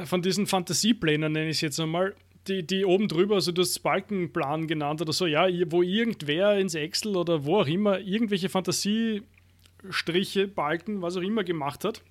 von 0.05 0.21
diesen 0.21 0.47
Fantasieplänen, 0.47 1.31
nenne 1.31 1.49
ich 1.49 1.57
es 1.57 1.61
jetzt 1.61 1.79
einmal, 1.79 2.15
die, 2.48 2.66
die 2.66 2.86
oben 2.86 3.08
drüber, 3.08 3.36
also 3.36 3.52
du 3.52 3.62
hast 3.62 3.80
Balkenplan 3.80 4.68
genannt 4.68 5.02
oder 5.02 5.14
so, 5.14 5.26
ja, 5.26 5.48
wo 5.72 5.82
irgendwer 5.82 6.58
ins 6.58 6.76
Excel 6.76 7.16
oder 7.16 7.46
wo 7.46 7.60
auch 7.60 7.68
immer 7.68 8.00
irgendwelche 8.00 8.50
Fantasiestriche, 8.50 10.48
Balken, 10.48 11.02
was 11.02 11.18
auch 11.18 11.22
immer 11.22 11.44
gemacht 11.44 11.86
hat, 11.86 12.02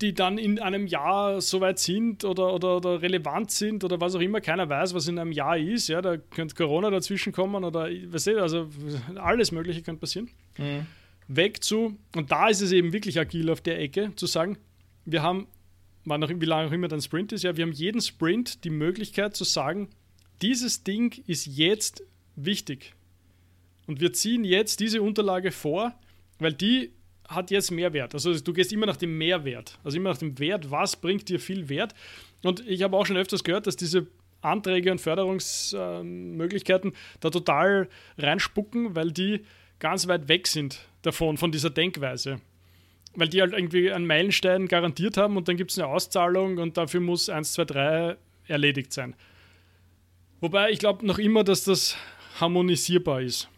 die 0.00 0.14
dann 0.14 0.38
in 0.38 0.58
einem 0.58 0.86
Jahr 0.86 1.40
soweit 1.40 1.78
sind 1.78 2.24
oder, 2.24 2.54
oder, 2.54 2.76
oder 2.76 3.02
relevant 3.02 3.50
sind 3.50 3.84
oder 3.84 4.00
was 4.00 4.14
auch 4.14 4.20
immer, 4.20 4.40
keiner 4.40 4.68
weiß, 4.68 4.94
was 4.94 5.08
in 5.08 5.18
einem 5.18 5.32
Jahr 5.32 5.58
ist, 5.58 5.88
ja, 5.88 6.00
da 6.00 6.16
könnte 6.16 6.54
Corona 6.54 6.90
dazwischen 6.90 7.32
kommen 7.32 7.64
oder, 7.64 7.88
weißt 7.90 8.28
du, 8.28 8.42
also 8.42 8.68
alles 9.16 9.52
Mögliche 9.52 9.82
könnte 9.82 10.00
passieren. 10.00 10.30
Mhm. 10.56 10.86
Weg 11.28 11.62
zu, 11.62 11.98
und 12.14 12.30
da 12.30 12.48
ist 12.48 12.60
es 12.60 12.72
eben 12.72 12.92
wirklich 12.92 13.18
agil 13.18 13.50
auf 13.50 13.60
der 13.60 13.80
Ecke, 13.80 14.12
zu 14.16 14.26
sagen, 14.26 14.58
wir 15.04 15.22
haben, 15.22 15.46
wann 16.04 16.22
auch, 16.24 16.28
wie 16.28 16.44
lange 16.44 16.68
auch 16.68 16.72
immer 16.72 16.88
dein 16.88 17.00
Sprint 17.00 17.32
ist, 17.32 17.44
ja, 17.44 17.56
wir 17.56 17.64
haben 17.64 17.72
jeden 17.72 18.00
Sprint 18.00 18.64
die 18.64 18.70
Möglichkeit 18.70 19.36
zu 19.36 19.44
sagen, 19.44 19.88
dieses 20.40 20.82
Ding 20.84 21.22
ist 21.26 21.46
jetzt 21.46 22.02
wichtig. 22.36 22.94
Und 23.86 24.00
wir 24.00 24.12
ziehen 24.12 24.44
jetzt 24.44 24.80
diese 24.80 25.02
Unterlage 25.02 25.52
vor, 25.52 25.94
weil 26.38 26.52
die 26.52 26.92
hat 27.28 27.50
jetzt 27.50 27.70
Mehrwert. 27.70 28.14
Also 28.14 28.38
du 28.38 28.52
gehst 28.52 28.72
immer 28.72 28.86
nach 28.86 28.96
dem 28.96 29.16
Mehrwert, 29.16 29.78
also 29.84 29.96
immer 29.96 30.10
nach 30.10 30.18
dem 30.18 30.38
Wert, 30.38 30.70
was 30.70 30.96
bringt 30.96 31.28
dir 31.28 31.40
viel 31.40 31.68
Wert. 31.68 31.94
Und 32.42 32.66
ich 32.68 32.82
habe 32.82 32.96
auch 32.96 33.06
schon 33.06 33.16
öfters 33.16 33.44
gehört, 33.44 33.66
dass 33.66 33.76
diese 33.76 34.06
Anträge 34.40 34.90
und 34.90 35.00
Förderungsmöglichkeiten 35.00 36.92
da 37.20 37.30
total 37.30 37.88
reinspucken, 38.18 38.96
weil 38.96 39.12
die 39.12 39.44
ganz 39.78 40.08
weit 40.08 40.28
weg 40.28 40.46
sind 40.46 40.86
davon, 41.02 41.36
von 41.38 41.52
dieser 41.52 41.70
Denkweise 41.70 42.40
weil 43.14 43.28
die 43.28 43.40
halt 43.40 43.52
irgendwie 43.52 43.92
einen 43.92 44.06
Meilenstein 44.06 44.68
garantiert 44.68 45.16
haben 45.16 45.36
und 45.36 45.48
dann 45.48 45.56
gibt 45.56 45.70
es 45.70 45.78
eine 45.78 45.88
Auszahlung 45.88 46.58
und 46.58 46.76
dafür 46.76 47.00
muss 47.00 47.28
1, 47.28 47.52
2, 47.52 47.64
3 47.64 48.16
erledigt 48.46 48.92
sein. 48.92 49.14
Wobei 50.40 50.70
ich 50.70 50.78
glaube 50.78 51.06
noch 51.06 51.18
immer, 51.18 51.44
dass 51.44 51.64
das 51.64 51.96
harmonisierbar 52.40 53.22
ist, 53.22 53.48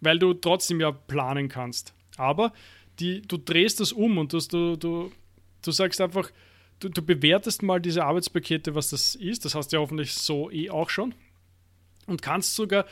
weil 0.00 0.18
du 0.18 0.34
trotzdem 0.34 0.80
ja 0.80 0.92
planen 0.92 1.48
kannst. 1.48 1.92
Aber 2.16 2.52
die, 2.98 3.22
du 3.22 3.36
drehst 3.36 3.80
das 3.80 3.92
um 3.92 4.18
und 4.18 4.32
das, 4.32 4.48
du, 4.48 4.76
du, 4.76 5.12
du 5.62 5.70
sagst 5.70 6.00
einfach, 6.00 6.30
du, 6.78 6.88
du 6.88 7.02
bewertest 7.02 7.62
mal 7.62 7.80
diese 7.80 8.04
Arbeitspakete, 8.04 8.74
was 8.74 8.90
das 8.90 9.14
ist. 9.14 9.44
Das 9.44 9.54
hast 9.54 9.68
du 9.72 9.76
ja 9.76 9.82
hoffentlich 9.82 10.14
so 10.14 10.50
eh 10.50 10.70
auch 10.70 10.90
schon. 10.90 11.14
Und 12.06 12.22
kannst 12.22 12.54
sogar, 12.54 12.86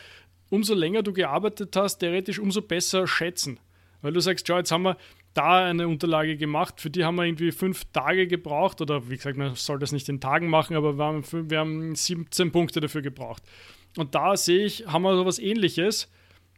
umso 0.50 0.74
länger 0.74 1.02
du 1.02 1.12
gearbeitet 1.12 1.74
hast, 1.76 1.98
theoretisch 1.98 2.38
umso 2.38 2.60
besser 2.60 3.06
schätzen. 3.06 3.58
Weil 4.02 4.12
du 4.12 4.20
sagst, 4.20 4.46
schau, 4.46 4.58
jetzt 4.58 4.72
haben 4.72 4.82
wir 4.82 4.96
da 5.34 5.66
eine 5.66 5.88
Unterlage 5.88 6.36
gemacht. 6.36 6.80
Für 6.80 6.90
die 6.90 7.04
haben 7.04 7.16
wir 7.16 7.24
irgendwie 7.24 7.52
fünf 7.52 7.84
Tage 7.92 8.26
gebraucht 8.26 8.80
oder 8.80 9.10
wie 9.10 9.16
gesagt, 9.16 9.36
man 9.36 9.54
soll 9.56 9.78
das 9.78 9.92
nicht 9.92 10.08
in 10.08 10.20
Tagen 10.20 10.48
machen, 10.48 10.76
aber 10.76 10.96
wir 10.96 11.04
haben, 11.04 11.50
wir 11.50 11.58
haben 11.58 11.94
17 11.94 12.52
Punkte 12.52 12.80
dafür 12.80 13.02
gebraucht. 13.02 13.42
Und 13.96 14.14
da 14.14 14.36
sehe 14.36 14.64
ich, 14.64 14.86
haben 14.86 15.02
wir 15.02 15.16
so 15.16 15.26
was 15.26 15.38
ähnliches. 15.38 16.10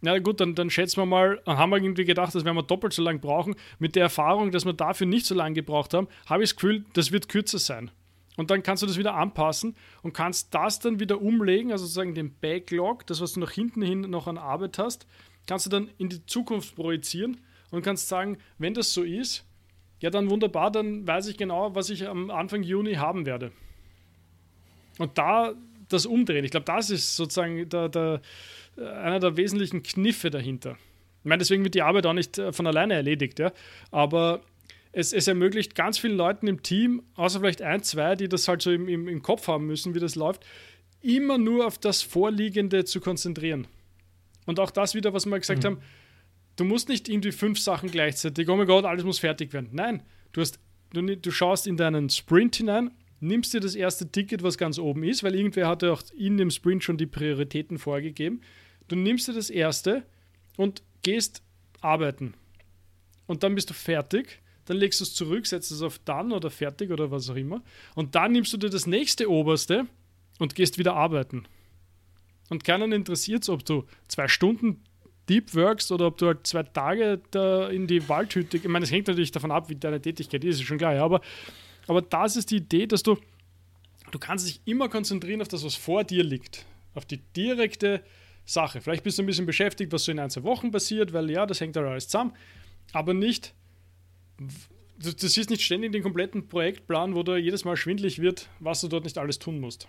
Na 0.03 0.19
gut, 0.19 0.41
dann, 0.41 0.55
dann 0.55 0.69
schätzen 0.69 0.99
wir 0.99 1.07
mal, 1.07 1.41
haben 1.47 1.71
wir 1.71 1.79
irgendwie 1.79 2.05
gedacht, 2.05 2.35
das 2.35 2.45
werden 2.45 2.57
wir 2.57 2.63
doppelt 2.63 2.93
so 2.93 3.03
lang 3.03 3.21
brauchen. 3.21 3.57
Mit 3.79 3.97
der 3.97 4.05
Erfahrung, 4.05 4.51
dass 4.51 4.67
wir 4.67 4.75
dafür 4.75 5.07
nicht 5.07 5.27
so 5.27 5.35
lange 5.35 5.55
gebraucht 5.55 5.95
haben, 5.95 6.07
habe 6.27 6.43
ich 6.43 6.51
das 6.51 6.57
Gefühl, 6.57 6.85
das 6.93 7.13
wird 7.13 7.29
kürzer 7.29 7.59
sein. 7.59 7.91
Und 8.37 8.51
dann 8.51 8.63
kannst 8.63 8.83
du 8.83 8.87
das 8.87 8.99
wieder 8.99 9.15
anpassen 9.15 9.75
und 10.03 10.13
kannst 10.13 10.55
das 10.55 10.79
dann 10.79 11.01
wieder 11.01 11.23
umlegen, 11.23 11.73
also 11.73 11.87
sozusagen 11.87 12.15
den 12.15 12.35
Backlog, 12.39 13.07
das, 13.07 13.23
was 13.23 13.33
du 13.33 13.41
nach 13.41 13.51
hinten 13.51 13.81
hin 13.81 14.03
noch 14.03 14.27
an 14.27 14.37
Arbeit 14.37 14.79
hast, 14.79 15.07
kannst 15.47 15.65
du 15.65 15.71
dann 15.71 15.89
in 15.97 16.11
die 16.11 16.27
Zukunft 16.27 16.77
projizieren 16.77 17.41
und 17.71 17.83
kannst 17.83 18.09
sagen, 18.09 18.39
wenn 18.59 18.75
das 18.75 18.93
so 18.93 19.03
ist, 19.03 19.45
ja 20.01 20.11
dann 20.11 20.31
wunderbar, 20.31 20.71
dann 20.71 21.07
weiß 21.07 21.29
ich 21.29 21.37
genau, 21.37 21.75
was 21.75 21.91
ich 21.91 22.07
am 22.07 22.31
Anfang 22.31 22.63
Juni 22.63 22.95
haben 22.95 23.27
werde. 23.27 23.53
Und 24.99 25.19
da 25.19 25.55
das 25.89 26.07
umdrehen, 26.07 26.45
ich 26.45 26.51
glaube, 26.51 26.67
das 26.67 26.91
ist 26.91 27.17
sozusagen 27.17 27.69
der, 27.69 27.89
der, 27.89 28.21
einer 28.77 29.21
der 29.21 29.37
wesentlichen 29.37 29.83
Kniffe 29.83 30.31
dahinter. 30.31 30.77
Ich 31.21 31.29
meine, 31.29 31.39
deswegen 31.39 31.65
wird 31.65 31.75
die 31.75 31.83
Arbeit 31.83 32.07
auch 32.07 32.13
nicht 32.13 32.39
äh, 32.39 32.53
von 32.53 32.67
alleine 32.67 32.95
erledigt, 32.95 33.39
ja. 33.39 33.53
Aber 33.91 34.43
es, 34.93 35.13
es, 35.13 35.29
ermöglicht 35.29 35.75
ganz 35.75 35.99
vielen 35.99 36.17
Leuten 36.17 36.47
im 36.47 36.63
Team, 36.63 37.03
außer 37.15 37.41
vielleicht 37.41 37.63
ein, 37.63 37.83
zwei, 37.83 38.17
die 38.17 38.29
das 38.29 38.49
halt 38.49 38.63
so 38.63 38.71
im, 38.71 38.89
im, 38.89 39.09
im 39.09 39.23
Kopf 39.23 39.49
haben 39.49 39.67
müssen, 39.67 39.95
wie 39.95 40.01
das 40.01 40.15
läuft, 40.15 40.47
immer 41.03 41.39
nur 41.39 41.67
auf 41.67 41.79
das 41.79 42.03
Vorliegende 42.03 42.85
zu 42.85 43.01
konzentrieren. 43.01 43.67
Und 44.47 44.61
auch 44.61 44.71
das 44.71 44.95
wieder, 44.95 45.13
was 45.13 45.27
wir 45.27 45.39
gesagt 45.39 45.63
mhm. 45.63 45.67
haben, 45.67 45.83
Du 46.57 46.65
musst 46.65 46.89
nicht 46.89 47.09
irgendwie 47.09 47.33
fünf 47.33 47.59
Sachen 47.59 47.91
gleichzeitig, 47.91 48.49
oh 48.49 48.57
mein 48.57 48.67
Gott, 48.67 48.85
alles 48.85 49.05
muss 49.05 49.19
fertig 49.19 49.53
werden. 49.53 49.69
Nein, 49.73 50.03
du, 50.33 50.41
hast, 50.41 50.59
du, 50.93 51.03
du 51.03 51.31
schaust 51.31 51.67
in 51.67 51.77
deinen 51.77 52.09
Sprint 52.09 52.57
hinein, 52.57 52.91
nimmst 53.21 53.55
dir 53.55 53.61
das 53.61 53.75
erste 53.75 54.11
Ticket, 54.11 54.43
was 54.43 54.59
ganz 54.59 54.79
oben 54.79 55.05
ist, 55.05 55.23
weil 55.23 55.35
irgendwer 55.35 55.69
hatte 55.69 55.93
auch 55.93 56.03
in 56.17 56.37
dem 56.37 56.51
Sprint 56.51 56.83
schon 56.83 56.97
die 56.97 57.07
Prioritäten 57.07 57.79
vorgegeben. 57.79 58.41
Du 58.89 58.97
nimmst 58.97 59.29
dir 59.29 59.35
das 59.35 59.51
erste 59.51 60.05
und 60.57 60.83
gehst 61.03 61.43
arbeiten. 61.81 62.35
Und 63.27 63.43
dann 63.43 63.55
bist 63.55 63.71
du 63.71 63.75
fertig. 63.75 64.41
Dann 64.65 64.79
legst 64.79 65.01
du 65.01 65.05
es 65.05 65.15
zurück, 65.15 65.47
setzt 65.47 65.71
es 65.71 65.83
auf 65.83 66.01
dann 66.05 66.33
oder 66.33 66.51
fertig 66.51 66.91
oder 66.91 67.11
was 67.11 67.31
auch 67.31 67.37
immer. 67.37 67.63
Und 67.95 68.15
dann 68.15 68.33
nimmst 68.33 68.53
du 68.53 68.57
dir 68.57 68.71
das 68.71 68.87
nächste 68.87 69.31
oberste 69.31 69.87
und 70.39 70.55
gehst 70.55 70.79
wieder 70.79 70.95
arbeiten. 70.95 71.45
Und 72.49 72.65
keinen 72.65 72.93
interessiert 72.93 73.43
es, 73.43 73.49
ob 73.49 73.65
du 73.65 73.85
zwei 74.09 74.29
Stunden 74.29 74.83
deep 75.29 75.55
workst 75.55 75.91
oder 75.93 76.07
ob 76.07 76.19
du 76.19 76.27
halt 76.27 76.47
zwei 76.47 76.63
Tage 76.63 77.21
da 77.31 77.69
in 77.69 77.87
die 77.87 78.09
Waldhütte, 78.09 78.57
ich 78.57 78.69
meine, 78.69 78.85
es 78.85 78.91
hängt 78.91 79.09
natürlich 79.09 79.33
davon 79.33 79.51
ab, 79.51 79.69
wie 79.69 79.77
deine 79.77 80.01
Tätigkeit 80.01 80.45
ist, 80.45 80.61
ist 80.61 80.67
schon 80.67 80.79
klar, 80.79 80.95
ja, 80.95 81.05
aber, 81.05 81.21
aber 81.87 82.03
das 82.03 82.37
ist 82.37 82.51
die 82.51 82.57
Idee, 82.57 82.87
dass 82.87 83.03
du, 83.03 83.17
du 84.11 84.19
kannst 84.19 84.47
dich 84.47 84.61
immer 84.65 84.89
konzentrieren 84.89 85.43
auf 85.43 85.49
das, 85.49 85.65
was 85.65 85.75
vor 85.75 86.05
dir 86.05 86.23
liegt, 86.23 86.65
auf 86.95 87.05
die 87.05 87.19
direkte 87.37 88.03
Sache. 88.45 88.81
Vielleicht 88.81 89.03
bist 89.03 89.19
du 89.19 89.23
ein 89.23 89.27
bisschen 89.27 89.47
beschäftigt, 89.47 89.93
was 89.93 90.05
so 90.05 90.13
in 90.13 90.19
ein, 90.19 90.31
zwei 90.31 90.45
Wochen 90.45 90.71
passiert, 90.71 91.13
weil 91.13 91.31
ja, 91.31 91.47
das 91.47 91.61
hängt 91.61 91.77
halt 91.77 91.87
alles 91.87 92.09
zusammen, 92.09 92.33
aber 92.93 93.15
nicht, 93.15 93.55
du, 94.39 95.13
du 95.13 95.27
siehst 95.29 95.51
nicht 95.51 95.63
ständig 95.63 95.93
den 95.93 96.03
kompletten 96.03 96.49
Projektplan, 96.49 97.15
wo 97.15 97.23
du 97.23 97.37
jedes 97.37 97.65
Mal 97.65 97.77
schwindlig 97.77 98.21
wird, 98.21 98.49
was 98.61 98.81
du 98.81 98.89
dort 98.89 99.05
nicht 99.05 99.19
alles 99.19 99.39
tun 99.39 99.61
musst. 99.61 99.89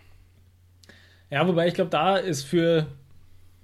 Ja, 1.29 1.45
wobei 1.47 1.67
ich 1.67 1.73
glaube, 1.73 1.89
da 1.89 2.17
ist 2.17 2.43
für, 2.43 2.87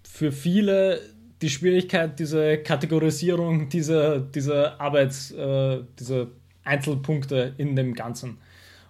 für 0.04 0.32
viele 0.32 1.13
die 1.44 1.50
Schwierigkeit, 1.50 2.18
diese 2.18 2.58
Kategorisierung 2.60 3.70
dieser, 3.70 4.20
dieser 4.20 4.80
Arbeits, 4.80 5.32
äh, 5.32 5.82
dieser 6.00 6.28
Einzelpunkte 6.64 7.54
in 7.58 7.76
dem 7.76 7.94
Ganzen. 7.94 8.38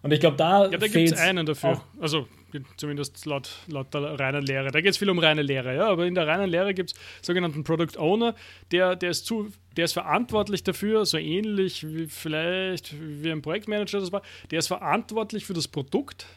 Und 0.03 0.11
ich 0.13 0.19
glaube, 0.19 0.37
da. 0.37 0.69
Ja, 0.69 0.77
da 0.77 0.87
gibt 0.87 1.11
es 1.11 1.19
einen 1.19 1.45
dafür. 1.45 1.81
Also 1.99 2.27
zumindest 2.77 3.25
laut, 3.25 3.49
laut 3.67 3.91
der 3.93 4.19
reinen 4.19 4.43
Lehre. 4.43 4.69
Da 4.69 4.81
geht 4.81 4.91
es 4.91 4.97
viel 4.97 5.09
um 5.09 5.17
reine 5.17 5.41
Lehre, 5.41 5.75
ja, 5.75 5.87
aber 5.87 6.05
in 6.05 6.13
der 6.13 6.27
reinen 6.27 6.47
Lehre 6.47 6.75
gibt 6.75 6.91
es 6.91 6.99
sogenannten 7.23 7.63
Product 7.63 7.97
Owner, 7.97 8.35
der, 8.71 8.95
der, 8.95 9.09
ist 9.09 9.25
zu, 9.25 9.49
der 9.75 9.85
ist 9.85 9.93
verantwortlich 9.93 10.63
dafür, 10.63 11.05
so 11.07 11.17
ähnlich 11.17 11.83
wie 11.87 12.05
vielleicht 12.05 12.93
wie 12.99 13.31
ein 13.31 13.41
Projektmanager 13.41 13.99
das 13.99 14.11
war, 14.11 14.21
der 14.51 14.59
ist 14.59 14.67
verantwortlich 14.67 15.45
für 15.45 15.53
das 15.53 15.67
Produkt 15.67 16.27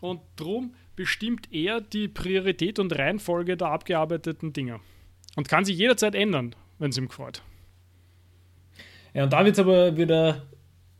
und 0.00 0.20
darum 0.34 0.74
bestimmt 0.96 1.52
er 1.52 1.80
die 1.80 2.08
Priorität 2.08 2.80
und 2.80 2.96
Reihenfolge 2.98 3.56
der 3.56 3.68
abgearbeiteten 3.68 4.52
Dinge. 4.52 4.80
Und 5.36 5.48
kann 5.48 5.64
sich 5.64 5.76
jederzeit 5.76 6.14
ändern, 6.14 6.54
wenn 6.78 6.90
es 6.90 6.98
ihm 6.98 7.08
gefällt. 7.08 7.42
Ja, 9.14 9.24
und 9.24 9.32
da 9.32 9.44
wird 9.44 9.54
es 9.54 9.60
aber 9.60 9.96
wieder 9.96 10.42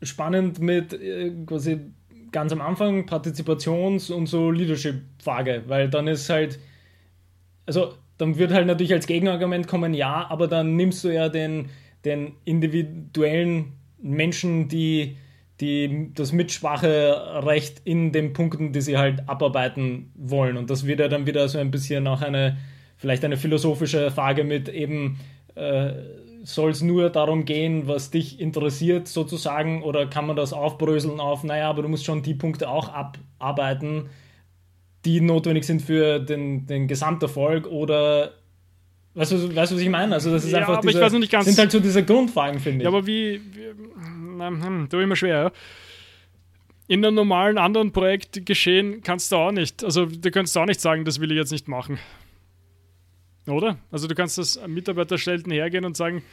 spannend 0.01 0.59
mit 0.59 0.93
äh, 0.93 1.31
quasi 1.45 1.79
ganz 2.31 2.51
am 2.51 2.61
Anfang 2.61 3.05
Partizipations- 3.05 4.11
und 4.11 4.27
so 4.27 4.51
Leadership-Frage, 4.51 5.63
weil 5.67 5.89
dann 5.89 6.07
ist 6.07 6.29
halt, 6.29 6.59
also 7.65 7.93
dann 8.17 8.37
wird 8.37 8.51
halt 8.51 8.67
natürlich 8.67 8.93
als 8.93 9.07
Gegenargument 9.07 9.67
kommen, 9.67 9.93
ja, 9.93 10.27
aber 10.29 10.47
dann 10.47 10.75
nimmst 10.75 11.03
du 11.03 11.09
ja 11.09 11.29
den, 11.29 11.69
den 12.03 12.33
individuellen 12.45 13.73
Menschen, 14.01 14.67
die, 14.67 15.17
die 15.59 16.11
das 16.13 16.31
Mitspracherecht 16.31 17.81
in 17.85 18.11
den 18.11 18.33
Punkten, 18.33 18.71
die 18.71 18.81
sie 18.81 18.97
halt 18.97 19.27
abarbeiten 19.27 20.11
wollen. 20.15 20.57
Und 20.57 20.69
das 20.69 20.85
wird 20.85 20.99
ja 20.99 21.07
dann 21.07 21.25
wieder 21.25 21.47
so 21.47 21.57
ein 21.57 21.71
bisschen 21.71 22.07
auch 22.07 22.21
eine 22.21 22.57
vielleicht 22.97 23.23
eine 23.25 23.37
philosophische 23.37 24.11
Frage 24.11 24.43
mit 24.43 24.69
eben, 24.69 25.19
äh, 25.55 25.93
soll 26.43 26.71
es 26.71 26.81
nur 26.81 27.09
darum 27.09 27.45
gehen, 27.45 27.87
was 27.87 28.11
dich 28.11 28.39
interessiert 28.39 29.07
sozusagen, 29.07 29.83
oder 29.83 30.05
kann 30.05 30.27
man 30.27 30.35
das 30.35 30.53
aufbröseln 30.53 31.19
auf, 31.19 31.43
naja, 31.43 31.69
aber 31.69 31.81
du 31.81 31.89
musst 31.89 32.05
schon 32.05 32.21
die 32.21 32.35
Punkte 32.35 32.69
auch 32.69 32.89
abarbeiten, 32.89 34.09
die 35.05 35.21
notwendig 35.21 35.65
sind 35.65 35.81
für 35.81 36.19
den, 36.19 36.67
den 36.67 36.87
Gesamterfolg 36.87 37.67
oder 37.67 38.33
Weißt 39.15 39.31
du, 39.31 39.55
weißt 39.55 39.71
du, 39.71 39.75
was 39.75 39.81
ich 39.81 39.89
meine? 39.89 40.13
Also, 40.13 40.29
das 40.29 40.43
ist 40.43 40.51
ja, 40.51 40.59
einfach 40.59 40.81
diese, 40.81 40.97
aber 40.97 41.07
ich 41.07 41.13
weiß 41.13 41.19
nicht 41.19 41.31
ganz, 41.31 41.45
sind 41.45 41.57
halt 41.57 41.71
so 41.71 41.79
diese 41.79 42.03
Grundfragen, 42.03 42.59
finde 42.59 42.79
ich. 42.79 42.83
Ja, 42.83 42.89
aber 42.89 43.07
wie, 43.07 43.39
wie 43.53 43.69
hm, 44.37 44.87
du 44.89 44.99
immer 44.99 45.15
schwer, 45.15 45.43
ja? 45.43 45.51
In 46.87 47.03
einem 47.03 47.15
normalen 47.15 47.57
anderen 47.57 47.93
Projekt 47.93 48.45
geschehen 48.45 49.01
kannst 49.03 49.31
du 49.31 49.37
auch 49.37 49.53
nicht. 49.53 49.85
Also, 49.85 50.05
du 50.05 50.31
kannst 50.31 50.55
auch 50.57 50.65
nicht 50.65 50.81
sagen, 50.81 51.05
das 51.05 51.21
will 51.21 51.31
ich 51.31 51.37
jetzt 51.37 51.53
nicht 51.53 51.69
machen. 51.69 51.97
Oder? 53.47 53.77
Also 53.91 54.07
du 54.07 54.15
kannst 54.15 54.37
das 54.37 54.59
Mitarbeiterstellten 54.67 55.51
hergehen 55.51 55.85
und 55.85 55.95
sagen, 55.95 56.23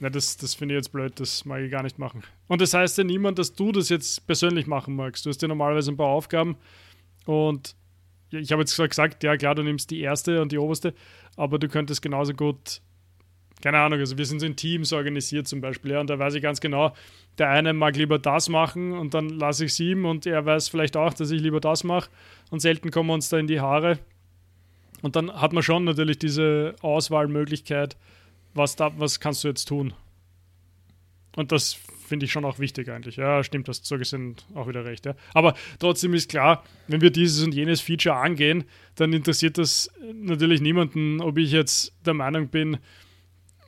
na, 0.00 0.10
das, 0.10 0.36
das 0.36 0.54
finde 0.54 0.74
ich 0.74 0.78
jetzt 0.78 0.92
blöd, 0.92 1.12
das 1.20 1.44
mag 1.44 1.60
ich 1.62 1.70
gar 1.70 1.82
nicht 1.82 1.98
machen. 1.98 2.22
Und 2.48 2.60
das 2.60 2.74
heißt 2.74 2.98
ja 2.98 3.04
niemand, 3.04 3.38
dass 3.38 3.54
du 3.54 3.72
das 3.72 3.88
jetzt 3.88 4.26
persönlich 4.26 4.66
machen 4.66 4.96
magst. 4.96 5.24
Du 5.24 5.30
hast 5.30 5.40
ja 5.42 5.48
normalerweise 5.48 5.92
ein 5.92 5.96
paar 5.96 6.08
Aufgaben 6.08 6.56
und 7.24 7.76
ich 8.30 8.50
habe 8.50 8.62
jetzt 8.62 8.76
gesagt, 8.76 9.22
ja 9.22 9.36
klar, 9.36 9.54
du 9.54 9.62
nimmst 9.62 9.90
die 9.90 10.00
erste 10.00 10.40
und 10.40 10.52
die 10.52 10.58
oberste, 10.58 10.94
aber 11.36 11.58
du 11.58 11.68
könntest 11.68 12.02
genauso 12.02 12.32
gut, 12.32 12.80
keine 13.60 13.78
Ahnung, 13.78 14.00
also 14.00 14.18
wir 14.18 14.26
sind 14.26 14.40
so 14.40 14.46
in 14.46 14.56
Teams 14.56 14.92
organisiert 14.92 15.46
zum 15.46 15.60
Beispiel, 15.60 15.92
ja, 15.92 16.00
und 16.00 16.10
da 16.10 16.18
weiß 16.18 16.34
ich 16.34 16.42
ganz 16.42 16.60
genau, 16.60 16.94
der 17.38 17.50
eine 17.50 17.72
mag 17.72 17.94
lieber 17.94 18.18
das 18.18 18.48
machen 18.48 18.92
und 18.92 19.14
dann 19.14 19.28
lasse 19.28 19.66
ich 19.66 19.72
es 19.72 19.80
ihm 19.80 20.04
und 20.04 20.26
er 20.26 20.44
weiß 20.44 20.68
vielleicht 20.68 20.96
auch, 20.96 21.14
dass 21.14 21.30
ich 21.30 21.40
lieber 21.40 21.60
das 21.60 21.84
mache 21.84 22.10
und 22.50 22.60
selten 22.60 22.90
kommen 22.90 23.10
wir 23.10 23.14
uns 23.14 23.28
da 23.28 23.38
in 23.38 23.46
die 23.46 23.60
Haare 23.60 23.98
und 25.02 25.16
dann 25.16 25.32
hat 25.32 25.52
man 25.52 25.62
schon 25.62 25.84
natürlich 25.84 26.18
diese 26.18 26.76
Auswahlmöglichkeit, 26.80 27.96
was, 28.54 28.76
da, 28.76 28.92
was 28.98 29.20
kannst 29.20 29.44
du 29.44 29.48
jetzt 29.48 29.66
tun? 29.66 29.92
Und 31.36 31.52
das 31.52 31.76
finde 32.06 32.26
ich 32.26 32.32
schon 32.32 32.44
auch 32.44 32.58
wichtig 32.58 32.90
eigentlich. 32.90 33.16
Ja, 33.16 33.42
stimmt, 33.42 33.68
das 33.68 33.80
so 33.82 33.96
gesehen 33.96 34.36
auch 34.54 34.68
wieder 34.68 34.84
recht. 34.84 35.06
Ja. 35.06 35.14
Aber 35.32 35.54
trotzdem 35.78 36.12
ist 36.14 36.28
klar, 36.28 36.62
wenn 36.86 37.00
wir 37.00 37.10
dieses 37.10 37.42
und 37.42 37.54
jenes 37.54 37.80
Feature 37.80 38.16
angehen, 38.16 38.64
dann 38.96 39.12
interessiert 39.12 39.58
das 39.58 39.90
natürlich 40.12 40.60
niemanden, 40.60 41.20
ob 41.20 41.38
ich 41.38 41.52
jetzt 41.52 41.94
der 42.04 42.14
Meinung 42.14 42.48
bin, 42.48 42.78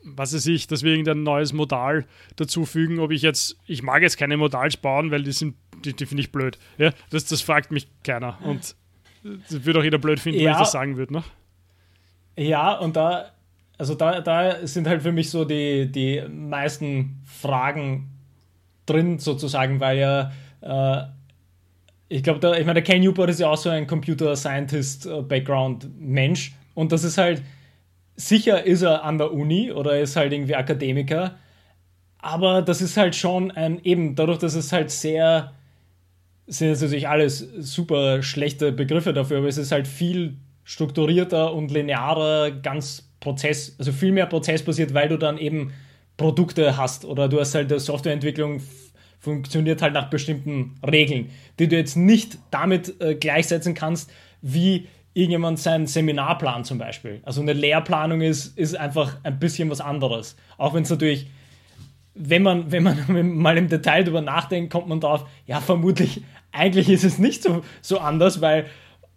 was 0.04 0.34
weiß 0.34 0.46
ich, 0.46 0.66
dass 0.66 0.82
wir 0.82 0.92
irgendein 0.92 1.22
neues 1.22 1.54
Modal 1.54 2.06
dazufügen, 2.36 2.98
ob 2.98 3.10
ich 3.10 3.22
jetzt, 3.22 3.56
ich 3.66 3.82
mag 3.82 4.02
jetzt 4.02 4.18
keine 4.18 4.36
Modals 4.36 4.76
bauen, 4.76 5.10
weil 5.10 5.22
die 5.22 5.32
sind, 5.32 5.56
die, 5.82 5.94
die 5.94 6.04
finde 6.04 6.20
ich 6.20 6.30
blöd. 6.30 6.58
Ja, 6.76 6.92
das, 7.08 7.24
das 7.24 7.40
fragt 7.40 7.72
mich 7.72 7.88
keiner. 8.02 8.38
Und 8.42 8.76
das 9.24 9.64
würde 9.64 9.80
auch 9.80 9.84
jeder 9.84 9.98
blöd 9.98 10.20
finden, 10.20 10.40
ja. 10.40 10.46
wenn 10.46 10.52
ich 10.52 10.58
das 10.58 10.72
sagen 10.72 10.96
würde, 10.96 11.14
ne? 11.14 11.24
Ja, 12.36 12.74
und 12.74 12.96
da, 12.96 13.30
also 13.78 13.94
da, 13.94 14.20
da 14.20 14.66
sind 14.66 14.86
halt 14.86 15.02
für 15.02 15.12
mich 15.12 15.30
so 15.30 15.44
die, 15.44 15.90
die 15.90 16.22
meisten 16.28 17.22
Fragen 17.24 18.10
drin, 18.86 19.18
sozusagen, 19.18 19.80
weil 19.80 19.98
ja, 19.98 20.32
äh, 20.60 21.04
ich 22.08 22.22
glaube, 22.22 22.56
ich 22.58 22.66
meine, 22.66 22.74
der 22.74 22.82
Ken 22.82 23.00
Newport 23.00 23.30
ist 23.30 23.40
ja 23.40 23.48
auch 23.48 23.56
so 23.56 23.70
ein 23.70 23.86
Computer 23.86 24.36
Scientist 24.36 25.06
äh, 25.06 25.22
Background 25.22 25.88
Mensch 25.98 26.54
und 26.74 26.92
das 26.92 27.02
ist 27.02 27.16
halt, 27.16 27.42
sicher 28.16 28.64
ist 28.64 28.82
er 28.82 29.04
an 29.04 29.18
der 29.18 29.32
Uni 29.32 29.72
oder 29.72 29.98
ist 29.98 30.16
halt 30.16 30.32
irgendwie 30.32 30.54
Akademiker, 30.54 31.36
aber 32.18 32.62
das 32.62 32.82
ist 32.82 32.96
halt 32.96 33.16
schon 33.16 33.50
ein, 33.50 33.82
eben 33.84 34.14
dadurch, 34.14 34.38
dass 34.38 34.54
es 34.54 34.72
halt 34.72 34.90
sehr 34.90 35.52
sind 36.46 36.68
jetzt 36.68 36.82
natürlich 36.82 37.08
alles 37.08 37.38
super 37.58 38.22
schlechte 38.22 38.72
Begriffe 38.72 39.12
dafür, 39.12 39.38
aber 39.38 39.48
es 39.48 39.58
ist 39.58 39.72
halt 39.72 39.88
viel 39.88 40.36
strukturierter 40.64 41.52
und 41.54 41.70
linearer, 41.70 42.50
ganz 42.50 43.10
Prozess, 43.20 43.76
also 43.78 43.92
viel 43.92 44.12
mehr 44.12 44.26
prozessbasiert, 44.26 44.94
weil 44.94 45.08
du 45.08 45.16
dann 45.16 45.38
eben 45.38 45.72
Produkte 46.16 46.76
hast 46.76 47.04
oder 47.04 47.28
du 47.28 47.40
hast 47.40 47.54
halt 47.54 47.70
die 47.70 47.78
Softwareentwicklung 47.78 48.60
funktioniert 49.18 49.80
halt 49.80 49.94
nach 49.94 50.10
bestimmten 50.10 50.74
Regeln, 50.86 51.30
die 51.58 51.66
du 51.66 51.76
jetzt 51.76 51.96
nicht 51.96 52.38
damit 52.50 53.00
äh, 53.00 53.14
gleichsetzen 53.14 53.72
kannst, 53.74 54.10
wie 54.42 54.86
irgendjemand 55.14 55.58
seinen 55.58 55.86
Seminarplan 55.86 56.64
zum 56.64 56.76
Beispiel. 56.76 57.20
Also 57.22 57.40
eine 57.40 57.54
Lehrplanung 57.54 58.20
ist, 58.20 58.58
ist 58.58 58.76
einfach 58.76 59.16
ein 59.22 59.38
bisschen 59.38 59.70
was 59.70 59.80
anderes. 59.80 60.36
Auch 60.58 60.74
wenn 60.74 60.82
es 60.82 60.90
natürlich 60.90 61.28
wenn 62.14 62.42
man, 62.42 62.70
wenn 62.70 62.82
man 62.82 63.36
mal 63.36 63.58
im 63.58 63.68
Detail 63.68 64.04
darüber 64.04 64.20
nachdenkt, 64.20 64.72
kommt 64.72 64.88
man 64.88 65.00
drauf, 65.00 65.26
ja, 65.46 65.60
vermutlich, 65.60 66.22
eigentlich 66.54 66.88
ist 66.88 67.04
es 67.04 67.18
nicht 67.18 67.42
so, 67.42 67.62
so 67.82 67.98
anders, 67.98 68.40
weil 68.40 68.66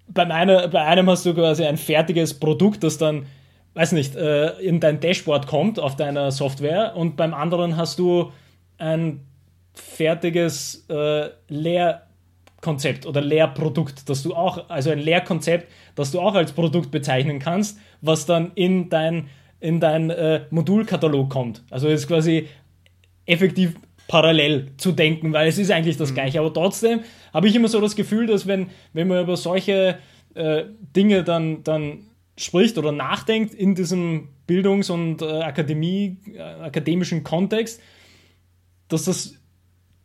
bei, 0.08 0.24
einer, 0.24 0.68
bei 0.68 0.84
einem 0.84 1.10
hast 1.10 1.26
du 1.26 1.34
quasi 1.34 1.64
ein 1.64 1.78
fertiges 1.78 2.40
Produkt, 2.40 2.84
das 2.84 2.98
dann, 2.98 3.26
weiß 3.74 3.92
nicht, 3.92 4.16
äh, 4.16 4.58
in 4.60 4.80
dein 4.80 5.00
Dashboard 5.00 5.48
kommt 5.48 5.80
auf 5.80 5.96
deiner 5.96 6.32
Software 6.32 6.96
und 6.96 7.16
beim 7.16 7.34
anderen 7.34 7.78
hast 7.78 8.00
du 8.00 8.32
ein 8.78 9.26
fertiges 9.74 10.86
äh, 10.90 11.30
Lehrkonzept 11.50 13.06
oder 13.06 13.22
Lehrprodukt, 13.22 14.10
das 14.10 14.24
du 14.24 14.34
auch, 14.34 14.70
also 14.70 14.90
ein 14.90 15.00
Lehrkonzept, 15.00 15.72
das 15.96 16.12
du 16.12 16.20
auch 16.20 16.36
als 16.36 16.52
Produkt 16.54 16.92
bezeichnen 16.92 17.40
kannst, 17.40 17.78
was 18.02 18.26
dann 18.26 18.52
in 18.56 18.90
dein 18.90 19.30
in 19.60 19.80
dein 19.80 20.10
äh, 20.10 20.42
Modulkatalog 20.50 21.30
kommt. 21.30 21.64
Also 21.72 21.88
ist 21.88 22.08
quasi 22.08 22.48
effektiv 23.26 23.76
parallel 24.08 24.72
zu 24.78 24.92
denken, 24.92 25.34
weil 25.34 25.48
es 25.48 25.58
ist 25.58 25.72
eigentlich 25.72 25.98
das 25.98 26.12
mhm. 26.12 26.16
Gleiche. 26.16 26.40
Aber 26.40 26.54
trotzdem 26.54 27.02
habe 27.34 27.48
ich 27.48 27.56
immer 27.56 27.68
so 27.68 27.82
das 27.82 27.96
Gefühl, 27.96 28.28
dass 28.28 28.48
wenn, 28.48 28.68
wenn 28.94 29.08
man 29.08 29.24
über 29.24 29.38
solche 29.38 30.00
äh, 30.34 30.64
Dinge 30.96 31.24
dann, 31.24 31.64
dann 31.64 32.00
spricht 32.38 32.78
oder 32.78 32.92
nachdenkt 32.92 33.54
in 33.54 33.76
diesem 33.76 34.30
Bildungs- 34.46 34.90
und 34.90 35.22
äh, 35.22 35.42
Akademie, 35.42 36.18
äh, 36.34 36.40
akademischen 36.40 37.24
Kontext, 37.24 37.82
dass 38.88 39.06
das 39.06 39.36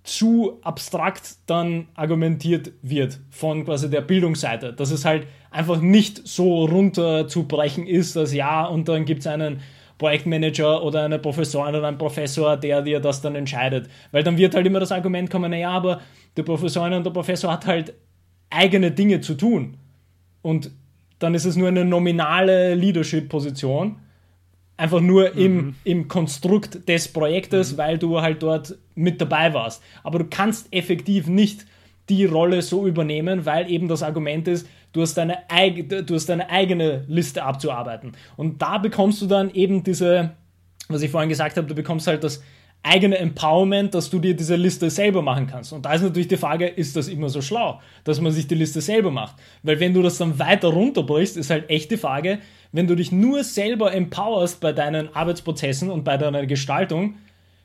zu 0.05 0.59
abstrakt 0.62 1.36
dann 1.46 1.86
argumentiert 1.94 2.72
wird 2.82 3.20
von 3.30 3.64
quasi 3.64 3.88
der 3.88 4.00
Bildungsseite, 4.00 4.72
dass 4.72 4.90
es 4.90 5.05
halt 5.05 5.28
einfach 5.53 5.80
nicht 5.80 6.26
so 6.26 6.64
runterzubrechen 6.64 7.86
ist, 7.86 8.16
dass 8.16 8.34
ja, 8.34 8.64
und 8.64 8.88
dann 8.88 9.05
gibt 9.05 9.20
es 9.20 9.28
einen 9.28 9.61
Projektmanager 10.03 10.82
oder 10.82 11.05
eine 11.05 11.20
Professorin 11.20 11.76
oder 11.76 11.86
ein 11.86 11.96
Professor, 11.96 12.57
der 12.57 12.82
dir 12.82 12.98
das 12.98 13.22
dann 13.22 13.36
entscheidet. 13.36 13.88
Weil 14.11 14.24
dann 14.24 14.36
wird 14.36 14.57
halt 14.57 14.66
immer 14.66 14.80
das 14.80 14.90
Argument 14.90 15.30
kommen, 15.30 15.53
naja, 15.53 15.70
aber 15.70 16.00
der 16.36 16.42
Professorin 16.42 16.92
und 16.94 17.07
der 17.07 17.12
Professor 17.12 17.53
hat 17.53 17.66
halt 17.66 17.94
eigene 18.50 18.90
Dinge 18.90 19.20
zu 19.20 19.34
tun. 19.34 19.76
Und 20.42 20.72
dann 21.20 21.36
ist 21.36 21.44
es 21.44 21.55
nur 21.55 21.68
eine 21.68 21.84
nominale 21.84 22.74
Leadership-Position. 22.74 24.00
Einfach 24.76 25.00
nur 25.00 25.30
mhm. 25.34 25.38
im, 25.38 25.74
im 25.84 26.09
Konstrukt 26.09 26.88
des 26.88 27.07
Projektes, 27.07 27.74
mhm. 27.74 27.78
weil 27.78 27.98
du 27.98 28.20
halt 28.20 28.42
dort 28.42 28.74
mit 28.96 29.20
dabei 29.20 29.55
warst. 29.55 29.84
Aber 30.03 30.18
du 30.18 30.24
kannst 30.28 30.66
effektiv 30.74 31.28
nicht 31.28 31.64
die 32.09 32.24
Rolle 32.24 32.61
so 32.61 32.88
übernehmen, 32.88 33.46
weil 33.46 33.70
eben 33.70 33.86
das 33.86 34.03
Argument 34.03 34.48
ist, 34.48 34.66
du 34.93 35.03
hast 35.03 35.14
deine, 35.14 35.38
du 36.05 36.14
hast 36.14 36.28
deine 36.28 36.51
eigene 36.51 37.05
Liste 37.09 37.43
abzuarbeiten. 37.43 38.12
Und 38.36 38.62
da 38.62 38.78
bekommst 38.78 39.22
du 39.22 39.26
dann 39.26 39.51
eben 39.51 39.82
diese, 39.82 40.32
was 40.88 41.03
ich 41.03 41.11
vorhin 41.11 41.28
gesagt 41.28 41.57
habe, 41.57 41.66
du 41.66 41.74
bekommst 41.74 42.07
halt 42.07 42.24
das 42.24 42.43
eigene 42.82 43.16
Empowerment, 43.18 43.95
dass 43.95 44.11
du 44.11 44.18
dir 44.18 44.34
diese 44.34 44.57
Liste 44.57 44.90
selber 44.90 45.22
machen 45.22 45.47
kannst. 45.47 45.72
Und 45.72 45.84
da 45.84 45.93
ist 45.93 46.03
natürlich 46.03 46.28
die 46.28 46.36
Frage, 46.36 46.66
ist 46.66 46.97
das 46.97 47.09
immer 47.09 47.28
so 47.28 47.40
schlau, 47.40 47.80
dass 48.03 48.20
man 48.20 48.32
sich 48.32 48.49
die 48.49 48.57
Liste 48.57 48.80
selber 48.80 49.11
macht? 49.11 49.36
Weil 49.62 49.78
wenn 49.78 49.95
du 49.95 50.03
das 50.03 50.18
dann 50.18 50.38
weiter 50.38 50.68
runterbrichst, 50.68 51.36
ist 51.36 51.51
halt 51.51 51.70
echt 51.70 51.93
die 51.93 51.97
Frage, 51.97 52.40
wenn 52.72 52.88
du 52.88 52.97
dich 52.97 53.12
nur 53.12 53.45
selber 53.45 53.95
empowerst 53.95 54.61
bei 54.61 54.72
deinen 54.72 55.14
Arbeitsprozessen 55.14 55.90
und 55.90 56.03
bei 56.03 56.16
deiner 56.16 56.45
Gestaltung, 56.47 57.14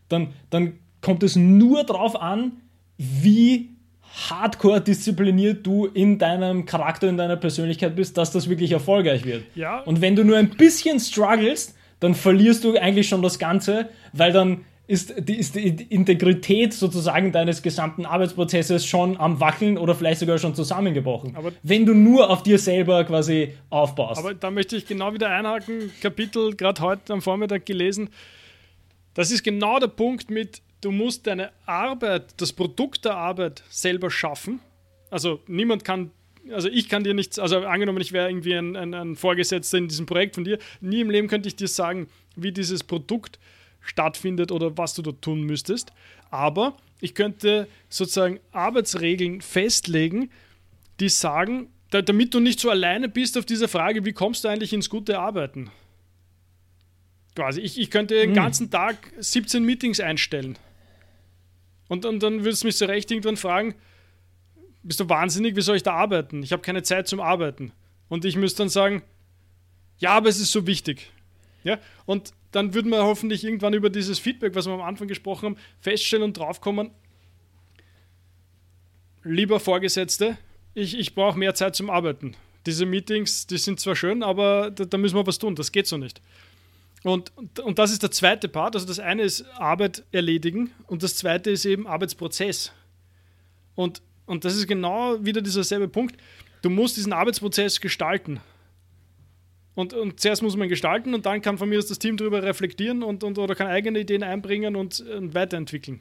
dann, 0.07 0.34
dann 0.51 0.73
kommt 1.01 1.23
es 1.23 1.36
nur 1.36 1.84
darauf 1.84 2.21
an, 2.21 2.51
wie 2.97 3.76
hardcore 4.18 4.82
diszipliniert 4.82 5.65
du 5.65 5.86
in 5.86 6.18
deinem 6.18 6.65
Charakter, 6.65 7.07
in 7.07 7.18
deiner 7.18 7.36
Persönlichkeit 7.36 7.95
bist, 7.95 8.18
dass 8.18 8.32
das 8.32 8.49
wirklich 8.49 8.72
erfolgreich 8.72 9.26
wird. 9.26 9.43
Ja. 9.55 9.80
Und 9.82 10.01
wenn 10.01 10.15
du 10.15 10.24
nur 10.24 10.38
ein 10.38 10.49
bisschen 10.49 10.99
strugglest, 10.99 11.76
dann 11.99 12.15
verlierst 12.15 12.63
du 12.63 12.78
eigentlich 12.78 13.07
schon 13.07 13.22
das 13.22 13.39
Ganze, 13.39 13.89
weil 14.13 14.32
dann 14.32 14.65
ist 14.88 15.13
die, 15.18 15.36
ist 15.36 15.55
die 15.55 15.68
Integrität 15.68 16.74
sozusagen 16.74 17.34
deines 17.34 17.61
gesamten 17.61 18.05
Arbeitsprozesses 18.05 18.86
schon 18.86 19.20
am 19.20 19.39
Wackeln 19.41 19.78
oder 19.78 19.93
vielleicht 19.93 20.22
sogar 20.22 20.38
schon 20.38 20.55
zusammengebrochen. 20.55 21.36
Aber 21.36 21.51
wenn 21.61 21.86
du 21.86 21.93
nur 21.93 22.30
auf 22.30 22.41
dir 22.41 22.57
selber 22.57 23.03
quasi 23.03 23.53
aufbaust. 23.70 24.20
Aber 24.20 24.34
da 24.34 24.49
möchte 24.49 24.78
ich 24.78 24.88
genau 24.88 25.13
wieder 25.13 25.30
einhaken. 25.30 25.91
Kapitel 26.01 26.55
gerade 26.55 26.82
heute 26.82 27.11
am 27.13 27.22
Vormittag 27.22 27.65
gelesen. 27.65 28.09
Das 29.13 29.30
ist 29.30 29.43
genau 29.43 29.80
der 29.80 29.88
Punkt 29.88 30.30
mit, 30.30 30.61
du 30.82 30.91
musst 30.91 31.28
deine 31.28 31.51
Arbeit, 31.65 32.34
das 32.38 32.53
Produkt 32.53 33.05
der 33.05 33.15
Arbeit 33.15 33.63
selber 33.69 34.11
schaffen. 34.11 34.59
Also 35.09 35.41
niemand 35.47 35.84
kann 35.84 36.11
also 36.53 36.69
ich 36.69 36.88
kann 36.89 37.03
dir 37.03 37.13
nichts, 37.13 37.39
also 37.39 37.65
angenommen, 37.65 38.01
ich 38.01 38.13
wäre 38.13 38.30
irgendwie 38.30 38.53
ein, 38.53 38.75
ein, 38.75 38.93
ein, 38.93 39.15
Vorgesetzter 39.15 39.78
in 39.78 39.88
diesem 39.88 40.05
Projekt 40.05 40.36
von 40.36 40.43
dir, 40.43 40.59
nie 40.80 41.01
im 41.01 41.09
Leben 41.09 41.28
könnte 41.28 41.49
ich 41.49 41.55
dir 41.55 41.67
sagen, 41.67 42.07
wie 42.36 42.51
dieses 42.51 42.84
Produkt 42.84 43.39
stattfindet 43.82 44.51
oder 44.51 44.78
was 44.78 44.93
du 44.93 45.01
dort 45.01 45.21
tun 45.21 45.41
müsstest. 45.41 45.91
Aber 46.30 46.78
ich 46.99 47.15
könnte 47.15 47.67
sozusagen 47.89 48.39
Arbeitsregeln 48.51 49.41
festlegen, 49.41 50.30
die 50.99 51.09
sagen, 51.09 51.69
da, 51.89 52.01
damit 52.01 52.34
du 52.34 52.39
nicht 52.39 52.59
so 52.59 52.69
alleine 52.69 53.07
bist 53.07 53.38
auf 53.38 53.45
dieser 53.45 53.67
Frage, 53.67 54.05
wie 54.05 54.13
kommst 54.13 54.43
du 54.43 54.49
eigentlich 54.49 54.73
ins 54.73 54.89
gute 54.89 55.19
Arbeiten? 55.19 55.69
Quasi, 57.36 57.61
ich, 57.61 57.80
ich 57.80 57.91
könnte 57.91 58.15
den 58.15 58.30
hm. 58.30 58.36
ganzen 58.36 58.71
Tag 58.71 58.97
17 59.17 59.63
Meetings 59.63 59.99
einstellen. 59.99 60.57
Und, 61.88 62.05
und 62.05 62.21
dann 62.21 62.43
würdest 62.43 62.63
du 62.63 62.67
mich 62.67 62.77
so 62.77 62.85
recht 62.85 63.09
irgendwann 63.11 63.38
fragen, 63.38 63.75
bist 64.83 64.99
du 64.99 65.09
wahnsinnig, 65.09 65.55
wie 65.55 65.61
soll 65.61 65.75
ich 65.75 65.83
da 65.83 65.93
arbeiten? 65.93 66.43
Ich 66.43 66.51
habe 66.51 66.61
keine 66.61 66.83
Zeit 66.83 67.07
zum 67.07 67.19
Arbeiten. 67.19 67.71
Und 68.09 68.25
ich 68.25 68.35
müsste 68.35 68.59
dann 68.59 68.69
sagen, 68.69 69.03
ja, 69.99 70.11
aber 70.11 70.29
es 70.29 70.39
ist 70.39 70.51
so 70.51 70.67
wichtig. 70.67 71.11
Ja? 71.63 71.79
Und 72.05 72.33
dann 72.51 72.73
würden 72.73 72.91
wir 72.91 73.03
hoffentlich 73.03 73.43
irgendwann 73.43 73.73
über 73.73 73.89
dieses 73.89 74.19
Feedback, 74.19 74.55
was 74.55 74.65
wir 74.65 74.73
am 74.73 74.81
Anfang 74.81 75.07
gesprochen 75.07 75.45
haben, 75.45 75.57
feststellen 75.79 76.23
und 76.23 76.38
draufkommen, 76.38 76.91
lieber 79.23 79.59
Vorgesetzte, 79.59 80.38
ich, 80.73 80.97
ich 80.97 81.15
brauche 81.15 81.38
mehr 81.38 81.55
Zeit 81.55 81.75
zum 81.75 81.89
Arbeiten. 81.89 82.35
Diese 82.65 82.85
Meetings, 82.85 83.47
die 83.47 83.57
sind 83.57 83.79
zwar 83.79 83.95
schön, 83.95 84.23
aber 84.23 84.71
da, 84.71 84.85
da 84.85 84.97
müssen 84.97 85.15
wir 85.15 85.27
was 85.27 85.39
tun, 85.39 85.55
das 85.55 85.71
geht 85.71 85.88
so 85.88 85.97
nicht. 85.97 86.21
Und, 87.04 87.32
und, 87.60 87.80
das 87.80 87.91
ist 87.91 88.04
der 88.04 88.12
zweite 88.12 88.48
Part. 88.48 88.76
Also 88.76 88.88
das 88.88 89.00
eine 89.00 89.22
ist 89.22 89.45
Arbeit 89.58 90.04
erledigen 90.12 90.72
und 90.88 91.04
das 91.04 91.16
zweite 91.16 91.52
ist 91.52 91.66
eben 91.66 91.88
Arbeitsprozess. 91.88 92.72
Und, 93.76 94.02
und 94.26 94.45
das 94.45 94.56
ist 94.56 94.68
genau 94.68 95.24
wieder 95.24 95.41
dieser 95.41 95.64
selbe 95.64 95.88
Punkt. 95.88 96.18
Du 96.62 96.70
musst 96.70 96.98
diesen 96.98 97.14
Arbeitsprozess 97.14 97.80
gestalten. 97.80 98.39
Und, 99.76 99.93
und 99.93 100.20
zuerst 100.20 100.41
muss 100.41 100.58
man 100.58 100.70
gestalten 100.70 101.14
und 101.14 101.28
dann 101.28 101.41
kann 101.43 101.60
von 101.60 101.70
mir 101.70 101.78
aus 101.78 101.86
das 101.86 102.00
Team 102.00 102.18
darüber 102.18 102.41
reflektieren 102.41 103.04
und, 103.04 103.24
und 103.24 103.38
oder 103.38 103.54
kann 103.54 103.68
eigene 103.68 104.00
Ideen 104.00 104.24
einbringen 104.24 104.76
und, 104.76 105.02
und 105.02 105.36
weiterentwickeln. 105.36 106.00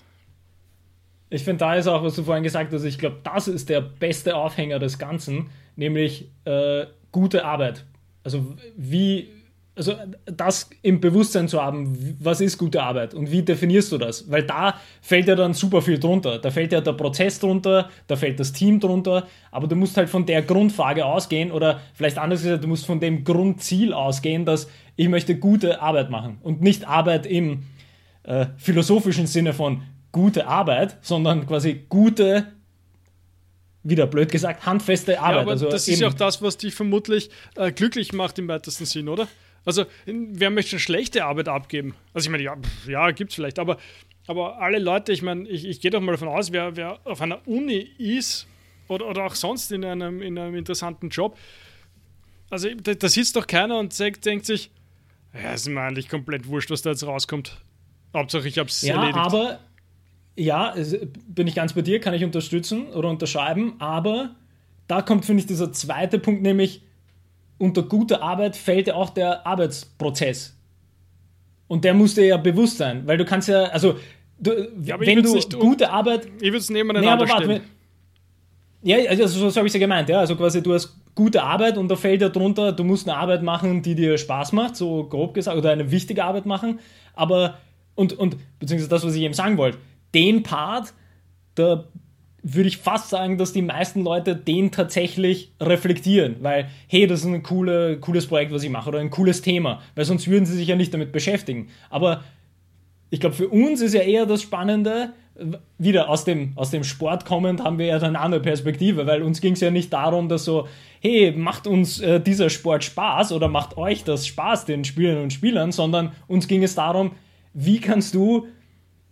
Ich 1.29 1.45
finde, 1.45 1.59
da 1.59 1.75
ist 1.75 1.87
auch, 1.87 2.03
was 2.03 2.17
du 2.17 2.23
vorhin 2.23 2.43
gesagt 2.43 2.73
hast, 2.73 2.85
ich 2.85 2.99
glaube, 2.99 3.19
das 3.23 3.49
ist 3.49 3.69
der 3.69 3.83
beste 3.83 4.35
Aufhänger 4.35 4.79
des 4.79 4.99
Ganzen, 4.99 5.51
nämlich 5.75 6.31
äh, 6.47 6.87
gute 7.13 7.45
Arbeit. 7.45 7.85
Also 8.25 8.57
wie, 8.77 9.29
also 9.77 9.95
das 10.24 10.70
im 10.81 11.01
Bewusstsein 11.01 11.49
zu 11.49 11.62
haben, 11.62 12.16
was 12.18 12.41
ist 12.41 12.57
gute 12.57 12.83
Arbeit 12.83 13.12
und 13.12 13.31
wie 13.31 13.43
definierst 13.43 13.93
du 13.93 13.99
das? 13.99 14.31
Weil 14.31 14.43
da 14.43 14.81
fällt 15.03 15.29
ja 15.29 15.35
dann 15.35 15.53
super 15.53 15.83
viel 15.83 15.99
drunter. 15.99 16.39
Da 16.39 16.51
fällt 16.51 16.72
ja 16.72 16.81
der 16.81 16.95
Prozess 16.95 17.39
drunter, 17.39 17.91
da 18.07 18.16
fällt 18.16 18.41
das 18.41 18.53
Team 18.53 18.81
drunter, 18.81 19.27
aber 19.51 19.66
du 19.66 19.77
musst 19.77 19.99
halt 19.99 20.09
von 20.09 20.24
der 20.24 20.41
Grundfrage 20.41 21.05
ausgehen 21.05 21.53
oder 21.53 21.81
vielleicht 21.93 22.16
anders 22.16 22.43
gesagt, 22.43 22.64
du 22.64 22.68
musst 22.68 22.87
von 22.87 23.01
dem 23.01 23.22
Grundziel 23.22 23.93
ausgehen, 23.93 24.47
dass 24.47 24.68
ich 24.97 25.11
möchte 25.11 25.39
gute 25.39 25.83
Arbeit 25.83 26.09
machen 26.09 26.39
und 26.43 26.62
nicht 26.62 26.89
Arbeit 26.89 27.27
im 27.27 27.64
äh, 28.22 28.47
philosophischen 28.57 29.27
Sinne 29.27 29.53
von 29.53 29.83
gute 30.11 30.47
Arbeit, 30.47 30.97
sondern 31.03 31.47
quasi 31.47 31.85
gute 31.89 32.47
wieder 33.83 34.07
blöd 34.07 34.33
gesagt, 34.33 34.64
handfeste 34.66 35.20
Arbeit. 35.20 35.35
Ja, 35.35 35.41
aber 35.43 35.51
also 35.53 35.68
das 35.68 35.87
ist 35.87 36.01
ja 36.01 36.09
auch 36.09 36.14
das, 36.14 36.41
was 36.43 36.57
dich 36.57 36.74
vermutlich 36.74 37.31
äh, 37.57 37.70
glücklich 37.70 38.12
macht 38.14 38.39
im 38.39 38.49
weitesten 38.49 38.87
Sinn, 38.87 39.09
oder? 39.09 39.29
Also, 39.67 39.85
wer 40.07 40.51
möchte 40.51 40.71
schon 40.71 40.79
schlechte 40.79 41.25
Arbeit 41.25 41.49
abgeben? 41.49 41.95
Also, 42.14 42.27
ich 42.27 42.31
meine, 42.31 42.45
ja, 42.45 42.57
ja 42.87 43.11
gibt 43.11 43.31
es 43.31 43.35
vielleicht, 43.35 43.59
aber, 43.59 43.77
aber 44.27 44.62
alle 44.62 44.79
Leute, 44.79 45.12
ich 45.12 45.23
meine, 45.23 45.47
ich, 45.49 45.67
ich 45.67 45.81
gehe 45.81 45.91
doch 45.91 46.01
mal 46.01 46.12
davon 46.12 46.29
aus, 46.29 46.53
wer, 46.53 46.77
wer 46.77 47.01
auf 47.05 47.21
einer 47.21 47.47
Uni 47.47 47.79
ist 47.99 48.47
oder, 48.89 49.07
oder 49.07 49.25
auch 49.25 49.35
sonst 49.35 49.73
in 49.73 49.85
einem, 49.85 50.23
in 50.23 50.39
einem 50.39 50.55
interessanten 50.55 51.11
Job, 51.11 51.37
also 52.49 52.69
da, 52.75 52.95
da 52.95 53.09
sitzt 53.09 53.35
doch 53.35 53.47
keiner 53.47 53.79
und 53.79 53.93
sagt, 53.93 54.25
denkt 54.25 54.47
sich, 54.47 54.71
ja, 55.35 55.53
ist 55.53 55.69
mir 55.69 55.81
eigentlich 55.81 56.09
komplett 56.09 56.47
wurscht, 56.47 56.71
was 56.71 56.83
da 56.83 56.91
jetzt 56.91 57.05
rauskommt. 57.05 57.61
Hauptsache, 58.14 58.49
ich 58.49 58.59
habe 58.59 58.69
es 58.69 58.83
ja, 58.83 58.95
erledigt. 58.95 59.19
Aber, 59.19 59.59
ja, 60.37 60.75
bin 61.27 61.49
ich 61.49 61.57
ganz 61.57 61.73
bei 61.73 61.83
dir, 61.83 61.99
kann 62.01 62.14
ich 62.14 62.25
unterstützen 62.25 62.87
oder 62.89 63.09
unterschreiben, 63.09 63.75
aber 63.81 64.37
da 64.87 65.03
kommt, 65.03 65.25
finde 65.25 65.41
ich, 65.41 65.47
dieser 65.47 65.73
zweite 65.73 66.21
Punkt, 66.21 66.43
nämlich 66.43 66.83
unter 67.59 67.83
guter 67.83 68.23
Arbeit 68.23 68.57
fällt 68.57 68.87
ja 68.87 68.95
auch 68.95 69.11
der 69.11 69.47
Arbeitsprozess. 69.47 70.57
Und 71.69 71.85
der 71.85 71.95
muss 71.95 72.15
dir 72.15 72.27
ja 72.27 72.37
bewusst 72.37 72.79
sein, 72.79 73.07
weil 73.07 73.19
du 73.19 73.25
kannst 73.25 73.49
ja, 73.49 73.65
also 73.65 73.97
du, 74.39 74.71
ja, 74.83 75.01
wenn 75.01 75.23
du 75.23 75.41
gute 75.59 75.91
Arbeit. 75.91 76.27
Ich 76.37 76.49
würde 76.49 76.59
es 76.59 76.71
nebeneinander 76.71 77.25
nee, 77.25 77.31
stellen. 77.31 77.61
Ja, 78.83 78.99
also 79.09 79.27
so, 79.27 79.51
so 79.51 79.57
habe 79.57 79.67
ich 79.67 79.71
es 79.71 79.75
ja 79.75 79.81
gemeint, 79.81 80.09
ja. 80.09 80.21
Also 80.21 80.37
quasi 80.37 80.63
du 80.63 80.73
hast 80.73 80.97
gute 81.15 81.43
Arbeit 81.43 81.77
und 81.77 81.89
da 81.89 81.97
fällt 81.97 82.21
ja 82.21 82.29
drunter, 82.29 82.73
du 82.73 82.85
musst 82.85 83.09
eine 83.09 83.19
Arbeit 83.19 83.43
machen, 83.43 83.83
die 83.83 83.95
dir 83.95 84.17
Spaß 84.17 84.53
macht, 84.53 84.77
so 84.77 85.05
grob 85.05 85.35
gesagt, 85.35 85.57
oder 85.57 85.71
eine 85.71 85.91
wichtige 85.91 86.23
Arbeit 86.23 86.47
machen. 86.47 86.79
Aber, 87.15 87.59
und, 87.95 88.13
und 88.13 88.37
beziehungsweise 88.61 88.91
das, 88.91 89.05
was 89.05 89.15
ich 89.15 89.23
eben 89.23 89.35
sagen 89.35 89.57
wollte, 89.57 89.79
den 90.15 90.43
Part, 90.43 90.93
da 91.57 91.85
würde 92.49 92.68
ich 92.68 92.77
fast 92.77 93.11
sagen, 93.11 93.39
dass 93.39 93.53
die 93.53 93.63
meisten 93.63 94.05
Leute 94.05 94.37
den 94.37 94.71
tatsächlich 94.71 95.51
reflektieren, 95.61 96.37
weil, 96.41 96.68
hey, 96.87 97.09
das 97.09 97.21
ist 97.21 97.27
ein 97.27 97.43
coole, 97.43 97.99
cooles 97.99 98.27
Projekt, 98.27 98.53
was 98.53 98.63
ich 98.63 98.71
mache 98.71 98.89
oder 98.89 99.01
ein 99.01 99.11
cooles 99.11 99.43
Thema, 99.43 99.83
weil 99.97 100.05
sonst 100.05 100.29
würden 100.29 100.47
sie 100.47 100.55
sich 100.55 100.68
ja 100.68 100.77
nicht 100.77 100.95
damit 100.95 101.11
beschäftigen. 101.11 101.68
Aber 101.91 102.23
ich 103.11 103.18
glaube, 103.18 103.35
für 103.35 103.49
uns 103.49 103.81
ist 103.81 103.95
ja 103.95 104.03
eher 104.03 104.27
das 104.27 104.43
Spannende, 104.43 105.13
wieder 105.77 106.09
aus 106.09 106.25
dem, 106.25 106.53
aus 106.55 106.71
dem 106.71 106.85
Sport 106.85 107.25
kommend 107.25 107.63
haben 107.63 107.79
wir 107.79 107.87
ja 107.87 107.99
eine 107.99 108.18
andere 108.18 108.41
Perspektive, 108.41 109.07
weil 109.07 109.23
uns 109.23 109.41
ging 109.41 109.55
es 109.55 109.61
ja 109.61 109.71
nicht 109.71 109.93
darum, 109.93 110.29
dass 110.29 110.45
so, 110.45 110.68
hey, 111.01 111.33
macht 111.33 111.67
uns 111.67 112.01
äh, 112.01 112.21
dieser 112.21 112.49
Sport 112.49 112.85
Spaß 112.85 113.33
oder 113.33 113.49
macht 113.49 113.77
euch 113.77 114.05
das 114.05 114.27
Spaß, 114.27 114.67
den 114.67 114.85
Spielern 114.85 115.23
und 115.23 115.33
Spielern, 115.33 115.73
sondern 115.73 116.13
uns 116.27 116.49
ging 116.49 116.63
es 116.63 116.75
darum, 116.75 117.13
wie 117.53 117.81
kannst 117.81 118.14
du 118.14 118.47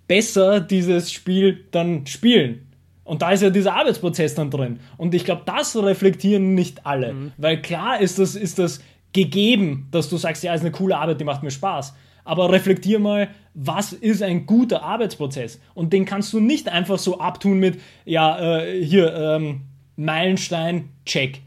besser 0.07 0.61
dieses 0.61 1.13
Spiel 1.13 1.65
dann 1.71 2.07
spielen? 2.07 2.64
Und 3.05 3.23
da 3.23 3.33
ist 3.33 3.43
ja 3.43 3.51
dieser 3.51 3.75
Arbeitsprozess 3.75 4.35
dann 4.35 4.51
drin. 4.51 4.81
Und 4.97 5.15
ich 5.15 5.25
glaube, 5.25 5.43
das 5.45 5.77
reflektieren 5.77 6.55
nicht 6.55 6.87
alle. 6.87 7.13
Mhm. 7.13 7.33
Weil 7.37 7.61
klar 7.61 8.01
ist 8.01 8.19
das, 8.19 8.35
ist 8.35 8.59
das 8.59 8.81
gegeben, 9.13 9.89
dass 9.91 10.09
du 10.09 10.17
sagst, 10.17 10.43
ja, 10.43 10.55
ist 10.55 10.63
eine 10.63 10.73
coole 10.73 10.97
Arbeit, 10.97 11.21
die 11.21 11.25
macht 11.25 11.43
mir 11.43 11.51
Spaß. 11.51 11.95
Aber 12.25 12.51
reflektier 12.51 12.99
mal, 12.99 13.29
was 13.53 13.93
ist 13.93 14.23
ein 14.23 14.47
guter 14.47 14.83
Arbeitsprozess? 14.83 15.61
Und 15.75 15.93
den 15.93 16.07
kannst 16.07 16.33
du 16.33 16.41
nicht 16.41 16.69
einfach 16.69 16.99
so 16.99 17.21
abtun 17.21 17.61
mit, 17.61 17.79
ja, 18.07 18.63
äh, 18.63 18.83
hier, 18.83 19.15
ähm, 19.15 19.61
Meilenstein, 19.97 20.89
check. 21.05 21.41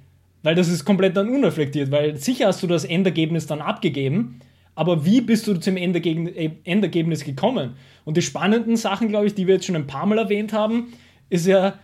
Weil 0.44 0.56
das 0.56 0.70
ist 0.70 0.86
komplett 0.86 1.18
dann 1.18 1.30
unreflektiert, 1.30 1.92
weil 1.92 2.16
sicher 2.18 2.48
hast 2.48 2.62
du 2.64 2.68
das 2.68 2.86
Endergebnis 2.86 3.48
dann 3.48 3.60
abgegeben, 3.60 4.40
aber 4.76 5.04
wie 5.04 5.22
bist 5.22 5.48
du 5.48 5.56
zum 5.56 5.76
Endergebnis 5.76 7.24
gekommen? 7.26 7.74
Und 8.06 8.16
die 8.16 8.22
spannenden 8.22 8.78
Sachen, 8.78 9.10
glaube 9.10 9.26
ich, 9.26 9.34
die 9.34 9.48
wir 9.48 9.56
jetzt 9.56 9.66
schon 9.66 9.76
ein 9.76 9.88
paar 9.88 10.06
Mal 10.06 10.20
erwähnt 10.20 10.54
haben, 10.54 10.94
ist 11.30 11.46
ja, 11.46 11.80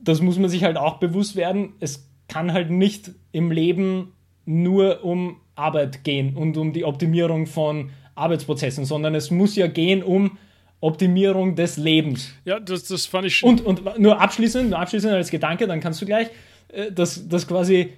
das 0.00 0.20
muss 0.20 0.38
man 0.38 0.48
sich 0.48 0.64
halt 0.64 0.76
auch 0.76 0.98
bewusst 0.98 1.36
werden, 1.36 1.74
es 1.80 2.08
kann 2.28 2.52
halt 2.52 2.70
nicht 2.70 3.12
im 3.32 3.50
Leben 3.50 4.12
nur 4.44 5.04
um 5.04 5.40
Arbeit 5.54 6.04
gehen 6.04 6.36
und 6.36 6.56
um 6.56 6.72
die 6.72 6.84
Optimierung 6.84 7.46
von 7.46 7.90
Arbeitsprozessen, 8.14 8.84
sondern 8.84 9.14
es 9.14 9.30
muss 9.30 9.56
ja 9.56 9.66
gehen 9.66 10.02
um 10.02 10.38
Optimierung 10.80 11.56
des 11.56 11.76
Lebens. 11.76 12.32
Ja, 12.44 12.60
das, 12.60 12.84
das 12.84 13.06
fand 13.06 13.26
ich 13.26 13.42
Und, 13.42 13.64
und 13.64 13.98
nur 13.98 14.20
abschließend, 14.20 14.70
nur 14.70 14.78
abschließend 14.78 15.12
als 15.12 15.30
Gedanke, 15.30 15.66
dann 15.66 15.80
kannst 15.80 16.00
du 16.00 16.06
gleich, 16.06 16.28
äh, 16.68 16.92
dass, 16.92 17.28
dass 17.28 17.48
quasi, 17.48 17.94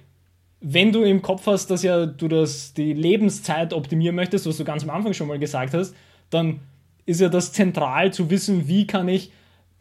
wenn 0.61 0.91
du 0.91 1.03
im 1.03 1.21
Kopf 1.21 1.45
hast, 1.45 1.67
dass 1.67 1.83
ja 1.83 2.05
du 2.05 2.27
das, 2.27 2.73
die 2.73 2.93
Lebenszeit 2.93 3.73
optimieren 3.73 4.15
möchtest, 4.15 4.47
was 4.47 4.57
du 4.57 4.63
ganz 4.63 4.83
am 4.83 4.89
Anfang 4.89 5.13
schon 5.13 5.27
mal 5.27 5.39
gesagt 5.39 5.73
hast, 5.73 5.95
dann 6.29 6.61
ist 7.05 7.21
ja 7.21 7.29
das 7.29 7.51
zentral 7.51 8.13
zu 8.13 8.29
wissen, 8.29 8.67
wie 8.67 8.87
kann 8.87 9.07
ich 9.07 9.31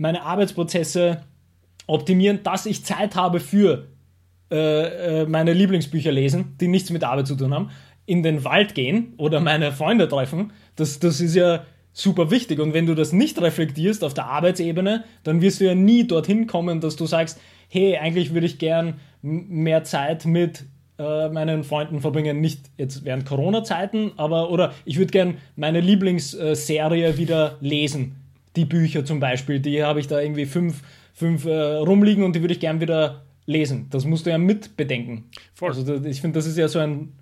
meine 0.00 0.22
Arbeitsprozesse 0.22 1.20
optimieren, 1.86 2.40
dass 2.42 2.64
ich 2.64 2.84
Zeit 2.84 3.16
habe 3.16 3.38
für 3.38 3.88
äh, 4.50 5.22
äh, 5.22 5.26
meine 5.26 5.52
Lieblingsbücher 5.52 6.10
lesen, 6.10 6.56
die 6.60 6.68
nichts 6.68 6.90
mit 6.90 7.04
Arbeit 7.04 7.26
zu 7.26 7.36
tun 7.36 7.52
haben, 7.52 7.70
in 8.06 8.22
den 8.22 8.42
Wald 8.44 8.74
gehen 8.74 9.12
oder 9.18 9.40
meine 9.40 9.72
Freunde 9.72 10.08
treffen. 10.08 10.52
Das, 10.74 11.00
das 11.00 11.20
ist 11.20 11.34
ja 11.34 11.64
super 11.92 12.30
wichtig. 12.30 12.60
Und 12.60 12.72
wenn 12.72 12.86
du 12.86 12.94
das 12.94 13.12
nicht 13.12 13.40
reflektierst 13.40 14.02
auf 14.02 14.14
der 14.14 14.26
Arbeitsebene, 14.26 15.04
dann 15.22 15.42
wirst 15.42 15.60
du 15.60 15.66
ja 15.66 15.74
nie 15.74 16.06
dorthin 16.06 16.46
kommen, 16.46 16.80
dass 16.80 16.96
du 16.96 17.04
sagst, 17.04 17.38
hey, 17.68 17.98
eigentlich 17.98 18.32
würde 18.32 18.46
ich 18.46 18.58
gern 18.58 18.94
mehr 19.20 19.84
Zeit 19.84 20.24
mit 20.24 20.64
äh, 20.98 21.28
meinen 21.28 21.62
Freunden 21.62 22.00
verbringen, 22.00 22.40
nicht 22.40 22.70
jetzt 22.78 23.04
während 23.04 23.26
Corona-Zeiten, 23.26 24.12
aber 24.16 24.50
oder 24.50 24.72
ich 24.86 24.96
würde 24.96 25.12
gern 25.12 25.36
meine 25.56 25.80
Lieblingsserie 25.80 27.18
wieder 27.18 27.58
lesen. 27.60 28.16
Die 28.56 28.64
Bücher 28.64 29.04
zum 29.04 29.20
Beispiel, 29.20 29.60
die 29.60 29.82
habe 29.82 30.00
ich 30.00 30.08
da 30.08 30.20
irgendwie 30.20 30.46
fünf, 30.46 30.82
fünf 31.14 31.44
äh, 31.44 31.76
rumliegen 31.76 32.24
und 32.24 32.34
die 32.34 32.40
würde 32.40 32.54
ich 32.54 32.60
gern 32.60 32.80
wieder 32.80 33.24
lesen. 33.46 33.86
Das 33.90 34.04
musst 34.04 34.26
du 34.26 34.30
ja 34.30 34.38
mitbedenken. 34.38 35.24
Voll. 35.54 35.70
Also 35.70 35.82
das, 35.82 36.04
ich 36.04 36.20
finde, 36.20 36.38
das 36.38 36.46
ist 36.46 36.58
ja 36.58 36.68
so 36.68 36.78
ein 36.78 37.12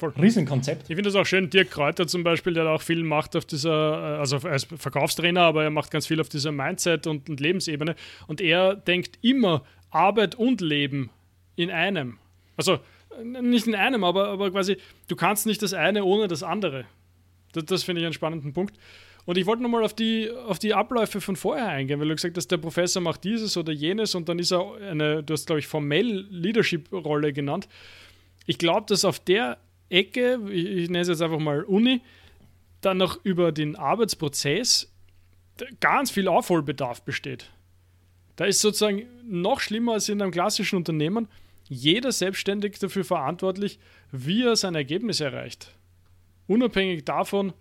Voll. 0.00 0.14
Riesenkonzept. 0.18 0.88
Ich 0.88 0.96
finde 0.96 1.02
das 1.02 1.14
auch 1.14 1.26
schön. 1.26 1.50
Dirk 1.50 1.70
Kräuter 1.70 2.06
zum 2.06 2.24
Beispiel, 2.24 2.54
der 2.54 2.66
auch 2.70 2.80
viel 2.80 3.04
macht 3.04 3.36
auf 3.36 3.44
dieser, 3.44 4.16
äh, 4.16 4.18
also 4.18 4.38
als 4.38 4.64
Verkaufstrainer, 4.64 5.42
aber 5.42 5.64
er 5.64 5.70
macht 5.70 5.90
ganz 5.90 6.06
viel 6.06 6.20
auf 6.22 6.30
dieser 6.30 6.52
Mindset- 6.52 7.06
und, 7.06 7.28
und 7.28 7.38
Lebensebene. 7.38 7.94
Und 8.26 8.40
er 8.40 8.76
denkt 8.76 9.18
immer 9.20 9.62
Arbeit 9.90 10.36
und 10.36 10.62
Leben 10.62 11.10
in 11.54 11.70
einem. 11.70 12.18
Also 12.56 12.78
nicht 13.22 13.66
in 13.66 13.74
einem, 13.74 14.04
aber, 14.04 14.28
aber 14.28 14.50
quasi, 14.50 14.78
du 15.08 15.16
kannst 15.16 15.46
nicht 15.46 15.62
das 15.62 15.74
eine 15.74 16.04
ohne 16.04 16.28
das 16.28 16.42
andere. 16.42 16.86
Das, 17.52 17.66
das 17.66 17.82
finde 17.82 18.00
ich 18.00 18.06
einen 18.06 18.14
spannenden 18.14 18.54
Punkt. 18.54 18.76
Und 19.30 19.38
ich 19.38 19.46
wollte 19.46 19.62
nochmal 19.62 19.84
auf 19.84 19.94
die, 19.94 20.28
auf 20.48 20.58
die 20.58 20.74
Abläufe 20.74 21.20
von 21.20 21.36
vorher 21.36 21.68
eingehen, 21.68 22.00
weil 22.00 22.08
du 22.08 22.16
gesagt 22.16 22.36
hast, 22.36 22.48
der 22.48 22.56
Professor 22.56 23.00
macht 23.00 23.22
dieses 23.22 23.56
oder 23.56 23.72
jenes 23.72 24.16
und 24.16 24.28
dann 24.28 24.40
ist 24.40 24.50
er 24.50 24.74
eine, 24.74 25.22
du 25.22 25.34
hast 25.34 25.46
glaube 25.46 25.60
ich 25.60 25.68
formell 25.68 26.26
Leadership-Rolle 26.30 27.32
genannt. 27.32 27.68
Ich 28.46 28.58
glaube, 28.58 28.86
dass 28.88 29.04
auf 29.04 29.20
der 29.20 29.58
Ecke, 29.88 30.40
ich, 30.50 30.66
ich 30.66 30.90
nenne 30.90 31.02
es 31.02 31.08
jetzt 31.08 31.22
einfach 31.22 31.38
mal 31.38 31.62
Uni, 31.62 32.00
dann 32.80 32.96
noch 32.96 33.24
über 33.24 33.52
den 33.52 33.76
Arbeitsprozess 33.76 34.92
ganz 35.78 36.10
viel 36.10 36.26
Aufholbedarf 36.26 37.02
besteht. 37.02 37.52
Da 38.34 38.46
ist 38.46 38.60
sozusagen 38.60 39.06
noch 39.22 39.60
schlimmer 39.60 39.92
als 39.92 40.08
in 40.08 40.20
einem 40.20 40.32
klassischen 40.32 40.74
Unternehmen 40.74 41.28
jeder 41.68 42.10
selbstständig 42.10 42.80
dafür 42.80 43.04
verantwortlich, 43.04 43.78
wie 44.10 44.42
er 44.42 44.56
sein 44.56 44.74
Ergebnis 44.74 45.20
erreicht. 45.20 45.72
Unabhängig 46.48 47.04
davon, 47.04 47.52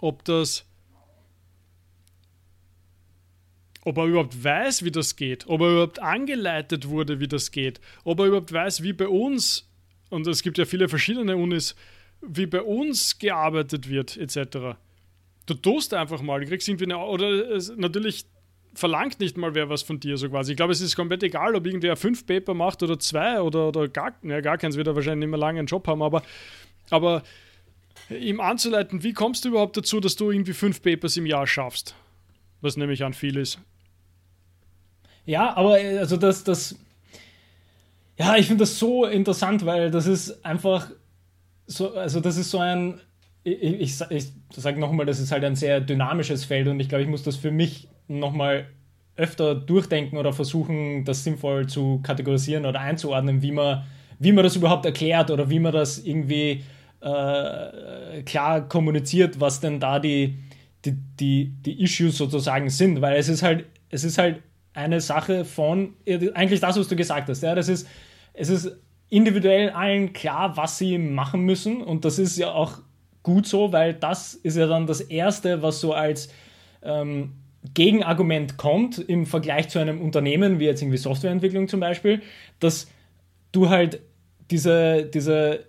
ob 0.00 0.24
das 0.24 0.66
ob 3.82 3.96
er 3.96 4.04
überhaupt 4.04 4.44
weiß, 4.44 4.84
wie 4.84 4.90
das 4.90 5.16
geht, 5.16 5.46
ob 5.48 5.62
er 5.62 5.70
überhaupt 5.70 6.00
angeleitet 6.00 6.88
wurde, 6.88 7.20
wie 7.20 7.28
das 7.28 7.50
geht, 7.50 7.80
ob 8.04 8.20
er 8.20 8.26
überhaupt 8.26 8.52
weiß, 8.52 8.82
wie 8.82 8.92
bei 8.92 9.08
uns, 9.08 9.68
und 10.10 10.26
es 10.26 10.42
gibt 10.42 10.58
ja 10.58 10.66
viele 10.66 10.88
verschiedene 10.88 11.36
Unis, 11.36 11.74
wie 12.20 12.46
bei 12.46 12.60
uns 12.60 13.18
gearbeitet 13.18 13.88
wird, 13.88 14.16
etc. 14.18 14.76
Du 15.46 15.54
tust 15.54 15.94
einfach 15.94 16.20
mal, 16.20 16.40
du 16.40 16.46
kriegst 16.46 16.68
irgendwie 16.68 16.84
eine, 16.84 16.98
oder 16.98 17.50
es, 17.50 17.74
natürlich 17.74 18.26
verlangt 18.74 19.18
nicht 19.18 19.36
mal 19.36 19.54
wer 19.54 19.68
was 19.68 19.82
von 19.82 19.98
dir, 19.98 20.16
so 20.16 20.28
quasi. 20.28 20.52
Ich 20.52 20.56
glaube, 20.56 20.72
es 20.72 20.80
ist 20.80 20.94
komplett 20.94 21.22
egal, 21.22 21.54
ob 21.54 21.66
irgendwer 21.66 21.96
fünf 21.96 22.26
Paper 22.26 22.54
macht 22.54 22.82
oder 22.82 22.98
zwei 22.98 23.40
oder, 23.40 23.68
oder 23.68 23.88
gar, 23.88 24.14
ja, 24.22 24.40
gar 24.40 24.58
keins 24.58 24.76
wird 24.76 24.86
er 24.86 24.94
wahrscheinlich 24.94 25.26
nicht 25.26 25.30
mehr 25.30 25.40
lange 25.40 25.58
einen 25.58 25.66
Job 25.66 25.86
haben, 25.88 26.02
aber, 26.02 26.22
aber 26.90 27.22
ihm 28.10 28.40
anzuleiten, 28.40 29.02
wie 29.02 29.12
kommst 29.12 29.44
du 29.44 29.50
überhaupt 29.50 29.76
dazu, 29.76 30.00
dass 30.00 30.16
du 30.16 30.30
irgendwie 30.30 30.52
fünf 30.52 30.82
Papers 30.82 31.16
im 31.16 31.26
Jahr 31.26 31.46
schaffst? 31.46 31.94
Was 32.60 32.76
nämlich 32.76 33.04
an 33.04 33.14
viel 33.14 33.36
ist. 33.36 33.58
Ja, 35.24 35.56
aber 35.56 35.80
äh, 35.80 35.98
also 35.98 36.16
das, 36.16 36.44
das, 36.44 36.78
ja, 38.18 38.36
ich 38.36 38.46
finde 38.46 38.62
das 38.62 38.78
so 38.78 39.06
interessant, 39.06 39.64
weil 39.64 39.90
das 39.90 40.06
ist 40.06 40.44
einfach 40.44 40.90
so, 41.66 41.94
also 41.94 42.20
das 42.20 42.36
ist 42.36 42.50
so 42.50 42.58
ein, 42.58 43.00
ich, 43.44 43.62
ich, 43.62 44.00
ich 44.10 44.32
sage 44.50 44.80
nochmal, 44.80 45.06
das 45.06 45.20
ist 45.20 45.32
halt 45.32 45.44
ein 45.44 45.56
sehr 45.56 45.80
dynamisches 45.80 46.44
Feld 46.44 46.68
und 46.68 46.80
ich 46.80 46.88
glaube, 46.88 47.02
ich 47.02 47.08
muss 47.08 47.22
das 47.22 47.36
für 47.36 47.50
mich 47.50 47.88
nochmal 48.08 48.66
öfter 49.16 49.54
durchdenken 49.54 50.18
oder 50.18 50.32
versuchen, 50.32 51.04
das 51.04 51.24
sinnvoll 51.24 51.66
zu 51.66 52.00
kategorisieren 52.02 52.66
oder 52.66 52.80
einzuordnen, 52.80 53.42
wie 53.42 53.52
man, 53.52 53.84
wie 54.18 54.32
man 54.32 54.44
das 54.44 54.56
überhaupt 54.56 54.84
erklärt 54.84 55.30
oder 55.30 55.48
wie 55.50 55.60
man 55.60 55.72
das 55.72 55.98
irgendwie 55.98 56.62
äh, 57.00 58.22
klar 58.22 58.68
kommuniziert, 58.68 59.40
was 59.40 59.60
denn 59.60 59.80
da 59.80 59.98
die, 59.98 60.38
die, 60.84 60.96
die, 61.18 61.52
die 61.64 61.82
Issues 61.82 62.16
sozusagen 62.18 62.70
sind, 62.70 63.00
weil 63.00 63.16
es 63.16 63.28
ist 63.28 63.42
halt, 63.42 63.66
es 63.90 64.04
ist 64.04 64.18
halt 64.18 64.42
eine 64.72 65.00
Sache 65.00 65.44
von, 65.44 65.94
eigentlich 66.34 66.60
das, 66.60 66.78
was 66.78 66.88
du 66.88 66.96
gesagt 66.96 67.28
hast, 67.28 67.42
ja, 67.42 67.54
das 67.54 67.68
ist, 67.68 67.88
es 68.34 68.48
ist 68.48 68.76
individuell 69.08 69.70
allen 69.70 70.12
klar, 70.12 70.56
was 70.56 70.78
sie 70.78 70.98
machen 70.98 71.42
müssen 71.42 71.82
und 71.82 72.04
das 72.04 72.18
ist 72.18 72.36
ja 72.38 72.52
auch 72.52 72.78
gut 73.22 73.46
so, 73.46 73.72
weil 73.72 73.94
das 73.94 74.34
ist 74.34 74.56
ja 74.56 74.66
dann 74.66 74.86
das 74.86 75.00
Erste, 75.00 75.62
was 75.62 75.80
so 75.80 75.92
als 75.92 76.32
ähm, 76.82 77.32
Gegenargument 77.74 78.56
kommt 78.56 78.98
im 78.98 79.26
Vergleich 79.26 79.68
zu 79.68 79.78
einem 79.78 80.00
Unternehmen, 80.00 80.60
wie 80.60 80.64
jetzt 80.64 80.80
irgendwie 80.80 80.98
Softwareentwicklung 80.98 81.68
zum 81.68 81.80
Beispiel, 81.80 82.22
dass 82.58 82.88
du 83.52 83.68
halt 83.68 84.00
diese, 84.50 85.04
diese 85.04 85.66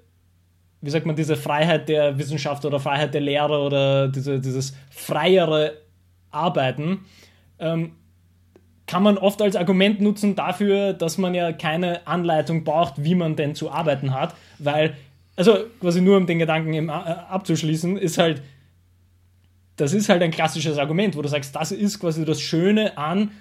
wie 0.81 0.89
sagt 0.89 1.05
man, 1.05 1.15
diese 1.15 1.35
Freiheit 1.35 1.89
der 1.89 2.17
Wissenschaft 2.17 2.65
oder 2.65 2.79
Freiheit 2.79 3.13
der 3.13 3.21
Lehre 3.21 3.59
oder 3.59 4.07
diese, 4.07 4.39
dieses 4.39 4.75
freiere 4.89 5.73
Arbeiten, 6.31 7.05
ähm, 7.59 7.93
kann 8.87 9.03
man 9.03 9.17
oft 9.17 9.41
als 9.41 9.55
Argument 9.55 10.01
nutzen 10.01 10.35
dafür, 10.35 10.93
dass 10.93 11.17
man 11.17 11.33
ja 11.33 11.53
keine 11.53 12.05
Anleitung 12.07 12.63
braucht, 12.63 13.03
wie 13.03 13.15
man 13.15 13.35
denn 13.35 13.55
zu 13.55 13.71
arbeiten 13.71 14.13
hat, 14.13 14.35
weil, 14.59 14.95
also 15.35 15.59
quasi 15.79 16.01
nur 16.01 16.17
um 16.17 16.25
den 16.25 16.39
Gedanken 16.39 16.89
äh, 16.89 16.91
abzuschließen, 16.91 17.95
ist 17.97 18.17
halt, 18.17 18.41
das 19.77 19.93
ist 19.93 20.09
halt 20.09 20.21
ein 20.21 20.31
klassisches 20.31 20.77
Argument, 20.77 21.15
wo 21.15 21.21
du 21.21 21.29
sagst, 21.29 21.55
das 21.55 21.71
ist 21.71 21.99
quasi 21.99 22.25
das 22.25 22.41
Schöne 22.41 22.97
an 22.97 23.31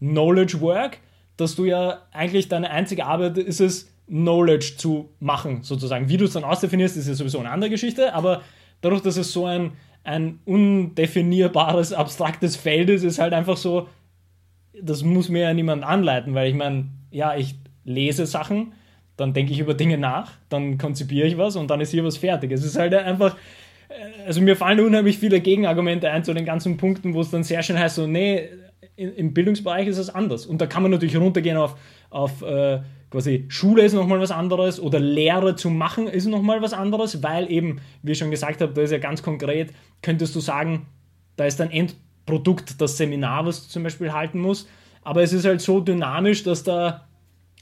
Knowledge 0.00 0.60
Work, 0.60 0.98
dass 1.36 1.54
du 1.54 1.64
ja 1.64 2.02
eigentlich 2.12 2.48
deine 2.48 2.70
einzige 2.70 3.06
Arbeit 3.06 3.38
ist 3.38 3.60
es, 3.60 3.90
Knowledge 4.10 4.74
zu 4.76 5.10
machen, 5.20 5.62
sozusagen. 5.62 6.08
Wie 6.08 6.16
du 6.16 6.24
es 6.24 6.32
dann 6.32 6.44
ausdefinierst, 6.44 6.96
ist 6.96 7.08
ja 7.08 7.14
sowieso 7.14 7.38
eine 7.38 7.50
andere 7.50 7.70
Geschichte, 7.70 8.12
aber 8.12 8.42
dadurch, 8.80 9.02
dass 9.02 9.16
es 9.16 9.32
so 9.32 9.46
ein, 9.46 9.72
ein 10.02 10.40
undefinierbares, 10.44 11.92
abstraktes 11.92 12.56
Feld 12.56 12.90
ist, 12.90 13.04
ist 13.04 13.18
halt 13.18 13.32
einfach 13.32 13.56
so, 13.56 13.88
das 14.80 15.02
muss 15.02 15.28
mir 15.28 15.42
ja 15.42 15.54
niemand 15.54 15.84
anleiten, 15.84 16.34
weil 16.34 16.48
ich 16.48 16.54
meine, 16.54 16.88
ja, 17.10 17.36
ich 17.36 17.54
lese 17.84 18.26
Sachen, 18.26 18.72
dann 19.16 19.32
denke 19.32 19.52
ich 19.52 19.60
über 19.60 19.74
Dinge 19.74 19.98
nach, 19.98 20.32
dann 20.48 20.78
konzipiere 20.78 21.26
ich 21.26 21.38
was 21.38 21.56
und 21.56 21.70
dann 21.70 21.80
ist 21.80 21.90
hier 21.90 22.04
was 22.04 22.16
fertig. 22.16 22.50
Es 22.52 22.64
ist 22.64 22.78
halt 22.78 22.94
einfach, 22.94 23.36
äh, 23.88 24.26
also 24.26 24.40
mir 24.40 24.56
fallen 24.56 24.80
unheimlich 24.80 25.18
viele 25.18 25.40
Gegenargumente 25.40 26.10
ein 26.10 26.24
zu 26.24 26.34
den 26.34 26.44
ganzen 26.44 26.76
Punkten, 26.78 27.14
wo 27.14 27.20
es 27.20 27.30
dann 27.30 27.44
sehr 27.44 27.62
schön 27.62 27.78
heißt, 27.78 27.96
so, 27.96 28.06
nee, 28.06 28.48
im 28.96 29.32
Bildungsbereich 29.32 29.86
ist 29.86 29.98
es 29.98 30.10
anders. 30.10 30.46
Und 30.46 30.60
da 30.60 30.66
kann 30.66 30.82
man 30.82 30.90
natürlich 30.90 31.16
runtergehen 31.16 31.56
auf, 31.56 31.76
auf 32.10 32.42
äh, 32.42 32.80
quasi 33.10 33.46
Schule 33.48 33.82
ist 33.82 33.92
nochmal 33.92 34.20
was 34.20 34.30
anderes 34.30 34.80
oder 34.80 35.00
Lehre 35.00 35.56
zu 35.56 35.70
machen 35.70 36.06
ist 36.06 36.26
nochmal 36.26 36.62
was 36.62 36.72
anderes, 36.72 37.22
weil 37.22 37.50
eben, 37.50 37.80
wie 38.02 38.12
ich 38.12 38.18
schon 38.18 38.30
gesagt 38.30 38.60
habe, 38.60 38.72
da 38.72 38.82
ist 38.82 38.92
ja 38.92 38.98
ganz 38.98 39.22
konkret, 39.22 39.72
könntest 40.02 40.34
du 40.34 40.40
sagen, 40.40 40.86
da 41.36 41.44
ist 41.44 41.60
ein 41.60 41.70
Endprodukt 41.70 42.80
das 42.80 42.96
Seminar, 42.96 43.46
was 43.46 43.64
du 43.64 43.68
zum 43.68 43.82
Beispiel 43.82 44.12
halten 44.12 44.40
musst, 44.40 44.68
aber 45.02 45.22
es 45.22 45.32
ist 45.32 45.44
halt 45.44 45.60
so 45.60 45.80
dynamisch, 45.80 46.42
dass 46.44 46.62
da 46.62 47.08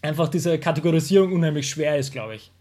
einfach 0.02 0.28
diese 0.28 0.58
Kategorisierung 0.58 1.32
unheimlich 1.32 1.68
schwer 1.68 1.98
ist, 1.98 2.12
glaube 2.12 2.36
ich. 2.36 2.52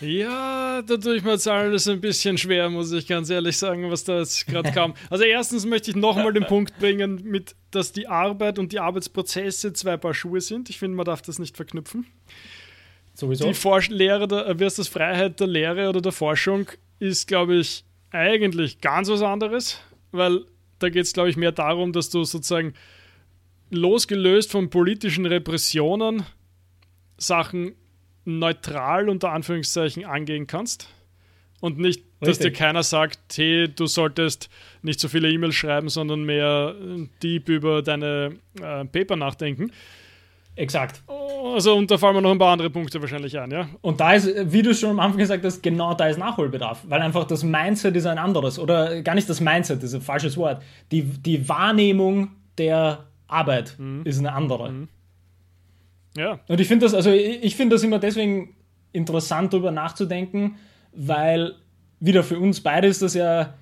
Ja, 0.00 0.82
da 0.82 0.96
tue 0.96 1.16
ich 1.16 1.22
mir 1.22 1.32
jetzt 1.32 1.48
alles 1.48 1.88
ein 1.88 2.00
bisschen 2.00 2.36
schwer, 2.36 2.68
muss 2.68 2.92
ich 2.92 3.06
ganz 3.06 3.30
ehrlich 3.30 3.56
sagen, 3.56 3.90
was 3.90 4.04
da 4.04 4.18
jetzt 4.18 4.46
gerade 4.46 4.72
kam. 4.72 4.94
Also 5.10 5.24
erstens 5.24 5.64
möchte 5.66 5.90
ich 5.90 5.96
nochmal 5.96 6.32
den 6.32 6.46
Punkt 6.46 6.78
bringen, 6.78 7.22
mit, 7.24 7.54
dass 7.70 7.92
die 7.92 8.08
Arbeit 8.08 8.58
und 8.58 8.72
die 8.72 8.80
Arbeitsprozesse 8.80 9.72
zwei 9.72 9.96
Paar 9.96 10.14
Schuhe 10.14 10.40
sind. 10.40 10.68
Ich 10.70 10.78
finde, 10.78 10.96
man 10.96 11.06
darf 11.06 11.22
das 11.22 11.38
nicht 11.38 11.56
verknüpfen. 11.56 12.06
Sowieso. 13.14 13.46
Die 13.46 13.54
Forsch 13.54 13.88
Lehre, 13.88 14.26
der, 14.26 14.58
wie 14.58 14.64
heißt 14.64 14.78
das, 14.78 14.88
Freiheit 14.88 15.38
der 15.38 15.46
Lehre 15.46 15.88
oder 15.88 16.00
der 16.00 16.12
Forschung 16.12 16.66
ist, 16.98 17.28
glaube 17.28 17.56
ich, 17.56 17.84
eigentlich 18.10 18.80
ganz 18.80 19.08
was 19.08 19.22
anderes, 19.22 19.80
weil 20.10 20.44
da 20.78 20.88
geht 20.88 21.04
es, 21.04 21.12
glaube 21.12 21.30
ich, 21.30 21.36
mehr 21.36 21.52
darum, 21.52 21.92
dass 21.92 22.10
du 22.10 22.24
sozusagen 22.24 22.74
losgelöst 23.70 24.50
von 24.50 24.70
politischen 24.70 25.26
Repressionen 25.26 26.24
Sachen 27.16 27.74
neutral 28.24 29.08
unter 29.08 29.32
Anführungszeichen 29.32 30.04
angehen 30.04 30.46
kannst. 30.46 30.88
Und 31.60 31.78
nicht, 31.78 32.02
dass 32.20 32.30
Richtig. 32.30 32.52
dir 32.52 32.58
keiner 32.58 32.82
sagt, 32.82 33.18
hey, 33.36 33.68
du 33.74 33.86
solltest 33.86 34.50
nicht 34.82 35.00
so 35.00 35.08
viele 35.08 35.30
E-Mails 35.30 35.54
schreiben, 35.54 35.88
sondern 35.88 36.24
mehr 36.24 36.74
deep 37.22 37.48
über 37.48 37.80
deine 37.80 38.36
äh, 38.60 38.84
Paper 38.84 39.16
nachdenken. 39.16 39.70
Exakt. 40.56 41.02
Also, 41.08 41.74
und 41.74 41.90
da 41.90 41.98
fallen 41.98 42.14
mir 42.14 42.22
noch 42.22 42.30
ein 42.30 42.38
paar 42.38 42.52
andere 42.52 42.70
Punkte 42.70 43.00
wahrscheinlich 43.00 43.38
ein, 43.38 43.50
ja. 43.50 43.68
Und 43.80 43.98
da 44.00 44.12
ist, 44.12 44.28
wie 44.52 44.62
du 44.62 44.74
schon 44.74 44.90
am 44.90 45.00
Anfang 45.00 45.18
gesagt 45.18 45.44
hast, 45.44 45.62
genau 45.62 45.94
da 45.94 46.06
ist 46.06 46.18
Nachholbedarf, 46.18 46.82
weil 46.86 47.02
einfach 47.02 47.24
das 47.24 47.42
Mindset 47.42 47.96
ist 47.96 48.06
ein 48.06 48.18
anderes. 48.18 48.58
Oder 48.58 49.02
gar 49.02 49.14
nicht 49.14 49.28
das 49.28 49.40
Mindset, 49.40 49.78
das 49.78 49.90
ist 49.90 49.94
ein 49.94 50.02
falsches 50.02 50.36
Wort. 50.36 50.62
Die, 50.92 51.02
die 51.02 51.48
Wahrnehmung 51.48 52.30
der 52.56 53.04
Arbeit 53.26 53.74
mhm. 53.78 54.02
ist 54.04 54.18
eine 54.18 54.32
andere. 54.32 54.70
Mhm. 54.70 54.88
Ja. 56.16 56.40
Und 56.48 56.60
ich 56.60 56.68
finde 56.68 56.86
das, 56.86 56.94
also 56.94 57.10
ich, 57.10 57.56
finde 57.56 57.76
das 57.76 57.82
immer 57.82 57.98
deswegen 57.98 58.56
interessant, 58.92 59.52
darüber 59.52 59.70
nachzudenken, 59.70 60.56
weil 60.92 61.54
wieder 62.00 62.22
für 62.22 62.38
uns 62.38 62.60
beide 62.60 62.86
ist 62.86 63.02
das 63.02 63.14
ja 63.14 63.54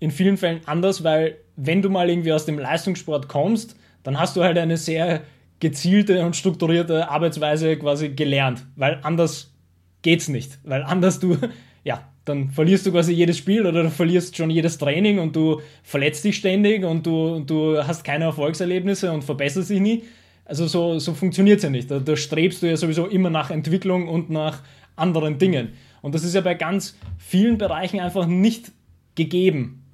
in 0.00 0.10
vielen 0.10 0.36
Fällen 0.36 0.60
anders, 0.66 1.04
weil 1.04 1.38
wenn 1.56 1.82
du 1.82 1.90
mal 1.90 2.10
irgendwie 2.10 2.32
aus 2.32 2.44
dem 2.44 2.58
Leistungssport 2.58 3.28
kommst, 3.28 3.76
dann 4.02 4.18
hast 4.18 4.36
du 4.36 4.42
halt 4.42 4.58
eine 4.58 4.76
sehr 4.76 5.22
gezielte 5.60 6.26
und 6.26 6.34
strukturierte 6.34 7.08
Arbeitsweise 7.08 7.76
quasi 7.76 8.08
gelernt, 8.08 8.66
weil 8.74 8.98
anders 9.02 9.54
geht's 10.02 10.28
nicht, 10.28 10.58
weil 10.64 10.82
anders 10.82 11.20
du, 11.20 11.36
ja, 11.84 12.08
dann 12.24 12.50
verlierst 12.50 12.86
du 12.86 12.92
quasi 12.92 13.12
jedes 13.12 13.38
Spiel 13.38 13.66
oder 13.66 13.84
du 13.84 13.90
verlierst 13.90 14.36
schon 14.36 14.50
jedes 14.50 14.78
Training 14.78 15.18
und 15.18 15.36
du 15.36 15.60
verletzt 15.84 16.24
dich 16.24 16.36
ständig 16.36 16.84
und 16.84 17.06
du, 17.06 17.40
du 17.40 17.78
hast 17.78 18.02
keine 18.04 18.24
Erfolgserlebnisse 18.24 19.12
und 19.12 19.22
verbesserst 19.22 19.70
dich 19.70 19.80
nie. 19.80 20.04
Also 20.44 20.66
so, 20.66 20.98
so 20.98 21.14
funktioniert 21.14 21.58
es 21.58 21.64
ja 21.64 21.70
nicht. 21.70 21.90
Da, 21.90 21.98
da 21.98 22.16
strebst 22.16 22.62
du 22.62 22.66
ja 22.66 22.76
sowieso 22.76 23.06
immer 23.06 23.30
nach 23.30 23.50
Entwicklung 23.50 24.08
und 24.08 24.30
nach 24.30 24.62
anderen 24.96 25.38
Dingen. 25.38 25.72
Und 26.00 26.14
das 26.14 26.24
ist 26.24 26.34
ja 26.34 26.40
bei 26.40 26.54
ganz 26.54 26.96
vielen 27.16 27.58
Bereichen 27.58 28.00
einfach 28.00 28.26
nicht 28.26 28.72
gegeben. 29.14 29.84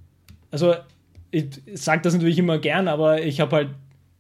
Also 0.50 0.74
ich 1.30 1.60
sage 1.74 2.02
das 2.02 2.14
natürlich 2.14 2.38
immer 2.38 2.58
gern, 2.58 2.88
aber 2.88 3.22
ich 3.22 3.40
habe 3.40 3.56
halt 3.56 3.68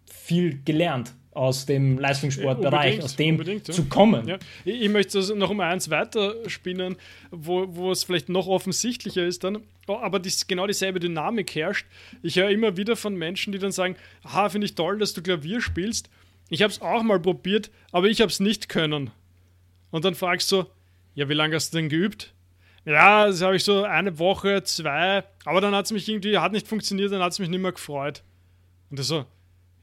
viel 0.06 0.60
gelernt 0.64 1.12
aus 1.38 1.66
dem 1.66 1.98
Leistungssportbereich, 1.98 3.02
aus 3.02 3.14
dem 3.14 3.40
ja. 3.40 3.62
zu 3.62 3.84
kommen. 3.84 4.26
Ja. 4.26 4.38
Ich 4.64 4.88
möchte 4.88 5.18
das 5.18 5.32
noch 5.32 5.50
um 5.50 5.60
eins 5.60 5.88
weiterspinnen, 5.88 6.96
wo, 7.30 7.66
wo 7.68 7.92
es 7.92 8.04
vielleicht 8.04 8.28
noch 8.28 8.48
offensichtlicher 8.48 9.24
ist 9.24 9.44
dann, 9.44 9.58
oh, 9.86 9.96
aber 9.96 10.18
dies, 10.18 10.48
genau 10.48 10.66
dieselbe 10.66 10.98
Dynamik 10.98 11.54
herrscht. 11.54 11.86
Ich 12.22 12.36
höre 12.36 12.50
immer 12.50 12.76
wieder 12.76 12.96
von 12.96 13.14
Menschen, 13.14 13.52
die 13.52 13.60
dann 13.60 13.70
sagen, 13.70 13.94
aha, 14.24 14.48
finde 14.48 14.66
ich 14.66 14.74
toll, 14.74 14.98
dass 14.98 15.12
du 15.12 15.22
Klavier 15.22 15.60
spielst. 15.60 16.10
Ich 16.48 16.62
habe 16.62 16.72
es 16.72 16.80
auch 16.80 17.02
mal 17.02 17.20
probiert, 17.20 17.70
aber 17.92 18.08
ich 18.08 18.20
habe 18.20 18.30
es 18.30 18.40
nicht 18.40 18.68
können. 18.68 19.10
Und 19.90 20.04
dann 20.04 20.14
fragst 20.14 20.50
du, 20.52 20.64
ja, 21.14 21.28
wie 21.28 21.34
lange 21.34 21.54
hast 21.54 21.72
du 21.72 21.78
denn 21.78 21.88
geübt? 21.88 22.34
Ja, 22.84 23.26
das 23.26 23.42
habe 23.42 23.56
ich 23.56 23.64
so 23.64 23.84
eine 23.84 24.18
Woche, 24.18 24.62
zwei, 24.62 25.24
aber 25.44 25.60
dann 25.60 25.74
hat 25.74 25.86
es 25.86 25.92
mich 25.92 26.08
irgendwie, 26.08 26.38
hat 26.38 26.52
nicht 26.52 26.68
funktioniert, 26.68 27.12
dann 27.12 27.22
hat 27.22 27.32
es 27.32 27.38
mich 27.38 27.48
nicht 27.48 27.60
mehr 27.60 27.72
gefreut. 27.72 28.22
Und 28.88 28.98
das 28.98 29.08
so, 29.08 29.26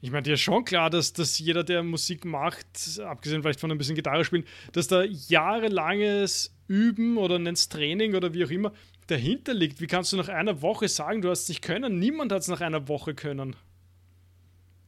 ich 0.00 0.10
meine, 0.10 0.22
dir 0.22 0.34
ist 0.34 0.40
schon 0.40 0.64
klar, 0.64 0.90
dass, 0.90 1.12
dass 1.12 1.38
jeder, 1.38 1.64
der 1.64 1.82
Musik 1.82 2.24
macht, 2.24 2.66
abgesehen 3.04 3.42
vielleicht 3.42 3.60
von 3.60 3.70
ein 3.70 3.78
bisschen 3.78 3.94
Gitarre 3.94 4.24
spielen, 4.24 4.44
dass 4.72 4.88
da 4.88 5.04
jahrelanges 5.04 6.54
Üben 6.68 7.16
oder 7.16 7.38
nennst 7.38 7.72
Training 7.72 8.14
oder 8.14 8.34
wie 8.34 8.44
auch 8.44 8.50
immer 8.50 8.72
dahinter 9.06 9.54
liegt. 9.54 9.80
Wie 9.80 9.86
kannst 9.86 10.12
du 10.12 10.16
nach 10.16 10.28
einer 10.28 10.62
Woche 10.62 10.88
sagen, 10.88 11.22
du 11.22 11.30
hast 11.30 11.44
es 11.44 11.48
nicht 11.48 11.62
können? 11.62 11.98
Niemand 11.98 12.32
hat 12.32 12.42
es 12.42 12.48
nach 12.48 12.60
einer 12.60 12.88
Woche 12.88 13.14
können. 13.14 13.56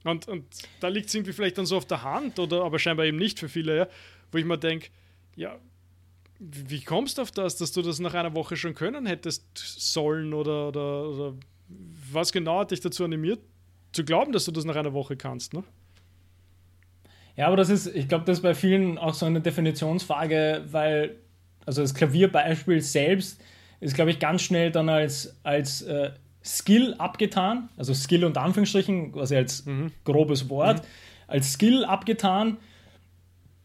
Und, 0.04 0.28
und 0.28 0.44
da 0.80 0.88
liegt 0.88 1.08
es 1.08 1.14
irgendwie 1.14 1.32
vielleicht 1.32 1.58
dann 1.58 1.66
so 1.66 1.76
auf 1.76 1.86
der 1.86 2.02
Hand, 2.02 2.38
oder 2.38 2.64
aber 2.64 2.78
scheinbar 2.78 3.06
eben 3.06 3.18
nicht 3.18 3.38
für 3.38 3.48
viele, 3.48 3.76
ja, 3.76 3.88
wo 4.30 4.38
ich 4.38 4.44
mir 4.44 4.58
denke, 4.58 4.88
ja, 5.36 5.58
wie 6.38 6.82
kommst 6.82 7.18
du 7.18 7.22
auf 7.22 7.32
das, 7.32 7.56
dass 7.56 7.72
du 7.72 7.82
das 7.82 7.98
nach 7.98 8.14
einer 8.14 8.34
Woche 8.34 8.56
schon 8.56 8.74
können 8.74 9.06
hättest 9.06 9.44
sollen 9.54 10.32
oder, 10.32 10.68
oder, 10.68 11.08
oder 11.08 11.34
was 12.12 12.32
genau 12.32 12.60
hat 12.60 12.70
dich 12.70 12.80
dazu 12.80 13.04
animiert, 13.04 13.40
zu 13.92 14.04
glauben, 14.04 14.32
dass 14.32 14.44
du 14.44 14.52
das 14.52 14.64
nach 14.64 14.76
einer 14.76 14.92
Woche 14.92 15.16
kannst, 15.16 15.52
ne? 15.52 15.64
Ja, 17.36 17.46
aber 17.46 17.56
das 17.56 17.70
ist, 17.70 17.86
ich 17.86 18.08
glaube, 18.08 18.24
das 18.24 18.38
ist 18.38 18.42
bei 18.42 18.54
vielen 18.54 18.98
auch 18.98 19.14
so 19.14 19.24
eine 19.24 19.40
Definitionsfrage, 19.40 20.64
weil, 20.70 21.16
also 21.66 21.82
das 21.82 21.94
Klavierbeispiel 21.94 22.80
selbst 22.80 23.40
ist, 23.78 23.94
glaube 23.94 24.10
ich, 24.10 24.18
ganz 24.18 24.42
schnell 24.42 24.72
dann 24.72 24.88
als, 24.88 25.36
als 25.44 25.82
äh, 25.82 26.10
Skill 26.44 26.94
abgetan, 26.98 27.68
also 27.76 27.94
Skill 27.94 28.24
unter 28.24 28.42
Anführungsstrichen, 28.42 29.12
quasi 29.12 29.36
als 29.36 29.66
mhm. 29.66 29.92
grobes 30.04 30.48
Wort, 30.48 30.82
mhm. 30.82 30.86
als 31.26 31.52
Skill 31.52 31.84
abgetan, 31.84 32.58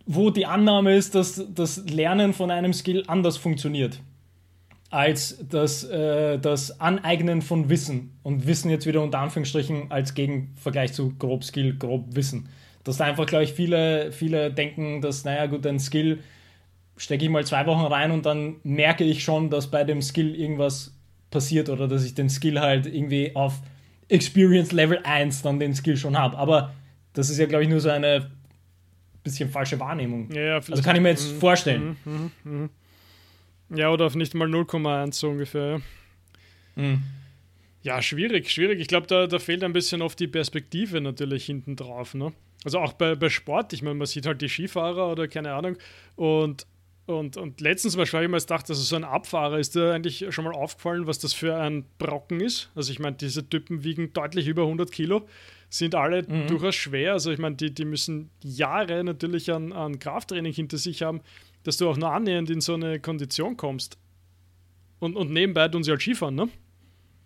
wo 0.06 0.30
die 0.32 0.46
Annahme 0.46 0.96
ist, 0.96 1.16
dass 1.16 1.44
das 1.54 1.86
Lernen 1.90 2.34
von 2.34 2.52
einem 2.52 2.74
Skill 2.74 3.04
anders 3.08 3.38
funktioniert 3.38 4.00
als 4.94 5.40
das, 5.50 5.84
äh, 5.86 6.38
das 6.38 6.80
Aneignen 6.80 7.42
von 7.42 7.68
Wissen. 7.68 8.16
Und 8.22 8.46
Wissen 8.46 8.70
jetzt 8.70 8.86
wieder 8.86 9.02
unter 9.02 9.20
Anführungsstrichen 9.20 9.90
als 9.90 10.14
Gegenvergleich 10.14 10.94
zu 10.94 11.16
grob 11.18 11.44
Skill, 11.44 11.76
grob 11.80 12.16
Wissen. 12.16 12.48
Dass 12.84 12.98
da 12.98 13.06
einfach, 13.06 13.26
glaube 13.26 13.44
ich, 13.44 13.54
viele, 13.54 14.12
viele 14.12 14.52
denken, 14.52 15.02
dass, 15.02 15.26
naja, 15.26 15.48
gut, 15.48 15.66
ein 15.66 15.80
Skill 15.80 16.20
stecke 16.96 17.24
ich 17.24 17.32
mal 17.32 17.44
zwei 17.44 17.66
Wochen 17.66 17.86
rein 17.86 18.12
und 18.12 18.28
dann 18.28 18.58
merke 18.62 19.04
ich 19.04 19.24
schon, 19.24 19.50
dass 19.50 19.72
bei 19.72 19.84
dem 19.84 20.00
Skill 20.00 20.36
irgendwas 20.36 20.96
passiert 21.34 21.70
oder 21.70 21.88
dass 21.90 22.06
ich 22.06 22.14
den 22.14 22.30
Skill 22.30 22.60
halt 22.60 22.86
irgendwie 22.86 23.36
auf 23.36 23.60
Experience 24.08 24.72
Level 24.72 25.00
1 25.04 25.42
dann 25.42 25.60
den 25.60 25.76
Skill 25.76 25.98
schon 25.98 26.18
habe. 26.18 26.38
Aber 26.38 26.74
das 27.14 27.30
ist 27.30 27.40
ja, 27.40 27.46
glaube 27.46 27.64
ich, 27.64 27.70
nur 27.70 27.82
so 27.82 27.90
eine 27.90 28.32
bisschen 29.24 29.50
falsche 29.50 29.80
Wahrnehmung. 29.80 30.30
Ja, 30.32 30.42
ja, 30.42 30.56
also 30.56 30.82
kann 30.82 30.96
ich 30.96 31.02
mir 31.02 31.10
jetzt 31.10 31.34
mhm. 31.34 31.40
vorstellen. 31.40 31.98
Mhm, 32.06 32.32
mh, 32.44 32.52
mh. 32.52 32.70
Ja, 33.76 33.90
oder 33.90 34.06
auf 34.06 34.16
nicht 34.16 34.34
mal 34.36 34.48
0,1 34.48 35.14
so 35.14 35.30
ungefähr. 35.30 35.82
Mhm. 36.76 37.02
Ja, 37.82 38.02
schwierig, 38.02 38.50
schwierig. 38.50 38.80
Ich 38.80 38.88
glaube, 38.88 39.08
da, 39.08 39.28
da 39.28 39.40
fehlt 39.40 39.64
ein 39.64 39.74
bisschen 39.74 40.02
oft 40.02 40.20
die 40.20 40.28
Perspektive 40.28 41.02
natürlich 41.02 41.46
hinten 41.46 41.76
drauf. 41.76 42.14
Ne? 42.14 42.32
Also 42.64 42.80
auch 42.80 42.94
bei, 42.94 43.16
bei 43.16 43.30
Sport, 43.30 43.74
ich 43.74 43.82
meine, 43.82 43.96
man 43.96 44.08
sieht 44.08 44.26
halt 44.26 44.42
die 44.42 44.48
Skifahrer 44.48 45.12
oder 45.12 45.28
keine 45.28 45.54
Ahnung. 45.54 45.78
Und, 46.16 46.66
und, 47.06 47.38
und 47.38 47.60
letztens 47.62 47.98
mal 47.98 48.06
habe 48.06 48.24
ich 48.24 48.30
mal 48.30 48.40
gedacht, 48.40 48.70
dass 48.70 48.78
es 48.78 48.90
so 48.90 48.96
ein 48.96 49.04
Abfahrer 49.04 49.60
ist, 49.60 49.76
dir 49.76 49.94
eigentlich 49.94 50.26
schon 50.30 50.46
mal 50.46 50.54
aufgefallen, 50.54 51.06
was 51.08 51.20
das 51.20 51.34
für 51.34 51.58
ein 51.58 51.86
Brocken 51.98 52.40
ist. 52.40 52.70
Also 52.76 52.92
ich 52.92 53.00
meine, 53.00 53.16
diese 53.16 53.48
Typen 53.48 53.84
wiegen 53.84 54.14
deutlich 54.14 54.48
über 54.48 54.64
100 54.64 54.92
Kilo, 54.92 55.28
sind 55.70 55.96
alle 55.96 56.24
mhm. 56.24 56.48
durchaus 56.48 56.76
schwer. 56.76 57.14
Also 57.14 57.32
ich 57.32 57.40
meine, 57.40 57.56
die, 57.56 57.74
die 57.74 57.86
müssen 57.86 58.30
Jahre 58.42 59.04
natürlich 59.04 59.52
an, 59.52 59.74
an 59.74 60.00
Krafttraining 60.00 60.54
hinter 60.54 60.78
sich 60.78 61.02
haben 61.02 61.22
dass 61.64 61.78
du 61.78 61.90
auch 61.90 61.98
nur 61.98 62.12
annähernd 62.12 62.50
in 62.50 62.62
so 62.62 62.76
eine 62.76 63.00
Kondition 63.00 63.58
kommst. 63.58 63.98
Und, 65.00 65.16
und 65.16 65.32
nebenbei 65.32 65.68
tun 65.68 65.84
sie 65.84 65.92
halt 65.92 66.02
Skifahren, 66.02 66.36
ne? 66.36 66.50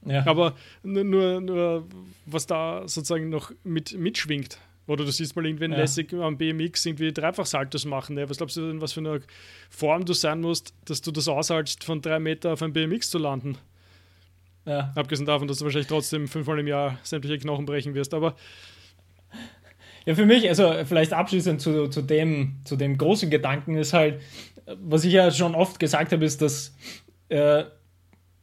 Ja. 0.06 0.26
Aber 0.26 0.56
nur, 0.84 1.42
nur, 1.42 1.88
was 2.26 2.48
da 2.48 2.88
sozusagen 2.88 3.30
noch 3.30 3.52
mit, 3.64 3.98
mitschwingt. 3.98 4.60
Oder 4.88 5.04
du 5.04 5.12
siehst 5.12 5.36
mal 5.36 5.46
irgendwen 5.46 5.74
ja. 5.74 5.80
lässig 5.80 6.14
am 6.14 6.38
BMX 6.38 6.86
irgendwie 6.86 7.12
Dreifachsaltos 7.12 7.86
machen. 7.86 8.16
Ne? 8.16 8.30
Was 8.30 8.38
glaubst 8.38 8.56
du 8.56 8.68
denn, 8.68 8.82
was 8.82 8.94
für 8.94 9.02
eine 9.02 9.20
Form 9.70 10.06
du 10.06 10.14
sein 10.14 10.42
musst, 10.42 10.74
dass 10.86 11.02
du 11.02 11.12
das 11.12 11.28
aushaltst, 11.28 11.84
von 11.84 12.02
drei 12.02 12.20
Meter 12.20 12.54
auf 12.54 12.62
ein 12.62 12.74
BMX 12.74 13.10
zu 13.10 13.18
landen? 13.18 13.58
Ja. 14.66 14.92
Abgesehen 14.96 15.26
davon, 15.26 15.48
dass 15.48 15.60
du 15.60 15.66
wahrscheinlich 15.66 15.88
trotzdem 15.88 16.28
fünfmal 16.28 16.60
im 16.60 16.68
Jahr 16.68 16.98
sämtliche 17.04 17.38
Knochen 17.38 17.66
brechen 17.66 17.94
wirst. 17.96 18.14
Aber 18.14 18.36
ja, 20.06 20.16
für 20.16 20.26
mich, 20.26 20.48
also 20.48 20.74
vielleicht 20.86 21.12
abschließend 21.12 21.62
zu, 21.62 21.90
zu, 21.90 22.02
dem, 22.02 22.56
zu 22.64 22.78
dem 22.78 22.98
großen 22.98 23.30
Gedanken 23.30 23.76
ist 23.76 23.92
halt, 23.92 24.22
was 24.66 25.04
ich 25.04 25.14
ja 25.14 25.32
schon 25.32 25.54
oft 25.54 25.80
gesagt 25.80 26.14
habe, 26.14 26.24
ist, 26.24 26.42
dass 26.42 26.76
äh, 27.30 27.66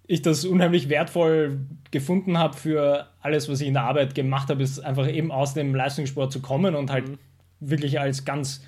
ich 0.06 0.22
das 0.22 0.44
unheimlich 0.44 0.89
wertvoll 0.89 1.60
gefunden 1.90 2.39
habe 2.39 2.56
für 2.56 3.09
alles, 3.20 3.48
was 3.48 3.60
ich 3.60 3.68
in 3.68 3.74
der 3.74 3.85
Arbeit 3.85 4.14
gemacht 4.14 4.48
habe, 4.51 4.62
ist 4.62 4.81
einfach 4.81 5.09
eben 5.09 5.32
aus 5.32 5.55
dem 5.55 5.74
Leistungssport 5.74 6.32
zu 6.32 6.43
kommen 6.43 6.74
und 6.74 6.90
halt 6.90 7.09
mhm. 7.09 7.18
wirklich 7.60 7.98
als 8.01 8.24
ganz, 8.24 8.62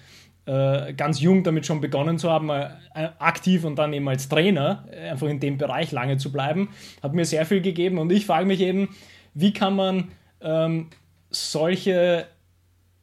äh, 0.47 0.95
ganz 0.95 1.21
jung 1.21 1.45
damit 1.45 1.67
schon 1.67 1.81
begonnen 1.81 2.19
zu 2.19 2.31
haben, 2.31 2.49
äh, 2.49 2.71
aktiv 3.19 3.65
und 3.65 3.77
dann 3.77 3.93
eben 3.93 4.09
als 4.09 4.29
Trainer, 4.29 4.87
äh, 4.91 5.11
einfach 5.11 5.29
in 5.29 5.41
dem 5.41 5.59
Bereich 5.59 5.93
lange 5.93 6.17
zu 6.17 6.33
bleiben, 6.33 6.71
hat 7.03 7.13
mir 7.13 7.25
sehr 7.25 7.45
viel 7.45 7.61
gegeben 7.61 7.99
und 7.99 8.11
ich 8.13 8.25
frage 8.25 8.47
mich 8.47 8.61
eben, 8.61 8.89
wie 9.35 9.53
kann 9.53 9.77
man 9.77 10.09
ähm, 10.41 10.89
solche 11.31 12.27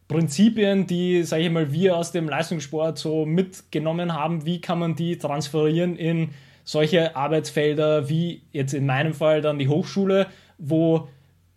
Prinzipien, 0.08 0.88
die, 0.88 1.24
sage 1.24 1.44
ich 1.44 1.52
mal, 1.52 1.72
wir 1.72 1.98
aus 1.98 2.12
dem 2.12 2.28
Leistungssport 2.28 2.98
so 2.98 3.26
mitgenommen 3.26 4.14
haben, 4.14 4.46
wie 4.46 4.60
kann 4.60 4.80
man 4.80 4.96
die 4.96 5.18
transferieren 5.18 5.96
in 5.96 6.30
solche 6.64 7.16
Arbeitsfelder 7.16 8.10
wie 8.10 8.44
jetzt 8.52 8.74
in 8.74 8.86
meinem 8.86 9.14
Fall 9.14 9.42
dann 9.42 9.60
die 9.60 9.68
Hochschule, 9.68 10.28
wo 10.58 11.08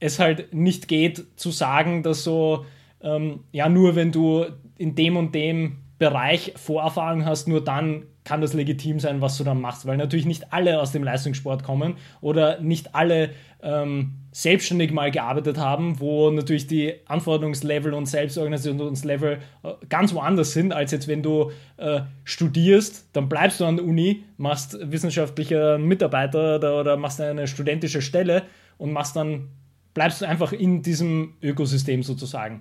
es 0.01 0.19
halt 0.19 0.53
nicht 0.53 0.89
geht 0.89 1.25
zu 1.37 1.51
sagen, 1.51 2.03
dass 2.03 2.25
so, 2.25 2.67
ähm, 3.01 3.41
ja, 3.53 3.69
nur 3.69 3.97
wenn 3.97 4.13
du 4.13 4.47
in 4.79 4.95
dem 4.95 5.17
und 5.17 5.35
dem 5.35 5.79
Bereich 5.99 6.53
Vorerfahrung 6.57 7.25
hast, 7.25 7.49
nur 7.49 7.65
dann 7.65 8.05
kann 8.25 8.41
das 8.41 8.53
legitim 8.53 9.01
sein, 9.01 9.21
was 9.21 9.39
du 9.39 9.45
dann 9.45 9.61
machst, 9.61 9.87
weil 9.87 9.97
natürlich 9.97 10.27
nicht 10.27 10.53
alle 10.53 10.81
aus 10.81 10.93
dem 10.93 11.05
Leistungssport 11.05 11.63
kommen 11.63 11.95
oder 12.21 12.61
nicht 12.61 12.95
alle 12.95 13.31
ähm, 13.63 14.15
selbstständig 14.37 14.93
mal 14.93 15.11
gearbeitet 15.11 15.57
haben, 15.57 15.99
wo 15.99 16.31
natürlich 16.31 16.67
die 16.67 16.93
Anforderungslevel 17.07 17.95
und 17.95 18.05
Selbstorganisationslevel 18.05 19.39
äh, 19.63 19.73
ganz 19.89 20.13
woanders 20.13 20.53
sind, 20.53 20.75
als 20.75 20.93
jetzt 20.93 21.09
wenn 21.09 21.23
du 21.23 21.53
äh, 21.79 22.03
studierst, 22.25 23.09
dann 23.15 23.31
bleibst 23.31 23.61
du 23.61 23.65
an 23.65 23.77
der 23.77 23.87
Uni, 23.87 24.25
machst 24.37 24.77
wissenschaftlicher 24.83 25.79
Mitarbeiter 25.79 26.57
oder, 26.57 26.79
oder 26.79 26.99
machst 26.99 27.19
eine 27.19 27.49
studentische 27.49 28.03
Stelle 28.03 28.43
und 28.77 28.93
machst 28.93 29.17
dann, 29.17 29.49
bleibst 29.95 30.21
du 30.21 30.27
einfach 30.27 30.53
in 30.53 30.83
diesem 30.83 31.33
Ökosystem 31.41 32.03
sozusagen. 32.03 32.61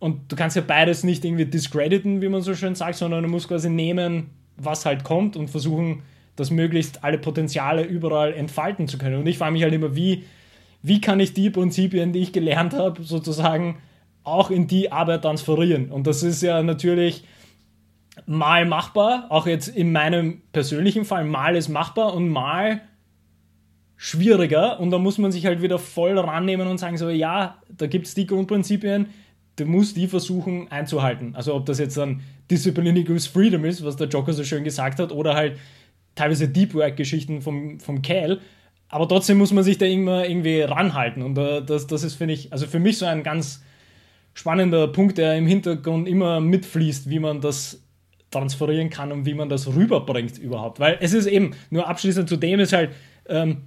Und 0.00 0.32
du 0.32 0.34
kannst 0.34 0.56
ja 0.56 0.62
beides 0.66 1.04
nicht 1.04 1.24
irgendwie 1.24 1.46
discrediten, 1.46 2.20
wie 2.20 2.28
man 2.28 2.42
so 2.42 2.56
schön 2.56 2.74
sagt, 2.74 2.96
sondern 2.96 3.22
du 3.22 3.28
musst 3.28 3.46
quasi 3.46 3.70
nehmen, 3.70 4.30
was 4.56 4.84
halt 4.84 5.04
kommt 5.04 5.36
und 5.36 5.50
versuchen, 5.50 6.02
das 6.34 6.50
möglichst 6.50 7.04
alle 7.04 7.18
Potenziale 7.18 7.84
überall 7.84 8.32
entfalten 8.32 8.88
zu 8.88 8.98
können. 8.98 9.20
Und 9.20 9.26
ich 9.28 9.38
frage 9.38 9.52
mich 9.52 9.62
halt 9.62 9.72
immer, 9.72 9.94
wie, 9.94 10.24
wie 10.86 11.00
kann 11.00 11.18
ich 11.18 11.34
die 11.34 11.50
Prinzipien, 11.50 12.12
die 12.12 12.20
ich 12.20 12.32
gelernt 12.32 12.74
habe, 12.74 13.02
sozusagen 13.02 13.78
auch 14.22 14.50
in 14.50 14.66
die 14.66 14.92
Arbeit 14.92 15.22
transferieren. 15.22 15.90
Und 15.90 16.06
das 16.06 16.22
ist 16.22 16.42
ja 16.42 16.62
natürlich 16.62 17.24
mal 18.26 18.64
machbar, 18.66 19.26
auch 19.30 19.46
jetzt 19.46 19.68
in 19.68 19.92
meinem 19.92 20.42
persönlichen 20.52 21.04
Fall, 21.04 21.24
mal 21.24 21.56
ist 21.56 21.68
machbar 21.68 22.14
und 22.14 22.28
mal 22.28 22.82
schwieriger. 23.96 24.78
Und 24.78 24.90
da 24.90 24.98
muss 24.98 25.18
man 25.18 25.32
sich 25.32 25.44
halt 25.46 25.60
wieder 25.60 25.78
voll 25.78 26.18
rannehmen 26.18 26.68
und 26.68 26.78
sagen, 26.78 26.98
so 26.98 27.08
ja, 27.08 27.58
da 27.68 27.86
gibt 27.86 28.06
es 28.06 28.14
die 28.14 28.26
Grundprinzipien, 28.26 29.06
du 29.56 29.64
musst 29.64 29.96
die 29.96 30.06
versuchen 30.06 30.70
einzuhalten. 30.70 31.34
Also 31.34 31.54
ob 31.54 31.66
das 31.66 31.78
jetzt 31.78 31.96
dann 31.96 32.20
Discipline 32.50 32.98
equals 32.98 33.26
Freedom 33.26 33.64
ist, 33.64 33.84
was 33.84 33.96
der 33.96 34.08
Joker 34.08 34.32
so 34.32 34.44
schön 34.44 34.62
gesagt 34.62 35.00
hat, 35.00 35.10
oder 35.10 35.34
halt 35.34 35.58
teilweise 36.14 36.48
Deep 36.48 36.74
Work-Geschichten 36.74 37.42
vom, 37.42 37.80
vom 37.80 38.02
Cal. 38.02 38.40
Aber 38.88 39.08
trotzdem 39.08 39.38
muss 39.38 39.52
man 39.52 39.64
sich 39.64 39.78
da 39.78 39.86
immer 39.86 40.28
irgendwie 40.28 40.60
ranhalten. 40.60 41.22
Und 41.22 41.38
uh, 41.38 41.60
das, 41.60 41.86
das 41.86 42.04
ist, 42.04 42.14
finde 42.14 42.34
ich, 42.34 42.52
also 42.52 42.66
für 42.66 42.78
mich 42.78 42.98
so 42.98 43.06
ein 43.06 43.22
ganz 43.22 43.62
spannender 44.34 44.88
Punkt, 44.88 45.18
der 45.18 45.36
im 45.36 45.46
Hintergrund 45.46 46.06
immer 46.08 46.40
mitfließt, 46.40 47.10
wie 47.10 47.18
man 47.18 47.40
das 47.40 47.82
transferieren 48.30 48.90
kann 48.90 49.12
und 49.12 49.24
wie 49.24 49.34
man 49.34 49.48
das 49.48 49.66
rüberbringt 49.66 50.38
überhaupt. 50.38 50.78
Weil 50.78 50.98
es 51.00 51.14
ist 51.14 51.26
eben, 51.26 51.52
nur 51.70 51.88
abschließend 51.88 52.28
zu 52.28 52.36
dem 52.36 52.60
ist 52.60 52.72
halt, 52.72 52.90
ähm, 53.28 53.62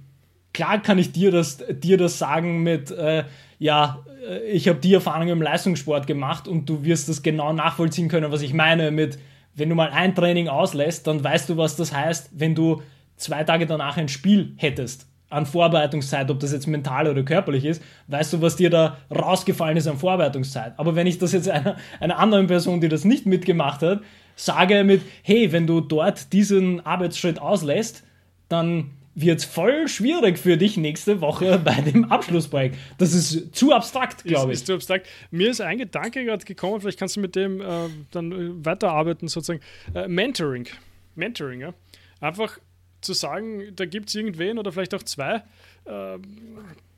klar 0.52 0.80
kann 0.80 0.98
ich 0.98 1.12
dir 1.12 1.30
das, 1.30 1.58
dir 1.68 1.96
das 1.96 2.18
sagen 2.18 2.62
mit, 2.62 2.90
äh, 2.90 3.24
ja, 3.58 4.04
äh, 4.26 4.42
ich 4.46 4.68
habe 4.68 4.78
die 4.78 4.94
Erfahrung 4.94 5.28
im 5.28 5.42
Leistungssport 5.42 6.06
gemacht 6.06 6.46
und 6.46 6.68
du 6.68 6.84
wirst 6.84 7.08
das 7.08 7.22
genau 7.22 7.52
nachvollziehen 7.52 8.08
können, 8.08 8.30
was 8.30 8.42
ich 8.42 8.54
meine 8.54 8.90
mit, 8.90 9.18
wenn 9.54 9.68
du 9.68 9.74
mal 9.74 9.90
ein 9.90 10.14
Training 10.14 10.48
auslässt, 10.48 11.06
dann 11.06 11.22
weißt 11.22 11.48
du, 11.48 11.56
was 11.56 11.76
das 11.76 11.92
heißt, 11.92 12.30
wenn 12.34 12.54
du 12.54 12.80
zwei 13.16 13.44
Tage 13.44 13.66
danach 13.66 13.96
ein 13.96 14.08
Spiel 14.08 14.54
hättest 14.56 15.09
an 15.30 15.46
Vorbereitungszeit, 15.46 16.30
ob 16.30 16.40
das 16.40 16.52
jetzt 16.52 16.66
mental 16.66 17.08
oder 17.08 17.22
körperlich 17.22 17.64
ist, 17.64 17.82
weißt 18.08 18.34
du, 18.34 18.42
was 18.42 18.56
dir 18.56 18.68
da 18.68 18.98
rausgefallen 19.10 19.76
ist 19.76 19.86
an 19.86 19.96
Vorbereitungszeit. 19.96 20.74
Aber 20.76 20.96
wenn 20.96 21.06
ich 21.06 21.18
das 21.18 21.32
jetzt 21.32 21.48
einer, 21.48 21.76
einer 22.00 22.18
anderen 22.18 22.48
Person, 22.48 22.80
die 22.80 22.88
das 22.88 23.04
nicht 23.04 23.26
mitgemacht 23.26 23.80
hat, 23.82 24.00
sage 24.36 24.84
mit, 24.84 25.02
hey, 25.22 25.52
wenn 25.52 25.66
du 25.66 25.80
dort 25.80 26.32
diesen 26.32 26.84
Arbeitsschritt 26.84 27.40
auslässt, 27.40 28.04
dann 28.48 28.90
wird 29.14 29.40
es 29.40 29.44
voll 29.44 29.88
schwierig 29.88 30.38
für 30.38 30.56
dich 30.56 30.76
nächste 30.76 31.20
Woche 31.20 31.58
bei 31.64 31.80
dem 31.80 32.10
Abschlussprojekt. 32.10 32.76
Das 32.98 33.12
ist 33.12 33.54
zu 33.54 33.72
abstrakt, 33.72 34.24
glaube 34.24 34.52
ich. 34.52 34.58
Ist 34.58 34.66
zu 34.66 34.74
abstrakt. 34.74 35.06
Mir 35.30 35.50
ist 35.50 35.60
ein 35.60 35.78
Gedanke 35.78 36.24
gerade 36.24 36.44
gekommen, 36.44 36.80
vielleicht 36.80 36.98
kannst 36.98 37.16
du 37.16 37.20
mit 37.20 37.36
dem 37.36 37.60
äh, 37.60 37.64
dann 38.10 38.32
äh, 38.32 38.64
weiterarbeiten, 38.64 39.28
sozusagen. 39.28 39.60
Äh, 39.94 40.08
Mentoring. 40.08 40.66
Mentoring, 41.14 41.60
ja. 41.60 41.74
Einfach 42.20 42.58
zu 43.00 43.12
sagen, 43.12 43.74
da 43.76 43.86
gibt 43.86 44.08
es 44.08 44.14
irgendwen 44.14 44.58
oder 44.58 44.72
vielleicht 44.72 44.94
auch 44.94 45.02
zwei, 45.02 45.42
äh, 45.84 46.18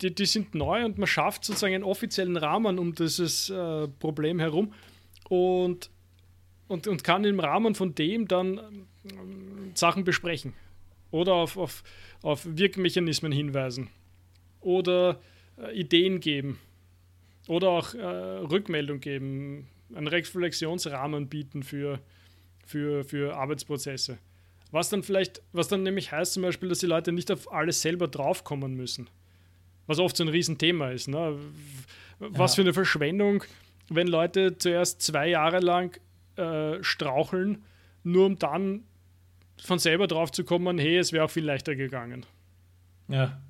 die, 0.01 0.15
die 0.15 0.27
sind 0.27 0.55
neu 0.55 0.85
und 0.85 0.99
man 0.99 1.07
schafft 1.07 1.45
sozusagen 1.45 1.75
einen 1.75 1.85
offiziellen 1.85 2.37
Rahmen 2.37 2.79
um 2.79 2.95
dieses 2.95 3.51
äh, 3.51 3.89
Problem 3.89 4.39
herum 4.39 4.73
und, 5.29 5.91
und, 6.69 6.87
und 6.87 7.05
kann 7.05 7.25
im 7.25 7.41
Rahmen 7.41 7.75
von 7.75 7.95
dem 7.95 8.29
dann 8.29 8.59
ähm, 9.05 9.73
Sachen 9.75 10.05
besprechen 10.05 10.55
oder 11.11 11.35
auf, 11.35 11.57
auf, 11.57 11.85
auf 12.23 12.45
Wirkmechanismen 12.45 13.33
hinweisen 13.33 13.89
oder 14.61 15.21
äh, 15.59 15.79
Ideen 15.79 16.21
geben 16.21 16.59
oder 17.49 17.69
auch 17.71 17.95
äh, 17.95 18.05
Rückmeldung 18.05 19.01
geben, 19.01 19.69
einen 19.95 20.09
Reflexionsrahmen 20.09 21.29
bieten 21.29 21.63
für, 21.63 22.01
für, 22.65 23.05
für 23.05 23.37
Arbeitsprozesse. 23.37 24.19
Was 24.73 24.89
dann 24.89 25.03
vielleicht, 25.03 25.43
was 25.53 25.69
dann 25.69 25.83
nämlich 25.83 26.11
heißt 26.11 26.33
zum 26.33 26.43
Beispiel, 26.43 26.71
dass 26.71 26.79
die 26.79 26.87
Leute 26.87 27.13
nicht 27.13 27.31
auf 27.31 27.53
alles 27.53 27.83
selber 27.83 28.09
draufkommen 28.09 28.75
müssen. 28.75 29.09
Was 29.87 29.99
oft 29.99 30.17
so 30.17 30.25
ein 30.25 30.29
Riesenthema 30.29 30.91
ist. 30.91 31.09
Ne? 31.09 31.39
Was 32.19 32.53
ja. 32.53 32.57
für 32.57 32.61
eine 32.63 32.73
Verschwendung, 32.73 33.45
wenn 33.91 34.09
Leute 34.09 34.57
zuerst 34.57 35.03
zwei 35.03 35.29
Jahre 35.29 35.61
lang 35.61 36.01
äh, 36.37 36.83
straucheln, 36.83 37.63
nur 38.03 38.27
um 38.27 38.39
dann 38.39 38.85
von 39.59 39.79
selber 39.79 40.07
drauf 40.07 40.33
zu 40.33 40.43
kommen, 40.43 40.79
hey, 40.79 40.97
es 40.97 41.13
wäre 41.13 41.27
auch 41.27 41.31
viel 41.31 41.45
leichter 41.45 41.77
gegangen. 41.77 42.25
Ja. 43.09 43.41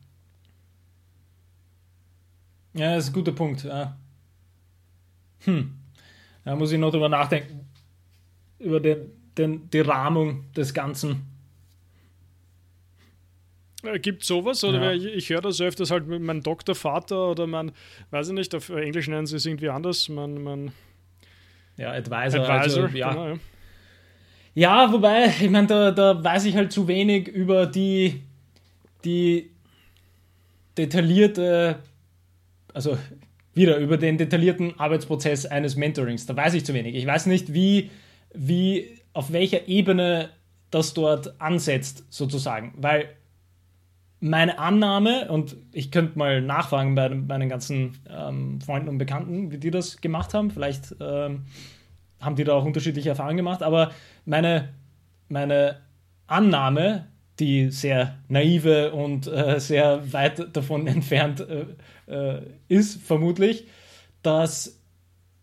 Ja, 2.74 2.96
das 2.96 3.04
ist 3.04 3.10
ein 3.10 3.14
guter 3.14 3.32
Punkt. 3.32 3.62
Ja. 3.62 3.96
Hm. 5.44 5.78
Da 6.44 6.56
muss 6.56 6.72
ich 6.72 6.78
noch 6.78 6.90
drüber 6.90 7.08
nachdenken. 7.08 7.68
Über 8.58 8.80
den, 8.80 9.10
den, 9.38 9.68
die 9.70 9.80
Rahmung 9.80 10.44
des 10.54 10.74
Ganzen. 10.74 11.26
Äh, 13.82 13.98
gibt 13.98 14.24
sowas? 14.24 14.62
Oder 14.64 14.92
ja. 14.92 15.10
ich, 15.14 15.30
höre 15.30 15.40
das 15.40 15.60
öfters 15.60 15.90
halt 15.90 16.06
mit 16.06 16.20
meinem 16.22 16.42
Doktorvater 16.42 17.30
oder 17.30 17.46
mein, 17.46 17.72
weiß 18.10 18.28
ich 18.28 18.34
nicht, 18.34 18.54
auf 18.54 18.68
Englisch 18.70 19.08
nennen 19.08 19.26
sie 19.26 19.36
es 19.36 19.46
irgendwie 19.46 19.68
anders, 19.68 20.08
mein, 20.08 20.42
mein 20.42 20.72
ja, 21.76 21.92
Advisor. 21.92 22.48
Advisor 22.48 22.84
also, 22.84 22.96
ja. 22.96 23.10
Genau, 23.10 23.28
ja. 23.28 23.38
Ja, 24.54 24.92
wobei, 24.92 25.32
ich 25.40 25.48
meine, 25.48 25.66
da, 25.66 25.90
da 25.90 26.22
weiß 26.22 26.44
ich 26.44 26.54
halt 26.54 26.72
zu 26.72 26.86
wenig 26.86 27.26
über 27.28 27.66
die, 27.66 28.22
die 29.02 29.50
detaillierte, 30.76 31.78
also 32.74 32.98
wieder 33.54 33.78
über 33.78 33.96
den 33.96 34.18
detaillierten 34.18 34.78
Arbeitsprozess 34.78 35.46
eines 35.46 35.76
Mentorings. 35.76 36.26
Da 36.26 36.36
weiß 36.36 36.52
ich 36.54 36.66
zu 36.66 36.74
wenig. 36.74 36.94
Ich 36.94 37.06
weiß 37.06 37.26
nicht, 37.26 37.54
wie, 37.54 37.90
wie, 38.34 38.98
auf 39.12 39.32
welcher 39.32 39.68
Ebene 39.68 40.30
das 40.70 40.94
dort 40.94 41.40
ansetzt, 41.40 42.04
sozusagen. 42.10 42.74
Weil 42.76 43.10
meine 44.20 44.58
Annahme, 44.58 45.30
und 45.30 45.56
ich 45.72 45.90
könnte 45.90 46.18
mal 46.18 46.40
nachfragen 46.40 46.94
bei 46.94 47.08
meinen 47.08 47.48
ganzen 47.48 47.98
ähm, 48.08 48.60
Freunden 48.60 48.88
und 48.88 48.98
Bekannten, 48.98 49.50
wie 49.50 49.58
die 49.58 49.70
das 49.70 50.00
gemacht 50.00 50.32
haben. 50.32 50.50
Vielleicht 50.50 50.94
ähm, 51.00 51.46
haben 52.20 52.36
die 52.36 52.44
da 52.44 52.54
auch 52.54 52.64
unterschiedliche 52.64 53.10
Erfahrungen 53.10 53.38
gemacht, 53.38 53.62
aber 53.62 53.90
meine, 54.24 54.68
meine 55.28 55.80
Annahme, 56.28 57.08
die 57.40 57.70
sehr 57.70 58.16
naive 58.28 58.92
und 58.92 59.26
äh, 59.26 59.58
sehr 59.58 60.12
weit 60.12 60.56
davon 60.56 60.86
entfernt 60.86 61.40
äh, 61.40 61.66
äh, 62.06 62.42
ist, 62.68 63.02
vermutlich, 63.02 63.66
dass 64.22 64.80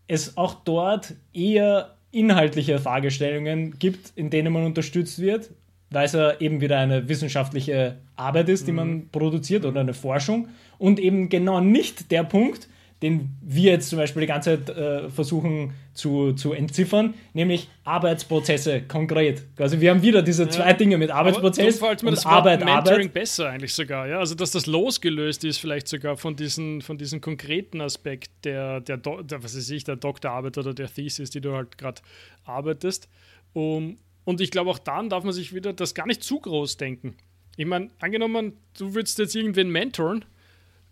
es 0.06 0.38
auch 0.38 0.54
dort 0.64 1.14
eher 1.34 1.96
inhaltliche 2.12 2.78
Fragestellungen 2.78 3.78
gibt, 3.78 4.12
in 4.16 4.30
denen 4.30 4.52
man 4.52 4.64
unterstützt 4.64 5.20
wird, 5.20 5.50
weil 5.90 6.06
es 6.06 6.12
ja 6.12 6.38
eben 6.40 6.60
wieder 6.60 6.78
eine 6.78 7.08
wissenschaftliche 7.08 7.98
Arbeit 8.16 8.48
ist, 8.48 8.66
die 8.66 8.72
man 8.72 8.88
mhm. 8.88 9.08
produziert 9.10 9.64
oder 9.64 9.80
eine 9.80 9.94
Forschung 9.94 10.48
und 10.78 10.98
eben 10.98 11.28
genau 11.28 11.60
nicht 11.60 12.10
der 12.10 12.24
Punkt, 12.24 12.68
den 13.02 13.30
wir 13.40 13.72
jetzt 13.72 13.88
zum 13.88 13.98
Beispiel 13.98 14.20
die 14.20 14.26
ganze 14.26 14.64
Zeit 14.64 14.76
äh, 14.76 15.08
versuchen 15.08 15.72
zu, 15.94 16.34
zu 16.34 16.52
entziffern, 16.52 17.14
nämlich 17.32 17.68
Arbeitsprozesse 17.84 18.82
konkret. 18.82 19.42
Also 19.56 19.80
wir 19.80 19.90
haben 19.90 20.02
wieder 20.02 20.22
diese 20.22 20.44
ja. 20.44 20.50
zwei 20.50 20.72
Dinge 20.74 20.98
mit 20.98 21.10
Arbeitsprozess 21.10 21.80
und 21.80 22.04
das 22.04 22.26
Arbeit, 22.26 22.62
Mentoring 22.64 23.08
Arbeit. 23.08 23.12
besser 23.12 23.48
eigentlich 23.48 23.74
sogar, 23.74 24.06
ja. 24.06 24.18
Also 24.18 24.34
dass 24.34 24.50
das 24.50 24.66
losgelöst 24.66 25.44
ist 25.44 25.58
vielleicht 25.58 25.88
sogar 25.88 26.16
von 26.16 26.36
diesem 26.36 26.82
von 26.82 26.98
diesen 26.98 27.20
konkreten 27.20 27.80
Aspekt 27.80 28.30
der, 28.44 28.80
der, 28.80 28.98
der, 28.98 29.42
was 29.42 29.56
weiß 29.56 29.70
ich, 29.70 29.84
der 29.84 29.96
Doktorarbeit 29.96 30.58
oder 30.58 30.74
der 30.74 30.92
Thesis, 30.92 31.30
die 31.30 31.40
du 31.40 31.54
halt 31.54 31.78
gerade 31.78 32.02
arbeitest. 32.44 33.08
Um, 33.52 33.98
und 34.24 34.40
ich 34.40 34.50
glaube 34.50 34.70
auch 34.70 34.78
dann 34.78 35.08
darf 35.08 35.24
man 35.24 35.32
sich 35.32 35.54
wieder 35.54 35.72
das 35.72 35.94
gar 35.94 36.06
nicht 36.06 36.22
zu 36.22 36.38
groß 36.38 36.76
denken. 36.76 37.16
Ich 37.56 37.66
meine, 37.66 37.88
angenommen, 37.98 38.52
du 38.78 38.94
würdest 38.94 39.18
jetzt 39.18 39.34
irgendwen 39.34 39.70
mentoren, 39.70 40.24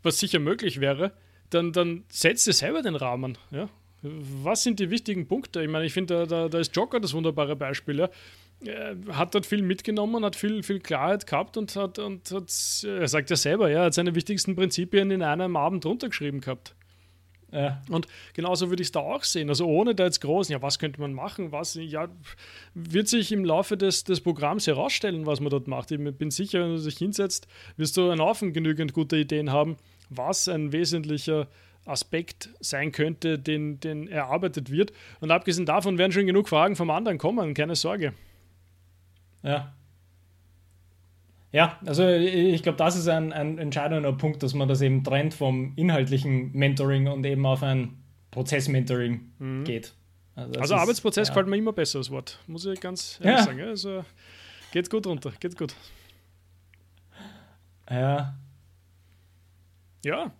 was 0.03 0.19
sicher 0.19 0.39
möglich 0.39 0.81
wäre, 0.81 1.13
dann, 1.51 1.73
dann 1.73 2.05
setzt 2.09 2.47
ihr 2.47 2.53
selber 2.53 2.83
den 2.83 2.97
Rahmen. 2.97 3.39
Ja? 3.51 3.69
Was 4.03 4.63
sind 4.63 4.79
die 4.79 4.91
wichtigen 4.91 5.27
Punkte? 5.27 5.63
Ich 5.63 5.69
meine, 5.69 5.85
ich 5.85 5.93
finde, 5.93 6.15
da, 6.15 6.27
da, 6.27 6.49
da, 6.49 6.59
ist 6.59 6.75
Joker 6.77 7.01
das 7.01 7.15
wunderbare 7.15 7.57
Beispiel. 7.57 7.99
Ja? 7.99 8.11
Er 8.65 8.97
hat 9.17 9.35
dort 9.35 9.47
viel 9.47 9.63
mitgenommen, 9.63 10.25
hat 10.25 10.37
viel, 10.37 10.63
viel 10.63 10.81
Klarheit 10.81 11.27
gehabt 11.27 11.57
und 11.57 11.75
hat, 11.77 11.99
und 11.99 12.31
hat, 12.31 12.85
er 12.85 13.09
sagt 13.09 13.31
ja 13.31 13.37
selber, 13.37 13.71
ja, 13.71 13.85
hat 13.85 13.95
seine 13.95 14.15
wichtigsten 14.15 14.57
Prinzipien 14.57 15.11
in 15.11 15.23
einem 15.23 15.57
Abend 15.57 15.85
runtergeschrieben 15.85 16.41
gehabt. 16.41 16.75
Ja. 17.53 17.81
Und 17.89 18.07
genauso 18.35 18.69
würde 18.69 18.83
ich 18.83 18.89
es 18.89 18.93
da 18.93 19.01
auch 19.01 19.25
sehen. 19.25 19.49
Also 19.49 19.67
ohne 19.67 19.95
da 19.95 20.05
jetzt 20.05 20.21
groß, 20.21 20.49
ja, 20.51 20.61
was 20.61 20.79
könnte 20.79 21.01
man 21.01 21.15
machen? 21.15 21.51
Was, 21.51 21.75
ja, 21.75 22.09
wird 22.75 23.09
sich 23.09 23.33
im 23.33 23.45
Laufe 23.45 23.77
des, 23.77 24.05
des 24.05 24.21
Programms 24.21 24.67
herausstellen, 24.67 25.25
was 25.25 25.41
man 25.41 25.51
dort 25.51 25.67
macht. 25.67 25.91
Ich 25.91 25.99
bin 25.99 26.31
sicher, 26.31 26.63
wenn 26.63 26.77
du 26.77 26.83
dich 26.83 26.99
hinsetzt, 26.99 27.49
wirst 27.77 27.97
du 27.97 28.11
einen 28.11 28.21
Haufen 28.21 28.53
genügend 28.53 28.93
gute 28.93 29.17
Ideen 29.17 29.51
haben, 29.51 29.77
was 30.11 30.49
ein 30.49 30.73
wesentlicher 30.73 31.49
Aspekt 31.85 32.51
sein 32.61 32.93
könnte, 32.93 33.39
den, 33.39 33.81
den 33.81 34.09
erarbeitet 34.09 34.71
wird. 34.71 34.93
Und 35.21 35.31
abgesehen 35.31 35.67
davon 35.67 35.99
werden 35.99 36.13
schon 36.13 36.27
genug 36.27 36.49
Fragen 36.49 36.77
vom 36.77 36.91
anderen 36.91 37.19
kommen, 37.19 37.55
keine 37.55 37.75
Sorge. 37.75 38.13
Ja. 39.43 39.73
Ja, 41.51 41.79
also 41.87 42.07
ich 42.07 42.63
glaube, 42.63 42.77
das 42.77 42.95
ist 42.95 43.09
ein, 43.09 43.33
ein 43.33 43.57
entscheidender 43.57 44.13
Punkt, 44.13 44.43
dass 44.43 44.53
man 44.53 44.69
das 44.69 44.83
eben 44.83 45.03
trennt 45.03 45.33
vom 45.33 45.73
inhaltlichen 45.77 46.53
Mentoring 46.53 47.09
und 47.09 47.25
eben 47.25 47.47
auf 47.47 47.63
ein 47.63 47.97
Prozess-Mentoring 48.31 49.33
mhm. 49.39 49.65
geht. 49.65 49.95
Also, 50.35 50.61
also 50.61 50.75
ist, 50.75 50.81
Arbeitsprozess 50.81 51.29
ja. 51.29 51.35
gefällt 51.35 51.49
mir 51.49 51.57
immer 51.57 51.73
besser 51.73 51.99
das 52.01 52.11
Wort, 52.11 52.39
muss 52.47 52.67
ich 52.67 52.79
ganz 52.81 53.19
ehrlich 53.23 53.41
ja. 53.41 53.45
sagen. 53.47 53.63
Also 53.63 54.05
geht 54.73 54.91
gut 54.91 55.07
runter, 55.07 55.33
geht 55.41 55.57
gut. 55.57 55.75
Ja. 57.91 58.37
Ja, 60.05 60.33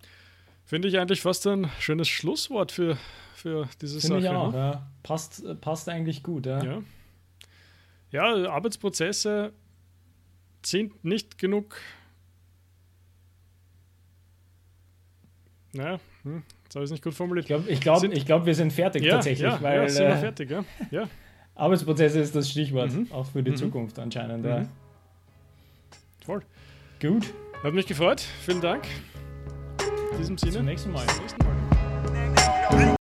finde 0.65 0.87
ich 0.87 0.97
eigentlich 0.97 1.21
fast 1.21 1.45
ein 1.47 1.69
schönes 1.79 2.07
Schlusswort 2.07 2.71
für, 2.71 2.97
für 3.33 3.67
diese 3.81 3.99
Find 3.99 4.13
Sache. 4.13 4.21
Ich 4.21 4.29
auch, 4.29 4.51
ne? 4.51 4.57
ja. 4.57 4.87
passt, 5.03 5.61
passt 5.61 5.89
eigentlich 5.89 6.23
gut. 6.23 6.45
Ja. 6.45 6.63
ja. 6.63 6.81
Ja, 8.11 8.49
Arbeitsprozesse 8.49 9.53
sind 10.65 11.03
nicht 11.03 11.37
genug. 11.37 11.77
Naja, 15.73 15.99
hm, 16.23 16.43
jetzt 16.63 16.75
habe 16.75 16.83
ich 16.83 16.87
es 16.87 16.91
nicht 16.91 17.03
gut 17.03 17.13
formuliert. 17.13 17.45
Ich 17.45 17.47
glaube, 17.47 17.69
ich 17.69 17.79
glaub, 17.79 18.03
ich 18.03 18.25
glaub, 18.25 18.45
wir 18.45 18.55
sind 18.55 18.73
fertig 18.73 19.03
ja, 19.03 19.15
tatsächlich. 19.15 19.47
Ja, 19.47 19.61
weil, 19.61 19.83
ja, 19.83 19.89
sind 19.89 20.07
wir 20.07 20.15
äh, 20.15 20.17
fertig, 20.17 20.49
ja. 20.49 20.65
ja. 20.89 21.07
Arbeitsprozesse 21.53 22.19
ist 22.19 22.35
das 22.35 22.49
Stichwort, 22.49 22.91
mhm. 22.91 23.11
auch 23.11 23.27
für 23.27 23.43
die 23.43 23.51
mhm. 23.51 23.57
Zukunft 23.57 23.99
anscheinend. 23.99 24.43
Mhm. 24.43 24.49
Ja. 24.49 24.67
Voll. 26.25 26.41
Gut. 26.99 27.31
Hat 27.63 27.73
mich 27.73 27.85
gefreut. 27.85 28.21
Vielen 28.45 28.61
Dank. 28.61 28.83
Diesem 30.17 30.37
Sinne. 30.37 30.53
Zum 30.53 30.65
nächsten 30.65 30.91
Mal. 30.91 31.05
Zum 31.07 31.19
nächsten 31.21 31.43
Mal. 31.43 32.95